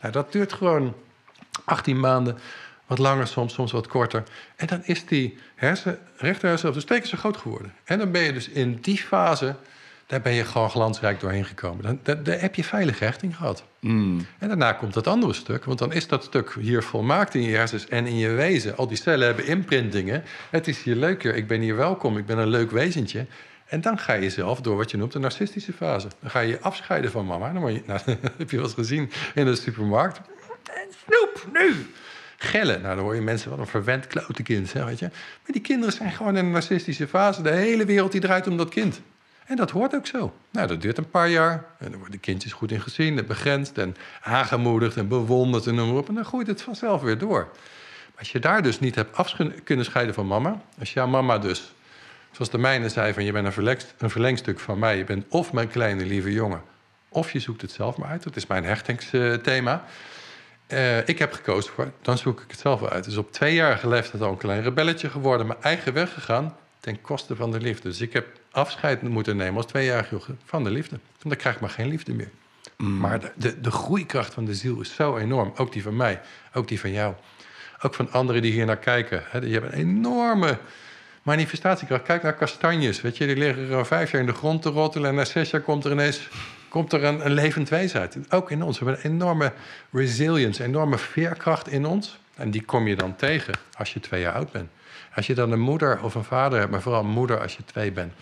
Nou, 0.00 0.12
dat 0.12 0.32
duurt 0.32 0.52
gewoon 0.52 0.94
18 1.64 2.00
maanden. 2.00 2.38
Wat 2.86 2.98
langer 2.98 3.26
soms, 3.26 3.54
soms 3.54 3.72
wat 3.72 3.86
korter. 3.86 4.22
En 4.56 4.66
dan 4.66 4.80
is 4.84 5.06
die 5.06 5.38
hersen, 5.54 5.98
rechterhersen 6.16 6.68
of 6.68 6.74
de 6.74 6.80
steek 6.80 7.06
zo 7.06 7.16
groot 7.16 7.36
geworden. 7.36 7.74
En 7.84 7.98
dan 7.98 8.10
ben 8.10 8.22
je 8.22 8.32
dus 8.32 8.48
in 8.48 8.78
die 8.80 8.98
fase, 8.98 9.56
daar 10.06 10.20
ben 10.20 10.32
je 10.32 10.44
gewoon 10.44 10.70
glansrijk 10.70 11.20
doorheen 11.20 11.44
gekomen. 11.44 11.82
Dan, 11.82 11.98
daar, 12.02 12.22
daar 12.22 12.40
heb 12.40 12.54
je 12.54 12.64
veilige 12.64 13.04
hechting 13.04 13.36
gehad. 13.36 13.64
Mm. 13.80 14.26
En 14.38 14.48
daarna 14.48 14.72
komt 14.72 14.94
dat 14.94 15.06
andere 15.06 15.32
stuk, 15.32 15.64
want 15.64 15.78
dan 15.78 15.92
is 15.92 16.08
dat 16.08 16.24
stuk 16.24 16.56
hier 16.60 16.82
volmaakt 16.82 17.34
in 17.34 17.42
je 17.42 17.56
hersens 17.56 17.88
en 17.88 18.06
in 18.06 18.16
je 18.16 18.28
wezen. 18.28 18.76
Al 18.76 18.86
die 18.86 18.96
cellen 18.96 19.26
hebben 19.26 19.46
imprintingen. 19.46 20.22
Het 20.50 20.68
is 20.68 20.82
hier 20.82 20.96
leuker, 20.96 21.34
ik 21.34 21.46
ben 21.46 21.60
hier 21.60 21.76
welkom, 21.76 22.18
ik 22.18 22.26
ben 22.26 22.38
een 22.38 22.48
leuk 22.48 22.70
wezentje. 22.70 23.26
En 23.66 23.80
dan 23.80 23.98
ga 23.98 24.12
je 24.12 24.30
zelf 24.30 24.60
door 24.60 24.76
wat 24.76 24.90
je 24.90 24.96
noemt 24.96 25.12
de 25.12 25.18
narcistische 25.18 25.72
fase. 25.72 26.08
Dan 26.20 26.30
ga 26.30 26.40
je 26.40 26.48
je 26.48 26.60
afscheiden 26.60 27.10
van 27.10 27.26
mama. 27.26 27.52
Dan 27.52 27.60
word 27.60 27.74
je, 27.74 27.82
nou, 27.86 28.00
heb 28.38 28.50
je 28.50 28.56
wel 28.56 28.64
eens 28.64 28.74
gezien 28.74 29.10
in 29.34 29.44
de 29.44 29.56
supermarkt. 29.56 30.20
Snoep, 31.04 31.46
nu! 31.52 31.86
Gillen. 32.44 32.82
Nou, 32.82 32.94
dan 32.94 33.04
hoor 33.04 33.14
je 33.14 33.20
mensen 33.20 33.50
wat 33.50 33.58
een 33.58 33.66
verwend 33.66 34.06
klote 34.06 34.42
kind, 34.42 34.72
hè, 34.72 34.84
weet 34.84 34.98
je. 34.98 35.08
Maar 35.08 35.52
die 35.52 35.60
kinderen 35.60 35.94
zijn 35.94 36.12
gewoon 36.12 36.36
in 36.36 36.44
een 36.44 36.50
narcistische 36.50 37.08
fase. 37.08 37.42
De 37.42 37.50
hele 37.50 37.84
wereld 37.84 38.12
die 38.12 38.20
draait 38.20 38.46
om 38.46 38.56
dat 38.56 38.68
kind. 38.68 39.00
En 39.44 39.56
dat 39.56 39.70
hoort 39.70 39.94
ook 39.94 40.06
zo. 40.06 40.34
Nou, 40.50 40.66
dat 40.66 40.80
duurt 40.80 40.98
een 40.98 41.10
paar 41.10 41.28
jaar. 41.28 41.64
En 41.78 41.90
dan 41.90 42.00
worden 42.00 42.20
kindjes 42.20 42.52
goed 42.52 42.70
in 42.70 42.80
gezien 42.80 43.18
en 43.18 43.26
begrensd 43.26 43.78
en 43.78 43.96
aangemoedigd 44.20 44.96
en 44.96 45.08
bewonderd 45.08 45.66
en 45.66 45.74
noem 45.74 45.96
op. 45.96 46.08
En 46.08 46.14
dan 46.14 46.24
groeit 46.24 46.46
het 46.46 46.62
vanzelf 46.62 47.02
weer 47.02 47.18
door. 47.18 47.48
Maar 47.50 48.18
als 48.18 48.32
je 48.32 48.38
daar 48.38 48.62
dus 48.62 48.80
niet 48.80 48.94
hebt 48.94 49.16
af 49.16 49.36
kunnen 49.64 49.84
scheiden 49.84 50.14
van 50.14 50.26
mama. 50.26 50.62
Als 50.78 50.92
jouw 50.92 51.06
mama 51.06 51.38
dus, 51.38 51.72
zoals 52.30 52.50
de 52.50 52.58
mijne 52.58 52.88
zei, 52.88 53.12
van 53.12 53.24
je 53.24 53.32
bent 53.32 53.56
een, 53.56 53.78
een 53.98 54.10
verlengstuk 54.10 54.60
van 54.60 54.78
mij. 54.78 54.96
Je 54.96 55.04
bent 55.04 55.24
of 55.28 55.52
mijn 55.52 55.68
kleine 55.68 56.04
lieve 56.04 56.32
jongen, 56.32 56.62
of 57.08 57.32
je 57.32 57.38
zoekt 57.38 57.62
het 57.62 57.70
zelf 57.70 57.96
maar 57.96 58.08
uit. 58.08 58.22
Dat 58.22 58.36
is 58.36 58.46
mijn 58.46 58.64
hechtingsthema. 58.64 59.84
Uh, 60.74 61.08
ik 61.08 61.18
heb 61.18 61.32
gekozen 61.32 61.72
voor, 61.72 61.92
dan 62.02 62.18
zoek 62.18 62.40
ik 62.40 62.50
het 62.50 62.60
zelf 62.60 62.80
wel 62.80 62.90
uit. 62.90 63.04
Dus 63.04 63.16
op 63.16 63.32
tweejarige 63.32 63.88
leeftijd 63.88 64.22
al 64.22 64.30
een 64.30 64.36
klein 64.36 64.62
rebelletje 64.62 65.10
geworden, 65.10 65.46
mijn 65.46 65.62
eigen 65.62 65.92
weg 65.92 66.12
gegaan 66.12 66.56
ten 66.80 67.00
koste 67.00 67.36
van 67.36 67.50
de 67.50 67.60
liefde. 67.60 67.88
Dus 67.88 68.00
ik 68.00 68.12
heb 68.12 68.26
afscheid 68.50 69.02
moeten 69.02 69.36
nemen 69.36 69.56
als 69.56 69.66
tweejarig 69.66 70.10
jongen 70.10 70.38
van 70.44 70.64
de 70.64 70.70
liefde. 70.70 70.98
Want 71.08 71.22
dan 71.22 71.36
krijg 71.36 71.54
ik 71.54 71.60
maar 71.60 71.70
geen 71.70 71.88
liefde 71.88 72.14
meer. 72.14 72.30
Mm. 72.76 72.98
Maar 72.98 73.20
de, 73.20 73.32
de, 73.36 73.60
de, 73.60 73.70
groeikracht 73.70 74.34
van 74.34 74.44
de 74.44 74.54
ziel 74.54 74.80
is 74.80 74.94
zo 74.94 75.16
enorm. 75.16 75.52
Ook 75.56 75.72
die 75.72 75.82
van 75.82 75.96
mij, 75.96 76.20
ook 76.52 76.68
die 76.68 76.80
van 76.80 76.92
jou. 76.92 77.14
Ook 77.80 77.94
van 77.94 78.12
anderen 78.12 78.42
die 78.42 78.52
hier 78.52 78.66
naar 78.66 78.76
kijken. 78.76 79.22
Je 79.32 79.52
hebt 79.52 79.72
een 79.72 79.78
enorme 79.78 80.58
manifestatiekracht. 81.22 82.02
Kijk 82.02 82.22
naar 82.22 82.34
kastanjes. 82.34 83.00
Weet 83.00 83.16
je, 83.16 83.26
die 83.26 83.36
liggen 83.36 83.70
er 83.70 83.86
vijf 83.86 84.10
jaar 84.10 84.20
in 84.20 84.26
de 84.26 84.32
grond 84.32 84.62
te 84.62 84.68
rottelen. 84.68 85.10
En 85.10 85.14
na 85.14 85.24
zes 85.24 85.50
jaar 85.50 85.60
komt 85.60 85.84
er 85.84 85.92
ineens 85.92 86.28
komt 86.74 86.92
er 86.92 87.04
een, 87.04 87.24
een 87.24 87.32
levend 87.32 87.68
wees 87.68 87.94
uit. 87.94 88.18
Ook 88.28 88.50
in 88.50 88.62
ons. 88.62 88.78
We 88.78 88.84
hebben 88.84 89.04
een 89.04 89.10
enorme 89.10 89.52
resilience, 89.92 90.64
enorme 90.64 90.98
veerkracht 90.98 91.68
in 91.68 91.86
ons. 91.86 92.18
En 92.34 92.50
die 92.50 92.62
kom 92.62 92.86
je 92.86 92.96
dan 92.96 93.16
tegen 93.16 93.54
als 93.76 93.92
je 93.92 94.00
twee 94.00 94.20
jaar 94.20 94.32
oud 94.32 94.52
bent. 94.52 94.70
Als 95.14 95.26
je 95.26 95.34
dan 95.34 95.52
een 95.52 95.60
moeder 95.60 96.02
of 96.02 96.14
een 96.14 96.24
vader 96.24 96.58
hebt, 96.58 96.70
maar 96.70 96.82
vooral 96.82 97.00
een 97.00 97.10
moeder 97.10 97.40
als 97.40 97.56
je 97.56 97.64
twee 97.64 97.92
bent, 97.92 98.12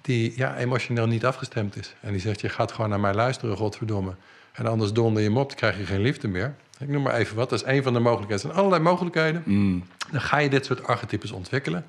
die 0.00 0.32
ja, 0.36 0.56
emotioneel 0.56 1.06
niet 1.06 1.24
afgestemd 1.24 1.76
is. 1.76 1.94
En 2.00 2.12
die 2.12 2.20
zegt, 2.20 2.40
je 2.40 2.48
gaat 2.48 2.72
gewoon 2.72 2.90
naar 2.90 3.00
mij 3.00 3.14
luisteren, 3.14 3.56
godverdomme. 3.56 4.14
En 4.52 4.66
anders 4.66 4.92
donder 4.92 5.22
je 5.22 5.28
hem 5.28 5.38
op, 5.38 5.48
dan 5.48 5.56
krijg 5.56 5.78
je 5.78 5.84
geen 5.84 6.02
liefde 6.02 6.28
meer. 6.28 6.54
Ik 6.78 6.88
noem 6.88 7.02
maar 7.02 7.14
even 7.14 7.36
wat, 7.36 7.50
dat 7.50 7.62
is 7.62 7.66
een 7.66 7.82
van 7.82 7.92
de 7.92 8.00
mogelijkheden. 8.00 8.44
Er 8.44 8.50
zijn 8.50 8.58
allerlei 8.58 8.82
mogelijkheden. 8.82 9.42
Mm. 9.46 9.84
Dan 10.10 10.20
ga 10.20 10.38
je 10.38 10.50
dit 10.50 10.64
soort 10.64 10.86
archetypes 10.86 11.30
ontwikkelen. 11.30 11.84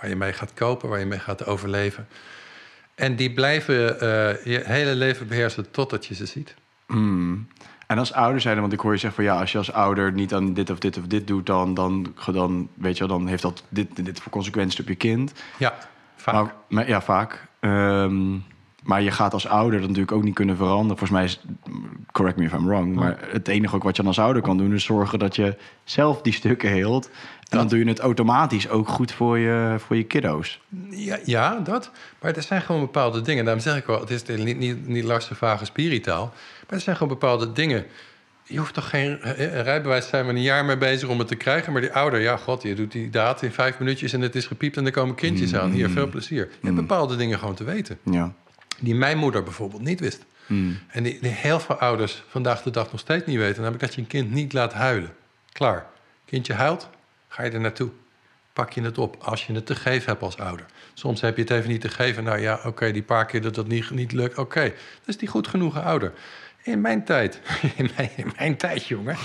Waar 0.00 0.08
je 0.08 0.16
mee 0.16 0.32
gaat 0.32 0.54
kopen, 0.54 0.88
waar 0.88 0.98
je 0.98 1.06
mee 1.06 1.18
gaat 1.18 1.46
overleven. 1.46 2.06
En 2.94 3.16
die 3.16 3.32
blijven 3.32 3.74
uh, 3.74 3.98
je 4.44 4.62
hele 4.64 4.94
leven 4.94 5.28
beheersen 5.28 5.70
totdat 5.70 6.06
je 6.06 6.14
ze 6.14 6.26
ziet. 6.26 6.54
Mm. 6.86 7.48
En 7.86 7.98
als 7.98 8.12
ouder 8.12 8.40
zijn, 8.40 8.60
want 8.60 8.72
ik 8.72 8.80
hoor 8.80 8.92
je 8.92 8.98
zeggen 8.98 9.24
van 9.24 9.34
ja, 9.34 9.40
als 9.40 9.52
je 9.52 9.58
als 9.58 9.72
ouder 9.72 10.12
niet 10.12 10.34
aan 10.34 10.54
dit 10.54 10.70
of 10.70 10.78
dit 10.78 10.98
of 10.98 11.04
dit 11.04 11.26
doet, 11.26 11.46
dan, 11.46 11.74
dan, 11.74 12.14
dan 12.32 12.68
weet 12.74 12.98
je 12.98 13.06
wel, 13.06 13.18
dan 13.18 13.26
heeft 13.26 13.42
dat 13.42 13.64
dit, 13.68 14.04
dit 14.04 14.20
voor 14.20 14.32
consequenties 14.32 14.80
op 14.80 14.88
je 14.88 14.94
kind. 14.94 15.32
Ja, 15.58 15.74
vaak. 16.16 16.34
Maar, 16.34 16.54
maar, 16.68 16.88
ja, 16.88 17.02
vaak. 17.02 17.46
Um, 17.60 18.44
maar 18.84 19.02
je 19.02 19.10
gaat 19.10 19.32
als 19.32 19.46
ouder 19.46 19.78
dat 19.78 19.88
natuurlijk 19.88 20.16
ook 20.16 20.22
niet 20.22 20.34
kunnen 20.34 20.56
veranderen. 20.56 20.98
Volgens 20.98 21.10
mij 21.10 21.24
is, 21.24 21.40
correct 22.12 22.36
me 22.36 22.44
if 22.44 22.52
I'm 22.52 22.66
wrong, 22.66 22.94
maar 22.94 23.18
het 23.30 23.48
enige 23.48 23.74
ook 23.74 23.82
wat 23.82 23.96
je 23.96 24.02
dan 24.02 24.10
als 24.10 24.20
ouder 24.20 24.42
kan 24.42 24.58
doen, 24.58 24.74
is 24.74 24.84
zorgen 24.84 25.18
dat 25.18 25.36
je 25.36 25.56
zelf 25.84 26.22
die 26.22 26.32
stukken 26.32 26.68
heelt. 26.68 27.10
En 27.48 27.58
dan 27.58 27.68
doe 27.68 27.78
je 27.78 27.88
het 27.88 27.98
automatisch 27.98 28.68
ook 28.68 28.88
goed 28.88 29.12
voor 29.12 29.38
je, 29.38 29.74
voor 29.78 29.96
je 29.96 30.04
kiddo's. 30.04 30.60
Ja, 30.90 31.18
ja, 31.24 31.58
dat. 31.58 31.90
Maar 32.20 32.36
er 32.36 32.42
zijn 32.42 32.62
gewoon 32.62 32.80
bepaalde 32.80 33.20
dingen. 33.20 33.44
Daarom 33.44 33.62
zeg 33.62 33.76
ik 33.76 33.86
wel, 33.86 34.00
het 34.00 34.10
is 34.10 34.22
niet, 34.24 34.58
niet, 34.58 34.86
niet 34.88 35.06
de 35.06 35.34
vage 35.34 35.64
spiritaal. 35.64 36.24
Maar 36.66 36.76
er 36.76 36.80
zijn 36.80 36.96
gewoon 36.96 37.12
bepaalde 37.12 37.52
dingen. 37.52 37.84
Je 38.46 38.58
hoeft 38.58 38.74
toch 38.74 38.88
geen 38.88 39.18
een 39.22 39.62
rijbewijs 39.62 40.08
zijn 40.08 40.26
we 40.26 40.32
een 40.32 40.42
jaar 40.42 40.64
mee 40.64 40.76
bezig 40.76 41.08
om 41.08 41.18
het 41.18 41.28
te 41.28 41.34
krijgen. 41.34 41.72
Maar 41.72 41.80
die 41.80 41.92
ouder, 41.92 42.20
ja, 42.20 42.36
god, 42.36 42.62
je 42.62 42.74
doet 42.74 42.92
die 42.92 43.10
daad 43.10 43.42
in 43.42 43.52
vijf 43.52 43.78
minuutjes 43.78 44.12
en 44.12 44.20
het 44.20 44.34
is 44.34 44.46
gepiept 44.46 44.76
en 44.76 44.86
er 44.86 44.92
komen 44.92 45.14
kindjes 45.14 45.54
aan. 45.54 45.70
Hier, 45.70 45.90
veel 45.90 46.08
plezier. 46.08 46.48
Je 46.60 46.66
hebt 46.66 46.74
bepaalde 46.74 47.16
dingen 47.16 47.38
gewoon 47.38 47.54
te 47.54 47.64
weten. 47.64 47.98
Ja. 48.02 48.32
Die 48.80 48.94
mijn 48.94 49.18
moeder 49.18 49.42
bijvoorbeeld 49.42 49.82
niet 49.82 50.00
wist. 50.00 50.24
Mm. 50.46 50.78
En 50.88 51.02
die, 51.02 51.18
die 51.20 51.30
heel 51.30 51.60
veel 51.60 51.76
ouders 51.76 52.22
vandaag 52.28 52.62
de 52.62 52.70
dag 52.70 52.90
nog 52.90 53.00
steeds 53.00 53.26
niet 53.26 53.38
weten... 53.38 53.56
namelijk 53.56 53.82
dat 53.82 53.94
je 53.94 54.00
een 54.00 54.06
kind 54.06 54.30
niet 54.30 54.52
laat 54.52 54.72
huilen. 54.72 55.12
Klaar. 55.52 55.86
Kindje 56.24 56.52
huilt, 56.52 56.88
ga 57.34 57.42
je 57.42 57.50
er 57.50 57.60
naartoe. 57.60 57.90
Pak 58.52 58.70
je 58.70 58.82
het 58.82 58.98
op 58.98 59.16
als 59.22 59.46
je 59.46 59.52
het 59.52 59.66
te 59.66 59.74
geven 59.74 60.10
hebt 60.10 60.22
als 60.22 60.38
ouder. 60.38 60.66
Soms 60.92 61.20
heb 61.20 61.36
je 61.36 61.42
het 61.42 61.50
even 61.50 61.70
niet 61.70 61.80
te 61.80 61.88
geven. 61.88 62.24
Nou 62.24 62.38
ja, 62.38 62.60
oké, 62.64 62.90
die 62.90 63.02
paar 63.02 63.26
keer 63.26 63.42
dat 63.42 63.54
dat 63.54 63.66
niet, 63.66 63.90
niet 63.90 64.12
lukt. 64.12 64.38
Oké, 64.38 64.62
dat 64.62 65.08
is 65.08 65.16
die 65.16 65.28
goed 65.28 65.48
genoeg 65.48 65.80
ouder. 65.80 66.12
In 66.62 66.80
mijn 66.80 67.04
tijd, 67.04 67.40
in 67.76 67.90
mijn, 68.36 68.56
tijd, 68.56 68.86
jongen. 68.86 69.16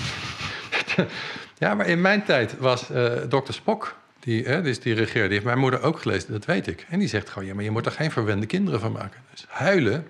ja, 1.58 1.74
maar 1.74 1.86
in 1.86 2.00
mijn 2.00 2.24
tijd 2.24 2.58
was 2.58 2.90
uh, 2.90 3.12
dokter 3.28 3.54
Spok, 3.54 3.96
die, 4.20 4.44
hè, 4.44 4.62
die 4.62 4.94
regeerde, 4.94 5.22
die 5.22 5.32
heeft 5.32 5.44
mijn 5.44 5.58
moeder 5.58 5.82
ook 5.82 6.00
gelezen, 6.00 6.32
dat 6.32 6.44
weet 6.44 6.66
ik. 6.66 6.86
En 6.88 6.98
die 6.98 7.08
zegt 7.08 7.28
gewoon, 7.28 7.48
ja, 7.48 7.54
maar 7.54 7.64
je 7.64 7.70
moet 7.70 7.86
er 7.86 7.92
geen 7.92 8.10
verwende 8.10 8.46
kinderen 8.46 8.80
van 8.80 8.92
maken. 8.92 9.20
Dus 9.30 9.44
huilen, 9.48 10.08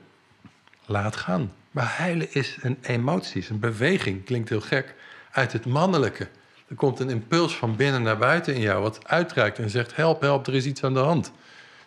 laat 0.87 1.17
gaan. 1.17 1.53
Maar 1.71 1.85
huilen 1.85 2.35
is 2.35 2.57
een 2.61 2.79
emotie, 2.83 3.41
is 3.41 3.49
een 3.49 3.61
beweging, 3.61 4.25
klinkt 4.25 4.49
heel 4.49 4.61
gek, 4.61 4.95
uit 5.31 5.53
het 5.53 5.67
mannelijke. 5.67 6.29
Er 6.71 6.77
komt 6.77 7.01
een 7.01 7.11
impuls 7.11 7.57
van 7.57 7.77
binnen 7.77 8.03
naar 8.03 8.19
buiten 8.19 8.55
in 8.55 8.61
jou, 8.61 8.83
wat 8.83 9.09
uitreikt 9.09 9.59
en 9.59 9.71
zegt: 9.71 9.97
help, 9.97 10.21
help, 10.21 10.47
er 10.47 10.55
is 10.55 10.67
iets 10.67 10.85
aan 10.85 10.95
de 10.95 11.01
hand. 11.01 11.33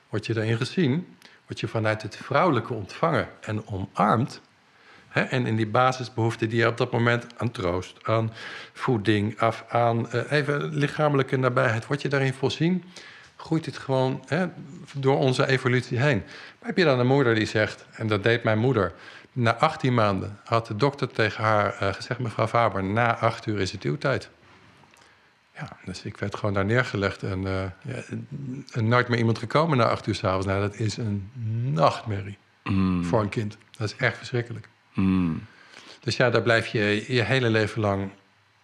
Word 0.09 0.25
je 0.25 0.33
daarin 0.33 0.57
gezien, 0.57 1.15
word 1.45 1.59
je 1.59 1.67
vanuit 1.67 2.01
het 2.01 2.15
vrouwelijke 2.15 2.73
ontvangen 2.73 3.27
en 3.41 3.67
omarmd. 3.67 4.41
En 5.09 5.45
in 5.45 5.55
die 5.55 5.67
basisbehoeften 5.67 6.49
die 6.49 6.59
je 6.59 6.67
op 6.67 6.77
dat 6.77 6.91
moment 6.91 7.25
aan 7.37 7.51
troost, 7.51 7.97
aan 8.01 8.31
voeding, 8.73 9.39
af, 9.39 9.65
aan 9.69 10.07
uh, 10.13 10.31
even 10.31 10.75
lichamelijke 10.75 11.37
nabijheid, 11.37 11.87
word 11.87 12.01
je 12.01 12.09
daarin 12.09 12.33
voorzien, 12.33 12.83
groeit 13.35 13.65
het 13.65 13.77
gewoon 13.77 14.25
door 14.93 15.17
onze 15.17 15.47
evolutie 15.47 15.99
heen. 15.99 16.23
Maar 16.59 16.67
heb 16.67 16.77
je 16.77 16.83
dan 16.83 16.99
een 16.99 17.07
moeder 17.07 17.35
die 17.35 17.45
zegt, 17.45 17.85
en 17.91 18.07
dat 18.07 18.23
deed 18.23 18.43
mijn 18.43 18.59
moeder, 18.59 18.93
na 19.31 19.55
18 19.55 19.93
maanden 19.93 20.39
had 20.43 20.67
de 20.67 20.75
dokter 20.75 21.07
tegen 21.07 21.43
haar 21.43 21.77
uh, 21.81 21.93
gezegd: 21.93 22.19
Mevrouw 22.19 22.47
Faber, 22.47 22.83
na 22.83 23.17
8 23.17 23.45
uur 23.45 23.59
is 23.59 23.71
het 23.71 23.83
uw 23.83 23.97
tijd. 23.97 24.29
Ja, 25.55 25.77
dus 25.85 26.03
ik 26.03 26.17
werd 26.17 26.35
gewoon 26.35 26.53
daar 26.53 26.65
neergelegd 26.65 27.23
en 27.23 27.41
uh, 27.41 27.63
ja, 27.81 28.81
nooit 28.81 29.07
meer 29.07 29.17
iemand 29.17 29.37
gekomen 29.37 29.77
na 29.77 29.85
acht 29.85 30.07
uur 30.07 30.15
s'avonds. 30.15 30.45
Nou, 30.45 30.61
dat 30.61 30.75
is 30.75 30.97
een 30.97 31.29
nachtmerrie 31.73 32.37
Mm. 32.63 33.03
voor 33.03 33.21
een 33.21 33.29
kind. 33.29 33.57
Dat 33.77 33.87
is 33.89 33.95
echt 33.95 34.17
verschrikkelijk. 34.17 34.69
Mm. 34.93 35.43
Dus 35.99 36.17
ja, 36.17 36.29
daar 36.29 36.41
blijf 36.41 36.67
je 36.67 37.05
je 37.07 37.21
hele 37.21 37.49
leven 37.49 37.81
lang 37.81 38.09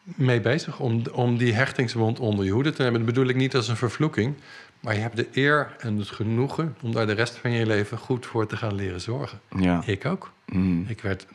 mee 0.04 0.40
bezig 0.42 0.80
om, 0.80 1.02
om 1.12 1.38
die 1.38 1.54
hechtingswond 1.54 2.20
onder 2.20 2.46
je 2.46 2.52
hoede 2.52 2.72
te 2.72 2.82
hebben. 2.82 3.06
Dat 3.06 3.14
bedoel 3.14 3.30
ik 3.30 3.36
niet 3.36 3.56
als 3.56 3.68
een 3.68 3.76
vervloeking, 3.78 4.36
maar 4.80 4.94
je 4.96 5.00
hebt 5.02 5.16
de 5.16 5.28
eer 5.32 5.76
en 5.80 5.98
het 5.98 6.08
genoegen 6.08 6.76
om 6.82 6.92
daar 6.92 7.06
de 7.08 7.14
rest 7.14 7.36
van 7.36 7.52
je 7.52 7.66
leven 7.66 7.98
goed 7.98 8.26
voor 8.26 8.48
te 8.48 8.58
gaan 8.58 8.76
leren 8.76 9.02
zorgen. 9.02 9.40
Ja. 9.58 9.82
Ik 9.86 10.06
ook. 10.06 10.32
Mm. 10.46 10.86
Ik 10.88 11.02
werd 11.02 11.26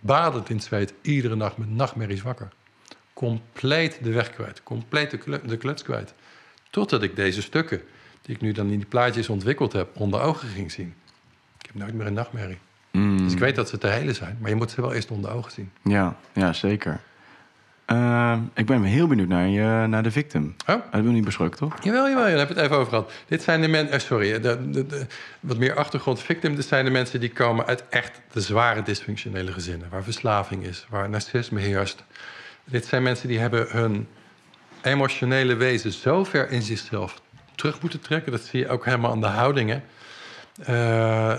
badend 0.00 0.48
in 0.48 0.56
het 0.56 0.64
zweet, 0.64 0.94
iedere 1.02 1.36
nacht 1.36 1.56
met 1.56 1.70
nachtmerries 1.70 2.22
wakker. 2.22 2.48
Compleet 3.14 3.98
de 4.02 4.12
weg 4.12 4.30
kwijt, 4.30 4.62
compleet 4.62 5.10
de, 5.10 5.40
de 5.46 5.56
kluts 5.56 5.82
kwijt. 5.82 6.14
Totdat 6.70 7.02
ik 7.02 7.16
deze 7.16 7.42
stukken, 7.42 7.82
die 8.22 8.34
ik 8.34 8.40
nu 8.40 8.52
dan 8.52 8.70
in 8.70 8.76
die 8.78 8.86
plaatjes 8.86 9.28
ontwikkeld 9.28 9.72
heb, 9.72 9.88
onder 9.94 10.20
ogen 10.20 10.48
ging 10.48 10.72
zien. 10.72 10.94
Ik 11.58 11.66
heb 11.66 11.74
nooit 11.74 11.94
meer 11.94 12.06
een 12.06 12.12
nachtmerrie. 12.12 12.58
Mm. 12.92 13.18
Dus 13.18 13.32
ik 13.32 13.38
weet 13.38 13.54
dat 13.56 13.68
ze 13.68 13.78
te 13.78 13.86
helen 13.86 14.14
zijn, 14.14 14.36
maar 14.40 14.50
je 14.50 14.56
moet 14.56 14.70
ze 14.70 14.80
wel 14.80 14.92
eerst 14.92 15.10
onder 15.10 15.30
ogen 15.30 15.52
zien. 15.52 15.70
Ja, 15.82 16.16
ja, 16.32 16.52
zeker. 16.52 17.00
Ehm, 17.84 18.38
ik 18.54 18.66
ben 18.66 18.82
heel 18.82 19.06
benieuwd 19.06 19.28
naar, 19.28 19.48
je, 19.48 19.86
naar 19.86 20.02
de 20.02 20.10
victim. 20.10 20.44
Oh, 20.60 20.66
Dat 20.66 20.82
hebben 20.82 21.04
we 21.04 21.16
niet 21.16 21.24
besproken, 21.24 21.58
toch? 21.58 21.82
jawel, 21.82 22.08
jawel, 22.08 22.24
daar 22.24 22.38
heb 22.38 22.48
het 22.48 22.58
even 22.58 22.76
over 22.76 22.88
gehad. 22.88 23.12
Dit 23.28 23.42
zijn 23.42 23.60
de 23.60 23.68
mensen, 23.68 24.00
sorry, 24.00 24.40
de, 24.40 24.70
de, 24.70 24.86
de- 24.86 25.06
wat 25.40 25.56
meer 25.58 25.74
achtergrond. 25.74 26.20
Victim, 26.20 26.54
dit 26.56 26.64
zijn 26.66 26.84
de 26.84 26.90
mensen 26.90 27.20
die 27.20 27.30
komen 27.32 27.66
uit 27.66 27.84
echt 27.88 28.20
de 28.32 28.40
zware 28.40 28.82
dysfunctionele 28.82 29.52
gezinnen. 29.52 29.88
Waar 29.90 30.02
verslaving 30.04 30.64
is, 30.64 30.86
waar 30.88 31.08
narcisme 31.08 31.60
heerst. 31.60 32.04
Dit 32.64 32.86
zijn 32.86 33.02
mensen 33.02 33.28
die 33.28 33.38
hebben 33.38 33.66
hun 33.70 34.08
emotionele 34.82 35.54
wezen 35.54 35.92
zo 35.92 36.24
ver 36.24 36.50
in 36.50 36.62
zichzelf 36.62 37.22
terug 37.54 37.80
moeten 37.80 38.00
trekken. 38.00 38.32
Dat 38.32 38.42
zie 38.42 38.60
je 38.60 38.68
ook 38.68 38.84
helemaal 38.84 39.10
aan 39.10 39.20
de 39.20 39.26
houdingen. 39.26 39.84
Eh, 40.64 41.36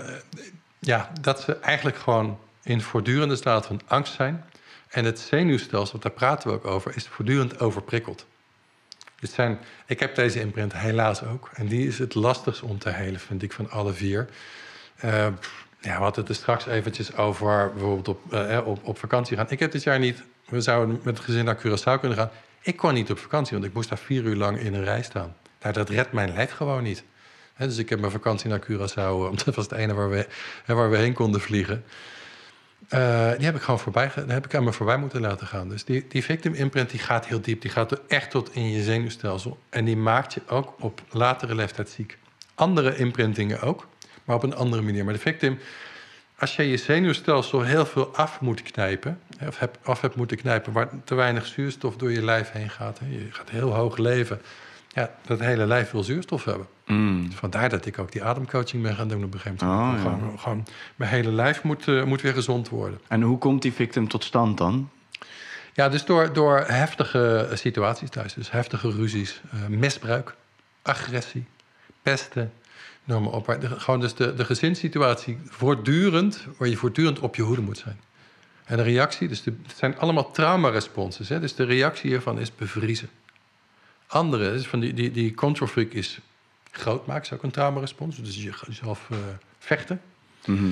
ja, 0.78 1.10
dat 1.20 1.40
ze 1.40 1.56
eigenlijk 1.56 1.96
gewoon 1.96 2.38
in 2.62 2.80
voortdurende 2.80 3.36
staat 3.36 3.66
van 3.66 3.80
angst 3.86 4.14
zijn. 4.14 4.44
En 4.88 5.04
het 5.04 5.18
zenuwstelsel, 5.18 5.98
daar 5.98 6.12
praten 6.12 6.48
we 6.48 6.54
ook 6.54 6.64
over, 6.64 6.96
is 6.96 7.06
voortdurend 7.06 7.60
overprikkeld. 7.60 8.26
Dit 9.20 9.30
zijn, 9.30 9.58
ik 9.86 10.00
heb 10.00 10.14
deze 10.14 10.40
imprint 10.40 10.72
helaas 10.72 11.22
ook. 11.22 11.50
En 11.54 11.66
die 11.66 11.86
is 11.86 11.98
het 11.98 12.14
lastigst 12.14 12.62
om 12.62 12.78
te 12.78 12.88
helen, 12.90 13.20
vind 13.20 13.42
ik, 13.42 13.52
van 13.52 13.70
alle 13.70 13.92
vier. 13.92 14.28
Eh, 14.96 15.10
ja, 15.80 15.96
we 15.96 16.02
hadden 16.02 16.20
het 16.20 16.28
er 16.28 16.34
straks 16.34 16.66
eventjes 16.66 17.16
over 17.16 17.72
bijvoorbeeld 17.72 18.08
op, 18.08 18.32
eh, 18.32 18.66
op, 18.66 18.84
op 18.84 18.98
vakantie 18.98 19.36
gaan. 19.36 19.46
Ik 19.48 19.58
heb 19.58 19.72
dit 19.72 19.82
jaar 19.82 19.98
niet, 19.98 20.22
we 20.48 20.60
zouden 20.60 21.00
met 21.02 21.16
het 21.16 21.24
gezin 21.24 21.44
naar 21.44 21.58
Curaçao 21.58 22.00
kunnen 22.00 22.18
gaan. 22.18 22.30
Ik 22.62 22.76
kon 22.76 22.94
niet 22.94 23.10
op 23.10 23.18
vakantie, 23.18 23.52
want 23.52 23.68
ik 23.68 23.74
moest 23.74 23.88
daar 23.88 23.98
vier 23.98 24.22
uur 24.22 24.36
lang 24.36 24.58
in 24.58 24.74
een 24.74 24.84
rij 24.84 25.02
staan. 25.02 25.36
Nou, 25.60 25.74
dat 25.74 25.88
redt 25.88 26.12
mijn 26.12 26.32
lijf 26.34 26.52
gewoon 26.52 26.82
niet. 26.82 27.04
Dus 27.58 27.78
ik 27.78 27.88
heb 27.88 28.00
mijn 28.00 28.12
vakantie 28.12 28.50
naar 28.50 28.60
Curaçao, 28.60 28.96
eh, 28.96 29.18
want 29.28 29.44
dat 29.44 29.54
was 29.54 29.64
het 29.64 29.78
ene 29.78 29.94
waar 29.94 30.10
we, 30.10 30.26
waar 30.66 30.90
we 30.90 30.96
heen 30.96 31.12
konden 31.12 31.40
vliegen. 31.40 31.84
Eh, 32.88 33.30
die 33.36 33.44
heb 33.44 33.54
ik 33.54 33.62
gewoon 33.62 33.80
voorbij, 33.80 34.10
heb 34.26 34.44
ik 34.44 34.54
aan 34.54 34.64
me 34.64 34.72
voorbij 34.72 34.98
moeten 34.98 35.20
laten 35.20 35.46
gaan. 35.46 35.68
Dus 35.68 35.84
die, 35.84 36.06
die 36.08 36.24
victim 36.24 36.54
imprint 36.54 36.90
die 36.90 37.00
gaat 37.00 37.26
heel 37.26 37.40
diep. 37.40 37.60
Die 37.60 37.70
gaat 37.70 38.00
echt 38.06 38.30
tot 38.30 38.54
in 38.54 38.70
je 38.70 38.82
zenuwstelsel. 38.82 39.58
En 39.68 39.84
die 39.84 39.96
maakt 39.96 40.34
je 40.34 40.40
ook 40.48 40.74
op 40.78 41.02
latere 41.10 41.54
leeftijd 41.54 41.88
ziek. 41.88 42.18
Andere 42.54 42.96
imprintingen 42.96 43.60
ook, 43.60 43.86
maar 44.24 44.36
op 44.36 44.42
een 44.42 44.54
andere 44.54 44.82
manier. 44.82 45.04
Maar 45.04 45.14
de 45.14 45.20
victim, 45.20 45.58
als 46.38 46.56
je 46.56 46.70
je 46.70 46.76
zenuwstelsel 46.76 47.62
heel 47.62 47.86
veel 47.86 48.16
af 48.16 48.40
moet 48.40 48.62
knijpen... 48.62 49.20
of 49.46 49.58
heb, 49.58 49.78
af 49.82 50.00
hebt 50.00 50.16
moeten 50.16 50.36
knijpen... 50.36 50.72
waar 50.72 50.88
te 51.04 51.14
weinig 51.14 51.46
zuurstof 51.46 51.96
door 51.96 52.12
je 52.12 52.24
lijf 52.24 52.50
heen 52.50 52.70
gaat... 52.70 52.98
Hè, 52.98 53.06
je 53.06 53.26
gaat 53.30 53.50
heel 53.50 53.74
hoog 53.74 53.96
leven... 53.96 54.40
ja, 54.88 55.10
dat 55.26 55.40
hele 55.40 55.66
lijf 55.66 55.90
wil 55.90 56.02
zuurstof 56.02 56.44
hebben. 56.44 56.66
Mm. 56.86 57.32
Vandaar 57.32 57.68
dat 57.68 57.86
ik 57.86 57.98
ook 57.98 58.12
die 58.12 58.24
ademcoaching 58.24 58.82
ben 58.82 58.94
gaan 58.94 59.08
doen 59.08 59.24
op 59.24 59.34
een 59.34 59.40
gegeven 59.40 59.66
moment. 59.66 59.98
Oh, 59.98 60.02
ja. 60.02 60.02
gewoon, 60.02 60.38
gewoon, 60.38 60.66
mijn 60.96 61.10
hele 61.10 61.32
lijf 61.32 61.62
moet, 61.62 61.88
eh, 61.88 62.04
moet 62.04 62.20
weer 62.20 62.32
gezond 62.32 62.68
worden. 62.68 63.00
En 63.08 63.22
hoe 63.22 63.38
komt 63.38 63.62
die 63.62 63.72
victim 63.72 64.08
tot 64.08 64.24
stand 64.24 64.58
dan? 64.58 64.90
Ja, 65.74 65.88
dus 65.88 66.04
door, 66.04 66.32
door 66.32 66.64
heftige 66.66 67.50
situaties 67.52 68.10
thuis. 68.10 68.34
Dus 68.34 68.50
heftige 68.50 68.90
ruzies, 68.90 69.40
eh, 69.52 69.66
misbruik, 69.66 70.34
agressie, 70.82 71.46
pesten, 72.02 72.52
noem 73.06 73.22
maar 73.22 73.32
op. 73.32 73.46
Maar 73.46 73.60
de- 73.60 73.80
gewoon 73.80 74.00
dus 74.00 74.14
de, 74.14 74.34
de 74.34 74.44
gezinssituatie 74.44 75.38
voortdurend, 75.48 76.44
waar 76.58 76.68
je 76.68 76.76
voortdurend 76.76 77.18
op 77.18 77.34
je 77.36 77.42
hoede 77.42 77.62
moet 77.62 77.78
zijn. 77.78 78.00
En 78.64 78.76
de 78.76 78.82
reactie, 78.82 79.28
dus 79.28 79.42
de, 79.42 79.52
het 79.66 79.76
zijn 79.76 79.98
allemaal 79.98 80.30
traumaresponses. 80.30 81.28
Hè? 81.28 81.40
Dus 81.40 81.54
de 81.54 81.64
reactie 81.64 82.10
hiervan 82.10 82.38
is 82.38 82.54
bevriezen. 82.54 83.08
Andere, 84.06 84.52
dus 84.52 84.66
van 84.66 84.80
die, 84.80 84.94
die, 84.94 85.10
die 85.10 85.34
control 85.34 85.68
freak 85.68 85.90
is 85.92 86.18
groot 86.70 87.06
maken, 87.06 87.22
is 87.22 87.32
ook 87.32 87.42
een 87.42 87.50
traumarespons. 87.50 88.16
Dus 88.22 88.34
je- 88.42 88.52
jezelf 88.66 89.06
eh, 89.10 89.16
vechten. 89.58 90.00
Mhm. 90.46 90.64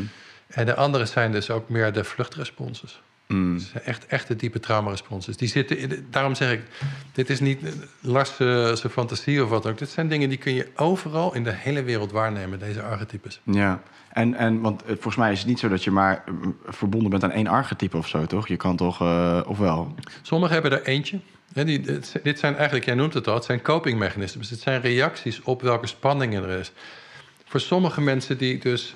En 0.46 0.66
de 0.66 0.74
andere 0.74 1.06
zijn 1.06 1.32
dus 1.32 1.50
ook 1.50 1.68
meer 1.68 1.92
de 1.92 2.04
vluchtresponses. 2.04 3.00
Mm. 3.26 3.54
Het 3.54 3.62
zijn 3.62 3.84
echt, 3.84 4.06
echte 4.06 4.36
diepe 4.36 4.60
traumaresponses. 4.60 5.36
Die 5.36 5.48
zitten 5.48 5.78
in 5.78 5.88
de- 5.88 6.02
daarom 6.10 6.34
zeg 6.34 6.52
ik, 6.52 6.62
dit 7.12 7.30
is 7.30 7.40
niet 7.40 7.60
Lars 8.00 8.30
eh, 8.30 8.72
zijn 8.72 8.92
fantasie 8.92 9.42
of 9.42 9.48
wat 9.48 9.66
ook. 9.66 9.78
Dit 9.78 9.88
zijn 9.90 10.08
dingen 10.08 10.28
die 10.28 10.38
kun 10.38 10.54
je 10.54 10.68
overal 10.76 11.34
in 11.34 11.44
de 11.44 11.52
hele 11.52 11.82
wereld 11.82 12.12
waarnemen, 12.12 12.58
deze 12.58 12.82
archetypes. 12.82 13.40
Ja, 13.44 13.82
en, 14.12 14.34
en 14.34 14.60
want 14.60 14.82
eh, 14.82 14.88
volgens 14.88 15.16
mij 15.16 15.32
is 15.32 15.38
het 15.38 15.48
niet 15.48 15.58
zo 15.58 15.68
dat 15.68 15.84
je 15.84 15.90
maar 15.90 16.24
eh, 16.26 16.32
verbonden 16.66 17.10
bent 17.10 17.24
aan 17.24 17.30
één 17.30 17.46
archetype 17.46 17.96
of 17.96 18.08
zo, 18.08 18.26
toch? 18.26 18.48
Je 18.48 18.56
kan 18.56 18.76
toch, 18.76 19.00
eh, 19.00 19.40
of 19.46 19.58
wel? 19.58 19.94
Sommigen 20.22 20.52
hebben 20.54 20.72
er 20.72 20.84
eentje. 20.84 21.20
Die, 21.52 21.80
dit 22.22 22.38
zijn 22.38 22.54
eigenlijk, 22.54 22.84
jij 22.84 22.94
noemt 22.94 23.14
het 23.14 23.28
al, 23.28 23.34
het 23.34 23.44
zijn 23.44 23.62
copingmechanismes. 23.62 24.50
Het 24.50 24.60
zijn 24.60 24.80
reacties 24.80 25.42
op 25.42 25.62
welke 25.62 25.86
spanning 25.86 26.34
er 26.34 26.48
is. 26.48 26.72
Voor 27.44 27.60
sommige 27.60 28.00
mensen 28.00 28.38
die 28.38 28.58
dus... 28.58 28.94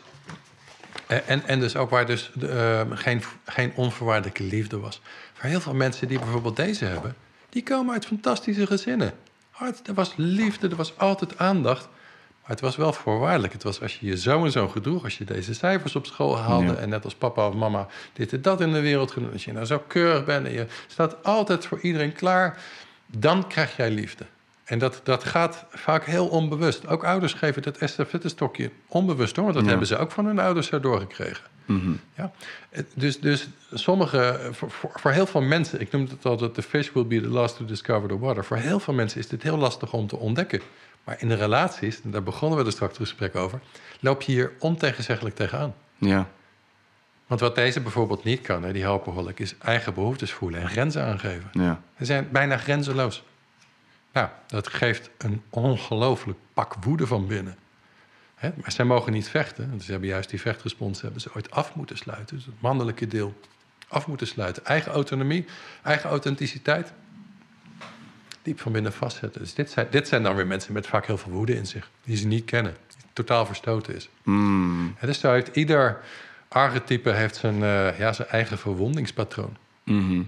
eh, 1.09 1.18
En, 1.26 1.46
en 1.46 1.61
dus 1.61 1.76
ook 1.76 1.90
waar 1.90 2.06
dus 2.06 2.30
eh, 2.40 2.80
geen, 2.90 3.22
geen 3.44 3.72
onvoorwaardelijke 3.74 4.42
liefde 4.42 4.78
was. 4.78 5.00
Voor 5.32 5.48
heel 5.48 5.61
veel 5.61 5.74
mensen 5.74 6.09
die 6.09 6.18
bijvoorbeeld 6.18 6.56
deze 6.56 6.84
hebben... 6.84 7.16
die 7.48 7.62
komen 7.62 7.92
uit 7.92 8.06
fantastische 8.06 8.66
gezinnen. 8.66 9.12
Hart, 9.50 9.88
er 9.88 9.94
was 9.94 10.12
liefde, 10.16 10.68
er 10.68 10.76
was 10.76 10.98
altijd 10.98 11.38
aandacht. 11.38 11.88
Maar 12.40 12.50
het 12.50 12.61
was 12.61 12.76
wel 12.76 12.92
voorwaardelijk. 12.92 13.52
Het 13.52 13.62
was 13.62 13.80
als 13.82 13.98
je 13.98 14.06
je 14.06 14.18
zo 14.18 14.44
en 14.44 14.50
zo 14.50 14.68
gedroeg... 14.68 15.04
als 15.04 15.18
je 15.18 15.24
deze 15.24 15.54
cijfers 15.54 15.96
op 15.96 16.06
school 16.06 16.38
haalde... 16.38 16.72
Ja. 16.72 16.74
en 16.74 16.88
net 16.88 17.04
als 17.04 17.14
papa 17.14 17.48
of 17.48 17.54
mama 17.54 17.86
dit 18.12 18.32
en 18.32 18.42
dat 18.42 18.61
in 18.61 18.72
de 18.72 18.80
wereld 18.80 19.11
gedaan... 19.11 19.32
als 19.32 19.44
je 19.44 19.52
nou 19.52 19.66
zo 19.66 19.82
keurig 19.86 20.24
bent 20.24 20.46
en 20.46 20.52
je 20.52 20.66
staat 20.86 21.24
altijd 21.24 21.66
voor 21.66 21.80
iedereen 21.80 22.12
klaar... 22.12 22.62
dan 23.06 23.48
krijg 23.48 23.76
jij 23.76 23.90
liefde. 23.90 24.26
En 24.68 24.78
dat, 24.78 25.00
dat 25.04 25.24
gaat 25.24 25.64
vaak 25.70 26.04
heel 26.04 26.26
onbewust. 26.28 26.86
Ook 26.86 27.04
ouders 27.04 27.32
geven 27.32 27.62
dat 27.62 27.76
estafettestokje 27.76 28.70
onbewust 28.88 29.34
door... 29.34 29.44
want 29.44 29.54
dat 29.56 29.64
Ja. 29.64 29.70
hebben 29.70 29.86
ze 29.88 29.96
ook 29.98 30.10
van 30.10 30.26
hun 30.26 30.38
ouders 30.38 30.66
zo 30.66 30.80
doorgekregen. 30.80 31.44
Mhm. 31.64 31.92
Ja, 32.14 32.32
het- 32.70 32.92
dus, 32.94 33.20
dus 33.20 33.48
sommige, 33.72 34.50
voor, 34.52 35.10
heel 35.10 35.26
veel 35.26 35.40
mensen, 35.40 35.80
ik 35.80 35.90
noem 35.90 36.06
het 36.10 36.24
altijd: 36.26 36.54
the 36.54 36.62
fish 36.62 36.90
will 36.92 37.06
be 37.06 37.20
the 37.20 37.28
last 37.28 37.56
to 37.56 37.64
discover 37.64 38.08
the 38.08 38.18
water. 38.18 38.44
Voor 38.44 38.56
heel 38.56 38.80
veel 38.80 38.94
mensen 38.94 39.20
is 39.20 39.28
dit 39.28 39.42
heel 39.42 39.56
lastig 39.56 39.92
om 39.92 40.06
te 40.06 40.16
ontdekken. 40.16 40.60
Maar 41.04 41.16
in 41.20 41.28
de 41.28 41.34
relaties, 41.34 42.00
en 42.04 42.10
daar 42.10 42.22
begonnen 42.22 42.58
we 42.58 42.64
er 42.64 42.72
straks 42.72 42.98
het 42.98 43.08
gesprek 43.08 43.36
over, 43.36 43.60
loop 44.00 44.22
je 44.22 44.32
hier 44.32 44.52
ontegenzeggelijk 44.58 45.34
tegenaan. 45.36 45.74
Ja. 45.98 46.28
Want 47.26 47.40
wat 47.40 47.54
deze 47.54 47.80
bijvoorbeeld 47.80 48.24
niet 48.24 48.40
kan, 48.40 48.62
hè, 48.62 48.72
die 48.72 48.82
helperholic, 48.82 49.38
is 49.38 49.54
eigen 49.58 49.94
behoeftes 49.94 50.32
voelen 50.32 50.60
en 50.60 50.68
grenzen 50.68 51.04
aangeven. 51.04 51.48
Ja. 51.52 51.80
Ze 51.98 52.04
zijn 52.04 52.28
bijna 52.32 52.56
grenzeloos. 52.56 53.24
Nou, 54.12 54.28
dat 54.46 54.68
geeft 54.68 55.11
een 55.18 55.42
ongelooflijk 55.50 56.38
pak 56.52 56.74
woede 56.80 57.06
van 57.06 57.26
binnen. 57.26 57.56
Hè? 58.34 58.50
Maar 58.56 58.72
zij 58.72 58.84
mogen 58.84 59.12
niet 59.12 59.28
vechten. 59.28 59.68
Want 59.70 59.82
ze 59.82 59.90
hebben 59.90 60.09
juist 60.09 60.30
die 60.30 60.40
vechtrespons 60.40 61.00
hebben 61.00 61.20
ze 61.20 61.34
ooit 61.34 61.50
af 61.50 61.74
moeten 61.74 61.96
sluiten. 61.96 62.36
Dus 62.36 62.46
het 62.46 62.61
mannelijke 62.61 63.06
deel 63.06 63.40
af 63.88 64.06
moeten 64.06 64.26
sluiten. 64.26 64.64
Eigen 64.64 64.92
autonomie, 64.92 65.46
eigen 65.82 66.11
authenticiteit. 66.11 66.92
Diep 68.42 68.61
van 68.61 68.72
binnen 68.72 68.92
vastzetten. 68.92 69.40
Dus 69.40 69.54
dit 69.54 69.70
zijn, 69.70 69.86
dit 69.90 70.09
zijn 70.09 70.22
dan 70.22 70.36
weer 70.36 70.46
mensen 70.46 70.72
met 70.72 70.86
vaak 70.86 71.06
heel 71.06 71.18
veel 71.18 71.32
woede 71.32 71.54
in 71.54 71.66
zich. 71.66 71.90
Die 72.04 72.16
ze 72.16 72.26
niet 72.26 72.44
kennen. 72.44 72.76
Die 72.86 73.06
totaal 73.12 73.46
verstoten 73.46 73.94
is. 73.94 74.09
Mm. 74.22 74.94
Hè, 74.96 75.06
dus 75.06 75.20
zo 75.20 75.32
heeft 75.32 75.56
ieder 75.56 76.00
archetype 76.48 77.11
heeft 77.11 77.36
zijn, 77.36 77.62
eh, 77.62 77.98
ja, 77.98 78.12
zijn 78.12 78.28
eigen 78.28 78.59
verwondingspatroon. 78.59 79.56
Mhm. 79.84 80.22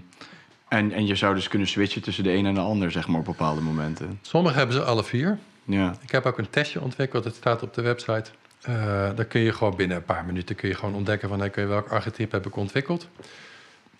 En, 0.71 0.91
en 0.91 1.05
je 1.05 1.15
zou 1.15 1.35
dus 1.35 1.47
kunnen 1.47 1.67
switchen 1.67 2.01
tussen 2.01 2.23
de 2.23 2.31
een 2.31 2.45
en 2.45 2.53
de 2.53 2.59
ander, 2.59 2.91
zeg 2.91 3.07
maar, 3.07 3.19
op 3.19 3.25
bepaalde 3.25 3.61
momenten. 3.61 4.19
Sommigen 4.21 4.57
hebben 4.57 4.75
ze 4.75 4.83
alle 4.83 5.03
vier. 5.03 5.37
Ja. 5.63 5.95
Ik 6.01 6.11
heb 6.11 6.25
ook 6.25 6.37
een 6.37 6.49
testje 6.49 6.81
ontwikkeld, 6.81 7.23
het 7.23 7.35
staat 7.35 7.63
op 7.63 7.73
de 7.73 7.81
website. 7.81 8.31
Eh 8.61 8.73
daar 9.15 9.25
kun 9.25 9.41
je 9.41 9.53
gewoon 9.53 9.75
binnen 9.75 9.97
een 9.97 10.03
paar 10.03 10.25
minuten 10.25 10.55
kun 10.55 10.69
je 10.69 10.75
gewoon 10.75 10.95
ontdekken 10.95 11.29
van 11.29 11.39
hey, 11.39 11.49
kun 11.49 11.61
je 11.61 11.67
welk 11.67 11.87
archetype 11.87 12.35
heb 12.35 12.45
ik 12.45 12.55
ontwikkeld. 12.55 13.07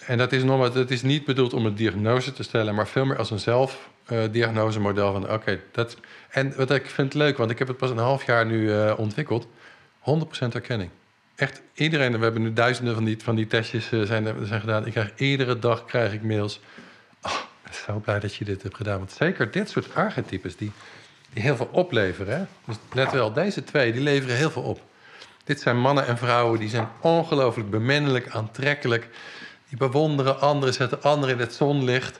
En 0.05 0.17
dat 0.17 0.31
is, 0.31 0.43
normaal, 0.43 0.71
dat 0.71 0.89
is 0.89 1.01
niet 1.01 1.25
bedoeld 1.25 1.53
om 1.53 1.65
een 1.65 1.75
diagnose 1.75 2.33
te 2.33 2.43
stellen, 2.43 2.75
maar 2.75 2.87
veel 2.87 3.05
meer 3.05 3.17
als 3.17 3.31
een 3.31 3.39
zelfdiagnosemodel 3.39 5.11
van 5.11 5.31
oké, 5.31 5.59
dat. 5.71 5.97
En 6.29 6.53
wat 6.55 6.71
ik 6.71 6.85
vind 6.85 7.13
leuk, 7.13 7.37
want 7.37 7.51
ik 7.51 7.59
heb 7.59 7.67
het 7.67 7.77
pas 7.77 7.89
een 7.89 7.97
half 7.97 8.25
jaar 8.25 8.45
nu 8.45 8.73
eh, 8.73 8.93
ontwikkeld, 8.97 9.47
100% 9.99 10.47
erkenning. 10.53 10.89
Echt 11.41 11.61
iedereen, 11.73 12.17
we 12.17 12.23
hebben 12.23 12.41
nu 12.41 12.53
duizenden 12.53 12.93
van 12.93 13.03
die, 13.03 13.17
van 13.23 13.35
die 13.35 13.47
testjes 13.47 13.91
eh, 13.91 14.01
zijn, 14.01 14.47
gedaan. 14.47 14.85
Ik 14.85 14.91
krijg 14.91 15.11
iedere 15.15 15.59
dag 15.59 15.85
krijg 15.85 16.13
ik 16.13 16.23
mails. 16.23 16.59
Oh, 17.21 17.31
ik 17.31 17.63
ben 17.63 17.73
zo 17.73 17.99
blij 17.99 18.19
dat 18.19 18.35
je 18.35 18.45
dit 18.45 18.63
hebt 18.63 18.75
gedaan. 18.75 18.97
Want 18.97 19.11
zeker 19.11 19.51
dit 19.51 19.69
soort 19.69 19.95
archetypes 19.95 20.55
die, 20.55 20.71
die 21.33 21.43
heel 21.43 21.55
veel 21.55 21.69
opleveren. 21.71 22.37
Hè? 22.37 22.45
Dus 22.65 22.75
let 22.93 23.11
wel, 23.11 23.33
deze 23.33 23.63
twee 23.63 23.91
die 23.91 24.01
leveren 24.01 24.35
heel 24.35 24.51
veel 24.51 24.61
op. 24.61 24.81
Dit 25.43 25.61
zijn 25.61 25.79
mannen 25.79 26.07
en 26.07 26.17
vrouwen 26.17 26.59
die 26.59 26.69
zijn 26.69 26.87
ongelooflijk 26.99 27.69
beminnelijk, 27.69 28.29
aantrekkelijk. 28.29 29.07
Die 29.69 29.77
bewonderen 29.77 30.39
anderen, 30.39 30.73
zetten 30.73 31.03
anderen 31.03 31.35
in 31.35 31.41
het 31.41 31.53
zonlicht. 31.53 32.19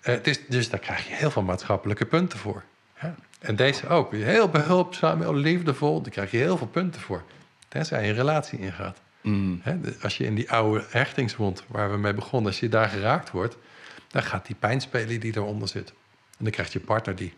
Eh, 0.00 0.14
het 0.14 0.26
is, 0.26 0.46
dus 0.46 0.70
daar 0.70 0.80
krijg 0.80 1.08
je 1.08 1.14
heel 1.14 1.30
veel 1.30 1.42
maatschappelijke 1.42 2.06
punten 2.06 2.38
voor. 2.38 2.62
Ja. 3.00 3.14
En 3.40 3.56
deze 3.56 3.88
ook. 3.88 4.12
Heel 4.12 4.48
behulpzaam, 4.48 5.20
heel 5.20 5.34
liefdevol. 5.34 6.02
Daar 6.02 6.12
krijg 6.12 6.30
je 6.30 6.36
heel 6.36 6.56
veel 6.56 6.66
punten 6.66 7.00
voor. 7.00 7.22
Tenzij 7.70 8.02
je 8.02 8.08
een 8.08 8.14
relatie 8.14 8.58
ingaat. 8.58 9.00
Mm. 9.20 9.62
Als 10.02 10.16
je 10.16 10.24
in 10.24 10.34
die 10.34 10.50
oude 10.50 10.84
hechtingswond 10.90 11.64
waar 11.66 11.90
we 11.90 11.96
mee 11.96 12.14
begonnen, 12.14 12.50
als 12.50 12.60
je 12.60 12.68
daar 12.68 12.88
geraakt 12.88 13.30
wordt, 13.30 13.56
dan 14.08 14.22
gaat 14.22 14.46
die 14.46 14.56
pijn 14.58 14.80
spelen 14.80 15.20
die 15.20 15.36
eronder 15.36 15.68
zit. 15.68 15.88
En 16.38 16.44
dan 16.44 16.50
krijgt 16.50 16.72
je 16.72 16.80
partner 16.80 17.16
die 17.16 17.34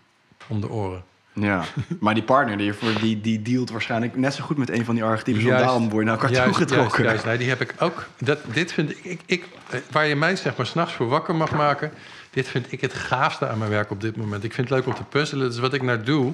om 0.48 0.60
de 0.60 0.70
oren. 0.70 1.04
Ja, 1.32 1.64
maar 2.00 2.14
die 2.14 2.22
partner 2.22 2.56
die, 2.56 2.74
die, 3.00 3.20
die 3.20 3.42
dealt 3.42 3.70
waarschijnlijk 3.70 4.16
net 4.16 4.34
zo 4.34 4.44
goed 4.44 4.56
met 4.56 4.70
een 4.70 4.84
van 4.84 4.94
die 4.94 5.04
archetypes. 5.04 5.42
Juist. 5.42 5.64
daarom 5.64 5.88
word 5.88 6.04
je 6.04 6.10
naar 6.10 6.14
elkaar 6.14 6.30
Juist, 6.30 6.56
toegetrokken. 6.56 7.04
Juist. 7.04 7.24
Nee, 7.24 7.38
die 7.38 7.48
heb 7.48 7.60
ik 7.60 7.74
ook. 7.78 8.08
Dat, 8.18 8.38
dit 8.52 8.72
vind 8.72 8.90
ik, 8.90 9.04
ik, 9.04 9.20
ik, 9.26 9.44
waar 9.90 10.06
je 10.06 10.16
mij 10.16 10.36
zeg 10.36 10.56
maar 10.56 10.66
s'nachts 10.66 10.94
voor 10.94 11.08
wakker 11.08 11.34
mag 11.34 11.50
maken. 11.52 11.92
Dit 12.30 12.48
vind 12.48 12.72
ik 12.72 12.80
het 12.80 12.94
gaafste 12.94 13.48
aan 13.48 13.58
mijn 13.58 13.70
werk 13.70 13.90
op 13.90 14.00
dit 14.00 14.16
moment. 14.16 14.44
Ik 14.44 14.52
vind 14.52 14.68
het 14.68 14.78
leuk 14.78 14.86
om 14.86 14.94
te 14.94 15.04
puzzelen. 15.04 15.48
Dus 15.48 15.58
wat 15.58 15.74
ik 15.74 15.82
nou 15.82 16.02
doe, 16.02 16.32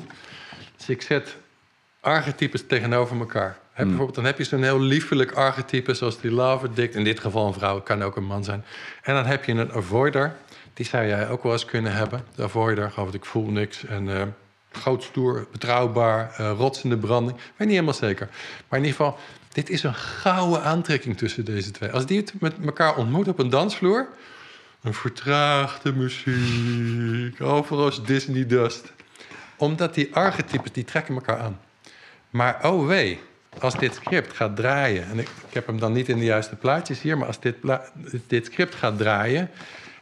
is 0.79 0.89
ik 0.89 1.03
zet 1.03 1.37
archetypes 2.01 2.67
tegenover 2.67 3.19
elkaar. 3.19 3.59
Hè, 3.79 3.85
Bijvoorbeeld, 3.85 4.15
dan 4.15 4.25
heb 4.25 4.39
je 4.39 4.45
zo'n 4.45 4.63
heel 4.63 4.81
liefelijk 4.81 5.33
archetype 5.33 5.95
zoals 5.95 6.21
die 6.21 6.31
love 6.31 6.67
addict. 6.67 6.95
In 6.95 7.05
dit 7.05 7.21
geval 7.21 7.47
een 7.47 7.53
vrouw, 7.53 7.81
kan 7.81 8.03
ook 8.03 8.17
een 8.17 8.25
man 8.25 8.45
zijn. 8.45 8.65
En 9.03 9.15
dan 9.15 9.27
heb 9.27 9.45
je 9.45 9.53
een 9.53 9.73
avoider. 9.73 10.37
Die 10.75 10.87
zou 10.87 11.07
jij 11.07 11.29
ook 11.29 11.43
wel 11.43 11.53
eens 11.53 11.65
kunnen 11.65 11.93
hebben. 11.93 12.25
De 12.35 12.43
avoider, 12.43 12.91
geloof 12.91 13.09
ik, 13.09 13.15
ik 13.15 13.25
voel 13.25 13.51
niks. 13.51 13.85
En 13.85 14.35
groot, 14.73 15.03
stoer, 15.03 15.47
betrouwbaar, 15.53 16.41
rotsende 16.41 16.97
branding. 16.97 17.37
Ik 17.37 17.45
weet 17.45 17.69
niet 17.69 17.77
helemaal 17.77 17.95
zeker. 17.95 18.29
Maar 18.69 18.79
in 18.79 18.85
ieder 18.85 19.01
geval, 19.01 19.19
dit 19.53 19.71
is 19.71 19.83
een 19.83 19.95
gouden 19.95 20.63
aantrekking 20.63 21.17
tussen 21.17 21.45
deze 21.45 21.71
twee. 21.71 21.91
Als 21.91 22.07
die 22.07 22.19
het 22.19 22.33
met 22.41 22.55
elkaar 22.65 22.97
ontmoeten 22.97 23.33
op 23.33 23.39
een 23.39 23.51
dansvloer... 23.51 24.09
een 24.83 24.95
vertraagde 24.95 25.93
muziek, 25.93 27.41
overal 27.41 27.89
is 27.89 28.03
Disney 28.03 28.47
dust. 28.47 28.93
Omdat 29.57 29.95
die 29.95 30.15
archetypes, 30.15 30.73
die 30.73 30.85
trekken 30.85 31.15
elkaar 31.15 31.39
aan. 31.39 31.61
Maar 32.31 32.59
oh 32.63 32.87
wee, 32.87 33.21
als 33.61 33.75
dit 33.79 33.95
script 33.95 34.37
gaat 34.37 34.57
draaien... 34.57 35.05
en 35.05 35.19
ik, 35.19 35.29
ik 35.49 35.55
heb 35.55 35.67
hem 35.67 35.79
dan 35.79 35.93
niet 35.93 36.09
in 36.09 36.19
de 36.19 36.25
juiste 36.25 36.57
plaatjes 36.57 37.01
hier... 37.01 37.19
maar 37.19 37.27
als 37.27 37.41
dit, 37.41 37.57
dit 38.27 38.47
script 38.47 38.75
gaat 38.75 38.99
draaien... 38.99 39.51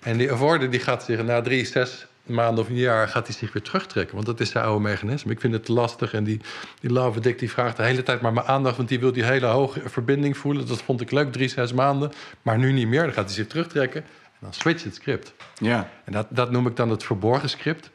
en 0.02 0.16
die 0.16 0.32
avoider 0.32 0.70
die 0.70 0.80
gaat 0.80 1.04
zich 1.04 1.22
na 1.22 1.40
drie, 1.40 1.64
zes 1.64 2.06
maanden 2.22 2.64
of 2.64 2.70
een 2.70 2.76
jaar... 2.76 3.08
gaat 3.08 3.26
hij 3.26 3.36
zich 3.36 3.52
weer 3.52 3.62
terugtrekken, 3.62 4.14
want 4.14 4.26
dat 4.26 4.40
is 4.40 4.50
zijn 4.50 4.64
oude 4.64 4.82
mechanisme. 4.82 5.32
Ik 5.32 5.40
vind 5.40 5.52
het 5.52 5.68
lastig 5.68 6.12
en 6.12 6.24
die, 6.24 6.40
die 6.80 6.90
love 6.90 7.16
addict 7.16 7.38
die 7.38 7.50
vraagt 7.50 7.76
de 7.76 7.82
hele 7.82 8.02
tijd 8.02 8.20
maar 8.20 8.32
mijn 8.32 8.46
aandacht... 8.46 8.76
want 8.76 8.88
die 8.88 9.00
wil 9.00 9.12
die 9.12 9.24
hele 9.24 9.46
hoge 9.46 9.80
verbinding 9.84 10.36
voelen. 10.36 10.66
Dat 10.66 10.82
vond 10.82 11.00
ik 11.00 11.10
leuk, 11.10 11.32
drie, 11.32 11.48
zes 11.48 11.72
maanden. 11.72 12.12
Maar 12.42 12.58
nu 12.58 12.72
niet 12.72 12.88
meer, 12.88 13.02
dan 13.02 13.12
gaat 13.12 13.24
hij 13.24 13.34
zich 13.34 13.46
terugtrekken... 13.46 14.02
en 14.02 14.38
dan 14.40 14.52
switcht 14.52 14.84
het 14.84 14.94
script. 14.94 15.34
Ja, 15.54 15.90
En 16.04 16.12
dat, 16.12 16.26
dat 16.30 16.50
noem 16.50 16.66
ik 16.66 16.76
dan 16.76 16.90
het 16.90 17.04
verborgen 17.04 17.48
script. 17.48 17.90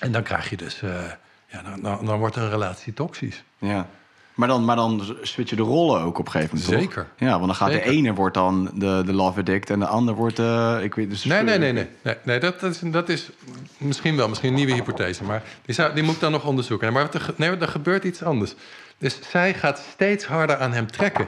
En 0.00 0.12
dan 0.12 0.22
krijg 0.22 0.50
je 0.50 0.56
dus... 0.56 0.82
eh, 0.82 1.04
ja, 1.46 1.62
dan, 1.62 1.80
dan, 1.82 2.06
dan 2.06 2.18
wordt 2.18 2.36
een 2.36 2.50
relatie 2.50 2.92
toxisch. 2.92 3.42
ja. 3.58 3.88
Maar 4.34 4.48
dan, 4.48 4.64
maar 4.64 4.76
dan 4.76 5.16
switchen 5.22 5.56
de 5.56 5.62
rollen 5.62 6.00
ook 6.00 6.18
op 6.18 6.26
een 6.26 6.32
gegeven 6.32 6.56
moment, 6.56 6.72
toch? 6.72 6.82
Zeker. 6.82 7.06
Ja, 7.16 7.30
want 7.30 7.46
dan 7.46 7.54
gaat 7.54 7.70
Zeker. 7.70 7.90
de 7.90 7.96
ene 7.96 8.14
wordt 8.14 8.34
dan 8.34 8.70
de, 8.74 9.02
de 9.06 9.12
love 9.12 9.38
addict... 9.38 9.70
en 9.70 9.78
de 9.78 9.86
ander 9.86 10.14
wordt... 10.14 10.38
eh 10.38 10.78
ik 10.82 10.94
weet 10.94 11.10
dus 11.10 11.24
Nee, 11.24 11.42
nee, 11.42 11.58
nee, 11.58 11.72
nee. 11.72 11.88
nee, 12.02 12.14
nee 12.22 12.38
dat, 12.38 12.60
dat, 12.60 12.70
is, 12.70 12.80
dat 12.84 13.08
is 13.08 13.30
misschien 13.76 14.16
wel, 14.16 14.28
misschien 14.28 14.48
een 14.48 14.54
nieuwe 14.54 14.72
hypothese. 14.72 15.24
Maar 15.24 15.42
die, 15.64 15.74
zou, 15.74 15.94
die 15.94 16.02
moet 16.02 16.14
ik 16.14 16.20
dan 16.20 16.32
nog 16.32 16.44
onderzoeken. 16.44 16.92
Maar 16.92 17.14
er, 17.14 17.34
nee, 17.36 17.50
er 17.50 17.68
gebeurt 17.68 18.04
iets 18.04 18.22
anders. 18.22 18.54
Dus 18.98 19.18
zij 19.30 19.54
gaat 19.54 19.84
steeds 19.92 20.24
harder 20.24 20.56
aan 20.56 20.72
hem 20.72 20.90
trekken. 20.90 21.26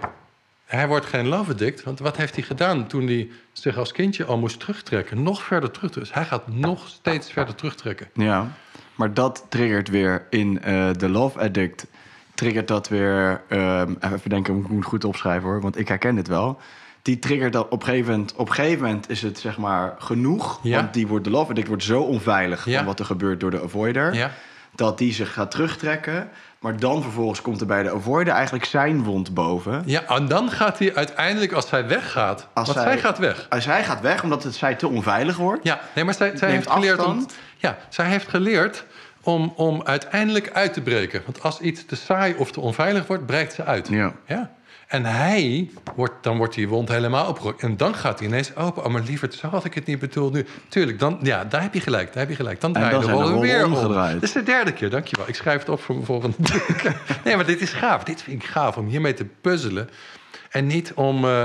Hij 0.64 0.88
wordt 0.88 1.06
geen 1.06 1.26
love 1.28 1.50
addict. 1.50 1.82
Want 1.82 1.98
wat 1.98 2.16
heeft 2.16 2.34
hij 2.34 2.44
gedaan 2.44 2.86
toen 2.86 3.06
hij 3.06 3.28
zich 3.52 3.76
als 3.76 3.92
kindje 3.92 4.24
al 4.24 4.38
moest 4.38 4.60
terugtrekken? 4.60 5.22
Nog 5.22 5.42
verder 5.42 5.70
terug. 5.70 5.92
Dus 5.92 6.12
hij 6.12 6.24
gaat 6.24 6.48
nog 6.48 6.88
steeds 6.88 7.32
verder 7.32 7.54
terugtrekken. 7.54 8.08
Ja, 8.14 8.52
maar 8.94 9.14
dat 9.14 9.46
triggert 9.48 9.88
weer 9.88 10.26
in 10.30 10.62
eh, 10.62 10.90
de 10.96 11.08
Love 11.08 11.38
Addict. 11.38 11.86
Triggert 12.36 12.68
dat 12.68 12.88
weer. 12.88 13.40
ehm, 13.48 13.94
even 14.14 14.30
denken, 14.30 14.56
ik 14.56 14.68
moet 14.68 14.78
het 14.78 14.84
goed 14.88 15.04
opschrijven 15.04 15.48
hoor, 15.48 15.60
want 15.60 15.78
ik 15.78 15.88
herken 15.88 16.14
dit 16.14 16.28
wel. 16.28 16.58
Die 17.02 17.18
triggert 17.18 17.52
dat 17.52 17.68
op 17.68 17.80
een 17.80 17.86
gegeven 17.88 18.10
moment. 18.10 18.32
Op 18.36 18.48
een 18.48 18.54
gegeven 18.54 18.84
moment 18.84 19.10
is 19.10 19.22
het 19.22 19.38
zeg 19.38 19.56
maar 19.58 19.94
genoeg. 19.98 20.58
Ja. 20.62 20.76
Want 20.80 20.94
die 20.94 21.06
wordt, 21.06 21.24
de 21.24 21.30
Love 21.30 21.48
Addict 21.50 21.68
wordt 21.68 21.82
zo 21.82 22.00
onveilig 22.00 22.64
Ja. 22.64 22.76
van 22.76 22.86
wat 22.86 22.98
er 22.98 23.04
gebeurt 23.04 23.40
door 23.40 23.50
de 23.50 23.62
avoider. 23.62 24.14
Ja. 24.14 24.30
Dat 24.74 24.98
die 24.98 25.12
zich 25.12 25.32
gaat 25.32 25.50
terugtrekken. 25.50 26.28
Maar 26.58 26.76
dan 26.80 27.02
vervolgens 27.02 27.42
komt 27.42 27.60
er 27.60 27.66
bij 27.66 27.82
de 27.82 27.90
avoider 27.92 28.34
eigenlijk 28.34 28.64
zijn 28.64 29.02
wond 29.04 29.34
boven. 29.34 29.82
Ja, 29.86 30.02
en 30.04 30.28
dan 30.28 30.50
gaat 30.50 30.78
hij 30.78 30.94
uiteindelijk, 30.94 31.52
als 31.52 31.68
zij 31.68 31.86
weggaat... 31.88 32.48
Als 32.54 32.66
want 32.66 32.78
zij- 32.78 32.88
zij 32.92 32.98
gaat 32.98 33.18
weg. 33.18 33.46
Als 33.48 33.64
hij 33.66 33.84
gaat 33.84 34.00
weg 34.00 34.22
omdat 34.22 34.42
het 34.42 34.54
zij 34.54 34.74
te 34.74 34.88
onveilig 34.88 35.36
wordt. 35.36 35.64
Ja, 35.64 35.80
nee, 35.94 36.04
maar 36.04 36.14
zij, 36.14 36.36
zij 36.36 36.50
heeft 36.50 36.70
geleerd 36.70 37.04
om, 37.04 37.26
ja, 37.56 37.78
zij 37.88 38.06
heeft 38.06 38.28
geleerd 38.28 38.84
om, 39.26 39.52
om 39.56 39.82
uiteindelijk 39.82 40.50
uit 40.52 40.72
te 40.72 40.80
breken. 40.80 41.22
Want 41.24 41.42
als 41.42 41.60
iets 41.60 41.84
te 41.84 41.96
saai 41.96 42.34
of 42.38 42.50
te 42.50 42.60
onveilig 42.60 43.06
wordt, 43.06 43.26
breekt 43.26 43.52
ze 43.52 43.64
uit. 43.64 43.88
Ja. 43.88 44.14
Ja? 44.26 44.54
En 44.86 45.04
hij, 45.04 45.70
wordt, 45.94 46.14
dan 46.20 46.36
wordt 46.36 46.54
die 46.54 46.68
wond 46.68 46.88
helemaal 46.88 47.28
opgerokt. 47.28 47.62
En 47.62 47.76
dan 47.76 47.94
gaat 47.94 48.18
hij 48.18 48.28
ineens 48.28 48.56
open. 48.56 48.84
Oh, 48.84 48.92
maar 48.92 49.02
lieverd, 49.02 49.34
zo 49.34 49.48
had 49.48 49.64
ik 49.64 49.74
het 49.74 49.86
niet 49.86 49.98
bedoeld 49.98 50.32
nu. 50.32 50.46
Tuurlijk, 50.68 50.98
dan, 50.98 51.18
ja, 51.22 51.44
daar 51.44 51.62
heb 51.62 51.74
je 51.74 51.80
gelijk. 51.80 52.06
Daar 52.06 52.18
heb 52.18 52.28
je 52.28 52.36
gelijk. 52.36 52.60
Dan 52.60 52.72
draai 52.72 52.94
je 52.94 53.00
de 53.00 53.10
rollen 53.10 53.40
weer 53.40 53.64
om. 53.64 53.74
omgedraaid. 53.74 54.14
Dit 54.14 54.22
is 54.22 54.32
de 54.32 54.42
derde 54.42 54.72
keer, 54.72 54.90
dankjewel. 54.90 55.28
Ik 55.28 55.34
schrijf 55.34 55.58
het 55.58 55.68
op 55.68 55.80
voor 55.80 55.94
mijn 55.94 56.06
volgende 56.06 56.36
Nee, 57.24 57.36
maar 57.36 57.46
dit 57.46 57.60
is 57.60 57.72
gaaf. 57.72 58.04
Dit 58.04 58.22
vind 58.22 58.42
ik 58.42 58.48
gaaf, 58.48 58.76
om 58.76 58.86
hiermee 58.86 59.14
te 59.14 59.24
puzzelen. 59.24 59.88
En 60.50 60.66
niet 60.66 60.92
om, 60.94 61.24
eh, 61.24 61.44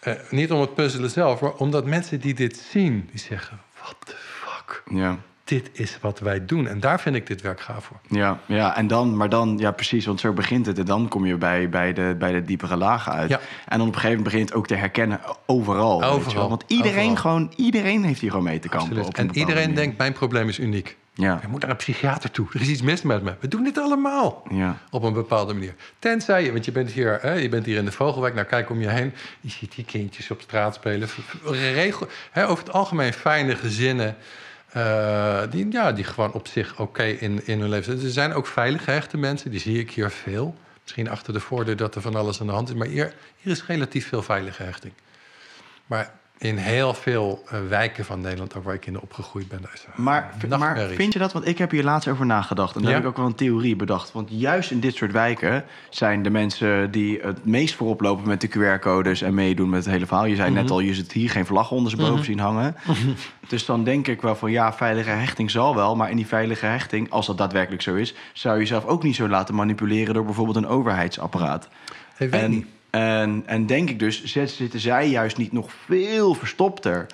eh, 0.00 0.14
niet 0.30 0.52
om 0.52 0.60
het 0.60 0.74
puzzelen 0.74 1.10
zelf, 1.10 1.40
maar 1.40 1.54
omdat 1.54 1.84
mensen 1.84 2.20
die 2.20 2.34
dit 2.34 2.56
zien, 2.70 3.08
die 3.10 3.20
zeggen... 3.20 3.60
What 3.80 3.96
the 4.04 4.14
fuck? 4.16 4.82
Ja. 4.86 5.18
Dit 5.50 5.70
is 5.72 5.98
wat 6.00 6.18
wij 6.18 6.44
doen. 6.46 6.66
En 6.68 6.80
daar 6.80 7.00
vind 7.00 7.16
ik 7.16 7.26
dit 7.26 7.40
werk 7.42 7.60
gaaf 7.60 7.84
voor. 7.84 7.96
Ja, 8.08 8.38
ja, 8.46 8.76
en 8.76 8.86
dan, 8.86 9.16
maar 9.16 9.28
dan, 9.28 9.58
ja, 9.58 9.70
precies, 9.70 10.06
want 10.06 10.20
zo 10.20 10.32
begint 10.32 10.66
het. 10.66 10.78
En 10.78 10.84
dan 10.84 11.08
kom 11.08 11.26
je 11.26 11.36
bij, 11.36 11.68
bij, 11.68 11.92
de, 11.92 12.16
bij 12.18 12.32
de 12.32 12.44
diepere 12.44 12.76
lagen 12.76 13.12
uit. 13.12 13.30
Ja. 13.30 13.40
En 13.68 13.78
dan 13.78 13.86
op 13.88 13.94
een 13.94 14.00
gegeven 14.00 14.08
moment 14.16 14.24
begint 14.32 14.48
het 14.48 14.58
ook 14.58 14.66
te 14.66 14.74
herkennen 14.74 15.20
overal. 15.46 16.00
weet 16.00 16.08
je 16.08 16.14
Overal, 16.14 16.34
wel. 16.34 16.48
Want 16.48 16.64
iedereen, 16.66 16.98
overal. 17.10 17.16
gewoon, 17.16 17.52
iedereen 17.56 18.04
heeft 18.04 18.20
hier 18.20 18.30
gewoon 18.30 18.44
mee 18.44 18.58
te 18.58 18.68
kampen. 18.68 19.10
En 19.12 19.28
iedereen 19.32 19.60
manier. 19.62 19.74
denkt, 19.76 19.98
mijn 19.98 20.12
probleem 20.12 20.48
is 20.48 20.58
uniek. 20.58 20.96
Ja, 21.14 21.38
Je 21.42 21.48
moet 21.48 21.60
naar 21.60 21.70
een 21.70 21.76
psychiater 21.76 22.30
toe. 22.30 22.46
Er 22.52 22.60
is 22.60 22.68
iets 22.68 22.82
mis 22.82 23.02
met 23.02 23.22
me. 23.22 23.34
We 23.40 23.48
doen 23.48 23.64
dit 23.64 23.78
allemaal. 23.78 24.42
ja, 24.50 24.76
Op 24.90 25.02
een 25.02 25.12
bepaalde 25.12 25.52
manier. 25.52 25.74
Tenzij 25.98 26.44
je, 26.44 26.52
want 26.52 26.64
je 26.64 26.72
bent 26.72 26.90
hier, 26.90 27.18
hè, 27.22 27.32
je 27.32 27.48
bent 27.48 27.66
hier 27.66 27.76
in 27.76 27.84
de 27.84 27.92
Vogelwijk. 27.92 28.34
Nou, 28.34 28.46
kijk 28.46 28.70
om 28.70 28.80
je 28.80 28.88
heen. 28.88 29.12
Je 29.40 29.50
ziet 29.50 29.74
die 29.74 29.84
kindjes 29.84 30.30
op 30.30 30.40
straat 30.40 30.74
spelen. 30.74 31.08
Regel, 31.74 32.06
hè, 32.30 32.48
over 32.48 32.64
het 32.64 32.72
algemeen 32.72 33.12
fijne 33.12 33.56
gezinnen. 33.56 34.16
Eh, 34.72 35.42
die, 35.50 35.72
ja, 35.72 35.92
die 35.92 36.04
gewoon 36.04 36.32
op 36.32 36.46
zich 36.46 36.80
oké 36.80 37.04
in, 37.04 37.46
in 37.46 37.60
hun 37.60 37.68
leven 37.68 37.84
zitten. 37.84 38.06
Er 38.06 38.12
zijn 38.12 38.32
ook 38.32 38.46
veilig 38.46 38.84
gehechte 38.84 39.16
mensen. 39.16 39.50
Die 39.50 39.60
zie 39.60 39.78
ik 39.78 39.90
hier 39.90 40.10
veel. 40.10 40.54
misschien 40.82 41.08
achter 41.08 41.32
de 41.32 41.40
voordeur 41.40 41.76
dat 41.76 41.94
er 41.94 42.00
van 42.00 42.14
alles 42.14 42.40
aan 42.40 42.46
de 42.46 42.52
hand 42.52 42.68
is. 42.68 42.74
Maar 42.74 42.86
hier, 42.86 43.14
hier 43.36 43.52
is 43.52 43.66
relatief 43.66 44.08
veel 44.08 44.22
veilige 44.22 44.62
hechting. 44.62 44.92
Maar 45.86 46.19
in 46.40 46.56
heel 46.56 46.94
veel 46.94 47.42
uh, 47.52 47.58
wijken 47.68 48.04
van 48.04 48.20
Nederland, 48.20 48.56
ook 48.56 48.64
waar 48.64 48.74
ik 48.74 48.86
in 48.86 49.00
opgegroeid 49.00 49.48
ben. 49.48 49.62
Daar 49.62 49.72
is 49.74 49.84
maar, 49.94 50.34
maar 50.58 50.78
vind 50.88 51.12
je 51.12 51.18
dat? 51.18 51.32
Want 51.32 51.46
ik 51.46 51.58
heb 51.58 51.70
hier 51.70 51.84
laatst 51.84 52.08
over 52.08 52.26
nagedacht. 52.26 52.76
En 52.76 52.82
daar 52.82 52.92
heb 52.92 53.02
ik 53.02 53.08
ook 53.08 53.16
wel 53.16 53.26
een 53.26 53.34
theorie 53.34 53.76
bedacht. 53.76 54.12
Want 54.12 54.28
juist 54.32 54.70
in 54.70 54.80
dit 54.80 54.94
soort 54.94 55.12
wijken 55.12 55.64
zijn 55.90 56.22
de 56.22 56.30
mensen 56.30 56.90
die 56.90 57.20
het 57.20 57.44
meest 57.44 57.74
voorop 57.74 58.00
lopen 58.00 58.28
met 58.28 58.40
de 58.40 58.48
QR-codes 58.48 59.22
en 59.22 59.34
meedoen 59.34 59.70
met 59.70 59.84
het 59.84 59.92
hele 59.92 60.06
verhaal. 60.06 60.24
Je 60.24 60.36
zei 60.36 60.50
net 60.50 60.64
mhm. 60.64 60.72
al, 60.72 60.80
je 60.80 60.94
zit 60.94 61.12
hier 61.12 61.30
geen 61.30 61.46
vlag 61.46 61.70
onder 61.70 61.90
zijn 61.90 62.02
boven 62.02 62.18
mhm. 62.18 62.26
zien 62.26 62.38
hangen. 62.38 62.76
dus 63.48 63.64
dan 63.64 63.84
denk 63.84 64.06
ik 64.06 64.22
wel 64.22 64.36
van 64.36 64.50
ja, 64.50 64.72
veilige 64.72 65.10
hechting 65.10 65.50
zal 65.50 65.74
wel. 65.74 65.96
Maar 65.96 66.10
in 66.10 66.16
die 66.16 66.26
veilige 66.26 66.66
hechting, 66.66 67.10
als 67.10 67.26
dat 67.26 67.38
daadwerkelijk 67.38 67.82
zo 67.82 67.94
is, 67.94 68.14
zou 68.32 68.54
je 68.54 68.60
jezelf 68.60 68.84
ook 68.84 69.02
niet 69.02 69.16
zo 69.16 69.28
laten 69.28 69.54
manipuleren 69.54 70.14
door 70.14 70.24
bijvoorbeeld 70.24 70.56
een 70.56 70.66
overheidsapparaat. 70.66 71.68
Ik 72.18 72.30
weet 72.30 72.42
en, 72.42 72.50
niet. 72.50 72.66
En, 72.90 73.42
en 73.46 73.66
denk 73.66 73.90
ik 73.90 73.98
dus, 73.98 74.24
zitten 74.24 74.80
zij 74.80 75.08
juist 75.08 75.36
niet 75.36 75.52
nog 75.52 75.72
veel 75.86 76.34
verstopter 76.34 77.06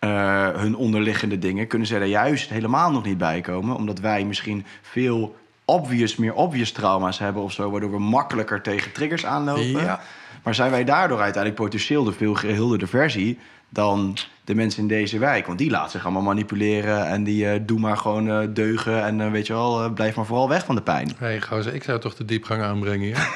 uh, 0.00 0.48
hun 0.48 0.76
onderliggende 0.76 1.38
dingen? 1.38 1.66
Kunnen 1.66 1.88
zij 1.88 2.00
er 2.00 2.06
juist 2.06 2.50
helemaal 2.50 2.90
nog 2.90 3.04
niet 3.04 3.18
bij 3.18 3.40
komen? 3.40 3.76
Omdat 3.76 3.98
wij 3.98 4.24
misschien 4.24 4.64
veel 4.82 5.36
obvious, 5.64 6.16
meer 6.16 6.34
obvious 6.34 6.72
trauma's 6.72 7.18
hebben 7.18 7.42
of 7.42 7.52
zo, 7.52 7.70
waardoor 7.70 7.90
we 7.90 7.98
makkelijker 7.98 8.62
tegen 8.62 8.92
triggers 8.92 9.26
aanlopen. 9.26 9.64
Ja. 9.64 10.00
Maar 10.42 10.54
zijn 10.54 10.70
wij 10.70 10.84
daardoor 10.84 11.20
uiteindelijk 11.20 11.62
potentieel 11.62 12.04
de 12.04 12.12
veel 12.12 12.34
gehilderde 12.34 12.86
versie 12.86 13.38
dan 13.68 14.16
de 14.44 14.54
mensen 14.54 14.82
in 14.82 14.88
deze 14.88 15.18
wijk? 15.18 15.46
Want 15.46 15.58
die 15.58 15.70
laten 15.70 15.90
zich 15.90 16.04
allemaal 16.04 16.22
manipuleren 16.22 17.06
en 17.06 17.24
die 17.24 17.44
uh, 17.44 17.60
doen 17.62 17.80
maar 17.80 17.96
gewoon 17.96 18.28
uh, 18.28 18.48
deugen 18.50 19.04
en 19.04 19.30
weet 19.30 19.46
je 19.46 19.52
wel, 19.52 19.90
blijf 19.90 20.16
maar 20.16 20.26
vooral 20.26 20.48
weg 20.48 20.64
van 20.64 20.74
de 20.74 20.82
pijn. 20.82 21.08
Hé, 21.08 21.26
hey, 21.26 21.40
gozer, 21.40 21.74
ik 21.74 21.82
zou 21.82 22.00
toch 22.00 22.14
de 22.14 22.24
diepgang 22.24 22.62
aanbrengen, 22.62 23.08
ja? 23.08 23.18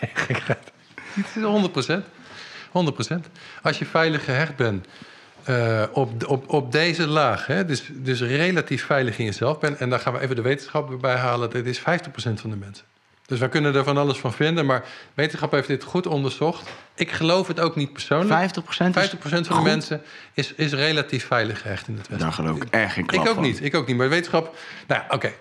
nee, 0.00 0.10
is 0.28 0.75
100%. 1.24 2.02
100%. 2.68 3.14
Als 3.62 3.78
je 3.78 3.86
veilig 3.86 4.24
gehecht 4.24 4.56
bent 4.56 4.86
uh, 5.48 5.82
op, 5.92 6.26
op, 6.26 6.48
op 6.48 6.72
deze 6.72 7.06
laag, 7.06 7.46
hè, 7.46 7.64
dus, 7.64 7.82
dus 7.92 8.20
relatief 8.20 8.84
veilig 8.84 9.18
in 9.18 9.24
jezelf 9.24 9.58
bent, 9.58 9.78
en 9.78 9.90
daar 9.90 10.00
gaan 10.00 10.12
we 10.12 10.20
even 10.20 10.36
de 10.36 10.42
wetenschap 10.42 11.00
bij 11.00 11.16
halen, 11.16 11.50
dat 11.50 11.64
is 11.64 11.80
50% 11.80 11.82
van 12.14 12.50
de 12.50 12.56
mensen. 12.56 12.84
Dus 13.26 13.38
we 13.38 13.48
kunnen 13.48 13.74
er 13.74 13.84
van 13.84 13.96
alles 13.96 14.18
van 14.18 14.32
vinden, 14.32 14.66
maar 14.66 14.84
wetenschap 15.14 15.50
heeft 15.50 15.68
dit 15.68 15.84
goed 15.84 16.06
onderzocht. 16.06 16.68
Ik 16.94 17.10
geloof 17.10 17.46
het 17.46 17.60
ook 17.60 17.76
niet 17.76 17.92
persoonlijk. 17.92 18.50
50%, 18.50 18.62
50 18.64 19.18
van 19.20 19.42
de 19.42 19.60
mensen 19.62 20.02
is, 20.32 20.54
is 20.54 20.72
relatief 20.72 21.26
veilig 21.26 21.60
gehecht 21.62 21.88
in 21.88 21.96
het 21.96 22.08
Westen. 22.08 22.26
Daar 22.26 22.32
geloof 22.34 22.56
ik 22.56 22.64
erg 22.70 22.92
geen 22.92 23.06
klap 23.06 23.24
Ik 23.24 23.30
ook 23.30 23.40
niet, 23.40 23.64
ik 23.64 23.74
ook 23.74 23.86
niet. 23.86 23.96
Maar 23.96 24.08
wetenschap, 24.08 24.56
nou 24.86 25.02
oké. 25.08 25.14
Okay. 25.14 25.34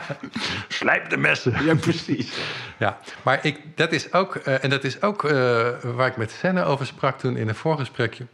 Slijp 0.68 1.10
de 1.10 1.16
messen. 1.16 1.64
Ja, 1.64 1.74
precies. 1.74 2.32
ja, 2.78 2.98
maar 3.22 3.38
ik, 3.42 3.60
dat 3.74 3.92
is 3.92 4.12
ook, 4.12 4.34
uh, 4.34 4.64
en 4.64 4.70
dat 4.70 4.84
is 4.84 5.02
ook 5.02 5.24
uh, 5.24 5.30
waar 5.82 6.06
ik 6.06 6.16
met 6.16 6.30
Senne 6.30 6.64
over 6.64 6.86
sprak 6.86 7.18
toen 7.18 7.36
in 7.36 7.48
een 7.48 7.54
voorgesprekje. 7.54 8.26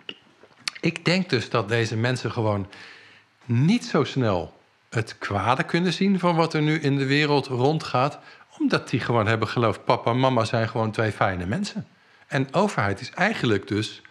Ik 0.81 1.05
denk 1.05 1.31
dus 1.31 1.51
dat 1.51 1.69
deze 1.69 1.97
mensen 1.97 2.33
gewoon 2.33 2.69
niet 3.45 3.85
zo 3.85 4.05
snel 4.05 4.57
het 4.91 5.17
kwade 5.19 5.63
kunnen 5.63 5.93
zien 5.93 6.19
van 6.19 6.37
wat 6.37 6.55
er 6.55 6.63
nu 6.63 6.81
in 6.81 6.97
de 6.97 7.07
wereld 7.07 7.47
rondgaat 7.47 8.19
omdat 8.59 8.89
die 8.89 9.01
gewoon 9.01 9.27
hebben 9.27 9.49
geloofd, 9.49 9.85
papa 9.85 10.11
en 10.11 10.19
mama 10.19 10.45
zijn 10.45 10.69
gewoon 10.69 10.91
twee 10.91 11.13
fijne 11.13 11.47
mensen. 11.47 11.87
En 12.27 12.55
overheid 12.55 13.01
is 13.01 13.11
eigenlijk 13.11 13.69
dus, 13.69 14.03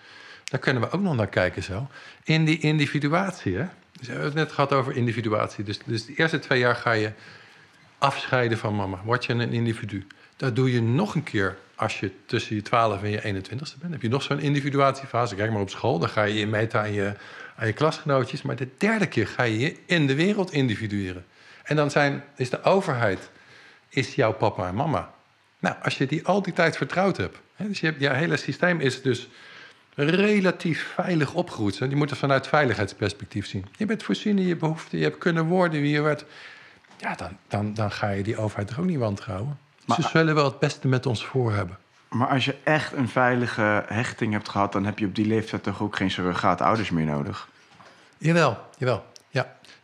daar 0.43 0.59
kunnen 0.59 0.81
we 0.81 0.91
ook 0.91 1.01
nog 1.01 1.15
naar 1.15 1.27
kijken 1.27 1.63
zo, 1.63 1.87
in 2.23 2.45
die 2.45 2.59
individuatie. 2.59 3.55
Hè? 3.55 3.65
Dus 3.91 4.07
we 4.07 4.13
hebben 4.13 4.29
het 4.29 4.37
net 4.37 4.51
gehad 4.51 4.73
over 4.73 4.95
individuatie. 4.95 5.63
Dus, 5.63 5.79
dus 5.85 6.05
de 6.05 6.13
eerste 6.15 6.39
twee 6.39 6.59
jaar 6.59 6.75
ga 6.75 6.91
je 6.91 7.11
afscheiden 7.97 8.57
van 8.57 8.75
mama. 8.75 9.01
Word 9.03 9.25
je 9.25 9.33
een 9.33 9.51
individu. 9.51 10.07
Dat 10.35 10.55
doe 10.55 10.71
je 10.71 10.81
nog 10.81 11.15
een 11.15 11.23
keer 11.23 11.57
als 11.75 11.99
je 11.99 12.11
tussen 12.25 12.55
je 12.55 12.61
12 12.61 13.03
en 13.03 13.09
je 13.09 13.21
21ste 13.21 13.79
bent. 13.79 13.91
heb 13.91 14.01
je 14.01 14.09
nog 14.09 14.23
zo'n 14.23 14.39
individuatiefase. 14.39 15.35
Kijk 15.35 15.51
maar 15.51 15.61
op 15.61 15.69
school, 15.69 15.99
dan 15.99 16.09
ga 16.09 16.23
je 16.23 16.39
je 16.39 16.47
meten 16.47 16.79
aan 16.79 16.93
je, 16.93 17.13
aan 17.55 17.67
je 17.67 17.73
klasgenootjes. 17.73 18.41
Maar 18.41 18.55
de 18.55 18.67
derde 18.77 19.07
keer 19.07 19.27
ga 19.27 19.43
je 19.43 19.59
je 19.59 19.77
in 19.85 20.07
de 20.07 20.15
wereld 20.15 20.51
individueren. 20.51 21.25
En 21.63 21.75
dan 21.75 21.91
zijn, 21.91 22.23
is 22.35 22.49
de 22.49 22.63
overheid 22.63 23.29
is 23.97 24.15
jouw 24.15 24.33
papa 24.33 24.67
en 24.67 24.75
mama. 24.75 25.13
Nou, 25.59 25.75
als 25.83 25.97
je 25.97 26.05
die 26.05 26.25
al 26.25 26.41
die 26.41 26.53
tijd 26.53 26.77
vertrouwd 26.77 27.17
hebt. 27.17 27.37
Hè, 27.55 27.67
dus 27.67 27.79
je, 27.79 27.85
hebt, 27.85 28.01
je 28.01 28.09
hele 28.09 28.37
systeem 28.37 28.79
is 28.79 29.01
dus 29.01 29.27
relatief 29.95 30.91
veilig 30.93 31.33
opgegroeid. 31.33 31.75
Je 31.75 31.95
moet 31.95 32.09
het 32.09 32.19
vanuit 32.19 32.47
veiligheidsperspectief 32.47 33.47
zien. 33.47 33.65
Je 33.77 33.85
bent 33.85 34.03
voorzien 34.03 34.39
in 34.39 34.47
je 34.47 34.55
behoeften, 34.55 34.97
je 34.97 35.03
hebt 35.03 35.17
kunnen 35.17 35.45
worden 35.45 35.81
wie 35.81 35.91
je 35.91 36.01
werd. 36.01 36.25
Ja, 36.97 37.15
dan, 37.15 37.37
dan, 37.47 37.73
dan 37.73 37.91
ga 37.91 38.09
je 38.09 38.23
die 38.23 38.37
overheid 38.37 38.67
toch 38.67 38.79
ook 38.79 38.85
niet 38.85 38.97
wantrouwen. 38.97 39.59
Maar, 39.85 40.01
Ze 40.01 40.07
zullen 40.07 40.35
wel 40.35 40.45
het 40.45 40.59
beste 40.59 40.87
met 40.87 41.05
ons 41.05 41.25
voor 41.25 41.53
hebben. 41.53 41.77
Maar 42.09 42.27
als 42.27 42.45
je 42.45 42.55
echt 42.63 42.93
een 42.93 43.09
veilige 43.09 43.83
hechting 43.87 44.33
hebt 44.33 44.49
gehad... 44.49 44.71
dan 44.71 44.85
heb 44.85 44.99
je 44.99 45.05
op 45.05 45.15
die 45.15 45.25
leeftijd 45.25 45.63
toch 45.63 45.81
ook 45.81 45.95
geen 45.95 46.11
surrogaat 46.11 46.61
ouders 46.61 46.89
meer 46.89 47.05
nodig? 47.05 47.47
Jawel, 48.17 48.57
jawel. 48.77 49.05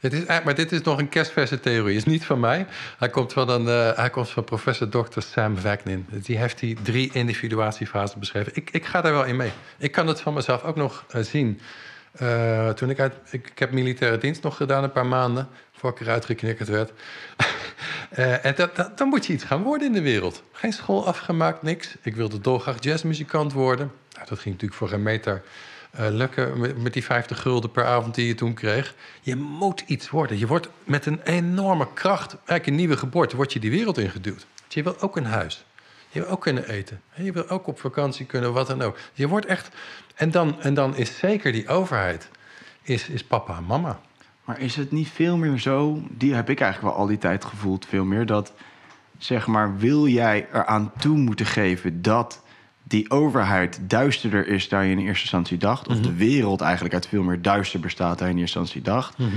Het 0.03 0.13
is, 0.13 0.25
maar 0.43 0.55
dit 0.55 0.71
is 0.71 0.81
nog 0.81 0.99
een 0.99 1.09
kerstverse 1.09 1.59
theorie. 1.59 1.95
is 1.95 2.05
niet 2.05 2.25
van 2.25 2.39
mij. 2.39 2.65
Hij 2.97 3.09
komt 3.09 3.33
van, 3.33 3.69
komt 4.11 4.29
van 4.29 4.43
professor 4.43 4.89
Dr. 4.89 5.19
Sam 5.19 5.57
Vagnin. 5.57 6.05
Die 6.09 6.37
heeft 6.37 6.59
die 6.59 6.77
drie 6.81 7.09
individuatiefasen 7.13 8.19
beschreven. 8.19 8.51
Ik, 8.55 8.69
ik 8.71 8.85
ga 8.85 9.01
daar 9.01 9.11
wel 9.11 9.23
in 9.23 9.35
mee. 9.35 9.51
Ik 9.77 9.91
kan 9.91 10.07
het 10.07 10.21
van 10.21 10.33
mezelf 10.33 10.63
ook 10.63 10.75
nog 10.75 11.05
uh, 11.15 11.21
zien. 11.21 11.59
Toen 12.75 12.89
ik, 12.89 12.99
uit, 12.99 13.13
ik, 13.29 13.51
heb 13.55 13.71
militaire 13.71 14.17
dienst 14.17 14.43
nog 14.43 14.57
gedaan, 14.57 14.83
een 14.83 14.91
paar 14.91 15.05
maanden... 15.05 15.47
voor 15.71 15.89
ik 15.89 15.99
eruit 15.99 16.25
geknikkerd 16.25 16.69
werd. 16.69 16.91
en 18.41 18.53
dat, 18.55 18.91
dan 18.95 19.07
moet 19.07 19.25
je 19.25 19.33
iets 19.33 19.43
gaan 19.43 19.63
worden 19.63 19.87
in 19.87 19.93
de 19.93 20.01
wereld. 20.01 20.43
Geen 20.51 20.73
school 20.73 21.07
afgemaakt, 21.07 21.61
niks. 21.61 21.95
Ik 22.01 22.15
wilde 22.15 22.39
dolgraag 22.39 22.75
jazzmuzikant 22.79 23.53
worden. 23.53 23.91
Nou, 24.13 24.27
dat 24.27 24.39
ging 24.39 24.53
natuurlijk 24.53 24.79
voor 24.79 24.89
geen 24.89 25.03
meter 25.03 25.43
uh, 25.99 26.07
lukken 26.09 26.59
met, 26.59 26.81
met, 26.81 26.93
die 26.93 27.03
50 27.03 27.41
gulden 27.41 27.71
per 27.71 27.85
avond 27.85 28.15
die 28.15 28.27
je 28.27 28.35
toen 28.35 28.53
kreeg. 28.53 28.95
Je 29.21 29.35
moet 29.35 29.83
iets 29.85 30.09
worden. 30.09 30.37
Je 30.37 30.47
wordt 30.47 30.69
met 30.83 31.05
een 31.05 31.21
enorme 31.23 31.87
kracht, 31.93 32.33
eigenlijk 32.33 32.65
een 32.67 32.75
nieuwe 32.75 32.97
geboorte, 32.97 33.35
word 33.35 33.53
je 33.53 33.59
die 33.59 33.71
wereld 33.71 33.97
ingeduwd. 33.97 34.45
Je 34.67 34.83
wil 34.83 34.99
ook 34.99 35.17
een 35.17 35.25
huis. 35.25 35.65
Je 36.09 36.19
wil 36.19 36.29
ook 36.29 36.41
kunnen 36.41 36.69
eten. 36.69 37.01
Je 37.15 37.31
wil 37.31 37.49
ook 37.49 37.67
op 37.67 37.79
vakantie 37.79 38.25
kunnen, 38.25 38.53
wat 38.53 38.67
dan 38.67 38.81
ook. 38.81 38.97
Je 39.13 39.27
wordt 39.27 39.45
echt. 39.45 39.69
En 40.15 40.31
dan, 40.31 40.61
en 40.61 40.73
dan 40.73 40.95
is 40.95 41.17
zeker 41.17 41.51
die 41.51 41.67
overheid, 41.67 42.29
is, 42.81 43.09
is 43.09 43.23
papa 43.23 43.57
en 43.57 43.63
mama. 43.63 43.99
Maar 44.45 44.59
is 44.59 44.75
het 44.75 44.91
niet 44.91 45.09
veel 45.09 45.37
meer 45.37 45.59
zo, 45.59 46.01
die 46.09 46.33
heb 46.33 46.49
ik 46.49 46.59
eigenlijk 46.61 46.93
wel 46.93 47.03
al 47.03 47.07
die 47.07 47.17
tijd 47.17 47.45
gevoeld, 47.45 47.85
veel 47.85 48.05
meer 48.05 48.25
dat, 48.25 48.53
zeg 49.17 49.47
maar, 49.47 49.77
wil 49.77 50.07
jij 50.07 50.47
eraan 50.53 50.91
toe 50.97 51.17
moeten 51.17 51.45
geven 51.45 52.01
dat 52.01 52.42
die 52.83 53.11
overheid 53.11 53.79
duisterder 53.81 54.47
is 54.47 54.69
dan 54.69 54.85
je 54.85 54.91
in 54.91 54.99
eerste 54.99 55.21
instantie 55.21 55.57
dacht, 55.57 55.87
of 55.87 55.99
de 55.99 56.09
mhm. 56.09 56.17
wereld 56.17 56.61
eigenlijk 56.61 56.93
uit 56.93 57.07
veel 57.07 57.23
meer 57.23 57.41
duister 57.41 57.79
bestaat 57.79 58.17
dan 58.17 58.27
je 58.27 58.33
in 58.33 58.39
eerste 58.39 58.59
instantie 58.59 58.91
dacht, 58.91 59.17
mhm. 59.17 59.29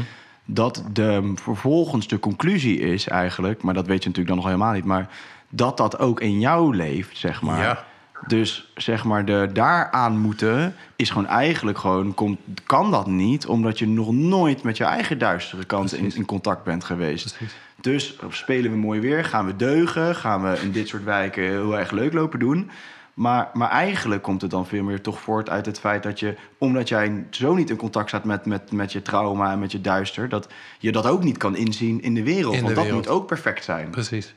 dat 0.45 0.85
de, 0.93 1.33
vervolgens 1.35 2.09
de 2.09 2.19
conclusie 2.19 2.79
is 2.79 3.09
eigenlijk, 3.09 3.63
maar 3.63 3.75
dat 3.75 3.87
weet 3.87 4.03
je 4.03 4.09
natuurlijk 4.09 4.35
dan 4.35 4.37
nog 4.37 4.47
helemaal 4.47 4.73
niet, 4.73 4.85
maar 4.85 5.09
dat 5.49 5.77
dat 5.77 5.99
ook 5.99 6.21
in 6.21 6.41
jou 6.41 6.77
leeft, 6.77 7.19
zeg 7.19 7.43
maar. 7.43 7.63
Ja. 7.63 7.85
Dus 8.27 8.73
zeg 8.75 9.05
maar, 9.05 9.25
de 9.25 9.51
daaraan 9.53 10.19
moeten 10.19 10.75
is 10.97 11.11
gewoon 11.11 11.27
eigenlijk 11.27 11.79
gewoon, 11.79 12.15
komt, 12.15 12.39
kan 12.67 12.91
dat 12.91 13.07
niet, 13.07 13.47
omdat 13.47 13.79
je 13.79 13.87
nog 13.87 14.13
nooit 14.13 14.63
met 14.63 14.77
je 14.77 14.85
eigen 14.85 15.19
duistere 15.19 15.65
kant 15.65 15.95
in, 15.95 16.15
in, 16.15 16.25
contact 16.25 16.65
bent 16.65 16.85
geweest. 16.85 17.37
Precies. 17.37 17.57
Dus 17.81 18.17
spelen 18.29 18.71
we 18.71 18.77
mooi 18.77 19.01
weer, 19.01 19.25
gaan 19.25 19.47
we 19.47 19.57
deugen, 19.57 20.15
gaan 20.15 20.43
we 20.43 20.59
in 20.63 20.73
dit 20.73 20.89
soort 20.89 21.05
wijken 21.05 21.43
heel 21.43 21.79
erg 21.79 21.91
leuk 21.91 22.13
lopen 22.13 22.39
doen. 22.39 22.71
Maar, 23.17 23.51
maar 23.53 23.71
eigenlijk 23.71 24.23
komt 24.23 24.43
het 24.43 24.51
dan 24.51 24.67
veel 24.67 24.83
meer 24.83 25.01
toch 25.01 25.21
voort 25.21 25.51
uit 25.51 25.67
het 25.67 25.81
feit 25.81 26.03
dat 26.03 26.21
je, 26.21 26.35
omdat 26.59 26.89
jij 26.89 27.27
zo 27.31 27.55
niet 27.55 27.71
in 27.71 27.77
contact 27.77 28.09
staat 28.09 28.25
met, 28.25 28.47
met, 28.47 28.73
met 28.73 28.93
je 28.93 29.03
trauma 29.03 29.53
en 29.53 29.59
met 29.59 29.73
je 29.73 29.81
duister, 29.81 30.29
dat 30.29 30.49
je 30.79 30.93
dat 30.93 31.07
ook 31.07 31.25
niet 31.25 31.37
kan 31.37 31.57
inzien 31.57 32.03
in 32.03 32.15
de 32.15 32.23
wereld. 32.23 32.61
want 32.61 32.75
dat 32.75 32.91
moet 32.91 33.09
ook 33.09 33.27
perfect 33.27 33.65
zijn. 33.65 33.91
Precies. 33.91 34.35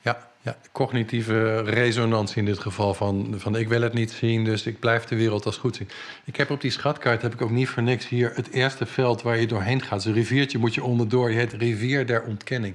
Ja, 0.00 0.28
ja, 0.40 0.56
cognitieve 0.72 1.60
resonantie 1.62 2.36
in 2.36 2.44
dit 2.44 2.58
geval 2.58 2.94
van, 2.94 3.34
van 3.36 3.56
ik 3.56 3.68
wil 3.68 3.82
het 3.82 3.92
niet 3.92 4.10
zien, 4.10 4.44
dus 4.44 4.66
ik 4.66 4.78
blijf 4.78 5.04
de 5.04 5.16
wereld 5.16 5.46
als 5.46 5.56
goed 5.56 5.76
zien. 5.76 5.88
Ik 6.24 6.36
heb 6.36 6.50
op 6.50 6.60
die 6.60 6.70
schatkaart 6.70 7.22
heb 7.22 7.32
ik 7.32 7.42
ook 7.42 7.50
niet 7.50 7.68
voor 7.68 7.82
niks 7.82 8.08
hier 8.08 8.32
het 8.34 8.50
eerste 8.50 8.86
veld 8.86 9.22
waar 9.22 9.38
je 9.38 9.46
doorheen 9.46 9.82
gaat. 9.82 10.02
Zo'n 10.02 10.12
riviertje 10.12 10.58
moet 10.58 10.74
je 10.74 10.82
onderdoor. 10.82 11.30
Je 11.30 11.36
heet 11.36 11.52
rivier 11.52 12.06
der 12.06 12.22
ontkenning. 12.22 12.74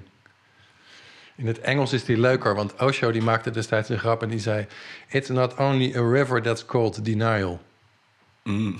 In 1.36 1.48
het 1.48 1.60
Engels 1.60 1.94
is 1.94 2.06
die 2.06 2.18
leuker, 2.18 2.56
want 2.56 2.82
Osho 2.82 3.12
die 3.12 3.22
maakte 3.22 3.50
destijds 3.50 3.90
een 3.90 4.00
grap 4.00 4.22
en 4.22 4.30
die 4.30 4.40
zei: 4.40 4.68
It's 5.10 5.30
not 5.30 5.56
only 5.56 5.96
a 5.96 6.02
river 6.02 6.42
that's 6.42 6.66
called 6.66 7.06
denial. 7.06 7.62
Mm. 8.44 8.80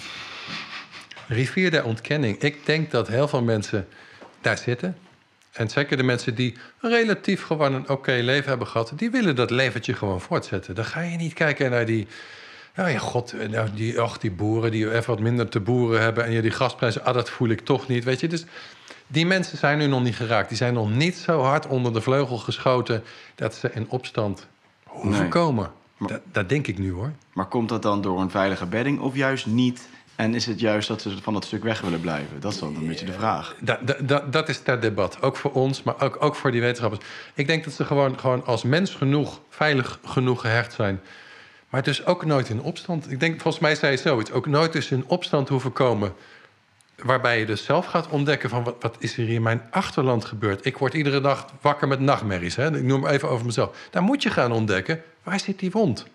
Rivier 1.28 1.72
der 1.72 1.84
ontkenning. 1.84 2.38
Ik 2.38 2.66
denk 2.66 2.92
dat 2.92 3.08
heel 3.08 3.28
veel 3.28 3.42
mensen 3.42 3.88
daar 4.42 4.58
zitten. 4.58 4.98
En 5.52 5.70
zeker 5.70 5.98
de 5.98 6.04
mensen 6.04 6.36
die 6.36 6.58
relatief 6.80 7.44
gewoon 7.44 7.74
een 7.74 7.90
oké 7.90 8.12
leven 8.12 8.50
hebben 8.50 8.68
gehad, 8.68 8.92
die 8.96 9.12
willen 9.12 9.36
dat 9.36 9.50
leventje 9.50 9.94
gewoon 9.94 10.22
voortzetten. 10.22 10.76
Dan 10.76 10.86
ga 10.86 11.02
je 11.02 11.18
niet 11.18 11.34
kijken 11.34 11.72
naar 11.72 11.86
die. 11.86 12.08
Nou 12.76 12.90
ja, 12.90 12.98
god, 12.98 13.34
nou 13.50 13.70
die, 13.74 14.04
och, 14.04 14.18
die 14.18 14.32
boeren 14.32 14.72
die 14.72 14.92
even 14.92 15.10
wat 15.10 15.20
minder 15.20 15.50
te 15.50 15.60
boeren 15.60 16.02
hebben. 16.02 16.26
En 16.26 16.32
je 16.32 16.42
die 16.42 16.52
gasprijzen, 16.52 17.04
ah, 17.04 17.14
dat 17.14 17.30
voel 17.30 17.50
ik 17.50 17.62
toch 17.62 17.88
niet. 17.88 18.04
Weet 18.04 18.20
je, 18.20 18.28
dus 18.28 18.46
die 19.14 19.26
mensen 19.26 19.58
zijn 19.58 19.78
nu 19.78 19.88
nog 19.88 20.04
niet 20.04 20.16
geraakt. 20.16 20.48
Die 20.48 20.58
zijn 20.58 20.74
nog 20.74 20.90
niet 20.90 21.18
zo 21.18 21.42
hard 21.42 21.68
onder 21.68 21.94
de 21.94 22.02
vleugel 22.02 22.38
geschoten 22.38 23.04
dat 23.36 23.56
ze 23.56 23.70
in 23.74 23.90
opstand 23.90 24.48
hoeven 24.84 25.20
Nee. 25.22 25.30
komen. 25.30 25.72
Maar- 25.98 26.10
Dat, 26.10 26.22
dat 26.32 26.50
denk 26.50 26.68
ik 26.68 26.78
nu 26.78 26.92
hoor. 26.92 27.12
Maar 27.34 27.46
komt 27.46 27.70
dat 27.70 27.82
dan 27.82 28.02
door 28.02 28.22
een 28.22 28.30
veilige 28.32 28.66
bedding 28.66 29.00
of 29.00 29.16
juist 29.16 29.46
niet? 29.46 29.88
En 30.16 30.36
is 30.36 30.46
het 30.46 30.60
juist 30.60 30.88
dat 30.88 31.02
ze 31.02 31.22
van 31.22 31.34
dat 31.34 31.46
stuk 31.46 31.64
weg 31.64 31.82
willen 31.82 32.00
blijven? 32.02 32.40
Dat 32.40 32.52
is 32.54 32.60
dan 32.60 32.76
een 32.76 32.88
beetje 32.88 33.06
de 33.06 33.14
vraag. 33.14 33.56
Da, 33.60 33.80
da- 33.86 33.98
da- 34.02 34.24
dat 34.32 34.50
is 34.50 34.60
ter 34.60 34.80
debat. 34.82 35.22
Ook 35.22 35.36
voor 35.38 35.52
ons, 35.52 35.84
maar 35.84 36.02
ook, 36.02 36.18
ook 36.24 36.36
voor 36.36 36.52
die 36.52 36.62
wetenschappers. 36.62 37.06
Ik 37.34 37.48
denk 37.48 37.64
dat 37.64 37.74
ze 37.74 37.86
gewoon, 37.86 38.20
gewoon 38.20 38.46
als 38.46 38.64
mens 38.64 38.96
genoeg, 38.96 39.40
veilig 39.50 40.00
genoeg 40.06 40.42
gehecht 40.42 40.74
zijn. 40.74 41.02
Maar 41.70 41.84
dus 41.84 42.06
ook 42.06 42.26
nooit 42.26 42.50
in 42.50 42.62
opstand. 42.62 43.12
Ik 43.12 43.20
denk, 43.20 43.42
volgens 43.42 43.64
mij 43.64 43.76
zei 43.76 43.92
je 43.92 43.98
zoiets. 43.98 44.32
Ook 44.32 44.46
nooit 44.48 44.74
dus 44.74 44.92
in 44.92 45.04
opstand 45.08 45.50
hoeven 45.50 45.74
komen. 45.74 46.14
Waarbij 47.04 47.40
je 47.40 47.46
dus 47.46 47.64
zelf 47.64 47.86
gaat 47.86 48.08
ontdekken 48.08 48.50
van 48.50 48.64
wat, 48.64 48.76
wat 48.80 48.96
is 49.00 49.18
er 49.18 49.30
in 49.30 49.42
mijn 49.42 49.62
achterland 49.70 50.26
gebeurd. 50.26 50.66
Ik 50.66 50.78
word 50.78 50.94
iedere 50.94 51.22
dag 51.22 51.46
wakker 51.62 51.88
met 51.88 52.00
nachtmerries. 52.00 52.56
Hè? 52.56 52.78
Ik 52.78 52.84
noem 52.84 53.08
even 53.08 53.30
over 53.30 53.46
mezelf. 53.46 53.78
Daar 53.90 54.02
moet 54.02 54.24
je 54.24 54.30
gaan 54.30 54.52
ontdekken. 54.52 55.04
Waar 55.24 55.40
zit 55.40 55.60
die 55.60 55.72
wond? 55.72 56.06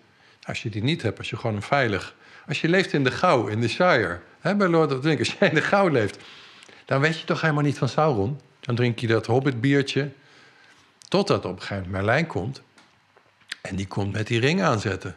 Als 0.43 0.63
je 0.63 0.69
die 0.69 0.83
niet 0.83 1.01
hebt, 1.01 1.17
als 1.17 1.29
je 1.29 1.35
gewoon 1.35 1.55
een 1.55 1.61
veilig... 1.61 2.15
Als 2.47 2.61
je 2.61 2.69
leeft 2.69 2.93
in 2.93 3.03
de 3.03 3.11
Gauw, 3.11 3.47
in 3.47 3.61
de 3.61 3.67
Shire, 3.67 4.19
hè, 4.39 4.55
bij 4.55 4.67
Lord 4.67 4.97
of 4.97 5.03
Rings. 5.03 5.19
Als 5.19 5.35
jij 5.39 5.49
in 5.49 5.55
de 5.55 5.61
Gauw 5.61 5.87
leeft, 5.87 6.17
dan 6.85 7.01
weet 7.01 7.19
je 7.19 7.25
toch 7.25 7.41
helemaal 7.41 7.63
niet 7.63 7.77
van 7.77 7.89
Sauron. 7.89 8.39
Dan 8.59 8.75
drink 8.75 8.99
je 8.99 9.07
dat 9.07 9.25
hobbitbiertje. 9.25 10.11
Totdat 11.07 11.45
op 11.45 11.51
een 11.51 11.61
gegeven 11.61 11.75
moment 11.75 11.91
Merlijn 11.91 12.27
komt. 12.27 12.61
En 13.61 13.75
die 13.75 13.87
komt 13.87 14.13
met 14.13 14.27
die 14.27 14.39
ring 14.39 14.61
aanzetten. 14.61 15.15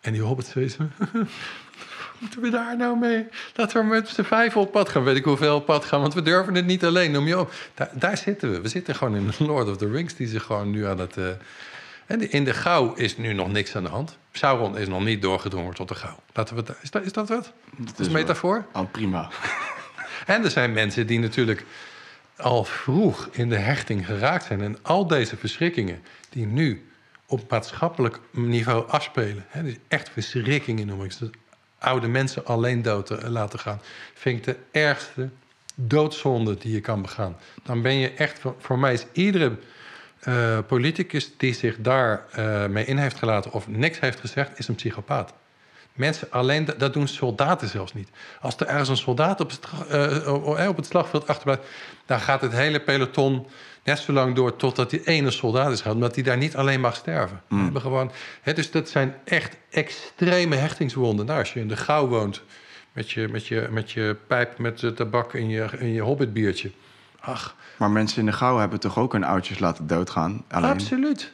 En 0.00 0.12
die 0.12 0.22
hobbit 0.22 0.48
van... 0.48 0.90
Moeten 2.22 2.40
we 2.40 2.50
daar 2.50 2.76
nou 2.76 2.98
mee? 2.98 3.26
Laten 3.54 3.80
we 3.80 3.86
met 3.86 4.08
z'n 4.08 4.22
vijf 4.22 4.56
op 4.56 4.72
pad 4.72 4.88
gaan. 4.88 5.04
Weet 5.04 5.16
ik 5.16 5.24
hoeveel 5.24 5.56
op 5.56 5.66
pad 5.66 5.84
gaan, 5.84 6.00
want 6.00 6.14
we 6.14 6.22
durven 6.22 6.54
het 6.54 6.66
niet 6.66 6.84
alleen. 6.84 7.10
Noem 7.10 7.26
je 7.26 7.38
op. 7.38 7.52
Daar, 7.74 7.90
daar 7.92 8.16
zitten 8.16 8.50
we. 8.50 8.60
We 8.60 8.68
zitten 8.68 8.94
gewoon 8.94 9.16
in 9.16 9.26
de 9.26 9.44
Lord 9.44 9.68
of 9.68 9.76
the 9.76 9.90
Rings, 9.90 10.14
die 10.14 10.28
zich 10.28 10.42
gewoon 10.42 10.70
nu 10.70 10.86
aan 10.86 10.98
het... 10.98 11.16
En 12.06 12.30
in 12.30 12.44
de 12.44 12.54
gauw 12.54 12.94
is 12.94 13.16
nu 13.16 13.32
nog 13.32 13.52
niks 13.52 13.76
aan 13.76 13.82
de 13.82 13.88
hand. 13.88 14.18
Sauron 14.32 14.78
is 14.78 14.88
nog 14.88 15.04
niet 15.04 15.22
doorgedrongen 15.22 15.74
tot 15.74 15.88
de 15.88 15.94
gauw. 15.94 16.16
Laten 16.32 16.56
we 16.56 16.64
is, 16.82 16.90
dat, 16.90 17.04
is 17.04 17.12
dat 17.12 17.28
wat? 17.28 17.52
Dat 17.76 17.98
is 17.98 18.06
een 18.06 18.12
metafoor? 18.12 18.66
Oh, 18.72 18.90
prima. 18.90 19.28
En 20.26 20.44
er 20.44 20.50
zijn 20.50 20.72
mensen 20.72 21.06
die 21.06 21.18
natuurlijk 21.18 21.64
al 22.36 22.64
vroeg 22.64 23.28
in 23.32 23.48
de 23.48 23.58
hechting 23.58 24.06
geraakt 24.06 24.44
zijn. 24.44 24.60
En 24.60 24.78
al 24.82 25.06
deze 25.06 25.36
verschrikkingen 25.36 26.02
die 26.28 26.46
nu 26.46 26.86
op 27.26 27.50
maatschappelijk 27.50 28.20
niveau 28.30 28.88
afspelen. 28.88 29.44
Hè, 29.48 29.62
dus 29.62 29.76
echt 29.88 30.10
verschrikkingen 30.10 30.86
noem 30.86 31.04
ik 31.04 31.12
ze. 31.12 31.30
Oude 31.82 32.08
mensen 32.08 32.46
alleen 32.46 32.82
dood 32.82 33.06
te 33.06 33.30
laten 33.30 33.58
gaan. 33.58 33.80
Vind 34.14 34.38
ik 34.38 34.44
de 34.44 34.56
ergste 34.70 35.28
doodzonde 35.74 36.58
die 36.58 36.72
je 36.72 36.80
kan 36.80 37.02
begaan. 37.02 37.36
Dan 37.62 37.82
ben 37.82 37.94
je 37.94 38.10
echt, 38.12 38.40
voor- 38.58 38.78
mij 38.78 38.92
is 38.92 39.06
iedere 39.12 39.56
eh, 40.20 40.58
politicus 40.66 41.36
die 41.36 41.54
zich 41.54 41.76
daar 41.78 42.24
eh, 42.32 42.66
mee 42.66 42.84
in 42.84 42.98
heeft 42.98 43.18
gelaten 43.18 43.52
of 43.52 43.68
niks 43.68 44.00
heeft 44.00 44.20
gezegd, 44.20 44.58
is 44.58 44.68
een 44.68 44.74
psychopaat. 44.74 45.32
Mensen 45.92 46.30
alleen, 46.30 46.68
dat 46.78 46.92
doen 46.92 47.08
soldaten 47.08 47.68
zelfs 47.68 47.94
niet. 47.94 48.08
Als 48.40 48.56
er 48.56 48.66
ergens 48.66 48.88
een 48.88 48.96
soldaat 48.96 49.40
op 49.40 49.50
het, 49.50 49.60
eh, 49.88 50.68
op 50.68 50.76
het 50.76 50.86
slagveld 50.86 51.28
achterblijft, 51.28 51.62
dan 52.06 52.20
gaat 52.20 52.40
het 52.40 52.52
hele 52.52 52.80
peloton 52.80 53.46
net 53.84 53.98
zo 53.98 54.12
lang 54.12 54.34
door 54.34 54.56
totdat 54.56 54.90
die 54.90 55.04
ene 55.04 55.30
soldaat 55.30 55.72
is 55.72 55.80
gehad, 55.80 55.96
omdat 55.96 56.14
die 56.14 56.24
daar 56.24 56.36
niet 56.36 56.56
alleen 56.56 56.80
mag 56.80 56.96
sterven. 56.96 57.42
We 57.48 57.56
hebben 57.56 57.80
gewoon, 57.80 58.12
hè, 58.42 58.52
dus 58.52 58.70
dat 58.70 58.88
zijn 58.88 59.14
echt 59.24 59.56
extreme 59.70 60.56
hechtingswonden. 60.56 61.26
Nou, 61.26 61.38
als 61.38 61.52
je 61.52 61.60
in 61.60 61.68
de 61.68 61.76
gauw 61.76 62.06
woont 62.06 62.42
met 62.92 63.10
je, 63.10 63.28
met 63.28 63.46
je, 63.46 63.68
met 63.70 63.90
je 63.90 64.16
pijp 64.26 64.58
met 64.58 64.82
eh, 64.82 64.90
tabak 64.90 65.34
in 65.34 65.48
je, 65.48 65.68
in 65.78 65.92
je 65.92 66.00
hobbitbiertje. 66.00 66.70
Ach, 67.20 67.56
Maar 67.76 67.90
mensen 67.90 68.18
in 68.18 68.26
de 68.26 68.32
gauw 68.32 68.58
hebben 68.58 68.80
toch 68.80 68.98
ook 68.98 69.12
hun 69.12 69.24
oudjes 69.24 69.58
laten 69.58 69.86
doodgaan? 69.86 70.44
Alleen. 70.48 70.70
Absoluut. 70.70 71.32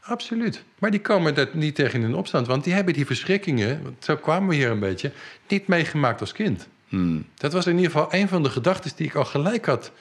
Absoluut. 0.00 0.64
Maar 0.78 0.90
die 0.90 1.00
komen 1.00 1.34
dat 1.34 1.54
niet 1.54 1.74
tegen 1.74 2.02
in 2.02 2.14
opstand. 2.14 2.46
Want 2.46 2.64
die 2.64 2.72
hebben 2.72 2.94
die 2.94 3.06
verschrikkingen, 3.06 3.82
want 3.82 4.04
zo 4.04 4.16
kwamen 4.16 4.48
we 4.48 4.54
hier 4.54 4.70
een 4.70 4.80
beetje, 4.80 5.12
niet 5.48 5.66
meegemaakt 5.66 6.20
als 6.20 6.32
kind. 6.32 6.68
Hmm. 6.88 7.26
Dat 7.34 7.52
was 7.52 7.66
in 7.66 7.76
ieder 7.76 7.90
geval 7.90 8.08
een 8.10 8.28
van 8.28 8.42
de 8.42 8.50
gedachten 8.50 8.90
die 8.96 9.06
ik 9.06 9.14
al 9.14 9.24
gelijk 9.24 9.66
had 9.66 9.92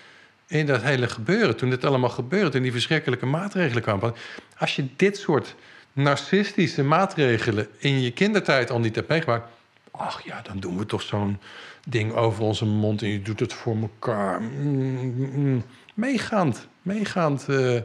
in 0.47 0.65
dat 0.65 0.81
hele 0.81 1.07
gebeuren. 1.09 1.55
Toen 1.55 1.69
dit 1.69 1.85
allemaal 1.85 2.09
gebeurde, 2.09 2.49
toen 2.49 2.61
die 2.61 2.71
verschrikkelijke 2.71 3.25
maatregelen 3.25 3.83
kwamen. 3.83 4.15
Als 4.57 4.75
je 4.75 4.87
dit 4.95 5.17
soort 5.17 5.55
narcistische 5.93 6.83
maatregelen 6.83 7.67
in 7.77 8.01
je 8.01 8.11
kindertijd 8.11 8.69
al 8.69 8.79
niet 8.79 8.95
hebt 8.95 9.07
meegemaakt. 9.07 9.47
Ach 9.91 10.21
ja, 10.25 10.41
dan 10.41 10.59
doen 10.59 10.77
we 10.77 10.85
toch 10.85 11.01
zo'n 11.01 11.39
ding 11.87 12.13
over 12.13 12.43
onze 12.43 12.65
mond 12.65 13.01
en 13.01 13.07
je 13.09 13.21
doet 13.21 13.39
het 13.39 13.53
voor 13.53 13.77
elkaar. 13.81 14.41
Mm, 14.41 15.13
mm, 15.15 15.31
mm. 15.33 15.63
Meegaand, 15.93 16.67
meegaand. 16.81 17.49
eh. 17.49 17.81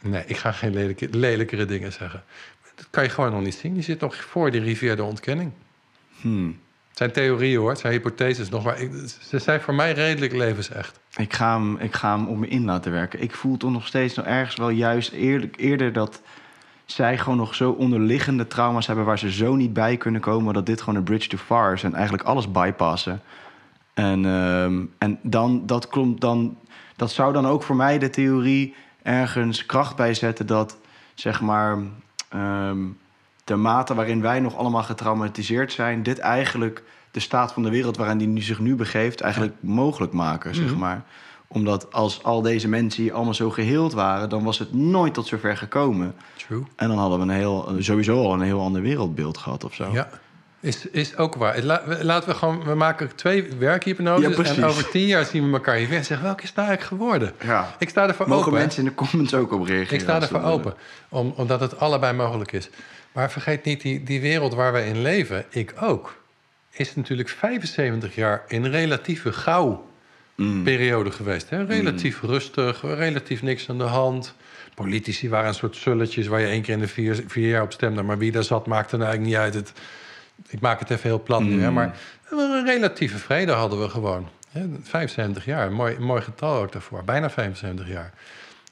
Nee, 0.00 0.22
ik 0.26 0.36
ga 0.36 0.52
geen 0.52 0.74
lelijke, 0.74 1.08
lelijkere 1.10 1.64
dingen 1.64 1.92
zeggen. 1.92 2.24
Dat 2.74 2.86
kan 2.90 3.02
je 3.02 3.08
gewoon 3.08 3.32
nog 3.32 3.42
niet 3.42 3.54
zien. 3.54 3.74
Je 3.74 3.82
zit 3.82 4.00
nog 4.00 4.16
voor 4.16 4.50
die 4.50 4.60
rivier 4.60 4.96
de 4.96 5.02
ontkenning. 5.02 5.52
Hmm. 6.20 6.60
Het 6.88 6.98
zijn 6.98 7.12
theorieën 7.12 7.58
hoor, 7.58 7.70
het 7.70 7.78
zijn 7.78 7.92
hypotheses 7.92 8.48
nog, 8.48 8.64
maar 8.64 8.80
ik, 8.80 8.90
ze 9.22 9.38
zijn 9.38 9.60
voor 9.60 9.74
mij 9.74 9.92
redelijk 9.92 10.32
levensecht. 10.32 11.00
Ik, 11.16 11.32
ga 11.32 11.58
hem, 11.58 11.76
ik 11.76 11.94
ga 11.94 12.24
op 12.24 12.36
me 12.36 12.48
in 12.48 12.64
laten 12.64 12.92
werken. 12.92 13.22
Ik 13.22 13.34
voel 13.34 13.56
toch 13.56 13.72
nog 13.72 13.86
steeds 13.86 14.14
nog 14.14 14.26
ergens 14.26 14.56
wel 14.56 14.68
juist 14.68 15.12
eerlijk, 15.12 15.56
eerder 15.56 15.92
dat 15.92 16.22
zij 16.84 17.18
gewoon 17.18 17.38
nog 17.38 17.54
zo 17.54 17.70
onderliggende 17.70 18.46
trauma's 18.46 18.86
hebben 18.86 19.04
waar 19.04 19.18
ze 19.18 19.32
zo 19.32 19.54
niet 19.54 19.72
bij 19.72 19.96
kunnen 19.96 20.20
komen 20.20 20.54
dat 20.54 20.66
dit 20.66 20.80
gewoon 20.80 20.94
een 20.94 21.04
bridge 21.04 21.28
too 21.28 21.38
far 21.38 21.72
is 21.72 21.82
en 21.82 21.94
eigenlijk 21.94 22.24
alles 22.24 22.50
bypassen. 22.50 23.22
En, 23.94 24.24
ehm, 24.26 24.84
en 24.98 25.18
dan, 25.22 25.66
dat, 25.66 25.88
klopt 25.88 26.20
dan, 26.20 26.56
dat 26.96 27.10
zou 27.10 27.32
dan 27.32 27.46
ook 27.46 27.62
voor 27.62 27.76
mij 27.76 27.98
de 27.98 28.10
theorie 28.10 28.74
ergens 29.02 29.66
kracht 29.66 29.96
bijzetten 29.96 30.46
dat 30.46 30.76
zeg 31.14 31.40
maar 31.40 31.78
ehm, 32.28 32.78
de 33.44 33.56
mate 33.56 33.94
waarin 33.94 34.20
wij 34.20 34.40
nog 34.40 34.56
allemaal 34.56 34.82
getraumatiseerd 34.82 35.72
zijn, 35.72 36.02
dit 36.02 36.18
eigenlijk 36.18 36.82
de 37.12 37.20
staat 37.20 37.52
van 37.52 37.62
de 37.62 37.70
wereld 37.70 37.96
waarin 37.96 38.18
die 38.18 38.28
nu 38.28 38.40
zich 38.40 38.58
nu 38.58 38.74
begeeft, 38.74 39.20
eigenlijk 39.20 39.54
mogelijk 39.60 40.12
maken, 40.12 40.54
zeg 40.54 40.64
Mhm. 40.70 40.78
maar. 40.78 41.02
Omdat 41.46 41.92
als 41.92 42.22
al 42.22 42.42
deze 42.42 42.68
mensen 42.68 43.02
hier 43.02 43.12
allemaal 43.12 43.34
zo 43.34 43.50
geheeld 43.50 43.92
waren, 43.92 44.28
dan 44.28 44.44
was 44.44 44.58
het 44.58 44.72
nooit 44.74 45.14
tot 45.14 45.26
zover 45.26 45.56
gekomen. 45.56 46.14
True. 46.46 46.62
En 46.76 46.88
dan 46.88 46.98
hadden 46.98 47.18
we 47.18 47.24
een 47.24 47.30
heel, 47.38 47.72
sowieso 47.78 48.22
al 48.24 48.32
een 48.32 48.40
heel 48.40 48.60
ander 48.60 48.82
wereldbeeld 48.82 49.38
gehad 49.38 49.64
of 49.64 49.74
zo. 49.74 49.90
Ja, 49.92 50.08
is, 50.60 50.86
is 50.86 51.16
ook 51.16 51.34
waar. 51.34 51.62
La- 51.62 51.82
we- 51.86 52.04
laten 52.04 52.28
we 52.28 52.34
gewoon, 52.34 52.64
we 52.64 52.74
maken 52.74 53.16
twee 53.16 53.48
werkhypnoses 53.58 54.28
Ja, 54.28 54.34
precies. 54.34 54.56
en 54.56 54.64
over 54.64 54.88
tien 54.88 55.06
jaar 55.06 55.24
zien 55.24 55.46
we 55.46 55.52
elkaar 55.52 55.76
hier 55.76 55.88
weer 55.88 55.98
en 55.98 56.04
zeggen, 56.04 56.26
welke 56.26 56.42
is 56.42 56.52
nou 56.54 56.68
eigenlijk 56.68 57.00
geworden? 57.02 57.32
Ja. 57.44 57.74
Ik 57.78 57.88
sta 57.88 58.08
ervoor 58.08 58.28
Mogen 58.28 58.46
open. 58.46 58.58
mensen 58.58 58.82
in 58.82 58.88
de 58.88 58.94
comments 58.94 59.34
ook 59.34 59.52
op 59.52 59.64
reageren? 59.66 59.94
Ik 59.94 60.00
sta 60.00 60.20
ervoor 60.20 60.40
willen. 60.40 60.54
open, 60.54 60.74
om, 61.08 61.32
omdat 61.36 61.60
het 61.60 61.78
allebei 61.78 62.12
mogelijk 62.16 62.52
is. 62.52 62.70
Maar 63.12 63.30
vergeet 63.30 63.64
niet, 63.64 63.80
die, 63.80 64.02
die 64.02 64.20
wereld 64.20 64.54
waar 64.54 64.72
wij 64.72 64.86
in 64.88 65.02
leven, 65.02 65.44
ik 65.50 65.74
ook, 65.80 66.14
is 66.72 66.94
natuurlijk 66.94 67.28
75 67.28 68.14
jaar 68.14 68.44
in 68.48 68.66
relatieve 68.66 69.32
gauw 69.32 69.90
Mm. 70.36 70.62
periode 70.62 71.10
geweest. 71.10 71.50
Hè? 71.50 71.64
Relatief 71.64 72.20
rustig, 72.22 72.82
relatief 72.82 73.42
niks 73.42 73.68
aan 73.68 73.78
de 73.78 73.84
hand. 73.84 74.34
Politici 74.74 75.28
waren 75.28 75.48
een 75.48 75.54
soort 75.54 75.76
sulletjes 75.76 76.26
waar 76.26 76.40
je 76.40 76.46
één 76.46 76.62
keer 76.62 76.74
in 76.74 76.80
de 76.80 76.88
vier, 76.88 77.24
vier 77.26 77.48
jaar 77.48 77.62
op 77.62 77.72
stemde. 77.72 78.02
Maar 78.02 78.18
wie 78.18 78.32
daar 78.32 78.44
zat, 78.44 78.66
maakte 78.66 78.96
nou 78.96 79.08
eigenlijk 79.10 79.36
niet 79.36 79.44
uit. 79.44 79.54
Het, 79.54 79.72
ik 80.48 80.60
maak 80.60 80.78
het 80.78 80.90
even 80.90 81.02
heel 81.08 81.22
plat 81.22 81.42
nu, 81.42 81.60
hè? 81.60 81.68
Mm. 81.68 81.74
maar 81.74 81.98
een 82.30 82.64
relatieve 82.64 83.18
vrede 83.18 83.52
hadden 83.52 83.80
we 83.80 83.88
gewoon. 83.88 84.28
Hè? 84.50 84.66
75 84.82 85.44
jaar, 85.44 85.72
mooi, 85.72 85.98
mooi 85.98 86.22
getal 86.22 86.62
ook 86.62 86.72
daarvoor. 86.72 87.04
Bijna 87.04 87.30
75 87.30 87.88
jaar. 87.88 88.12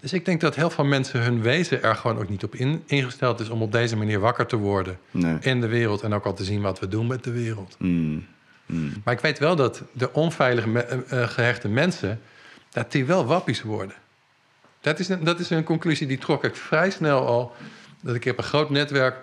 Dus 0.01 0.13
ik 0.13 0.25
denk 0.25 0.41
dat 0.41 0.55
heel 0.55 0.71
veel 0.71 0.85
mensen 0.85 1.21
hun 1.23 1.43
wezen 1.43 1.83
er 1.83 1.95
gewoon 1.97 2.19
ook 2.19 2.29
niet 2.29 2.45
op 2.45 2.55
in, 2.55 2.83
ingesteld 2.87 3.41
is... 3.41 3.49
om 3.49 3.63
op 3.63 3.73
deze 3.73 3.97
manier 3.97 4.21
wakker 4.21 4.47
te 4.47 4.57
worden 4.57 4.99
Nee. 5.11 5.37
in 5.41 5.61
de 5.61 5.67
wereld... 5.69 6.03
en 6.03 6.13
ook 6.15 6.25
al 6.25 6.35
te 6.35 6.45
zien 6.45 6.61
wat 6.61 6.79
we 6.79 6.89
doen 6.89 7.07
met 7.07 7.25
de 7.25 7.31
wereld. 7.33 7.77
Mm. 7.79 8.27
Mm. 8.67 8.93
Maar 9.05 9.15
ik 9.15 9.21
weet 9.21 9.39
wel 9.39 9.57
dat 9.57 9.83
de 9.93 10.13
onveilig 10.13 10.67
me- 10.67 10.81
eh, 10.83 11.23
eh, 11.23 11.29
gehechte 11.29 11.69
mensen... 11.69 12.21
dat 12.71 12.93
die 12.93 13.05
wel 13.05 13.27
wappies 13.27 13.63
worden. 13.63 13.95
Dat 14.81 14.99
is, 14.99 15.09
een, 15.09 15.25
dat 15.25 15.39
is 15.39 15.51
een 15.51 15.65
conclusie 15.65 16.07
die 16.07 16.19
trok 16.19 16.45
ik 16.45 16.57
vrij 16.57 16.91
snel 16.91 17.27
al. 17.27 17.53
Dat 18.03 18.15
ik 18.15 18.25
heb 18.25 18.39
een 18.39 18.45
groot 18.45 18.71
netwerk... 18.71 19.17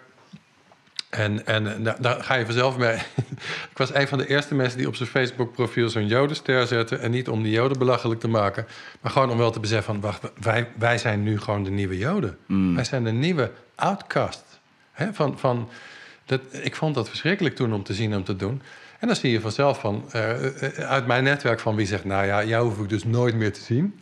En, 1.09 1.45
en 1.45 1.75
eh, 1.75 1.83
daar, 1.83 2.01
daar 2.01 2.23
ga 2.23 2.35
je 2.35 2.45
vanzelf 2.45 2.77
mee. 2.77 2.95
ik 3.71 3.77
was 3.77 3.93
een 3.93 4.07
van 4.07 4.17
de 4.17 4.27
eerste 4.27 4.55
mensen 4.55 4.77
die 4.77 4.87
op 4.87 4.95
zijn 4.95 5.09
Facebook-profiel 5.09 5.89
zo'n 5.89 6.07
jodenster 6.07 6.67
zette. 6.67 6.95
En 6.95 7.11
niet 7.11 7.29
om 7.29 7.43
die 7.43 7.51
joden 7.51 7.77
belachelijk 7.77 8.19
te 8.19 8.27
maken. 8.27 8.67
Maar 9.01 9.11
gewoon 9.11 9.29
om 9.29 9.37
wel 9.37 9.51
te 9.51 9.59
beseffen 9.59 9.93
van... 9.93 10.01
wacht, 10.01 10.31
wij, 10.41 10.67
wij 10.77 10.97
zijn 10.97 11.23
nu 11.23 11.39
gewoon 11.39 11.63
de 11.63 11.69
nieuwe 11.69 11.97
joden. 11.97 12.37
Mm. 12.45 12.75
Wij 12.75 12.83
zijn 12.83 13.03
de 13.03 13.11
nieuwe 13.11 13.51
outcast. 13.75 14.59
Hè, 14.91 15.13
van, 15.13 15.39
van, 15.39 15.69
dat, 16.25 16.41
ik 16.51 16.75
vond 16.75 16.95
dat 16.95 17.09
verschrikkelijk 17.09 17.55
toen 17.55 17.73
om 17.73 17.83
te 17.83 17.93
zien 17.93 18.11
en 18.11 18.17
om 18.17 18.23
te 18.23 18.35
doen. 18.35 18.61
En 18.99 19.07
dan 19.07 19.15
zie 19.15 19.31
je 19.31 19.41
vanzelf 19.41 19.79
van, 19.79 20.05
eh, 20.11 20.63
eh, 20.63 20.89
uit 20.89 21.07
mijn 21.07 21.23
netwerk 21.23 21.59
van 21.59 21.75
wie 21.75 21.85
zegt... 21.85 22.05
nou 22.05 22.25
ja, 22.25 22.43
jou 22.43 22.67
hoef 22.67 22.79
ik 22.79 22.89
dus 22.89 23.03
nooit 23.03 23.35
meer 23.35 23.53
te 23.53 23.61
zien. 23.61 23.99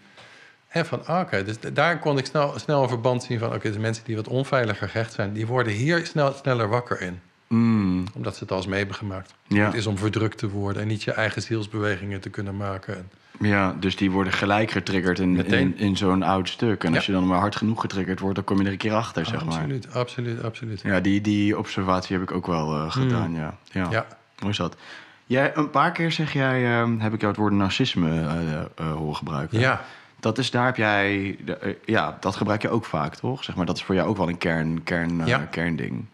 En 0.75 0.85
van, 0.85 1.05
ah, 1.05 1.19
oké, 1.19 1.43
dus 1.43 1.55
daar 1.73 1.99
kon 1.99 2.17
ik 2.17 2.25
snel, 2.25 2.53
snel 2.59 2.83
een 2.83 2.89
verband 2.89 3.23
zien 3.23 3.39
van... 3.39 3.53
oké, 3.53 3.71
de 3.71 3.79
mensen 3.79 4.03
die 4.05 4.15
wat 4.15 4.27
onveiliger 4.27 4.89
gehecht 4.89 5.13
zijn... 5.13 5.33
die 5.33 5.47
worden 5.47 5.73
hier 5.73 6.05
snel, 6.05 6.33
sneller 6.33 6.69
wakker 6.69 7.01
in. 7.01 7.19
Mm, 7.47 8.03
Omdat 8.13 8.33
ze 8.35 8.39
het 8.43 8.51
al 8.51 8.57
eens 8.57 8.67
mee 8.67 8.77
hebben 8.77 8.95
gemaakt. 8.95 9.33
Ja. 9.47 9.65
Het 9.65 9.73
is 9.73 9.87
om 9.87 9.97
verdrukt 9.97 10.37
te 10.37 10.49
worden 10.49 10.81
en 10.81 10.87
niet 10.87 11.03
je 11.03 11.11
eigen 11.11 11.41
zielsbewegingen 11.41 12.19
te 12.19 12.29
kunnen 12.29 12.57
maken. 12.57 12.95
En- 12.97 13.09
ja, 13.39 13.75
dus 13.79 13.95
die 13.95 14.11
worden 14.11 14.33
gelijk 14.33 14.71
getriggerd 14.71 15.19
in, 15.19 15.31
Meteen. 15.31 15.77
in, 15.77 15.77
in 15.77 15.97
zo'n 15.97 16.23
oud 16.23 16.49
stuk. 16.49 16.83
En 16.83 16.95
als 16.95 17.05
je 17.05 17.11
dan 17.11 17.27
maar 17.27 17.39
hard 17.39 17.55
genoeg 17.55 17.81
getriggerd 17.81 18.19
wordt, 18.19 18.35
dan 18.35 18.43
kom 18.43 18.57
je 18.59 18.65
er 18.65 18.71
een 18.71 18.77
keer 18.77 18.93
achter, 18.93 19.25
zeg 19.25 19.45
maar. 19.45 19.53
absoluut, 19.55 19.93
absoluut, 19.93 20.43
absoluut. 20.43 20.81
Ja, 20.81 20.99
die, 20.99 21.21
die 21.21 21.57
observatie 21.57 22.17
heb 22.17 22.29
ik 22.29 22.35
ook 22.35 22.47
wel 22.47 22.75
eh, 22.75 22.91
gedaan, 22.91 23.33
ja. 23.33 23.57
ja. 23.71 23.87
Ja. 23.91 24.07
Hoe 24.39 24.49
is 24.49 24.57
dat? 24.57 24.75
Jij, 25.25 25.51
een 25.55 25.69
paar 25.69 25.91
keer 25.91 26.11
zeg 26.11 26.33
jij, 26.33 26.79
ehm, 26.79 26.99
heb 26.99 27.13
ik 27.13 27.19
jou 27.19 27.31
het 27.31 27.41
woord 27.41 27.53
narcisme 27.53 28.19
eh, 28.75 28.91
horen 28.91 29.15
gebruiken. 29.15 29.59
Ja. 29.59 29.85
Dat 30.25 30.37
is, 30.37 30.51
daar 30.51 30.65
heb 30.65 30.75
jij, 30.75 31.37
eh, 31.61 31.73
ja, 31.85 32.17
dat 32.19 32.35
gebruik 32.35 32.61
je 32.61 32.69
ook 32.69 32.85
vaak, 32.85 33.15
toch? 33.15 33.43
Zeg 33.43 33.55
maar, 33.55 33.65
dat 33.65 33.75
is 33.75 33.83
voor 33.83 33.95
jou 33.95 34.07
ook 34.09 34.17
wel 34.17 34.29
een 34.29 34.37
kern, 34.37 34.83
kern, 34.83 35.21
eh, 35.21 35.27
Ja. 35.27 35.37
kernding. 35.51 36.05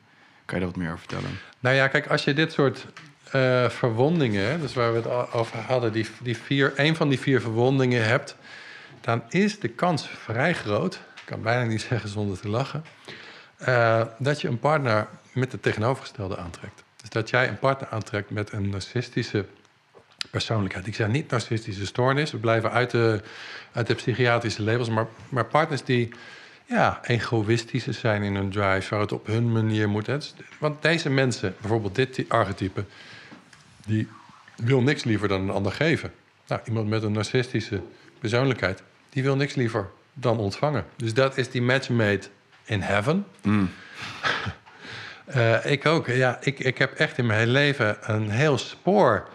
Kan 0.46 0.60
je 0.60 0.66
daar 0.66 0.74
wat 0.74 0.76
meer 0.76 0.88
over 0.88 1.00
vertellen? 1.00 1.40
Nou 1.60 1.76
ja, 1.76 1.88
kijk, 1.88 2.08
als 2.08 2.24
je 2.24 2.34
dit 2.34 2.52
soort 2.52 2.86
eh, 3.32 3.70
verwondingen, 3.70 4.60
dus 4.62 4.74
waar 4.74 4.92
we 4.92 4.98
het 4.98 5.34
over 5.34 5.58
hadden, 5.60 5.92
die, 5.92 6.08
die 6.22 6.38
vier, 6.38 6.74
een 6.76 6.96
van 6.96 7.10
die 7.10 7.20
vier 7.20 7.42
verwondingen 7.42 8.06
hebt, 8.06 8.36
dan 9.02 9.24
is 9.30 9.60
de 9.60 9.68
kans 9.68 10.08
vrij 10.08 10.54
groot, 10.54 10.94
ik 10.96 11.22
kan 11.26 11.42
bijna 11.42 11.64
niet 11.64 11.82
zeggen 11.90 12.10
zonder 12.10 12.40
te 12.40 12.50
lachen, 12.50 12.84
dat 14.18 14.42
je 14.42 14.48
een 14.48 14.60
partner 14.60 15.08
met 15.34 15.52
het 15.52 15.62
tegenovergestelde 15.62 16.38
aantrekt. 16.38 16.84
Dus 17.02 17.10
dat 17.10 17.30
jij 17.30 17.48
een 17.48 17.60
partner 17.60 17.90
aantrekt 17.90 18.30
met 18.30 18.52
een 18.52 18.70
narcistische 18.70 19.46
persoonlijkheid. 20.32 20.88
Ik 20.88 20.96
zeg 20.96 21.08
niet 21.08 21.30
narcistische 21.32 21.86
stoornis, 21.86 22.32
we 22.32 22.38
blijven 22.38 22.72
uit 22.72 22.92
de, 22.92 23.22
uit 23.72 23.88
de 23.88 23.94
psychiatrische 23.94 24.64
labels, 24.64 24.90
maar, 24.90 25.08
maar 25.30 25.46
partners 25.46 25.84
die 25.84 26.10
ja, 26.66 27.00
egoïstische 27.04 27.92
zijn 27.92 28.24
in 28.24 28.36
hun 28.36 28.50
drive, 28.50 28.90
waar 28.90 29.00
het 29.00 29.12
op 29.12 29.28
hun 29.28 29.52
manier 29.52 29.90
moet. 29.90 30.08
Hè. 30.08 30.18
Dus- 30.18 30.34
Want 30.60 30.82
deze 30.82 31.10
mensen, 31.10 31.56
bijvoorbeeld 31.60 31.96
dit 31.96 32.14
ty- 32.14 32.26
archetype, 32.28 32.84
die 33.86 34.08
wil 34.56 34.82
niks 34.82 35.04
liever 35.04 35.28
dan 35.28 35.42
een 35.42 35.50
ander 35.50 35.72
geven. 35.72 36.14
Nou, 36.48 36.62
iemand 36.66 36.88
met 36.88 37.04
een 37.04 37.12
narcistische 37.12 37.82
persoonlijkheid, 38.20 38.84
die 39.10 39.24
wil 39.24 39.36
niks 39.36 39.56
liever 39.56 39.90
dan 40.14 40.38
ontvangen. 40.38 40.86
Dus 40.96 41.14
dat 41.14 41.38
is 41.38 41.50
die 41.50 41.62
match 41.62 41.90
made 41.90 42.22
in 42.66 42.82
heaven. 42.82 43.26
Eh, 45.26 45.66
ik 45.66 45.86
ook. 45.86 46.08
Ja, 46.08 46.38
ik, 46.42 46.60
ik 46.60 46.78
heb 46.78 46.94
echt 46.94 47.18
in 47.18 47.26
mijn 47.26 47.40
hele 47.40 47.52
leven 47.52 47.98
een 48.02 48.30
heel 48.30 48.58
spoor 48.58 49.28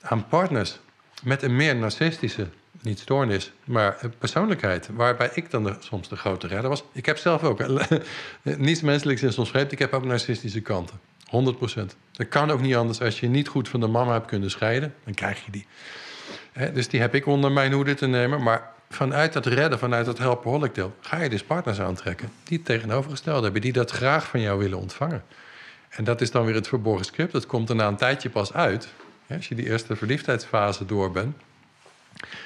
aan 0.00 0.28
partners 0.28 0.78
met 1.22 1.42
een 1.42 1.56
meer 1.56 1.76
narcistische, 1.76 2.46
niet 2.82 2.98
stoornis, 2.98 3.52
maar 3.64 3.96
persoonlijkheid. 4.18 4.88
Waarbij 4.92 5.30
ik 5.34 5.50
dan 5.50 5.76
soms 5.80 6.08
de 6.08 6.16
grote 6.16 6.46
redder 6.46 6.68
was. 6.68 6.84
Ik 6.92 7.06
heb 7.06 7.18
zelf 7.18 7.42
ook, 7.42 7.62
niets 8.42 8.80
menselijks 8.80 9.22
is 9.22 9.38
ons 9.38 9.50
vreemd, 9.50 9.72
ik 9.72 9.78
heb 9.78 9.92
ook 9.92 10.04
narcistische 10.04 10.60
kanten. 10.60 11.00
100% 11.30 11.32
Dat 12.12 12.28
kan 12.28 12.50
ook 12.50 12.60
niet 12.60 12.74
anders. 12.74 13.00
Als 13.00 13.20
je 13.20 13.28
niet 13.28 13.48
goed 13.48 13.68
van 13.68 13.80
de 13.80 13.86
mama 13.86 14.12
hebt 14.12 14.26
kunnen 14.26 14.50
scheiden, 14.50 14.94
dan 15.04 15.14
krijg 15.14 15.44
je 15.44 15.50
die. 15.50 15.66
Dus 16.72 16.88
die 16.88 17.00
heb 17.00 17.14
ik 17.14 17.26
onder 17.26 17.52
mijn 17.52 17.72
hoede 17.72 17.94
te 17.94 18.06
nemen. 18.06 18.42
Maar 18.42 18.70
vanuit 18.90 19.32
dat 19.32 19.46
redden, 19.46 19.78
vanuit 19.78 20.06
dat 20.06 20.18
helpaholic 20.18 20.74
deel... 20.74 20.94
ga 21.00 21.22
je 21.22 21.28
dus 21.28 21.42
partners 21.42 21.80
aantrekken 21.80 22.32
die 22.44 22.56
het 22.56 22.66
tegenovergestelde 22.66 23.42
hebben... 23.42 23.60
die 23.60 23.72
dat 23.72 23.90
graag 23.90 24.26
van 24.26 24.40
jou 24.40 24.58
willen 24.58 24.78
ontvangen. 24.78 25.24
En 25.88 26.04
dat 26.04 26.20
is 26.20 26.30
dan 26.30 26.44
weer 26.44 26.54
het 26.54 26.68
verborgen 26.68 27.04
script. 27.04 27.32
Dat 27.32 27.46
komt 27.46 27.68
er 27.68 27.74
na 27.74 27.88
een 27.88 27.96
tijdje 27.96 28.30
pas 28.30 28.52
uit. 28.52 28.88
Als 29.36 29.48
je 29.48 29.54
die 29.54 29.66
eerste 29.66 29.96
verliefdheidsfase 29.96 30.84
door 30.84 31.10
bent... 31.10 31.36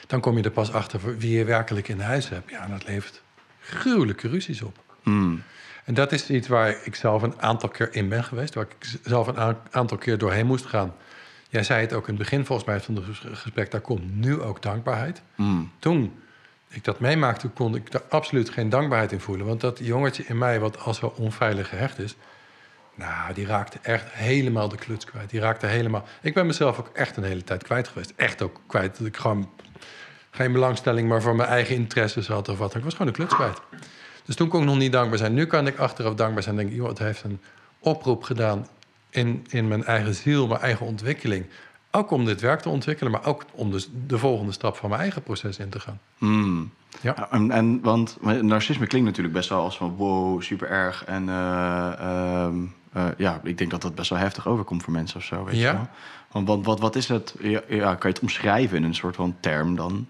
dan 0.07 0.21
kom 0.21 0.37
je 0.37 0.43
er 0.43 0.51
pas 0.51 0.73
achter 0.73 1.19
wie 1.19 1.37
je 1.37 1.45
werkelijk 1.45 1.89
in 1.89 2.01
huis 2.01 2.29
hebt. 2.29 2.51
Ja, 2.51 2.65
en 2.65 2.71
dat 2.71 2.87
levert 2.87 3.23
gruwelijke 3.61 4.29
ruzies 4.29 4.63
op. 4.63 4.79
Mm. 5.03 5.43
En 5.85 5.95
dat 5.95 6.13
is 6.13 6.31
iets 6.31 6.49
waar 6.49 6.77
ik 6.85 6.95
zelf 6.95 7.23
een 7.23 7.41
aantal 7.41 7.69
keer 7.69 7.95
in 7.95 8.09
ben 8.09 8.25
geweest. 8.25 8.55
Waar 8.55 8.67
ik 8.79 8.99
zelf 9.03 9.27
een 9.27 9.57
aantal 9.71 9.99
keer 9.99 10.19
doorheen 10.19 10.47
moest 10.47 10.67
gaan. 10.67 10.95
Jij 11.49 11.63
zei 11.63 11.81
het 11.81 11.93
ook 11.93 12.09
in 12.09 12.15
het 12.15 12.23
begin 12.23 12.45
volgens 12.45 12.69
mij 12.69 12.81
van 12.81 12.95
het 12.95 13.05
ges- 13.05 13.39
gesprek. 13.41 13.71
Daar 13.71 13.81
komt 13.81 14.17
nu 14.17 14.41
ook 14.41 14.63
dankbaarheid. 14.63 15.23
Mm. 15.35 15.71
Toen 15.79 16.19
ik 16.69 16.85
dat 16.85 17.01
meemaakte, 17.01 17.49
kon 17.49 17.75
ik 17.75 17.91
daar 17.91 18.03
absoluut 18.09 18.51
geen 18.51 18.69
dankbaarheid 18.69 19.13
in 19.13 19.21
voelen. 19.21 19.47
Want 19.47 19.61
dat 19.61 19.79
jongetje 19.83 20.25
in 20.27 20.39
mij, 20.39 20.61
wat 20.61 20.79
al 20.79 20.95
zo 20.95 21.15
onveilig 21.17 21.69
gehecht 21.69 21.99
is... 21.99 22.17
Nou, 22.95 23.35
die 23.35 23.47
raakte 23.47 23.79
echt 23.83 24.05
helemaal 24.11 24.69
de 24.69 24.77
kluts 24.77 25.05
kwijt. 25.05 25.31
Die 25.31 25.41
raakte 25.41 25.67
helemaal... 25.67 26.05
Ik 26.23 26.35
ben 26.35 26.47
mezelf 26.47 26.79
ook 26.79 26.91
echt 26.93 27.17
een 27.17 27.25
hele 27.25 27.45
tijd 27.45 27.63
kwijt 27.63 27.89
geweest. 27.89 28.13
Echt 28.17 28.43
ook 28.43 28.61
kwijt. 28.67 28.99
Dat 28.99 29.07
ik 29.07 29.17
gewoon 29.17 29.51
geen 30.31 30.53
belangstelling 30.53 31.09
maar 31.09 31.23
voor 31.23 31.37
mijn 31.37 31.49
eigen 31.49 31.75
interesses 31.75 32.27
had 32.27 32.49
of 32.49 32.59
wat. 32.59 32.75
Ik 32.75 32.85
was 32.85 32.93
gewoon 32.93 33.07
de 33.07 33.19
kluts 33.19 33.35
kwijt. 33.35 33.61
Dus 34.25 34.37
toen 34.37 34.49
kon 34.49 34.61
ik 34.61 34.67
nog 34.67 34.77
niet 34.77 34.93
dankbaar 34.93 35.19
zijn. 35.19 35.35
Nu 35.35 35.47
kan 35.47 35.67
ik 35.67 35.79
achteraf 35.79 36.15
dankbaar 36.15 36.43
zijn. 36.43 36.57
Denk 36.57 36.71
ik, 36.71 36.77
joh, 36.77 36.89
het 36.89 36.99
heeft 36.99 37.23
een 37.25 37.41
oproep 37.79 38.23
gedaan 38.23 38.67
in, 39.11 39.47
in 39.49 39.69
mijn 39.69 39.85
eigen 39.85 40.15
ziel, 40.15 40.47
mijn 40.47 40.61
eigen 40.61 40.87
ontwikkeling. 40.87 41.47
Ook 41.91 42.11
om 42.11 42.25
dit 42.25 42.41
werk 42.41 42.61
te 42.61 42.69
ontwikkelen, 42.69 43.13
maar 43.13 43.25
ook 43.25 43.45
om 43.53 43.71
dus 43.71 43.91
de 44.07 44.19
volgende 44.19 44.53
stap 44.53 44.77
van 44.77 44.89
mijn 44.89 45.01
eigen 45.01 45.23
proces 45.23 45.59
in 45.59 45.69
te 45.69 45.81
gaan. 45.81 46.01
Mm. 46.19 46.71
Ja. 47.01 47.31
En, 47.31 47.51
en, 47.51 47.81
want 47.81 48.17
narcisme 48.43 48.87
klinkt 48.87 49.07
natuurlijk 49.07 49.35
best 49.35 49.49
wel 49.49 49.61
als 49.61 49.77
van 49.77 49.95
wow, 49.97 50.43
super 50.43 50.69
erg. 50.69 51.05
En 51.05 51.29
eh, 51.29 51.93
ehm, 51.99 52.57
eh, 52.95 53.07
ja, 53.17 53.41
ik 53.43 53.59
denk 53.59 53.71
dat 53.71 53.83
dat 53.83 53.95
best 53.95 54.11
wel 54.11 54.19
heftig 54.19 54.47
overkomt 54.49 54.83
voor 54.83 54.93
mensen 54.93 55.17
of 55.17 55.25
zo. 55.25 55.45
Weet 55.45 55.55
Ja. 55.57 55.71
je 55.71 55.77
wel? 55.77 55.89
Want, 56.33 56.47
want 56.49 56.67
wat, 56.67 56.81
wat 56.81 56.97
is 56.97 57.09
het? 57.09 57.35
Ja, 57.41 57.61
ja, 57.69 57.95
kan 57.95 58.09
je 58.11 58.15
het 58.15 58.21
omschrijven 58.21 58.77
in 58.77 58.85
een 58.85 58.95
soort 58.95 59.17
van 59.17 59.37
term 59.41 59.77
dan? 59.77 60.07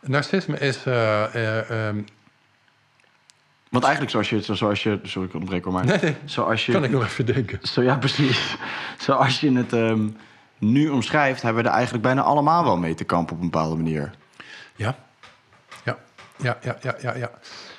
Narcisme 0.00 0.58
is. 0.58 0.84
eh, 0.86 1.24
eh, 1.34 1.88
ehm, 1.88 2.02
Want 3.68 3.84
eigenlijk 3.84 4.12
zoals 4.12 4.30
je, 4.30 4.36
het- 4.36 4.58
zoals 4.58 4.82
je 4.82 5.00
sorry 5.02 5.28
ik 5.28 5.34
onderbreek 5.34 5.64
hoor, 5.64 5.72
maar 5.72 5.84
nee, 5.84 5.98
nee, 6.02 6.16
zoals 6.24 6.66
je, 6.66 6.72
kan 6.72 6.84
ik 6.84 6.90
nog 6.90 7.04
even 7.04 7.26
denken. 7.26 7.58
zo, 7.62 7.82
ja 7.82 7.96
precies, 7.96 8.56
zoals 9.06 9.40
je 9.40 9.52
het 9.52 9.72
ehm, 9.72 10.08
nu 10.58 10.88
omschrijft, 10.88 11.42
hebben 11.42 11.62
we 11.62 11.68
er 11.68 11.74
eigenlijk 11.74 12.04
bijna 12.04 12.22
allemaal 12.22 12.64
wel 12.64 12.76
mee 12.76 12.94
te 12.94 13.04
kampen 13.04 13.34
op 13.36 13.42
een 13.42 13.50
bepaalde 13.50 13.76
manier. 13.76 14.10
Ja, 14.76 14.96
ja, 15.84 15.98
ja, 16.36 16.58
ja, 16.62 16.76
ja, 16.82 16.94
ja. 17.00 17.14
ja. 17.16 17.30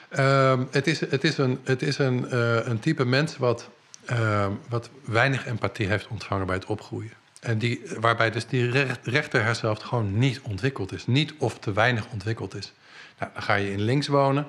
Ehm, 0.10 0.64
het, 0.72 0.88
is, 0.88 1.00
het 1.00 1.24
is, 1.24 1.38
een, 1.38 1.60
het 1.64 1.82
is 1.82 1.98
een, 1.98 2.26
een 2.70 2.80
type 2.80 3.06
mens 3.06 3.38
wat, 3.38 3.70
ehm, 4.06 4.52
wat 4.70 4.90
weinig 5.06 5.46
empathie 5.46 5.88
heeft 5.88 6.08
ontvangen 6.08 6.46
bij 6.46 6.56
het 6.56 6.66
opgroeien. 6.66 7.12
En 7.40 7.58
die, 7.58 7.82
waarbij 8.00 8.32
dus 8.32 8.48
die 8.48 8.70
recht, 8.72 9.08
rechter 9.08 9.44
hersenhelft 9.44 9.84
gewoon 9.84 10.18
niet 10.18 10.42
ontwikkeld 10.42 10.92
is. 10.92 11.08
Niet 11.08 11.34
of 11.38 11.60
te 11.60 11.74
weinig 11.74 12.08
ontwikkeld 12.12 12.56
is. 12.56 12.74
Nou, 13.20 13.32
dan 13.34 13.44
ga 13.44 13.54
je 13.54 13.72
in 13.72 13.82
links 13.82 14.08
wonen. 14.08 14.48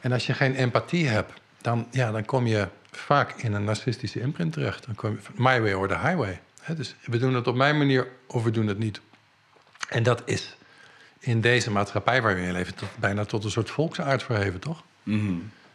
En 0.00 0.12
als 0.12 0.26
je 0.26 0.34
geen 0.34 0.54
empathie 0.54 1.08
hebt, 1.08 1.32
dan, 1.60 1.86
ja, 1.90 2.10
dan 2.10 2.24
kom 2.24 2.46
je 2.46 2.68
vaak 2.90 3.32
in 3.36 3.52
een 3.52 3.64
narcistische 3.64 4.20
imprint 4.20 4.52
terecht. 4.52 4.86
Dan 4.86 4.94
kom 4.94 5.10
je 5.10 5.18
my 5.34 5.60
way 5.60 5.72
or 5.72 5.88
the 5.88 5.98
highway. 5.98 6.40
Dus 6.76 6.94
we 7.04 7.18
doen 7.18 7.34
het 7.34 7.46
op 7.46 7.54
mijn 7.54 7.78
manier 7.78 8.08
of 8.26 8.42
we 8.42 8.50
doen 8.50 8.66
het 8.66 8.78
niet. 8.78 9.00
En 9.88 10.02
dat 10.02 10.22
is 10.24 10.56
in 11.18 11.40
deze 11.40 11.70
maatschappij 11.70 12.22
waar 12.22 12.34
we 12.34 12.40
in 12.40 12.52
leven... 12.52 12.74
Tot, 12.74 12.88
bijna 12.98 13.24
tot 13.24 13.44
een 13.44 13.50
soort 13.50 13.70
volksaard 13.70 14.22
verheven, 14.22 14.60
toch? 14.60 14.82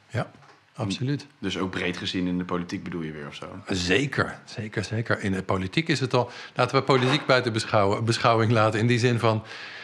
Ja, 0.09 0.31
absoluut. 0.79 1.25
Dus 1.39 1.57
ook 1.57 1.71
breed 1.71 1.97
gezien 1.97 2.27
in 2.27 2.37
de 2.37 2.43
politiek 2.43 2.83
bedoel 2.83 3.01
je 3.01 3.11
weer 3.11 3.27
of 3.27 3.35
zo? 3.35 3.45
Zeker, 3.67 4.39
zeker, 4.45 4.83
zeker. 4.83 5.23
In 5.23 5.31
de 5.31 5.43
politiek 5.43 5.87
is 5.87 5.99
het 5.99 6.13
al... 6.13 6.31
Laten 6.55 6.75
we 6.75 6.83
politiek 6.83 7.25
buiten 7.25 7.53
beschouwen, 7.53 8.05
beschouwing 8.05 8.51
laten... 8.51 8.79
in 8.79 8.87
die 8.87 8.99
zin 8.99 9.19
van... 9.19 9.43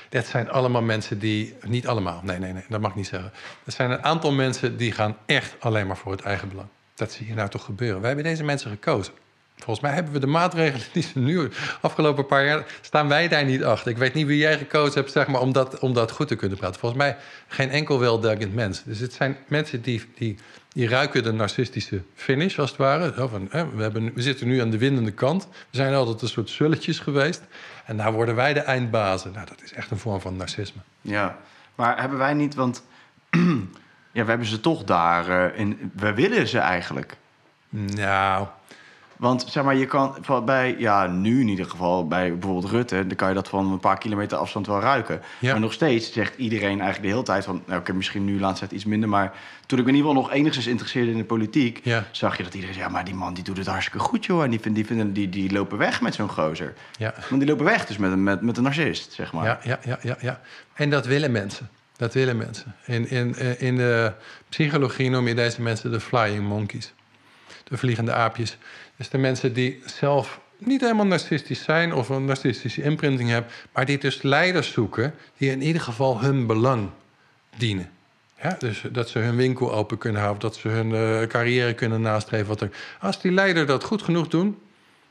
Dat 0.09 0.25
zijn 0.25 0.49
allemaal 0.49 0.81
mensen 0.81 1.19
die... 1.19 1.55
Niet 1.67 1.87
allemaal, 1.87 2.21
nee, 2.23 2.39
nee, 2.39 2.53
nee, 2.53 2.63
dat 2.69 2.81
mag 2.81 2.89
ik 2.89 2.95
niet 2.95 3.07
zeggen. 3.07 3.31
Er 3.65 3.71
zijn 3.71 3.91
een 3.91 4.03
aantal 4.03 4.31
mensen 4.31 4.77
die 4.77 4.91
gaan 4.91 5.17
echt 5.25 5.55
alleen 5.59 5.87
maar 5.87 5.97
voor 5.97 6.11
het 6.11 6.21
eigen 6.21 6.49
belang. 6.49 6.67
Dat 6.95 7.11
zie 7.11 7.27
je 7.27 7.33
nou 7.33 7.49
toch 7.49 7.65
gebeuren. 7.65 7.99
Wij 7.99 8.07
hebben 8.07 8.31
deze 8.31 8.43
mensen 8.43 8.69
gekozen. 8.69 9.13
Volgens 9.55 9.79
mij 9.79 9.93
hebben 9.93 10.13
we 10.13 10.19
de 10.19 10.27
maatregelen 10.27 10.87
die 10.93 11.03
ze 11.03 11.19
nu... 11.19 11.49
afgelopen 11.81 12.25
paar 12.25 12.45
jaar... 12.45 12.65
staan 12.81 13.07
wij 13.07 13.27
daar 13.27 13.45
niet 13.45 13.63
achter. 13.63 13.91
Ik 13.91 13.97
weet 13.97 14.13
niet 14.13 14.27
wie 14.27 14.37
jij 14.37 14.57
gekozen 14.57 14.93
hebt 14.93 15.11
zeg 15.11 15.27
maar, 15.27 15.41
om, 15.41 15.51
dat, 15.51 15.79
om 15.79 15.93
dat 15.93 16.11
goed 16.11 16.27
te 16.27 16.35
kunnen 16.35 16.57
praten. 16.57 16.79
Volgens 16.79 17.01
mij 17.01 17.17
geen 17.47 17.69
enkel 17.69 17.99
weldenkend 17.99 18.53
mens. 18.53 18.83
Dus 18.83 18.99
het 18.99 19.13
zijn 19.13 19.37
mensen 19.47 19.81
die, 19.81 20.03
die, 20.15 20.37
die 20.75 20.89
ruiken 20.89 21.23
de 21.23 21.31
narcistische 21.31 22.01
finish, 22.15 22.59
als 22.59 22.69
het 22.69 22.79
ware. 22.79 23.13
Zo 23.15 23.27
van, 23.27 23.47
hè, 23.49 23.69
we, 23.69 23.81
hebben, 23.81 24.13
we 24.13 24.21
zitten 24.21 24.47
nu 24.47 24.61
aan 24.61 24.69
de 24.69 24.77
winnende 24.77 25.11
kant. 25.11 25.47
We 25.51 25.77
zijn 25.77 25.93
altijd 25.93 26.21
een 26.21 26.27
soort 26.27 26.49
zulletjes 26.49 26.99
geweest. 26.99 27.41
En 27.85 27.95
nou 27.95 28.13
worden 28.13 28.35
wij 28.35 28.53
de 28.53 28.59
eindbazen. 28.59 29.31
Nou, 29.31 29.45
dat 29.45 29.61
is 29.63 29.73
echt 29.73 29.91
een 29.91 29.97
vorm 29.97 30.21
van 30.21 30.35
narcisme. 30.35 30.81
Ja, 31.01 31.37
maar 31.75 31.99
hebben 31.99 32.17
wij 32.17 32.33
niet, 32.33 32.55
want 32.55 32.83
ja, 34.11 34.23
we 34.23 34.29
hebben 34.29 34.47
ze 34.47 34.59
toch 34.59 34.83
daar 34.83 35.29
eh, 35.29 35.59
in. 35.59 35.91
We 35.95 36.13
willen 36.13 36.47
ze 36.47 36.59
eigenlijk. 36.59 37.17
Nou, 37.69 38.47
Want 39.17 39.45
zeg 39.49 39.63
maar, 39.63 39.75
je 39.75 39.85
kan 39.85 40.17
bij, 40.45 40.75
ja, 40.77 41.07
nu 41.07 41.39
in 41.41 41.47
ieder 41.47 41.65
geval, 41.65 42.07
bij 42.07 42.31
bijvoorbeeld 42.37 42.71
Rutte, 42.71 43.07
dan 43.07 43.15
kan 43.15 43.27
je 43.27 43.33
dat 43.33 43.47
van 43.49 43.71
een 43.71 43.79
paar 43.79 43.97
kilometer 43.97 44.37
afstand 44.37 44.67
wel 44.67 44.79
ruiken. 44.79 45.21
Ja. 45.39 45.51
Maar 45.51 45.59
nog 45.61 45.73
steeds 45.73 46.13
zegt 46.13 46.37
iedereen 46.37 46.67
eigenlijk 46.81 47.01
de 47.01 47.07
hele 47.07 47.23
tijd 47.23 47.43
van, 47.45 47.61
nou, 47.65 47.79
ik 47.81 47.87
heb 47.87 47.95
misschien 47.95 48.25
nu 48.25 48.39
laatst 48.39 48.63
iets 48.71 48.85
minder, 48.85 49.09
maar 49.09 49.33
toen 49.65 49.79
ik 49.79 49.85
me 49.85 49.91
in 49.91 49.97
ieder 49.97 50.09
geval 50.11 50.23
nog 50.27 50.33
enigszins 50.33 50.67
interesseerde 50.67 51.11
in 51.11 51.17
de 51.17 51.23
politiek, 51.23 51.79
Ja. 51.83 52.03
zag 52.11 52.37
je 52.37 52.43
dat 52.43 52.53
iedereen 52.53 52.75
zei, 52.75 52.85
ja, 52.87 52.91
maar 52.91 53.05
die 53.05 53.15
man 53.15 53.33
die 53.33 53.43
doet 53.43 53.57
het 53.57 53.67
hartstikke 53.67 53.99
goed, 53.99 54.25
joh. 54.25 54.43
En 54.43 54.49
die, 54.49 54.59
vind- 54.59 54.75
die, 54.75 54.85
vinden, 54.85 55.13
die, 55.13 55.29
die 55.29 55.51
lopen 55.51 55.77
weg 55.77 56.01
met 56.01 56.15
zo'n 56.15 56.29
gozer. 56.29 56.73
ja. 56.97 57.13
Want 57.29 57.41
die 57.41 57.49
lopen 57.49 57.65
weg 57.65 57.85
dus 57.85 57.97
met, 57.97 58.11
een- 58.11 58.23
met, 58.23 58.41
met 58.41 58.57
een 58.57 58.63
narcist, 58.63 59.11
zeg 59.13 59.33
maar. 59.33 59.45
Ja, 59.45 59.59
ja, 59.63 59.79
ja, 59.83 59.99
ja, 60.01 60.17
ja. 60.21 60.41
En 60.73 60.89
dat 60.89 61.05
willen 61.05 61.31
mensen. 61.31 61.69
Dat 61.97 62.13
willen 62.13 62.37
mensen. 62.37 62.75
In, 62.85 63.09
in, 63.09 63.35
eh, 63.35 63.61
in 63.61 63.77
de 63.77 64.11
psychologie 64.49 65.09
noem 65.09 65.27
je 65.27 65.35
deze 65.35 65.61
mensen 65.61 65.91
de 65.91 65.99
flying 65.99 66.47
monkeys. 66.47 66.93
De 67.63 67.77
vliegende 67.77 68.13
aapjes. 68.13 68.57
Is 68.97 69.09
de 69.09 69.17
mensen 69.17 69.53
die 69.53 69.81
zelf 69.85 70.39
niet 70.57 70.81
helemaal 70.81 71.05
narcistisch 71.05 71.63
zijn 71.63 71.93
of 71.93 72.09
een 72.09 72.25
narcistische 72.25 72.81
imprinting 72.81 73.29
hebben, 73.29 73.51
maar 73.73 73.85
die 73.85 73.97
dus 73.97 74.21
leiders 74.21 74.71
zoeken 74.71 75.13
die 75.37 75.51
in 75.51 75.61
ieder 75.61 75.81
geval 75.81 76.21
hun 76.21 76.45
belang 76.45 76.89
dienen. 77.57 77.89
Ja, 78.41 78.55
dus 78.59 78.83
dat 78.91 79.09
ze 79.09 79.19
hun 79.19 79.35
winkel 79.35 79.73
open 79.73 79.97
kunnen 79.97 80.21
houden, 80.21 80.41
dat 80.41 80.55
ze 80.55 80.67
hun 80.67 80.95
eh, 80.95 81.27
carrière 81.27 81.73
kunnen 81.73 82.01
nastreven. 82.01 82.47
Wat 82.47 82.61
er. 82.61 82.69
Als 82.99 83.21
die 83.21 83.31
leider 83.31 83.65
dat 83.65 83.83
goed 83.83 84.01
genoeg 84.01 84.27
doen, 84.27 84.57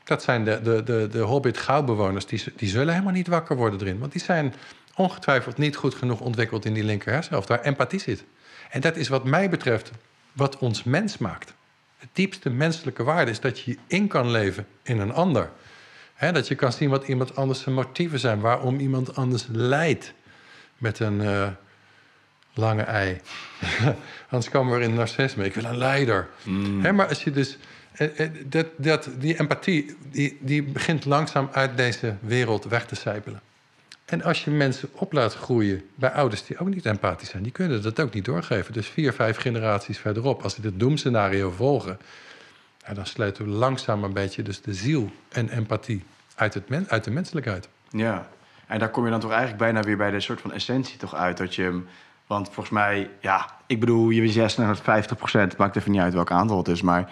dat 0.03 0.23
zijn 0.23 0.43
de, 0.43 0.61
de, 0.61 0.83
de, 0.83 1.07
de 1.11 1.19
Hobbit-gauwbewoners, 1.19 2.25
die, 2.25 2.43
die 2.55 2.69
zullen 2.69 2.93
helemaal 2.93 3.13
niet 3.13 3.27
wakker 3.27 3.55
worden 3.55 3.79
erin. 3.79 3.99
Want 3.99 4.11
die 4.11 4.21
zijn 4.21 4.53
ongetwijfeld 4.95 5.57
niet 5.57 5.75
goed 5.75 5.95
genoeg 5.95 6.19
ontwikkeld 6.19 6.65
in 6.65 6.73
die 6.73 6.83
linker 6.83 7.11
hersenhelft, 7.11 7.47
waar 7.47 7.61
empathie 7.61 7.99
zit. 7.99 8.23
En 8.69 8.81
dat 8.81 8.95
is 8.95 9.07
wat 9.07 9.23
mij 9.23 9.49
betreft 9.49 9.91
wat 10.33 10.57
ons 10.57 10.83
mens 10.83 11.17
maakt. 11.17 11.53
Diepste 12.13 12.49
menselijke 12.49 13.03
waarde 13.03 13.31
is 13.31 13.39
dat 13.39 13.59
je 13.59 13.71
je 13.71 13.77
in 13.87 14.07
kan 14.07 14.31
leven 14.31 14.67
in 14.83 14.99
een 14.99 15.13
ander. 15.13 15.49
He, 16.13 16.31
dat 16.31 16.47
je 16.47 16.55
kan 16.55 16.71
zien 16.71 16.89
wat 16.89 17.07
iemand 17.07 17.35
anders 17.35 17.61
zijn 17.61 17.75
motieven 17.75 18.19
zijn, 18.19 18.39
waarom 18.39 18.79
iemand 18.79 19.15
anders 19.15 19.45
lijdt 19.51 20.13
met 20.77 20.99
een 20.99 21.21
uh, 21.21 21.47
lange 22.53 22.81
ei. 22.81 23.19
Anders 24.29 24.51
komen 24.51 24.77
we 24.77 24.83
in 24.83 24.93
narcisme. 24.93 25.45
Ik 25.45 25.53
wil 25.53 25.63
een 25.63 25.77
leider. 25.77 26.27
Mm. 26.43 26.81
He, 26.83 26.93
maar 26.93 27.07
als 27.07 27.23
je 27.23 27.31
dus. 27.31 27.57
eh, 27.91 28.19
eh, 28.19 28.31
Dat, 28.45 28.67
dat, 28.77 29.09
die 29.19 29.39
empathie 29.39 29.95
die, 30.11 30.37
die 30.41 30.63
begint 30.63 31.05
langzaam 31.05 31.49
uit 31.51 31.77
deze 31.77 32.15
wereld 32.19 32.63
weg 32.65 32.85
te 32.85 32.95
sijpelen. 32.95 33.41
En 34.05 34.23
als 34.23 34.43
je 34.43 34.51
mensen 34.51 34.89
op 34.91 35.13
laat 35.13 35.33
groeien 35.33 35.89
bij 35.95 36.11
ouders 36.11 36.45
die 36.45 36.57
ook 36.57 36.67
niet 36.67 36.85
empathisch 36.85 37.29
zijn, 37.29 37.43
die 37.43 37.51
kunnen 37.51 37.81
dat 37.81 37.99
ook 37.99 38.13
niet 38.13 38.25
doorgeven. 38.25 38.73
Dus 38.73 38.87
vier, 38.87 39.13
vijf 39.13 39.37
generaties 39.37 39.97
verderop, 39.97 40.41
als 40.41 40.55
ze 40.55 40.61
dit 40.61 40.79
doemscenario 40.79 41.51
volgen, 41.51 41.99
dan 42.93 43.05
sluiten 43.05 43.45
we 43.45 43.49
langzaam 43.49 44.03
een 44.03 44.13
beetje 44.13 44.43
dus 44.43 44.61
de 44.61 44.73
ziel 44.73 45.11
en 45.29 45.49
empathie 45.49 46.03
uit, 46.35 46.53
het 46.53 46.89
uit 46.89 47.03
de 47.03 47.11
menselijkheid. 47.11 47.69
Ja, 47.89 48.29
en 48.67 48.79
daar 48.79 48.89
kom 48.89 49.03
je 49.03 49.11
dan 49.11 49.19
toch 49.19 49.31
eigenlijk 49.31 49.59
bijna 49.59 49.81
weer 49.81 49.97
bij 49.97 50.11
de 50.11 50.19
soort 50.19 50.41
van 50.41 50.51
essentie 50.53 50.97
toch 50.97 51.15
uit. 51.15 51.37
Dat 51.37 51.55
je 51.55 51.81
want 52.27 52.45
volgens 52.45 52.69
mij, 52.69 53.09
ja, 53.19 53.49
ik 53.65 53.79
bedoel, 53.79 54.09
je 54.09 54.27
zegt 54.27 54.57
net 54.57 54.79
50 54.79 55.17
procent, 55.17 55.57
maakt 55.57 55.75
even 55.75 55.91
niet 55.91 56.01
uit 56.01 56.13
welk 56.13 56.31
aantal 56.31 56.57
het 56.57 56.67
is, 56.67 56.81
maar 56.81 57.09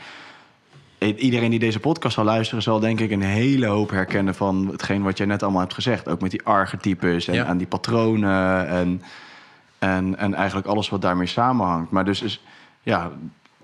iedereen 1.04 1.50
die 1.50 1.60
deze 1.60 1.80
podcast 1.80 2.16
zal 2.16 2.24
luisteren, 2.24 2.64
zal 2.64 2.80
denk 2.80 3.00
ik 3.00 3.12
een 3.12 3.22
hele 3.22 3.66
hoop 3.66 3.90
herkennen 3.90 4.36
van 4.36 4.68
hetgeen 4.72 5.04
wat 5.04 5.18
jij 5.18 5.28
net 5.28 5.44
allemaal 5.44 5.62
hebt 5.62 5.74
gezegd. 5.74 6.08
Ook 6.08 6.22
met 6.22 6.32
die 6.32 6.44
archetypes 6.44 7.28
en, 7.28 7.34
Ja. 7.34 7.54
die 7.54 7.68
patronen 7.68 8.68
en, 8.68 9.02
en, 9.80 10.18
en 10.18 10.34
eigenlijk 10.34 10.68
alles 10.68 10.90
wat 10.90 11.02
daarmee 11.02 11.28
samenhangt. 11.28 11.92
Maar 11.92 12.06
dus 12.06 12.22
is, 12.22 12.44
ja, 12.82 13.12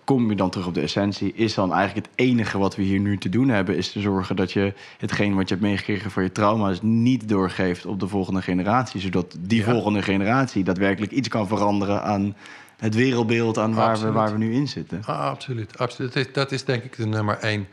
kom 0.03 0.29
je 0.29 0.35
dan 0.35 0.49
terug 0.49 0.67
op 0.67 0.73
de 0.73 0.81
essentie, 0.81 1.33
is 1.33 1.53
dan 1.53 1.73
eigenlijk 1.73 2.07
het 2.07 2.15
enige 2.27 2.57
wat 2.57 2.75
we 2.75 2.81
hier 2.83 2.99
nu 2.99 3.17
te 3.17 3.29
doen 3.29 3.49
hebben, 3.49 3.77
is 3.77 3.91
te 3.91 3.99
zorgen 3.99 4.35
dat 4.35 4.51
je 4.51 4.73
hetgeen 4.97 5.35
wat 5.35 5.49
je 5.49 5.55
hebt 5.55 5.67
meegekregen 5.67 6.11
van 6.11 6.23
je 6.23 6.31
trauma's 6.31 6.79
niet 6.81 7.29
doorgeeft 7.29 7.85
op 7.85 7.99
de 7.99 8.07
volgende 8.07 8.41
generatie, 8.41 9.01
zodat 9.01 9.37
die 9.39 9.59
Ja. 9.59 9.71
volgende 9.71 10.01
generatie 10.01 10.63
daadwerkelijk 10.63 11.11
iets 11.11 11.27
kan 11.27 11.47
veranderen 11.47 12.03
aan 12.03 12.35
het 12.79 12.95
wereldbeeld 12.95 13.57
aan 13.57 13.73
waar 13.73 13.99
we, 13.99 14.11
waar 14.11 14.31
we 14.31 14.37
nu 14.37 14.53
in 14.53 14.67
zitten. 14.67 15.03
Ah, 15.05 15.19
absoluut. 15.19 15.77
absoluut. 15.77 16.13
Dat, 16.13 16.25
is, 16.25 16.33
dat 16.33 16.51
is 16.51 16.63
denk 16.65 16.83
ik 16.83 16.95
de 16.95 17.05
nummer 17.05 17.37
één. 17.37 17.67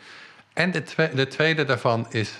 En 0.52 0.70
de, 0.70 0.82
twe- 0.82 1.14
de 1.14 1.26
tweede 1.26 1.64
daarvan 1.64 2.06
is 2.10 2.32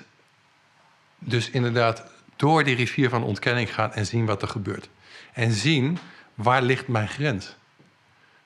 dus 1.18 1.50
inderdaad 1.50 2.02
door 2.36 2.64
die 2.64 2.76
rivier 2.76 3.08
van 3.08 3.22
ontkenning 3.22 3.74
gaan 3.74 3.92
en 3.92 4.06
zien 4.06 4.26
wat 4.26 4.42
er 4.42 4.48
gebeurt. 4.48 4.88
En 5.32 5.52
zien 5.52 5.98
waar 6.34 6.62
ligt 6.62 6.88
mijn 6.88 7.08
grens. 7.08 7.56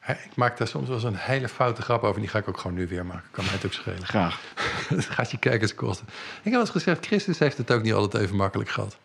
Hè, 0.00 0.12
ik 0.12 0.34
maak 0.36 0.58
daar 0.58 0.68
soms 0.68 0.86
wel 0.86 0.96
eens 0.96 1.04
een 1.04 1.16
hele 1.16 1.48
foute 1.48 1.82
grap 1.82 2.02
over. 2.02 2.20
Die 2.20 2.30
ga 2.30 2.38
ik 2.38 2.48
ook 2.48 2.58
gewoon 2.58 2.76
nu 2.76 2.88
weer 2.88 3.06
maken. 3.06 3.28
Kan 3.30 3.44
mij 3.44 3.52
het 3.52 3.66
ook 3.66 3.72
schelen. 3.72 4.06
Graag. 4.06 4.40
Dat 4.88 5.04
gaat 5.16 5.30
je 5.30 5.38
kijkers 5.38 5.74
kosten. 5.74 6.06
Ik 6.08 6.14
heb 6.42 6.52
wel 6.52 6.60
eens 6.60 6.70
gezegd, 6.70 7.06
Christus 7.06 7.38
heeft 7.38 7.56
het 7.58 7.70
ook 7.70 7.82
niet 7.82 7.92
altijd 7.92 8.22
even 8.22 8.36
makkelijk 8.36 8.70
gehad. 8.70 8.96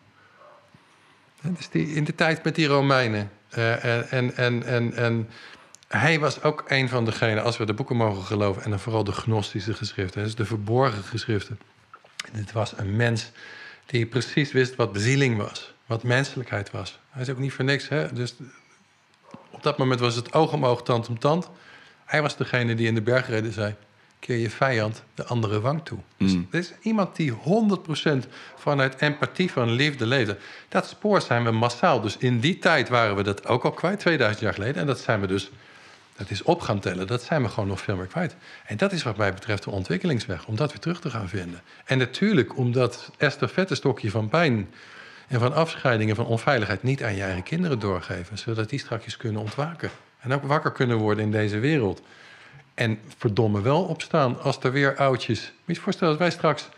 Dus 1.54 1.68
die, 1.68 1.86
in 1.86 2.04
de 2.04 2.14
tijd 2.14 2.44
met 2.44 2.54
die 2.54 2.66
Romeinen. 2.66 3.30
eh, 3.50 4.12
en, 4.12 4.36
en, 4.36 4.62
en, 4.62 4.94
en 4.94 5.28
hij 5.88 6.20
was 6.20 6.42
ook 6.42 6.64
een 6.68 6.88
van 6.88 7.04
degenen, 7.04 7.42
als 7.42 7.56
we 7.56 7.64
de 7.64 7.74
boeken 7.74 7.96
mogen 7.96 8.22
geloven... 8.22 8.62
en 8.62 8.70
dan 8.70 8.80
vooral 8.80 9.04
de 9.04 9.12
gnostische 9.12 9.74
geschriften, 9.74 10.22
dus 10.22 10.34
de 10.34 10.44
verborgen 10.44 11.02
geschriften. 11.02 11.58
Dit 12.32 12.52
was 12.52 12.78
een 12.78 12.96
mens 12.96 13.30
die 13.86 14.06
precies 14.06 14.52
wist 14.52 14.74
wat 14.76 14.92
bezieling 14.92 15.36
was. 15.36 15.74
Wat 15.86 16.02
menselijkheid 16.02 16.70
was. 16.70 16.98
Hij 17.10 17.22
is 17.22 17.30
ook 17.30 17.38
niet 17.38 17.52
voor 17.52 17.64
niks. 17.64 17.88
Hè? 17.88 18.12
Dus 18.12 18.34
op 19.50 19.62
dat 19.62 19.78
moment 19.78 20.00
was 20.00 20.14
het 20.14 20.32
oog 20.32 20.52
om 20.52 20.66
oog, 20.66 20.82
tand 20.82 21.08
om 21.08 21.18
tand. 21.18 21.50
Hij 22.04 22.22
was 22.22 22.36
degene 22.36 22.74
die 22.74 22.86
in 22.86 22.94
de 22.94 23.02
bergreden 23.02 23.52
zei... 23.52 23.74
keer 24.18 24.36
je 24.36 24.50
vijand 24.50 25.02
de 25.14 25.24
andere 25.24 25.60
wang 25.60 25.84
toe. 25.84 25.98
Dus 26.16 26.32
Mm. 26.32 26.48
is 26.50 26.72
iemand 26.82 27.16
die 27.16 27.30
100% 27.32 28.26
vanuit 28.56 29.00
empathie 29.00 29.50
van 29.50 29.70
liefde 29.70 30.06
leefde. 30.06 30.38
Dat 30.68 30.86
spoor 30.86 31.20
zijn 31.20 31.44
we 31.44 31.50
massaal. 31.50 32.00
Dus 32.00 32.16
in 32.16 32.40
die 32.40 32.58
tijd 32.58 32.88
waren 32.88 33.16
we 33.16 33.22
dat 33.22 33.46
ook 33.46 33.64
al 33.64 33.70
kwijt, 33.70 34.00
2000 34.00 34.42
jaar 34.42 34.54
geleden. 34.54 34.80
En 34.80 34.86
dat 34.86 34.98
zijn 34.98 35.20
we 35.20 35.26
dus... 35.26 35.50
Dat 36.16 36.30
is 36.30 36.42
op 36.42 36.60
gaan 36.60 36.80
tellen. 36.80 37.06
Dat 37.06 37.22
zijn 37.22 37.42
we 37.42 37.48
gewoon 37.48 37.68
nog 37.68 37.80
veel 37.80 37.96
meer 37.96 38.06
kwijt. 38.06 38.36
En 38.66 38.76
dat 38.76 38.92
is 38.92 39.02
wat 39.02 39.16
mij 39.16 39.34
betreft 39.34 39.62
de 39.62 39.70
ontwikkelingsweg. 39.70 40.46
Om 40.46 40.56
dat 40.56 40.70
weer 40.70 40.80
terug 40.80 41.00
te 41.00 41.10
gaan 41.10 41.28
vinden. 41.28 41.62
En 41.84 41.98
natuurlijk 41.98 42.56
omdat 42.56 43.10
estafettestokje 43.16 44.10
van 44.10 44.28
pijn... 44.28 44.68
en 45.28 45.40
van 45.40 45.54
afscheiding 45.54 46.10
en 46.10 46.16
van 46.16 46.26
onveiligheid... 46.26 46.82
niet 46.82 47.02
aan 47.02 47.14
je 47.14 47.22
eigen 47.22 47.42
kinderen 47.42 47.78
doorgeven. 47.78 48.38
Zodat 48.38 48.68
die 48.68 48.78
straks 48.78 49.16
kunnen 49.16 49.42
ontwaken. 49.42 49.90
En 50.18 50.32
ook 50.32 50.42
wakker 50.42 50.72
kunnen 50.72 50.96
worden 50.96 51.24
in 51.24 51.30
deze 51.30 51.58
wereld. 51.58 52.02
En 52.76 52.98
verdomme 53.16 53.60
wel 53.60 53.82
opstaan 53.82 54.40
als 54.40 54.58
er 54.58 54.72
weer 54.72 54.96
oudjes... 54.96 55.40
Moet 55.40 55.50
je 55.66 55.72
je 55.72 55.80
voorstellen 55.80 56.12
dat 56.12 56.22
wij 56.22 56.30
straks 56.30 56.68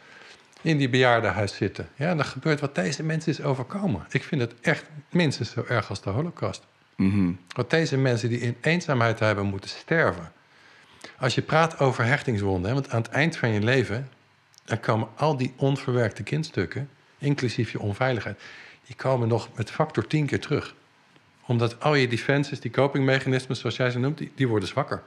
in 0.62 0.76
die 0.76 0.88
bejaardenhuis 0.88 1.54
zitten. 1.54 1.88
Ja, 1.96 2.14
dan 2.14 2.24
gebeurt 2.24 2.60
wat 2.60 2.74
deze 2.74 3.02
mensen 3.02 3.32
is 3.32 3.42
overkomen. 3.42 4.06
Ik 4.10 4.22
vind 4.22 4.40
het 4.40 4.54
echt 4.60 4.84
minstens 5.10 5.50
zo 5.50 5.64
erg 5.68 5.88
als 5.88 6.02
de 6.02 6.10
holocaust. 6.10 6.66
Wat 7.54 7.70
deze 7.70 7.96
mensen 7.96 8.28
die 8.28 8.40
in 8.40 8.56
eenzaamheid 8.60 9.18
hebben 9.18 9.44
moeten 9.44 9.70
sterven. 9.70 10.32
Als 11.18 11.34
je 11.34 11.42
praat 11.42 11.78
over 11.78 12.04
hechtingswonden, 12.04 12.68
hè, 12.68 12.74
want 12.74 12.90
aan 12.90 13.02
het 13.02 13.10
eind 13.10 13.36
van 13.36 13.48
je 13.48 13.60
leven... 13.60 14.08
dan 14.64 14.80
komen 14.80 15.08
al 15.16 15.36
die 15.36 15.52
onverwerkte 15.56 16.22
kindstukken, 16.22 16.88
inclusief 17.18 17.72
je 17.72 17.80
onveiligheid... 17.80 18.40
die 18.86 18.96
komen 18.96 19.28
nog 19.28 19.48
met 19.54 19.70
factor 19.70 20.06
10 20.06 20.26
keer 20.26 20.40
terug. 20.40 20.74
Omdat 21.46 21.80
al 21.80 21.94
je 21.94 22.08
defenses, 22.08 22.60
die 22.60 22.70
copingmechanismen, 22.70 23.56
zoals 23.56 23.76
jij 23.76 23.90
ze 23.90 23.98
noemt... 23.98 24.18
die, 24.18 24.32
die 24.34 24.48
worden 24.48 24.68
zwakker. 24.68 25.02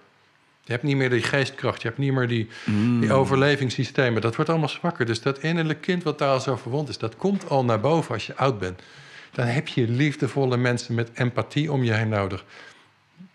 Je 0.63 0.71
hebt 0.71 0.83
niet 0.83 0.95
meer 0.95 1.09
die 1.09 1.21
geestkracht, 1.23 1.81
je 1.81 1.87
hebt 1.87 1.99
niet 1.99 2.13
meer 2.13 2.27
die, 2.27 2.49
die 2.99 3.13
overlevingssystemen. 3.13 4.21
Dat 4.21 4.35
wordt 4.35 4.49
allemaal 4.49 4.69
zwakker. 4.69 5.05
Dus 5.05 5.21
dat 5.21 5.39
innerlijk 5.39 5.81
kind 5.81 6.03
wat 6.03 6.19
daar 6.19 6.29
al 6.29 6.39
zo 6.39 6.55
verwond 6.55 6.89
is... 6.89 6.97
dat 6.97 7.15
komt 7.15 7.49
al 7.49 7.65
naar 7.65 7.79
boven 7.79 8.13
als 8.13 8.27
je 8.27 8.35
oud 8.35 8.59
bent. 8.59 8.81
Dan 9.31 9.45
heb 9.45 9.67
je 9.67 9.87
liefdevolle 9.87 10.57
mensen 10.57 10.95
met 10.95 11.09
empathie 11.13 11.71
om 11.71 11.83
je 11.83 11.93
heen 11.93 12.09
nodig 12.09 12.45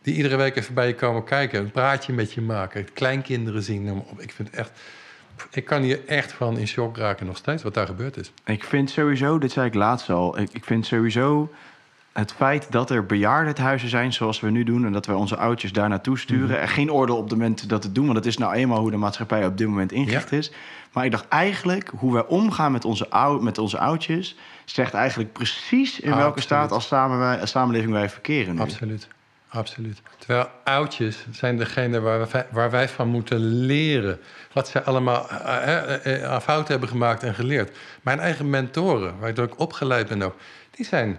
die 0.06 0.14
iedere 0.14 0.36
week 0.36 0.56
even 0.56 0.74
bij 0.74 0.86
je 0.86 0.94
komen 0.94 1.24
kijken, 1.24 1.60
een 1.60 1.70
praatje 1.70 2.12
met 2.12 2.32
je 2.32 2.40
maken, 2.40 2.92
kleinkinderen 2.92 3.62
zien. 3.62 4.02
Ik 4.18 4.32
vind 4.32 4.50
echt, 4.50 4.70
ik 5.50 5.64
kan 5.64 5.82
hier 5.82 6.00
echt 6.06 6.32
van 6.32 6.58
in 6.58 6.68
shock 6.68 6.96
raken 6.96 7.26
nog 7.26 7.36
steeds 7.36 7.62
wat 7.62 7.74
daar 7.74 7.86
gebeurd 7.86 8.16
is. 8.16 8.32
Ik 8.44 8.64
vind 8.64 8.90
sowieso, 8.90 9.38
dit 9.38 9.52
zei 9.52 9.66
ik 9.66 9.74
laatst 9.74 10.10
al, 10.10 10.38
ik, 10.38 10.48
ik 10.52 10.64
vind 10.64 10.86
sowieso 10.86 11.52
het 12.16 12.32
feit 12.32 12.72
dat 12.72 12.90
er 12.90 13.06
bejaardenhuizen 13.06 13.88
zijn 13.88 14.12
zoals 14.12 14.40
we 14.40 14.50
nu 14.50 14.64
doen 14.64 14.86
en 14.86 14.92
dat 14.92 15.06
wij 15.06 15.14
onze 15.14 15.36
oudjes 15.36 15.72
daar 15.72 15.88
naartoe 15.88 16.18
sturen. 16.18 16.60
En 16.60 16.68
geen 16.68 16.92
oordeel 16.92 17.16
op 17.16 17.30
de 17.30 17.36
mensen 17.36 17.68
dat 17.68 17.82
het 17.82 17.94
doen, 17.94 18.04
want 18.04 18.16
het 18.16 18.26
is 18.26 18.38
nou 18.38 18.54
eenmaal 18.54 18.80
hoe 18.80 18.90
de 18.90 18.96
maatschappij 18.96 19.46
op 19.46 19.58
dit 19.58 19.66
moment 19.66 19.92
ingericht 19.92 20.32
is. 20.32 20.52
Maar 20.92 21.04
ik 21.04 21.10
dacht 21.10 21.28
eigenlijk, 21.28 21.90
hoe 21.96 22.12
wij 22.12 22.26
omgaan 22.26 22.72
met 22.72 22.84
onze, 22.84 23.10
ou, 23.10 23.42
met 23.42 23.58
onze 23.58 23.78
oudjes, 23.78 24.36
zegt 24.64 24.94
eigenlijk 24.94 25.32
precies 25.32 26.00
in 26.00 26.08
welke 26.08 26.22
Absoluut. 26.24 26.44
staat 26.44 26.72
als 26.72 26.86
samen 26.86 27.18
wij, 27.18 27.40
als 27.40 27.50
samenleving 27.50 27.92
wij 27.92 28.10
verkeren 28.10 28.54
nu. 28.54 28.60
Absoluut. 28.60 29.08
Absoluut. 29.48 30.02
Terwijl 30.18 30.48
oudjes 30.64 31.26
zijn 31.30 31.56
degene 31.56 32.00
waar 32.00 32.28
wij, 32.30 32.46
waar 32.50 32.70
wij 32.70 32.88
van 32.88 33.08
moeten 33.08 33.38
leren. 33.66 34.20
Wat 34.52 34.68
zij 34.68 34.82
allemaal 34.82 35.28
eh, 35.30 35.76
eh, 35.76 36.22
eh, 36.22 36.30
aan 36.30 36.42
fouten 36.42 36.70
hebben 36.70 36.88
gemaakt 36.88 37.22
en 37.22 37.34
geleerd. 37.34 37.76
Mijn 38.02 38.20
eigen 38.20 38.50
mentoren, 38.50 39.18
waar 39.18 39.28
ik 39.28 39.38
ook 39.38 39.60
opgeleid 39.60 40.08
ben 40.08 40.22
ook, 40.22 40.36
die 40.70 40.86
zijn, 40.86 41.18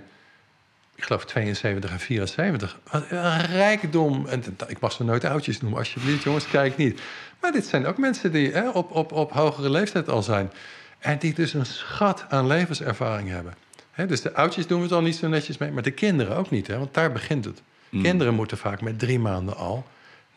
ik 0.97 1.03
geloof 1.03 1.25
72 1.25 1.91
en 1.91 1.99
74. 1.99 2.79
Wat 2.91 3.03
Een 3.09 3.41
rijkdom. 3.41 4.25
En 4.27 4.43
ik 4.67 4.79
mag 4.79 4.91
ze 4.91 5.03
nooit 5.03 5.25
oudjes 5.25 5.61
noemen, 5.61 5.79
alsjeblieft 5.79 6.23
jongens, 6.23 6.47
kijk 6.47 6.77
niet. 6.77 7.01
Maar 7.41 7.51
dit 7.51 7.65
zijn 7.65 7.85
ook 7.85 7.97
mensen 7.97 8.31
die 8.31 8.51
hè, 8.51 8.69
op, 8.69 8.91
op, 8.91 9.11
op 9.11 9.31
hogere 9.31 9.69
leeftijd 9.69 10.09
al 10.09 10.23
zijn. 10.23 10.51
En 10.99 11.17
die 11.17 11.33
dus 11.33 11.53
een 11.53 11.65
schat 11.65 12.25
aan 12.29 12.47
levenservaring 12.47 13.29
hebben. 13.29 13.53
Hè, 13.91 14.05
dus 14.05 14.21
de 14.21 14.33
oudjes 14.33 14.67
doen 14.67 14.77
we 14.77 14.83
het 14.83 14.93
al 14.93 15.01
niet 15.01 15.15
zo 15.15 15.27
netjes 15.27 15.57
mee, 15.57 15.71
maar 15.71 15.83
de 15.83 15.91
kinderen 15.91 16.37
ook 16.37 16.49
niet, 16.49 16.67
hè, 16.67 16.77
want 16.77 16.93
daar 16.93 17.11
begint 17.11 17.45
het. 17.45 17.61
Kinderen 17.89 18.33
moeten 18.33 18.57
vaak 18.57 18.81
met 18.81 18.99
drie 18.99 19.19
maanden 19.19 19.55
al 19.55 19.85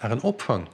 naar 0.00 0.10
een 0.10 0.22
opvang. 0.22 0.68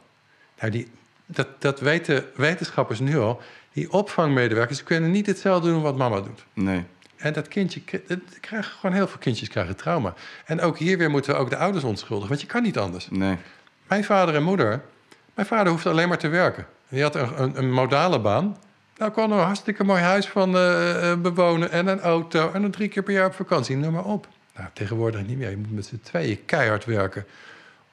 Nou, 0.61 0.71
die, 0.73 0.91
dat, 1.27 1.49
dat 1.59 1.81
weten 1.81 2.25
wetenschappers 2.35 3.01
nu 3.01 3.19
al. 3.19 3.41
Die 3.73 3.93
opvangmedewerkers 3.93 4.83
kunnen 4.83 5.11
niet 5.11 5.27
hetzelfde 5.27 5.69
doen 5.69 5.83
wat 5.83 5.97
mama 5.97 6.21
doet. 6.21 6.45
Nee. 6.53 6.85
En 7.17 7.33
dat 7.33 7.49
kindje, 7.49 7.81
dat 8.07 8.19
krijgen 8.41 8.73
gewoon 8.73 8.95
heel 8.95 9.09
veel 9.09 9.19
kindjes 9.19 9.49
krijgen 9.49 9.77
trauma. 9.77 10.15
En 10.45 10.61
ook 10.61 10.79
hier 10.79 10.99
weer 10.99 11.11
moeten 11.11 11.33
we 11.33 11.39
ook 11.39 11.51
de 11.51 11.57
ouders 11.57 11.85
onschuldigen, 11.85 12.29
want 12.29 12.41
je 12.41 12.47
kan 12.47 12.63
niet 12.63 12.79
anders. 12.79 13.09
Nee. 13.11 13.37
Mijn 13.87 14.05
vader 14.05 14.35
en 14.35 14.43
moeder, 14.43 14.83
mijn 15.35 15.47
vader 15.47 15.73
hoeft 15.73 15.87
alleen 15.87 16.09
maar 16.09 16.19
te 16.19 16.29
werken. 16.29 16.67
Die 16.89 17.03
had 17.03 17.15
een, 17.15 17.43
een, 17.43 17.59
een 17.59 17.73
modale 17.73 18.21
baan. 18.21 18.57
Nou 18.97 19.11
kon 19.11 19.33
er 19.33 19.39
een 19.39 19.45
hartstikke 19.45 19.85
mooi 19.85 20.03
huis 20.03 20.29
van 20.29 20.57
eh, 20.57 21.11
eh, 21.11 21.19
bewonen 21.21 21.71
en 21.71 21.87
een 21.87 22.01
auto 22.01 22.53
en 22.53 22.63
dan 22.63 22.71
drie 22.71 22.89
keer 22.89 23.03
per 23.03 23.13
jaar 23.13 23.27
op 23.27 23.35
vakantie. 23.35 23.77
Noem 23.77 23.93
maar 23.93 24.05
op. 24.05 24.29
Nou, 24.55 24.69
tegenwoordig 24.73 25.27
niet 25.27 25.39
meer. 25.39 25.51
Je 25.51 25.57
moet 25.57 25.75
met 25.75 25.87
z'n 25.87 26.01
tweeën 26.03 26.45
keihard 26.45 26.85
werken 26.85 27.27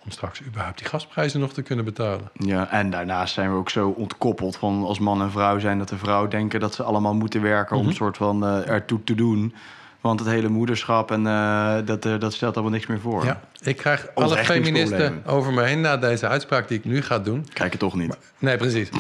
om 0.04 0.12
straks 0.12 0.42
überhaupt 0.44 0.78
die 0.78 0.88
gasprijzen 0.88 1.40
nog 1.40 1.54
te 1.54 1.62
kunnen 1.62 1.86
betalen. 1.86 2.30
Ja, 2.34 2.70
en 2.72 2.90
daarnaast 2.90 3.34
zijn 3.34 3.52
we 3.52 3.58
ook 3.58 3.70
zo 3.70 3.90
ontkoppeld 3.90 4.56
van 4.56 4.84
als 4.84 5.00
man 5.00 5.22
en 5.22 5.32
vrouw 5.32 5.60
zijn... 5.60 5.78
dat 5.78 5.90
de 5.90 5.98
vrouw 5.98 6.28
denken 6.28 6.60
dat 6.60 6.74
ze 6.76 6.84
allemaal 6.84 7.14
moeten 7.14 7.42
werken 7.42 7.76
om 7.76 7.82
Mhm. 7.82 7.90
een 7.92 7.96
soort 7.98 8.18
van 8.18 8.46
eh, 8.46 8.70
ertoe 8.70 9.04
te 9.04 9.16
doen. 9.16 9.56
Want 10.02 10.20
het 10.20 10.30
hele 10.30 10.50
moederschap 10.50 11.12
en 11.12 11.28
eh, 11.28 11.76
dat, 11.86 12.06
eh, 12.06 12.20
dat 12.20 12.34
stelt 12.34 12.54
allemaal 12.54 12.74
niks 12.74 12.88
meer 12.88 13.00
voor. 13.00 13.26
Ja, 13.26 13.42
ik 13.62 13.78
krijg 13.78 14.08
alle 14.14 14.38
feministen 14.38 15.26
over 15.26 15.54
me 15.54 15.64
heen 15.64 15.82
na 15.82 15.98
deze 15.98 16.28
uitspraak 16.28 16.68
die 16.68 16.78
ik 16.78 16.86
nu 16.86 17.02
ga 17.02 17.20
doen. 17.20 17.48
Kijk 17.54 17.72
het 17.72 17.80
toch 17.80 17.96
niet. 17.96 18.18
Nee, 18.40 18.58
precies. 18.58 18.90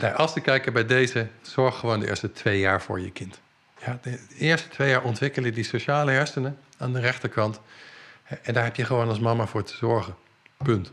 Nee, 0.00 0.10
als 0.10 0.32
te 0.32 0.40
kijken 0.40 0.72
bij 0.72 0.86
deze, 0.86 1.26
zorg 1.42 1.78
gewoon 1.78 2.00
de 2.00 2.08
eerste 2.08 2.32
twee 2.32 2.58
jaar 2.58 2.82
voor 2.82 3.00
je 3.00 3.10
kind. 3.10 3.40
Ja, 3.86 3.98
de 4.02 4.18
eerste 4.38 4.68
twee 4.68 4.88
jaar 4.90 5.02
ontwikkelen 5.02 5.54
die 5.54 5.64
sociale 5.64 6.10
hersenen 6.10 6.56
aan 6.78 6.92
de 6.92 7.00
rechterkant. 7.00 7.60
En 8.42 8.54
daar 8.54 8.64
heb 8.64 8.76
je 8.76 8.84
gewoon 8.84 9.08
als 9.08 9.18
mama 9.18 9.46
voor 9.46 9.62
te 9.64 9.74
zorgen. 9.76 10.14
Punt. 10.64 10.92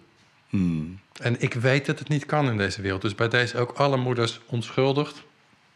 Hmm. 0.49 0.99
En 1.21 1.41
ik 1.41 1.53
weet 1.53 1.85
dat 1.85 1.99
het 1.99 2.07
niet 2.07 2.25
kan 2.25 2.49
in 2.49 2.57
deze 2.57 2.81
wereld. 2.81 3.01
Dus 3.01 3.15
bij 3.15 3.27
deze 3.27 3.57
ook 3.57 3.71
alle 3.71 3.97
moeders 3.97 4.41
onschuldigd. 4.45 5.23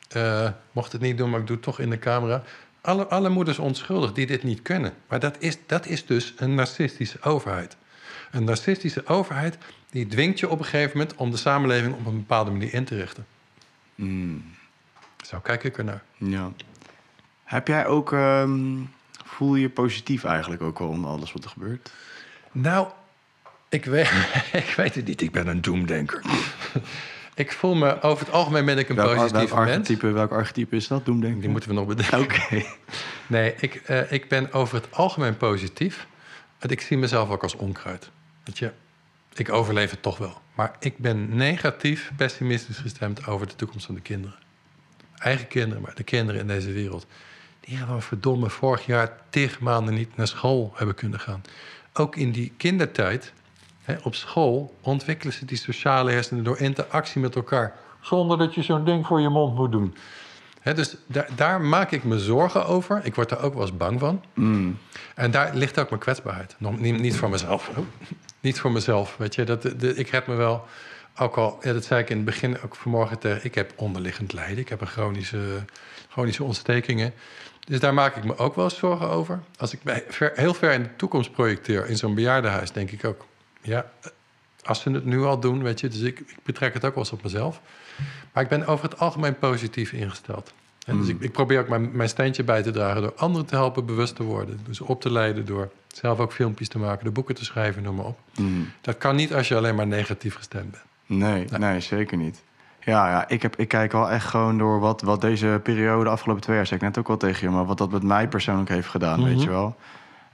Eh, 0.08 0.50
mocht 0.72 0.92
het 0.92 1.02
niet 1.02 1.18
doen, 1.18 1.30
maar 1.30 1.40
ik 1.40 1.48
doe 1.48 1.56
het 1.56 1.66
toch 1.66 1.80
in 1.80 1.90
de 1.90 2.00
camera. 2.00 2.44
Alle, 2.82 3.08
alle 3.08 3.30
moeders 3.30 3.60
onschuldigd 3.60 4.16
die 4.16 4.26
dit 4.26 4.44
niet 4.44 4.62
kunnen. 4.62 4.94
Maar 5.08 5.20
dat 5.20 5.36
is, 5.40 5.58
dat 5.66 5.86
is 5.86 6.06
dus 6.06 6.34
een 6.38 6.56
narcistische 6.56 7.22
overheid. 7.22 7.78
Een 8.32 8.44
narcistische 8.44 9.08
overheid 9.08 9.58
die 9.90 10.08
dwingt 10.08 10.40
je 10.40 10.50
op 10.50 10.60
een 10.60 10.66
gegeven 10.66 10.98
moment... 10.98 11.16
om 11.16 11.32
de 11.32 11.38
samenleving 11.38 11.94
op 11.94 12.06
een 12.06 12.18
bepaalde 12.18 12.52
manier 12.52 12.74
in 12.74 12.86
te 12.86 12.96
richten. 12.96 13.26
Hmm. 13.96 14.44
Zo 15.26 15.40
kijk 15.40 15.64
ik 15.64 15.78
ernaar. 15.78 16.04
Ja. 16.18 16.52
Heb 17.44 17.68
jij 17.68 17.86
ook... 17.88 18.14
ehm, 18.14 18.78
voel 19.26 19.56
je 19.56 19.70
positief 19.70 20.24
eigenlijk 20.24 20.62
ook 20.62 20.80
wel 20.80 20.88
om 20.88 21.06
alles 21.06 21.34
wat 21.34 21.44
er 21.44 21.50
gebeurt? 21.50 21.92
Nou, 22.52 22.88
ik 23.76 23.86
weet, 23.86 24.12
ik 24.64 24.74
weet 24.78 24.96
het 24.96 25.06
niet. 25.06 25.22
Ik 25.22 25.32
ben 25.32 25.48
een 25.48 25.62
doemdenker. 25.62 26.22
ik 27.36 27.52
voel 27.52 27.76
me... 27.76 28.02
Over 28.02 28.26
het 28.26 28.34
algemeen 28.34 28.66
ben 28.66 28.78
ik 28.78 28.90
een 28.90 28.96
Welk, 28.96 29.16
welk, 29.16 29.32
mens. 29.32 29.52
archetype, 29.52 30.12
welk 30.12 30.32
archetype 30.32 30.76
is 30.76 30.88
dat? 30.88 31.06
Doemdenken? 31.06 31.40
Die 31.40 31.50
moeten 31.50 31.70
we 31.70 31.76
nog 31.76 31.88
bedenken. 31.88 32.20
Oké. 32.20 32.64
Nee, 33.28 33.54
ik, 33.60 33.76
eh, 33.76 34.12
ik 34.12 34.30
ben 34.30 34.54
over 34.54 34.76
het 34.76 34.92
algemeen 34.92 35.38
positief. 35.38 36.08
Want 36.60 36.72
ik 36.72 36.82
zie 36.82 36.98
mezelf 36.98 37.30
ook 37.30 37.44
als 37.44 37.56
onkruid. 37.56 38.10
Weet 38.44 38.58
je, 38.58 38.72
ik 39.34 39.52
overleef 39.52 39.92
het 39.92 40.02
toch 40.02 40.18
wel. 40.18 40.42
Maar 40.56 40.76
ik 40.80 40.98
ben 40.98 41.36
negatief, 41.36 42.12
pessimistisch 42.16 42.78
gestemd 42.78 43.28
over 43.28 43.48
de 43.48 43.56
toekomst 43.56 43.86
van 43.86 43.96
de 43.96 44.02
kinderen. 44.02 44.36
Eigen 45.18 45.48
kinderen, 45.48 45.84
maar 45.84 45.96
de 45.96 46.04
kinderen 46.04 46.42
in 46.42 46.48
deze 46.48 46.72
wereld. 46.72 47.06
Die 47.60 47.78
gewoon 47.78 48.02
verdomme 48.02 48.50
vorig 48.50 48.86
jaar 48.86 49.18
tig 49.30 49.60
maanden 49.60 49.94
niet 49.94 50.18
naar 50.18 50.28
school 50.28 50.74
hebben 50.76 50.96
kunnen 50.96 51.20
gaan. 51.20 51.42
Ook 51.94 52.16
in 52.16 52.32
die 52.32 52.54
kindertijd, 52.58 53.34
op 54.04 54.16
school, 54.16 54.76
ontwikkelen 54.82 55.34
ze 55.34 55.46
die 55.46 55.58
sociale 55.58 56.12
hersenen 56.12 56.44
door 56.44 56.60
interactie 56.60 57.22
met 57.22 57.36
elkaar. 57.36 57.76
Zonder 58.02 58.38
dat 58.38 58.54
je 58.54 58.62
zo'n 58.62 58.86
ding 58.86 59.06
voor 59.06 59.22
je 59.22 59.30
mond 59.30 59.56
moet 59.56 59.72
doen. 59.72 59.96
Dus 60.74 60.96
daar, 61.08 61.28
daar 61.36 61.62
maak 61.62 61.92
ik 61.92 62.04
me 62.04 62.20
zorgen 62.20 62.66
over. 62.66 63.00
Ik 63.04 63.16
word 63.16 63.30
daar 63.30 63.42
ook 63.44 63.54
wel 63.54 63.62
eens 63.62 63.78
bang 63.78 64.00
van. 64.00 64.24
Mm. 64.34 64.78
En 65.16 65.32
daar 65.32 65.56
ligt 65.56 65.80
ook 65.80 65.90
mijn 65.90 66.02
kwetsbaarheid. 66.02 66.56
Nog, 66.58 66.80
niet, 66.80 67.00
niet 67.00 67.16
voor 67.18 67.30
mezelf. 67.30 67.70
Oh, 67.70 67.78
Niet 68.40 68.60
voor 68.60 68.72
mezelf. 68.72 69.16
Weet 69.18 69.36
je, 69.36 69.44
dat, 69.44 69.62
de- 69.62 69.96
ik 69.96 70.10
red 70.10 70.28
me 70.28 70.36
wel. 70.36 70.66
Ook 71.18 71.38
al, 71.38 71.58
ja, 71.62 71.74
dat 71.74 71.86
zei 71.86 72.02
ik 72.02 72.10
in 72.10 72.16
het 72.16 72.26
begin 72.26 72.62
ook 72.62 72.76
vanmorgen 72.76 73.20
tegen. 73.20 73.46
Ik 73.46 73.56
heb 73.56 73.74
onderliggend 73.76 74.34
lijden. 74.34 74.58
Ik 74.58 74.70
heb 74.70 74.82
een 74.82 74.88
chronische, 74.88 75.40
chronische 76.10 76.44
ontstekingen. 76.44 77.14
Dus 77.60 77.80
daar 77.80 77.94
maak 77.94 78.16
ik 78.16 78.24
me 78.24 78.38
ook 78.38 78.56
wel 78.56 78.64
eens 78.64 78.78
zorgen 78.78 79.10
over. 79.10 79.40
Als 79.58 79.74
ik 79.74 79.80
mij 79.84 80.04
ver, 80.08 80.32
heel 80.36 80.54
ver 80.54 80.72
in 80.72 80.84
de 80.84 80.96
toekomst 80.96 81.32
projecteer 81.32 81.88
in 81.88 81.98
zo'n 81.98 82.16
bejaardenhuis, 82.16 82.72
denk 82.72 82.92
ik 82.92 83.06
ook. 83.06 83.26
Ja, 83.66 83.86
als 84.64 84.82
ze 84.82 84.90
het 84.92 85.06
nu 85.06 85.24
al 85.24 85.40
doen, 85.40 85.64
weet 85.64 85.80
je. 85.80 85.88
Dus 85.88 86.00
ik, 86.02 86.20
ik 86.20 86.36
betrek 86.44 86.74
het 86.74 86.86
ook 86.86 86.94
wel 86.96 87.04
eens 87.04 87.12
op 87.14 87.24
mezelf. 87.24 87.62
Maar 88.34 88.44
ik 88.44 88.50
ben 88.50 88.68
over 88.68 88.86
het 88.90 89.00
algemeen 89.00 89.38
positief 89.40 89.92
ingesteld. 89.92 90.54
En 90.86 90.98
dus 90.98 91.06
Mm. 91.06 91.12
ik, 91.16 91.22
ik 91.22 91.32
probeer 91.32 91.60
ook 91.60 91.68
mijn, 91.68 91.90
mijn 91.94 92.10
steentje 92.10 92.44
bij 92.44 92.62
te 92.64 92.72
dragen 92.72 93.02
door 93.02 93.14
anderen 93.16 93.46
te 93.48 93.56
helpen 93.56 93.86
bewust 93.86 94.16
te 94.16 94.24
worden. 94.24 94.60
Dus 94.68 94.82
op 94.82 95.02
te 95.02 95.12
leiden 95.12 95.46
door 95.46 95.70
zelf 95.88 96.20
ook 96.20 96.34
filmpjes 96.34 96.68
te 96.68 96.78
maken, 96.78 97.06
de 97.06 97.12
boeken 97.12 97.36
te 97.36 97.46
schrijven, 97.46 97.84
noem 97.84 97.96
maar 97.96 98.06
op. 98.06 98.20
Mm. 98.38 98.72
Dat 98.82 98.98
kan 98.98 99.16
niet 99.16 99.34
als 99.34 99.48
je 99.48 99.56
alleen 99.56 99.76
maar 99.76 99.88
negatief 99.88 100.36
gestemd 100.36 100.72
bent. 100.72 100.84
Nee, 101.06 101.46
nee, 101.60 101.80
zeker 101.80 102.18
niet. 102.18 102.42
Ja, 102.84 103.10
ja 103.10 103.28
ik, 103.28 103.42
heb, 103.42 103.56
ik 103.56 103.68
kijk 103.68 103.92
wel 103.92 104.10
echt 104.12 104.26
gewoon 104.26 104.58
door 104.58 104.80
wat, 104.80 105.02
wat 105.02 105.22
deze 105.22 105.60
periode, 105.64 106.04
de 106.04 106.10
afgelopen 106.10 106.42
twee 106.44 106.56
jaar, 106.56 106.66
zei 106.68 106.80
ik 106.80 106.86
net 106.86 106.98
ook 106.98 107.08
wel 107.08 107.18
tegen 107.18 107.48
je, 107.50 107.56
maar 107.56 107.66
wat 107.66 107.78
dat 107.78 107.92
met 107.92 108.04
mij 108.04 108.28
persoonlijk 108.28 108.70
heeft 108.70 108.88
gedaan, 108.88 109.24
weet 109.24 109.34
Mhm. 109.34 109.44
je 109.44 109.50
wel. 109.50 109.76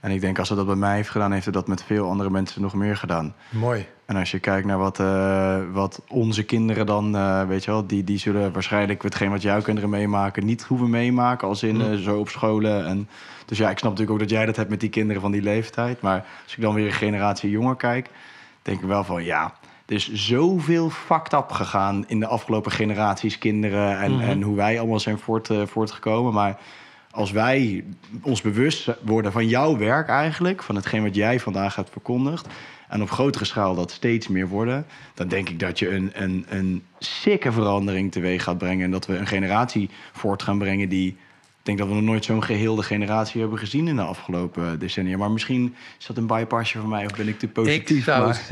En 0.02 0.10
ik 0.10 0.20
denk 0.20 0.38
als 0.38 0.48
het 0.48 0.58
dat 0.58 0.66
bij 0.66 0.76
mij 0.76 0.94
heeft 0.96 1.10
gedaan, 1.10 1.32
heeft 1.32 1.44
het 1.44 1.54
dat 1.54 1.66
met 1.68 1.82
veel 1.82 2.08
andere 2.08 2.30
mensen 2.30 2.62
nog 2.62 2.74
meer 2.74 2.96
gedaan. 2.96 3.34
Mooi. 3.50 3.86
En 4.04 4.16
als 4.16 4.30
je 4.30 4.38
kijkt 4.38 4.66
naar 4.66 4.78
wat, 4.78 5.00
eh, 5.00 5.56
wat 5.72 6.02
onze 6.08 6.42
kinderen 6.44 6.86
dan, 6.86 7.16
eh, 7.16 7.46
weet 7.46 7.64
je 7.64 7.70
wel, 7.70 7.86
die, 7.86 8.04
die 8.04 8.18
zullen 8.18 8.52
waarschijnlijk 8.52 9.02
hetgeen 9.02 9.30
wat 9.30 9.42
jouw 9.42 9.60
kinderen 9.62 9.90
meemaken, 9.90 10.44
niet 10.44 10.62
hoeven 10.62 10.90
meemaken 10.90 11.48
als 11.48 11.62
in 11.62 11.74
Mm. 11.74 11.80
eh, 11.92 11.98
zo 11.98 12.18
op 12.18 12.28
scholen. 12.28 12.86
En, 12.86 13.08
dus 13.46 13.58
ja, 13.58 13.70
ik 13.70 13.78
snap 13.78 13.90
natuurlijk 13.90 14.20
ook 14.20 14.28
dat 14.28 14.36
jij 14.36 14.46
dat 14.46 14.56
hebt 14.56 14.70
met 14.70 14.80
die 14.80 14.88
kinderen 14.90 15.22
van 15.22 15.30
die 15.32 15.42
leeftijd. 15.42 16.00
Maar 16.00 16.24
als 16.44 16.54
ik 16.56 16.62
dan 16.62 16.74
weer 16.74 16.86
een 16.86 16.92
generatie 16.92 17.50
jonger 17.50 17.76
kijk, 17.76 18.08
denk 18.62 18.80
ik 18.80 18.86
wel 18.86 19.04
van 19.04 19.24
ja, 19.24 19.54
er 19.86 19.94
is 19.94 20.12
zoveel 20.12 20.90
fucked 20.90 21.32
up 21.32 21.50
gegaan 21.50 22.04
in 22.08 22.20
de 22.20 22.26
afgelopen 22.26 22.72
generaties 22.72 23.38
kinderen 23.38 23.98
en, 24.00 24.12
Mhm. 24.12 24.22
en 24.22 24.42
hoe 24.42 24.56
wij 24.56 24.78
allemaal 24.78 25.00
zijn 25.00 25.18
voort, 25.18 25.48
voortgekomen. 25.66 26.32
Maar 26.32 26.58
als 27.12 27.30
wij 27.30 27.84
ons 28.22 28.40
bewust 28.40 28.88
worden 29.02 29.32
van 29.32 29.48
jouw 29.48 29.76
werk 29.76 30.08
eigenlijk, 30.08 30.62
van 30.62 30.76
hetgeen 30.76 31.02
wat 31.02 31.14
jij 31.14 31.40
vandaag 31.40 31.76
hebt 31.76 31.90
verkondigd, 31.90 32.46
en 32.88 33.02
op 33.02 33.10
grotere 33.10 33.44
schaal 33.44 33.74
dat 33.74 33.90
steeds 33.90 34.28
meer 34.28 34.48
worden, 34.48 34.86
dan 35.14 35.28
denk 35.28 35.48
ik 35.48 35.58
dat 35.58 35.78
je 35.78 35.90
een, 35.90 36.10
een, 36.14 36.46
een 36.48 36.82
sikke 36.98 37.52
verandering 37.52 38.12
teweeg 38.12 38.42
gaat 38.42 38.58
brengen. 38.58 38.84
En 38.84 38.90
dat 38.90 39.06
we 39.06 39.16
een 39.16 39.26
generatie 39.26 39.90
voort 40.12 40.42
gaan 40.42 40.58
brengen 40.58 40.88
die. 40.88 41.16
Ik 41.62 41.68
denk 41.68 41.80
dat 41.80 41.88
we 41.88 41.94
nog 41.94 42.02
nooit 42.02 42.24
zo'n 42.24 42.42
geheelde 42.42 42.82
generatie 42.82 43.40
hebben 43.40 43.58
gezien 43.58 43.88
in 43.88 43.96
de 43.96 44.02
afgelopen 44.02 44.78
decennia. 44.78 45.16
Maar 45.16 45.30
misschien 45.30 45.74
is 45.98 46.06
dat 46.06 46.16
een 46.16 46.26
bypassje 46.26 46.78
van 46.78 46.88
mij 46.88 47.04
of 47.04 47.16
ben 47.16 47.28
ik 47.28 47.38
te 47.38 47.48
positief. 47.48 47.98
ik 47.98 48.04
zou 48.04 48.26
maar- 48.26 48.46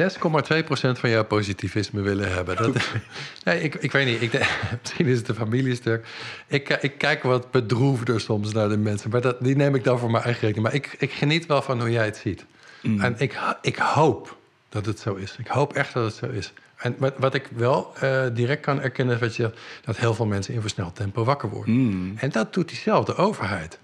6,2% 0.95 0.99
van 0.99 1.11
jouw 1.11 1.25
positivisme 1.25 2.01
willen 2.01 2.33
hebben. 2.33 2.57
Dat, 2.57 2.77
nee, 3.45 3.63
ik, 3.63 3.75
ik 3.75 3.93
weet 3.93 4.07
niet. 4.07 4.23
Ik, 4.23 4.31
denk- 4.31 4.49
misschien 4.83 5.07
is 5.07 5.19
het 5.19 5.29
een 5.29 5.35
familiestuk. 5.35 6.07
Ik, 6.47 6.69
eh, 6.69 6.77
ik 6.85 6.99
kijk 6.99 7.23
wat 7.23 7.51
bedroefder 7.51 8.21
soms 8.21 8.53
naar 8.53 8.69
de 8.69 8.77
mensen. 8.77 9.11
Maar 9.11 9.21
dat, 9.21 9.37
die 9.41 9.57
neem 9.57 9.75
ik 9.75 9.85
dan 9.85 9.99
voor 9.99 10.11
mijn 10.11 10.25
eigen 10.25 10.41
rekening. 10.43 10.67
Maar 10.67 10.77
ik, 10.77 10.95
ik 10.99 11.13
geniet 11.13 11.47
wel 11.47 11.63
van 11.63 11.81
hoe 11.81 11.91
jij 11.91 12.05
het 12.05 12.17
ziet. 12.17 12.45
Mm. 12.83 13.01
En 13.01 13.15
ik, 13.19 13.39
ik 13.63 13.77
hoop 13.77 14.37
dat 14.69 14.87
het 14.87 14.99
zo 14.99 15.15
is. 15.15 15.37
Ik 15.39 15.47
hoop 15.47 15.73
echt 15.73 15.93
dat 15.93 16.05
het 16.05 16.15
zo 16.15 16.27
is. 16.27 16.53
En 16.81 16.95
wat, 16.99 17.15
wat 17.19 17.35
ik 17.35 17.49
wel 17.57 17.93
eh, 18.01 18.23
direct 18.33 18.61
kan 18.63 18.81
erkennen, 18.83 19.15
is 19.15 19.21
wat 19.21 19.37
je 19.37 19.43
zegt, 19.43 19.59
dat 19.85 19.97
heel 19.97 20.15
veel 20.15 20.27
mensen 20.27 20.55
in 20.55 20.61
versneld 20.61 20.97
tempo 20.97 21.25
wakker 21.25 21.49
worden. 21.49 21.75
Mm. 21.75 22.15
En 22.17 22.31
dat 22.31 22.53
doet 22.55 22.69
diezelfde 22.69 23.15
overheid. 23.15 23.79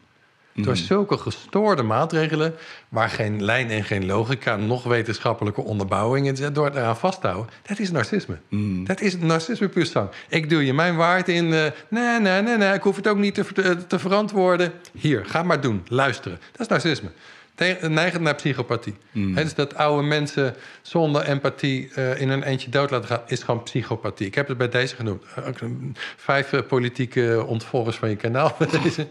Door 0.54 0.66
Mm. 0.66 0.74
zulke 0.76 1.18
gestoorde 1.18 1.82
maatregelen, 1.82 2.54
waar 2.88 3.08
geen 3.08 3.44
lijn 3.44 3.70
en 3.70 3.84
geen 3.84 4.06
logica, 4.06 4.56
nog 4.56 4.84
wetenschappelijke 4.84 5.60
onderbouwing 5.62 6.26
in 6.26 6.36
zit, 6.36 6.54
door 6.54 6.64
het 6.64 6.74
eraan 6.74 6.96
vasthouden, 6.96 7.52
dat 7.62 7.78
is 7.78 7.90
narcisme. 7.90 8.38
Mm. 8.48 8.84
Dat 8.84 9.00
is 9.00 9.16
narcisme 9.18 9.68
puur 9.68 9.86
zang. 9.86 10.08
Ik 10.28 10.50
doe 10.50 10.64
je 10.66 10.72
mijn 10.74 10.96
waard 10.96 11.28
in. 11.28 11.52
eh, 11.52 11.64
nee, 11.88 12.20
nee, 12.20 12.42
nee, 12.42 12.56
nee, 12.56 12.72
ik 12.74 12.82
hoef 12.82 12.96
het 12.96 13.08
ook 13.08 13.18
niet 13.18 13.34
te, 13.34 13.44
ver- 13.44 13.86
te 13.86 13.98
verantwoorden. 13.98 14.72
Hier, 14.92 15.24
ga 15.26 15.42
maar 15.42 15.60
doen, 15.60 15.82
luisteren. 15.88 16.38
Dat 16.52 16.60
is 16.60 16.66
narcisme. 16.68 17.08
Neigend 17.80 18.22
naar 18.22 18.34
psychopathie. 18.34 18.94
Mm. 19.12 19.36
Hè, 19.36 19.42
dus 19.42 19.54
dat 19.54 19.74
oude 19.74 20.06
mensen 20.06 20.54
zonder 20.82 21.22
empathie 21.22 21.90
eh, 21.94 22.20
in 22.20 22.28
een 22.28 22.42
eentje 22.42 22.70
dood 22.70 22.90
laten 22.90 23.08
gaan, 23.08 23.22
is 23.26 23.42
gewoon 23.42 23.62
psychopathie. 23.62 24.26
Ik 24.26 24.34
heb 24.34 24.48
het 24.48 24.58
bij 24.58 24.68
deze 24.68 24.96
genoemd. 24.96 25.24
Eh, 25.34 25.44
Vijf 26.16 26.52
eh, 26.52 26.60
politieke 26.66 27.44
ontvolgers 27.46 27.96
van 27.96 28.08
je 28.08 28.16
kanaal 28.16 28.56
deze. 28.82 29.08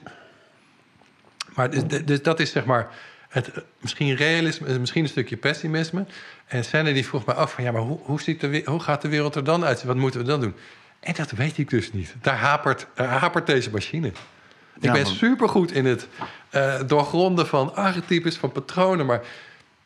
Maar 1.55 1.69
dus, 1.69 2.03
dus 2.05 2.21
dat 2.21 2.39
is 2.39 2.51
zeg 2.51 2.65
maar 2.65 2.89
het, 3.29 3.51
misschien 3.81 4.15
realisme, 4.15 4.79
misschien 4.79 5.03
een 5.03 5.09
stukje 5.09 5.37
pessimisme. 5.37 6.05
En 6.45 6.65
Sanne 6.65 6.93
die 6.93 7.05
vroeg 7.05 7.25
me 7.25 7.33
af 7.33 7.53
van 7.53 7.63
ja, 7.63 7.71
maar 7.71 7.81
hoe, 7.81 7.99
hoe, 8.01 8.21
ziet 8.21 8.41
de, 8.41 8.61
hoe 8.65 8.79
gaat 8.79 9.01
de 9.01 9.07
wereld 9.07 9.35
er 9.35 9.43
dan 9.43 9.65
uit? 9.65 9.83
Wat 9.83 9.95
moeten 9.95 10.19
we 10.19 10.25
dan 10.25 10.41
doen? 10.41 10.55
En 10.99 11.13
dat 11.13 11.31
weet 11.31 11.57
ik 11.57 11.69
dus 11.69 11.93
niet. 11.93 12.15
Daar 12.21 12.37
hapert, 12.37 12.87
daar 12.93 13.07
hapert 13.07 13.45
deze 13.45 13.69
machine. 13.69 14.07
Ik 14.07 14.83
Ja, 14.83 14.91
ben 14.91 15.05
supergoed 15.05 15.71
in 15.71 15.85
het 15.85 16.07
eh, 16.55 16.87
doorgronden 16.87 17.47
van 17.47 17.75
archetypes, 17.75 18.37
van 18.37 18.51
patronen, 18.51 19.05
maar 19.05 19.21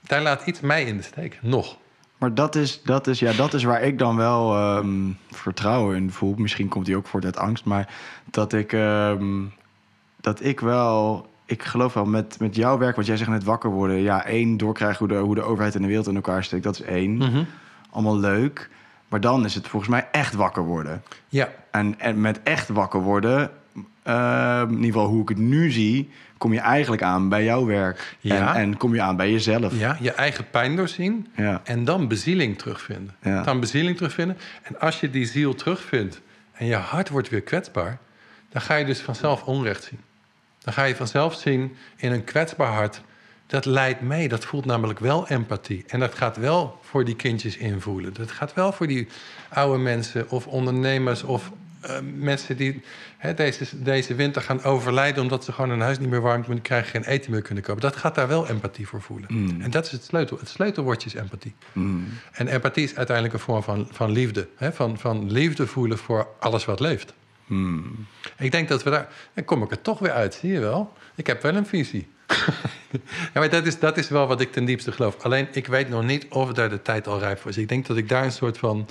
daar 0.02 0.22
laat 0.22 0.46
iets 0.46 0.60
mij 0.60 0.84
in 0.84 0.98
de 0.98 1.04
steek. 1.04 1.40
Nog. 1.42 1.78
Maar 2.18 2.34
dat 2.34 2.56
is, 2.56 2.82
dat, 2.84 3.08
is, 3.08 3.20
ja, 3.20 3.34
dat 3.34 3.54
is 3.54 3.64
waar 3.64 3.82
ik 3.82 3.98
dan 3.98 4.16
wel 4.16 4.56
ehm, 4.56 5.12
vertrouwen 5.32 5.96
in 5.96 6.12
voel. 6.12 6.34
Misschien 6.38 6.68
komt 6.68 6.86
die 6.86 6.96
ook 6.96 7.08
voort 7.08 7.26
uit 7.26 7.38
angst. 7.38 7.66
Maar 7.66 7.94
dat 8.26 8.54
ik, 8.54 8.74
ehm, 8.74 9.44
dat 10.22 10.44
ik 10.44 10.60
wel... 10.60 11.28
Ik 11.46 11.64
geloof 11.64 11.94
wel 11.94 12.06
met, 12.06 12.40
met 12.40 12.56
jouw 12.56 12.78
werk, 12.78 12.96
wat 12.96 13.06
jij 13.06 13.18
zegt 13.18 13.30
net 13.30 13.44
wakker 13.44 13.70
worden. 13.70 13.98
Ja, 13.98 14.26
één, 14.26 14.58
doorkrijgen 14.58 14.98
hoe 14.98 15.08
de, 15.08 15.24
hoe 15.24 15.36
de 15.36 15.42
overheid 15.42 15.76
en 15.76 15.82
de 15.82 15.88
wereld 15.88 16.08
in 16.08 16.16
elkaar 16.16 16.44
steekt. 16.44 16.64
Dat 16.64 16.80
is 16.80 16.82
één. 16.86 17.48
Allemaal 17.90 18.18
leuk. 18.20 18.70
Maar 19.08 19.22
dan 19.22 19.46
is 19.46 19.56
het 19.56 19.68
volgens 19.68 19.92
mij 19.92 20.08
echt 20.12 20.34
wakker 20.34 20.64
worden. 20.64 21.04
Ja, 21.28 21.50
En, 21.72 22.00
en 22.00 22.22
met 22.22 22.44
echt 22.44 22.70
wakker 22.70 23.02
worden, 23.02 23.52
eh, 24.10 24.62
in 24.62 24.76
ieder 24.76 24.86
geval 24.86 25.08
hoe 25.08 25.22
ik 25.22 25.30
het 25.30 25.38
nu 25.38 25.72
zie, 25.72 26.10
kom 26.38 26.54
je 26.54 26.60
eigenlijk 26.60 27.02
aan 27.02 27.30
bij 27.30 27.44
jouw 27.44 27.66
werk. 27.66 28.16
Ja. 28.20 28.56
En, 28.56 28.62
en 28.62 28.78
kom 28.78 28.94
je 28.94 29.02
aan 29.02 29.16
bij 29.16 29.32
jezelf. 29.32 29.80
ja, 29.80 29.98
je 30.00 30.12
eigen 30.12 30.50
pijn 30.50 30.76
doorzien. 30.76 31.28
Ja. 31.36 31.62
En 31.64 31.86
dan 31.86 32.08
bezieling 32.08 32.58
terugvinden. 32.58 33.16
Ja. 33.22 33.44
Dan 33.44 33.60
bezieling 33.60 33.98
terugvinden. 33.98 34.38
En 34.62 34.80
als 34.80 35.00
je 35.00 35.10
die 35.10 35.26
ziel 35.26 35.56
terugvindt 35.56 36.22
en 36.52 36.66
je 36.66 36.76
hart 36.76 37.10
wordt 37.10 37.30
weer 37.30 37.42
kwetsbaar, 37.42 37.98
dan 38.50 38.62
ga 38.62 38.76
je 38.76 38.86
dus 38.86 39.00
vanzelf 39.00 39.44
onrecht 39.44 39.84
zien. 39.84 40.00
Dan 40.60 40.74
ga 40.74 40.84
je 40.84 40.96
vanzelf 40.96 41.36
zien 41.36 41.76
in 41.96 42.12
een 42.12 42.24
kwetsbaar 42.24 42.74
hart. 42.74 43.02
Dat 43.48 43.66
leidt 43.66 44.02
mee. 44.02 44.28
Dat 44.28 44.46
voelt 44.46 44.66
namelijk 44.66 45.00
wel 45.00 45.28
empathie. 45.28 45.84
En 45.88 46.00
dat 46.00 46.16
gaat 46.16 46.38
wel 46.38 46.80
voor 46.82 47.06
die 47.06 47.16
kindjes 47.16 47.58
invoelen. 47.58 48.14
Dat 48.14 48.32
gaat 48.32 48.54
wel 48.54 48.72
voor 48.72 48.88
die 48.88 49.08
oude 49.50 49.78
mensen 49.78 50.30
of 50.30 50.48
ondernemers 50.48 51.24
of 51.24 51.52
eh, 51.82 51.98
mensen 52.16 52.58
die 52.58 52.82
hè, 53.18 53.34
deze, 53.34 53.84
deze 53.84 54.16
winter 54.16 54.42
gaan 54.42 54.64
overlijden 54.64 55.24
omdat 55.24 55.44
ze 55.44 55.52
gewoon 55.52 55.70
hun 55.70 55.82
huis 55.82 56.00
niet 56.00 56.10
meer 56.10 56.22
warm 56.22 56.44
kunnen 56.44 56.62
krijgen, 56.62 56.90
geen 56.90 57.04
eten 57.04 57.32
meer 57.32 57.42
kunnen 57.42 57.64
kopen. 57.64 57.82
Dat 57.82 57.96
gaat 57.96 58.16
daar 58.16 58.28
wel 58.28 58.48
empathie 58.48 58.88
voor 58.88 59.02
voelen. 59.02 59.58
En 59.62 59.72
dat 59.72 59.86
is 59.86 59.92
het 59.92 60.04
sleutel. 60.04 60.38
Het 60.40 60.50
sleutelwoordje 60.50 61.10
is 61.10 61.16
empathie. 61.16 61.56
En 62.32 62.48
empathie 62.48 62.84
is 62.84 62.96
uiteindelijk 62.96 63.36
een 63.36 63.42
vorm 63.42 63.64
van, 63.64 63.88
van 63.92 64.12
liefde. 64.12 64.48
Hè? 64.56 64.72
Van, 64.72 64.98
van 64.98 65.32
liefde 65.32 65.68
voelen 65.68 65.98
voor 65.98 66.28
alles 66.40 66.66
wat 66.66 66.80
leeft. 66.80 67.14
Ik 68.38 68.52
denk 68.52 68.68
dat 68.68 68.84
we 68.84 68.90
daar... 68.90 69.08
Dan 69.34 69.46
kom 69.46 69.64
ik 69.64 69.72
er 69.72 69.82
toch 69.82 70.00
weer 70.00 70.12
uit, 70.12 70.34
zie 70.34 70.52
je 70.52 70.60
wel. 70.60 70.94
Ik 71.16 71.28
heb 71.28 71.42
wel 71.42 71.56
een 71.56 71.66
visie. 71.66 72.08
ja, 73.34 73.40
maar 73.40 73.50
dat 73.50 73.66
is, 73.66 73.80
dat 73.80 73.98
is 73.98 74.10
wel 74.10 74.28
wat 74.28 74.42
ik 74.42 74.52
ten 74.52 74.66
diepste 74.66 74.92
geloof. 74.92 75.24
Alleen, 75.24 75.48
ik 75.52 75.68
weet 75.68 75.90
nog 75.90 76.04
niet 76.04 76.26
of 76.30 76.54
daar 76.54 76.70
de 76.70 76.82
tijd 76.82 77.08
al 77.08 77.20
rijp 77.20 77.40
voor 77.40 77.52
is. 77.52 77.58
Ik 77.58 77.70
denk 77.70 77.88
dat 77.88 77.98
ik 77.98 78.10
daar 78.10 78.24
een 78.24 78.32
soort 78.32 78.58
van... 78.58 78.90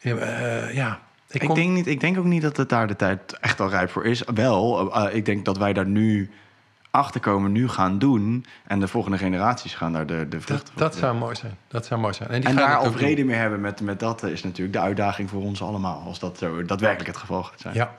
eh, 0.00 0.74
ja, 0.74 1.00
Ik, 1.30 1.40
kom- 1.40 1.54
denk 1.54 1.70
niet, 1.70 1.86
ik 1.86 2.00
denk 2.00 2.18
ook 2.18 2.24
niet 2.24 2.42
dat 2.42 2.56
het 2.56 2.68
daar 2.68 2.86
de 2.86 2.96
tijd 2.96 3.38
echt 3.40 3.60
al 3.60 3.68
rijp 3.68 3.90
voor 3.90 4.04
is. 4.04 4.22
Wel, 4.34 4.92
eh, 4.94 5.14
ik 5.14 5.24
denk 5.24 5.44
dat 5.44 5.58
wij 5.58 5.72
daar 5.72 5.86
nu 5.86 6.30
achter 6.90 7.20
komen, 7.20 7.52
nu 7.52 7.68
gaan 7.68 7.98
doen. 7.98 8.44
En 8.66 8.80
de 8.80 8.88
volgende 8.88 9.18
generaties 9.18 9.74
gaan 9.74 9.92
daar 9.92 10.06
de, 10.06 10.14
de 10.14 10.28
dat, 10.28 10.42
vruchten 10.42 10.72
dat 10.76 10.96
zou 10.96 11.16
mooi 11.16 11.34
zijn. 11.34 11.56
Dat 11.68 11.86
zou 11.86 12.00
mooi 12.00 12.14
zijn. 12.14 12.28
die 12.28 12.36
En 12.38 12.42
gaan 12.46 12.54
daar 12.56 12.76
al 12.76 12.92
vrede 12.92 13.24
mee 13.24 13.36
hebben 13.36 13.60
met, 13.60 13.80
met 13.80 14.00
dat 14.00 14.22
is 14.22 14.42
natuurlijk 14.42 14.72
de 14.72 14.82
uitdaging 14.82 15.30
voor 15.30 15.42
ons 15.42 15.62
allemaal. 15.62 16.02
Als 16.06 16.18
dat 16.18 16.38
zo 16.38 16.64
daadwerkelijk 16.64 17.08
het 17.08 17.16
geval 17.18 17.42
gaat 17.42 17.60
zijn. 17.60 17.74
Ja. 17.74 17.94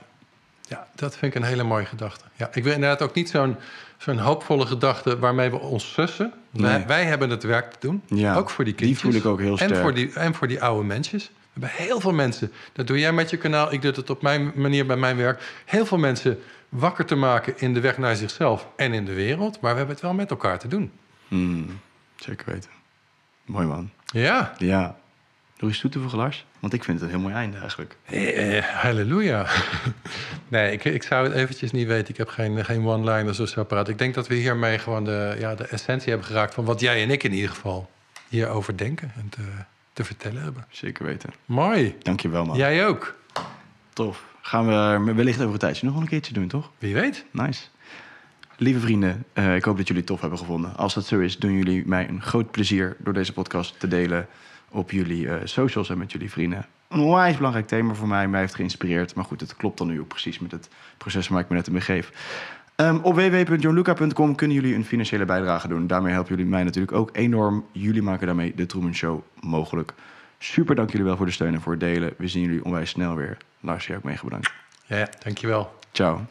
ja, 0.68 0.88
dat 0.96 1.18
vind 1.18 1.36
ik 1.36 1.42
een 1.42 1.48
hele 1.48 1.64
mooie 1.64 1.86
gedachte. 1.86 2.24
Ja, 2.36 2.50
ik 2.54 2.64
wil 2.64 2.74
inderdaad 2.74 3.02
ook 3.02 3.14
niet 3.14 3.30
zo'n 3.30 3.56
zo'n 3.98 4.18
hoopvolle 4.18 4.66
gedachte 4.66 5.20
waarmee 5.20 5.50
we 5.50 5.60
ons 5.60 5.94
sussen. 5.94 6.34
Wij, 6.50 6.78
Nee. 6.78 6.86
wij 6.86 7.06
hebben 7.06 7.30
het 7.30 7.44
werk 7.44 7.72
te 7.72 7.78
doen. 7.80 8.02
Ja, 8.08 8.36
ook 8.36 8.50
voor 8.50 8.64
die 8.66 8.74
die 8.76 8.86
kindjes. 8.86 9.02
voel 9.12 9.20
ik 9.22 9.26
ook 9.26 9.40
heel 9.40 9.58
En 9.58 9.78
voor 9.78 9.94
die, 9.94 10.14
en 10.14 10.34
voor 10.34 10.48
die 10.48 10.64
oude 10.64 10.88
mensjes. 10.88 11.32
We 11.54 11.66
hebben 11.66 11.86
heel 11.86 12.00
veel 12.00 12.14
mensen. 12.14 12.52
Dat 12.74 12.88
doe 12.88 13.00
jij 13.00 13.12
met 13.14 13.30
je 13.30 13.38
kanaal. 13.38 13.74
Ik 13.74 13.82
doe 13.82 13.92
het 13.92 14.10
op 14.10 14.22
mijn 14.22 14.52
manier 14.56 14.86
bij 14.86 14.96
mijn 14.96 15.18
werk. 15.18 15.62
Heel 15.66 15.86
veel 15.86 15.98
mensen 15.98 16.40
wakker 16.70 17.06
te 17.06 17.16
maken 17.16 17.54
in 17.58 17.74
de 17.74 17.80
weg 17.80 17.98
naar 17.98 18.16
zichzelf 18.16 18.68
en 18.76 18.94
in 18.94 19.06
de 19.06 19.14
wereld. 19.14 19.62
Maar 19.62 19.72
we 19.72 19.78
hebben 19.78 19.96
het 19.96 20.04
wel 20.04 20.14
met 20.14 20.30
elkaar 20.30 20.60
te 20.60 20.68
doen. 20.68 20.92
Hmm, 21.28 21.80
zeker 22.16 22.54
weten. 22.54 22.70
Mooi 23.46 23.68
man. 23.68 23.90
Ja, 24.06 24.54
Ja. 24.58 25.00
Nog 25.62 25.70
iets 25.70 25.80
toe 25.80 25.90
te 25.90 26.00
voegen, 26.00 26.18
Lars? 26.18 26.46
Want 26.60 26.74
ik 26.74 26.84
vind 26.84 27.00
het 27.00 27.10
een 27.10 27.16
heel 27.16 27.24
mooi 27.24 27.36
einde 27.36 27.58
eigenlijk. 27.58 27.98
Eh, 28.06 28.58
eh, 28.58 28.64
halleluja. 28.66 29.46
nee, 30.48 30.72
ik, 30.72 30.84
ik 30.84 31.04
zou 31.04 31.24
het 31.28 31.34
eventjes 31.34 31.72
niet 31.72 31.88
weten. 31.88 32.10
Ik 32.10 32.18
heb 32.18 32.28
geen, 32.28 32.66
geen 32.66 32.86
one-liners 32.86 33.40
of 33.40 33.50
zo 33.50 33.64
paraat. 33.64 33.88
Ik 33.88 33.98
denk 33.98 34.14
dat 34.14 34.28
we 34.28 34.36
hiermee 34.36 34.80
gewoon 34.80 35.04
de, 35.04 35.36
ja, 35.40 35.56
de 35.56 35.64
essentie 35.64 36.10
hebben 36.10 36.28
geraakt... 36.28 36.54
van 36.54 36.66
wat 36.66 36.80
jij 36.80 37.04
en 37.04 37.10
ik 37.10 37.24
in 37.24 37.34
ieder 37.34 37.50
geval 37.50 37.90
hierover 38.28 38.78
denken 38.78 39.12
en 39.16 39.30
te, 39.30 39.42
te 40.02 40.08
vertellen 40.08 40.44
hebben. 40.44 40.66
Zeker 40.70 41.06
weten. 41.06 41.30
Mooi. 41.46 41.96
Dankjewel 42.00 42.46
man. 42.46 42.58
Jij 42.58 42.88
ook. 42.88 43.16
Tof. 43.94 44.24
Gaan 44.42 44.68
we 44.68 45.14
wellicht 45.14 45.40
over 45.40 45.54
een 45.54 45.60
tijdje 45.60 45.86
nog 45.86 45.94
wel 45.94 46.04
een 46.04 46.10
keertje 46.10 46.34
doen, 46.34 46.48
toch? 46.48 46.72
Wie 46.78 46.94
weet. 46.94 47.26
Nice. 47.32 47.64
Lieve 48.58 48.80
vrienden, 48.80 49.26
eh, 49.34 49.56
ik 49.56 49.64
hoop 49.64 49.78
dat 49.78 49.88
jullie 49.88 50.02
het 50.02 50.12
tof 50.12 50.22
hebben 50.22 50.40
gevonden. 50.40 50.76
Als 50.78 50.94
dat 50.94 51.06
zo 51.06 51.20
is, 51.20 51.38
doen 51.38 51.54
jullie 51.54 51.88
mij 51.88 52.10
een 52.10 52.22
groot 52.22 52.52
plezier 52.52 52.96
door 53.00 53.14
deze 53.14 53.34
podcast 53.34 53.80
te 53.80 53.88
delen 53.88 54.28
op 54.70 54.92
jullie 54.92 55.30
eh, 55.30 55.36
socials 55.44 55.90
en 55.90 55.98
met 55.98 56.12
jullie 56.12 56.32
vrienden. 56.32 56.66
Een 56.88 57.00
onwijs 57.00 57.36
belangrijk 57.36 57.68
thema 57.68 57.94
voor 57.94 58.08
mij, 58.08 58.28
mij 58.28 58.40
heeft 58.40 58.56
geïnspireerd. 58.56 59.16
Maar 59.16 59.26
goed, 59.26 59.42
het 59.42 59.56
klopt 59.56 59.78
dan 59.78 59.88
nu 59.88 60.00
ook 60.00 60.08
precies 60.08 60.40
met 60.40 60.52
het 60.52 60.70
proces 60.98 61.28
waar 61.28 61.40
ik 61.40 61.50
me 61.50 61.56
net 61.56 61.68
in 61.68 61.74
begeef. 61.74 62.12
Ehm, 62.82 62.98
op 63.02 63.16
www.johnluca.com 63.16 64.36
kunnen 64.36 64.56
jullie 64.56 64.76
een 64.76 64.86
financiële 64.86 65.26
bijdrage 65.26 65.68
doen. 65.68 65.88
Daarmee 65.88 66.14
helpen 66.14 66.36
jullie 66.36 66.52
mij 66.52 66.64
natuurlijk 66.64 66.94
ook 66.94 67.10
enorm. 67.14 67.66
Jullie 67.72 68.02
maken 68.02 68.26
daarmee 68.26 68.56
de 68.56 68.66
Truman 68.66 68.96
Show 68.96 69.22
mogelijk. 69.40 69.94
Super 70.40 70.76
dank 70.76 70.92
jullie 70.92 71.06
wel 71.06 71.18
voor 71.18 71.26
de 71.26 71.32
steun 71.32 71.54
en 71.54 71.62
voor 71.62 71.72
het 71.72 71.82
delen. 71.82 72.14
We 72.18 72.28
zien 72.28 72.42
jullie 72.42 72.66
onwijs 72.66 72.90
snel 72.90 73.16
weer. 73.16 73.38
Lars, 73.60 73.88
jij 73.88 73.98
ook 73.98 74.04
mega 74.04 74.24
bedankt. 74.24 74.54
Ja 74.86 75.10
dankjewel. 75.24 75.80
Ciao. 75.92 76.22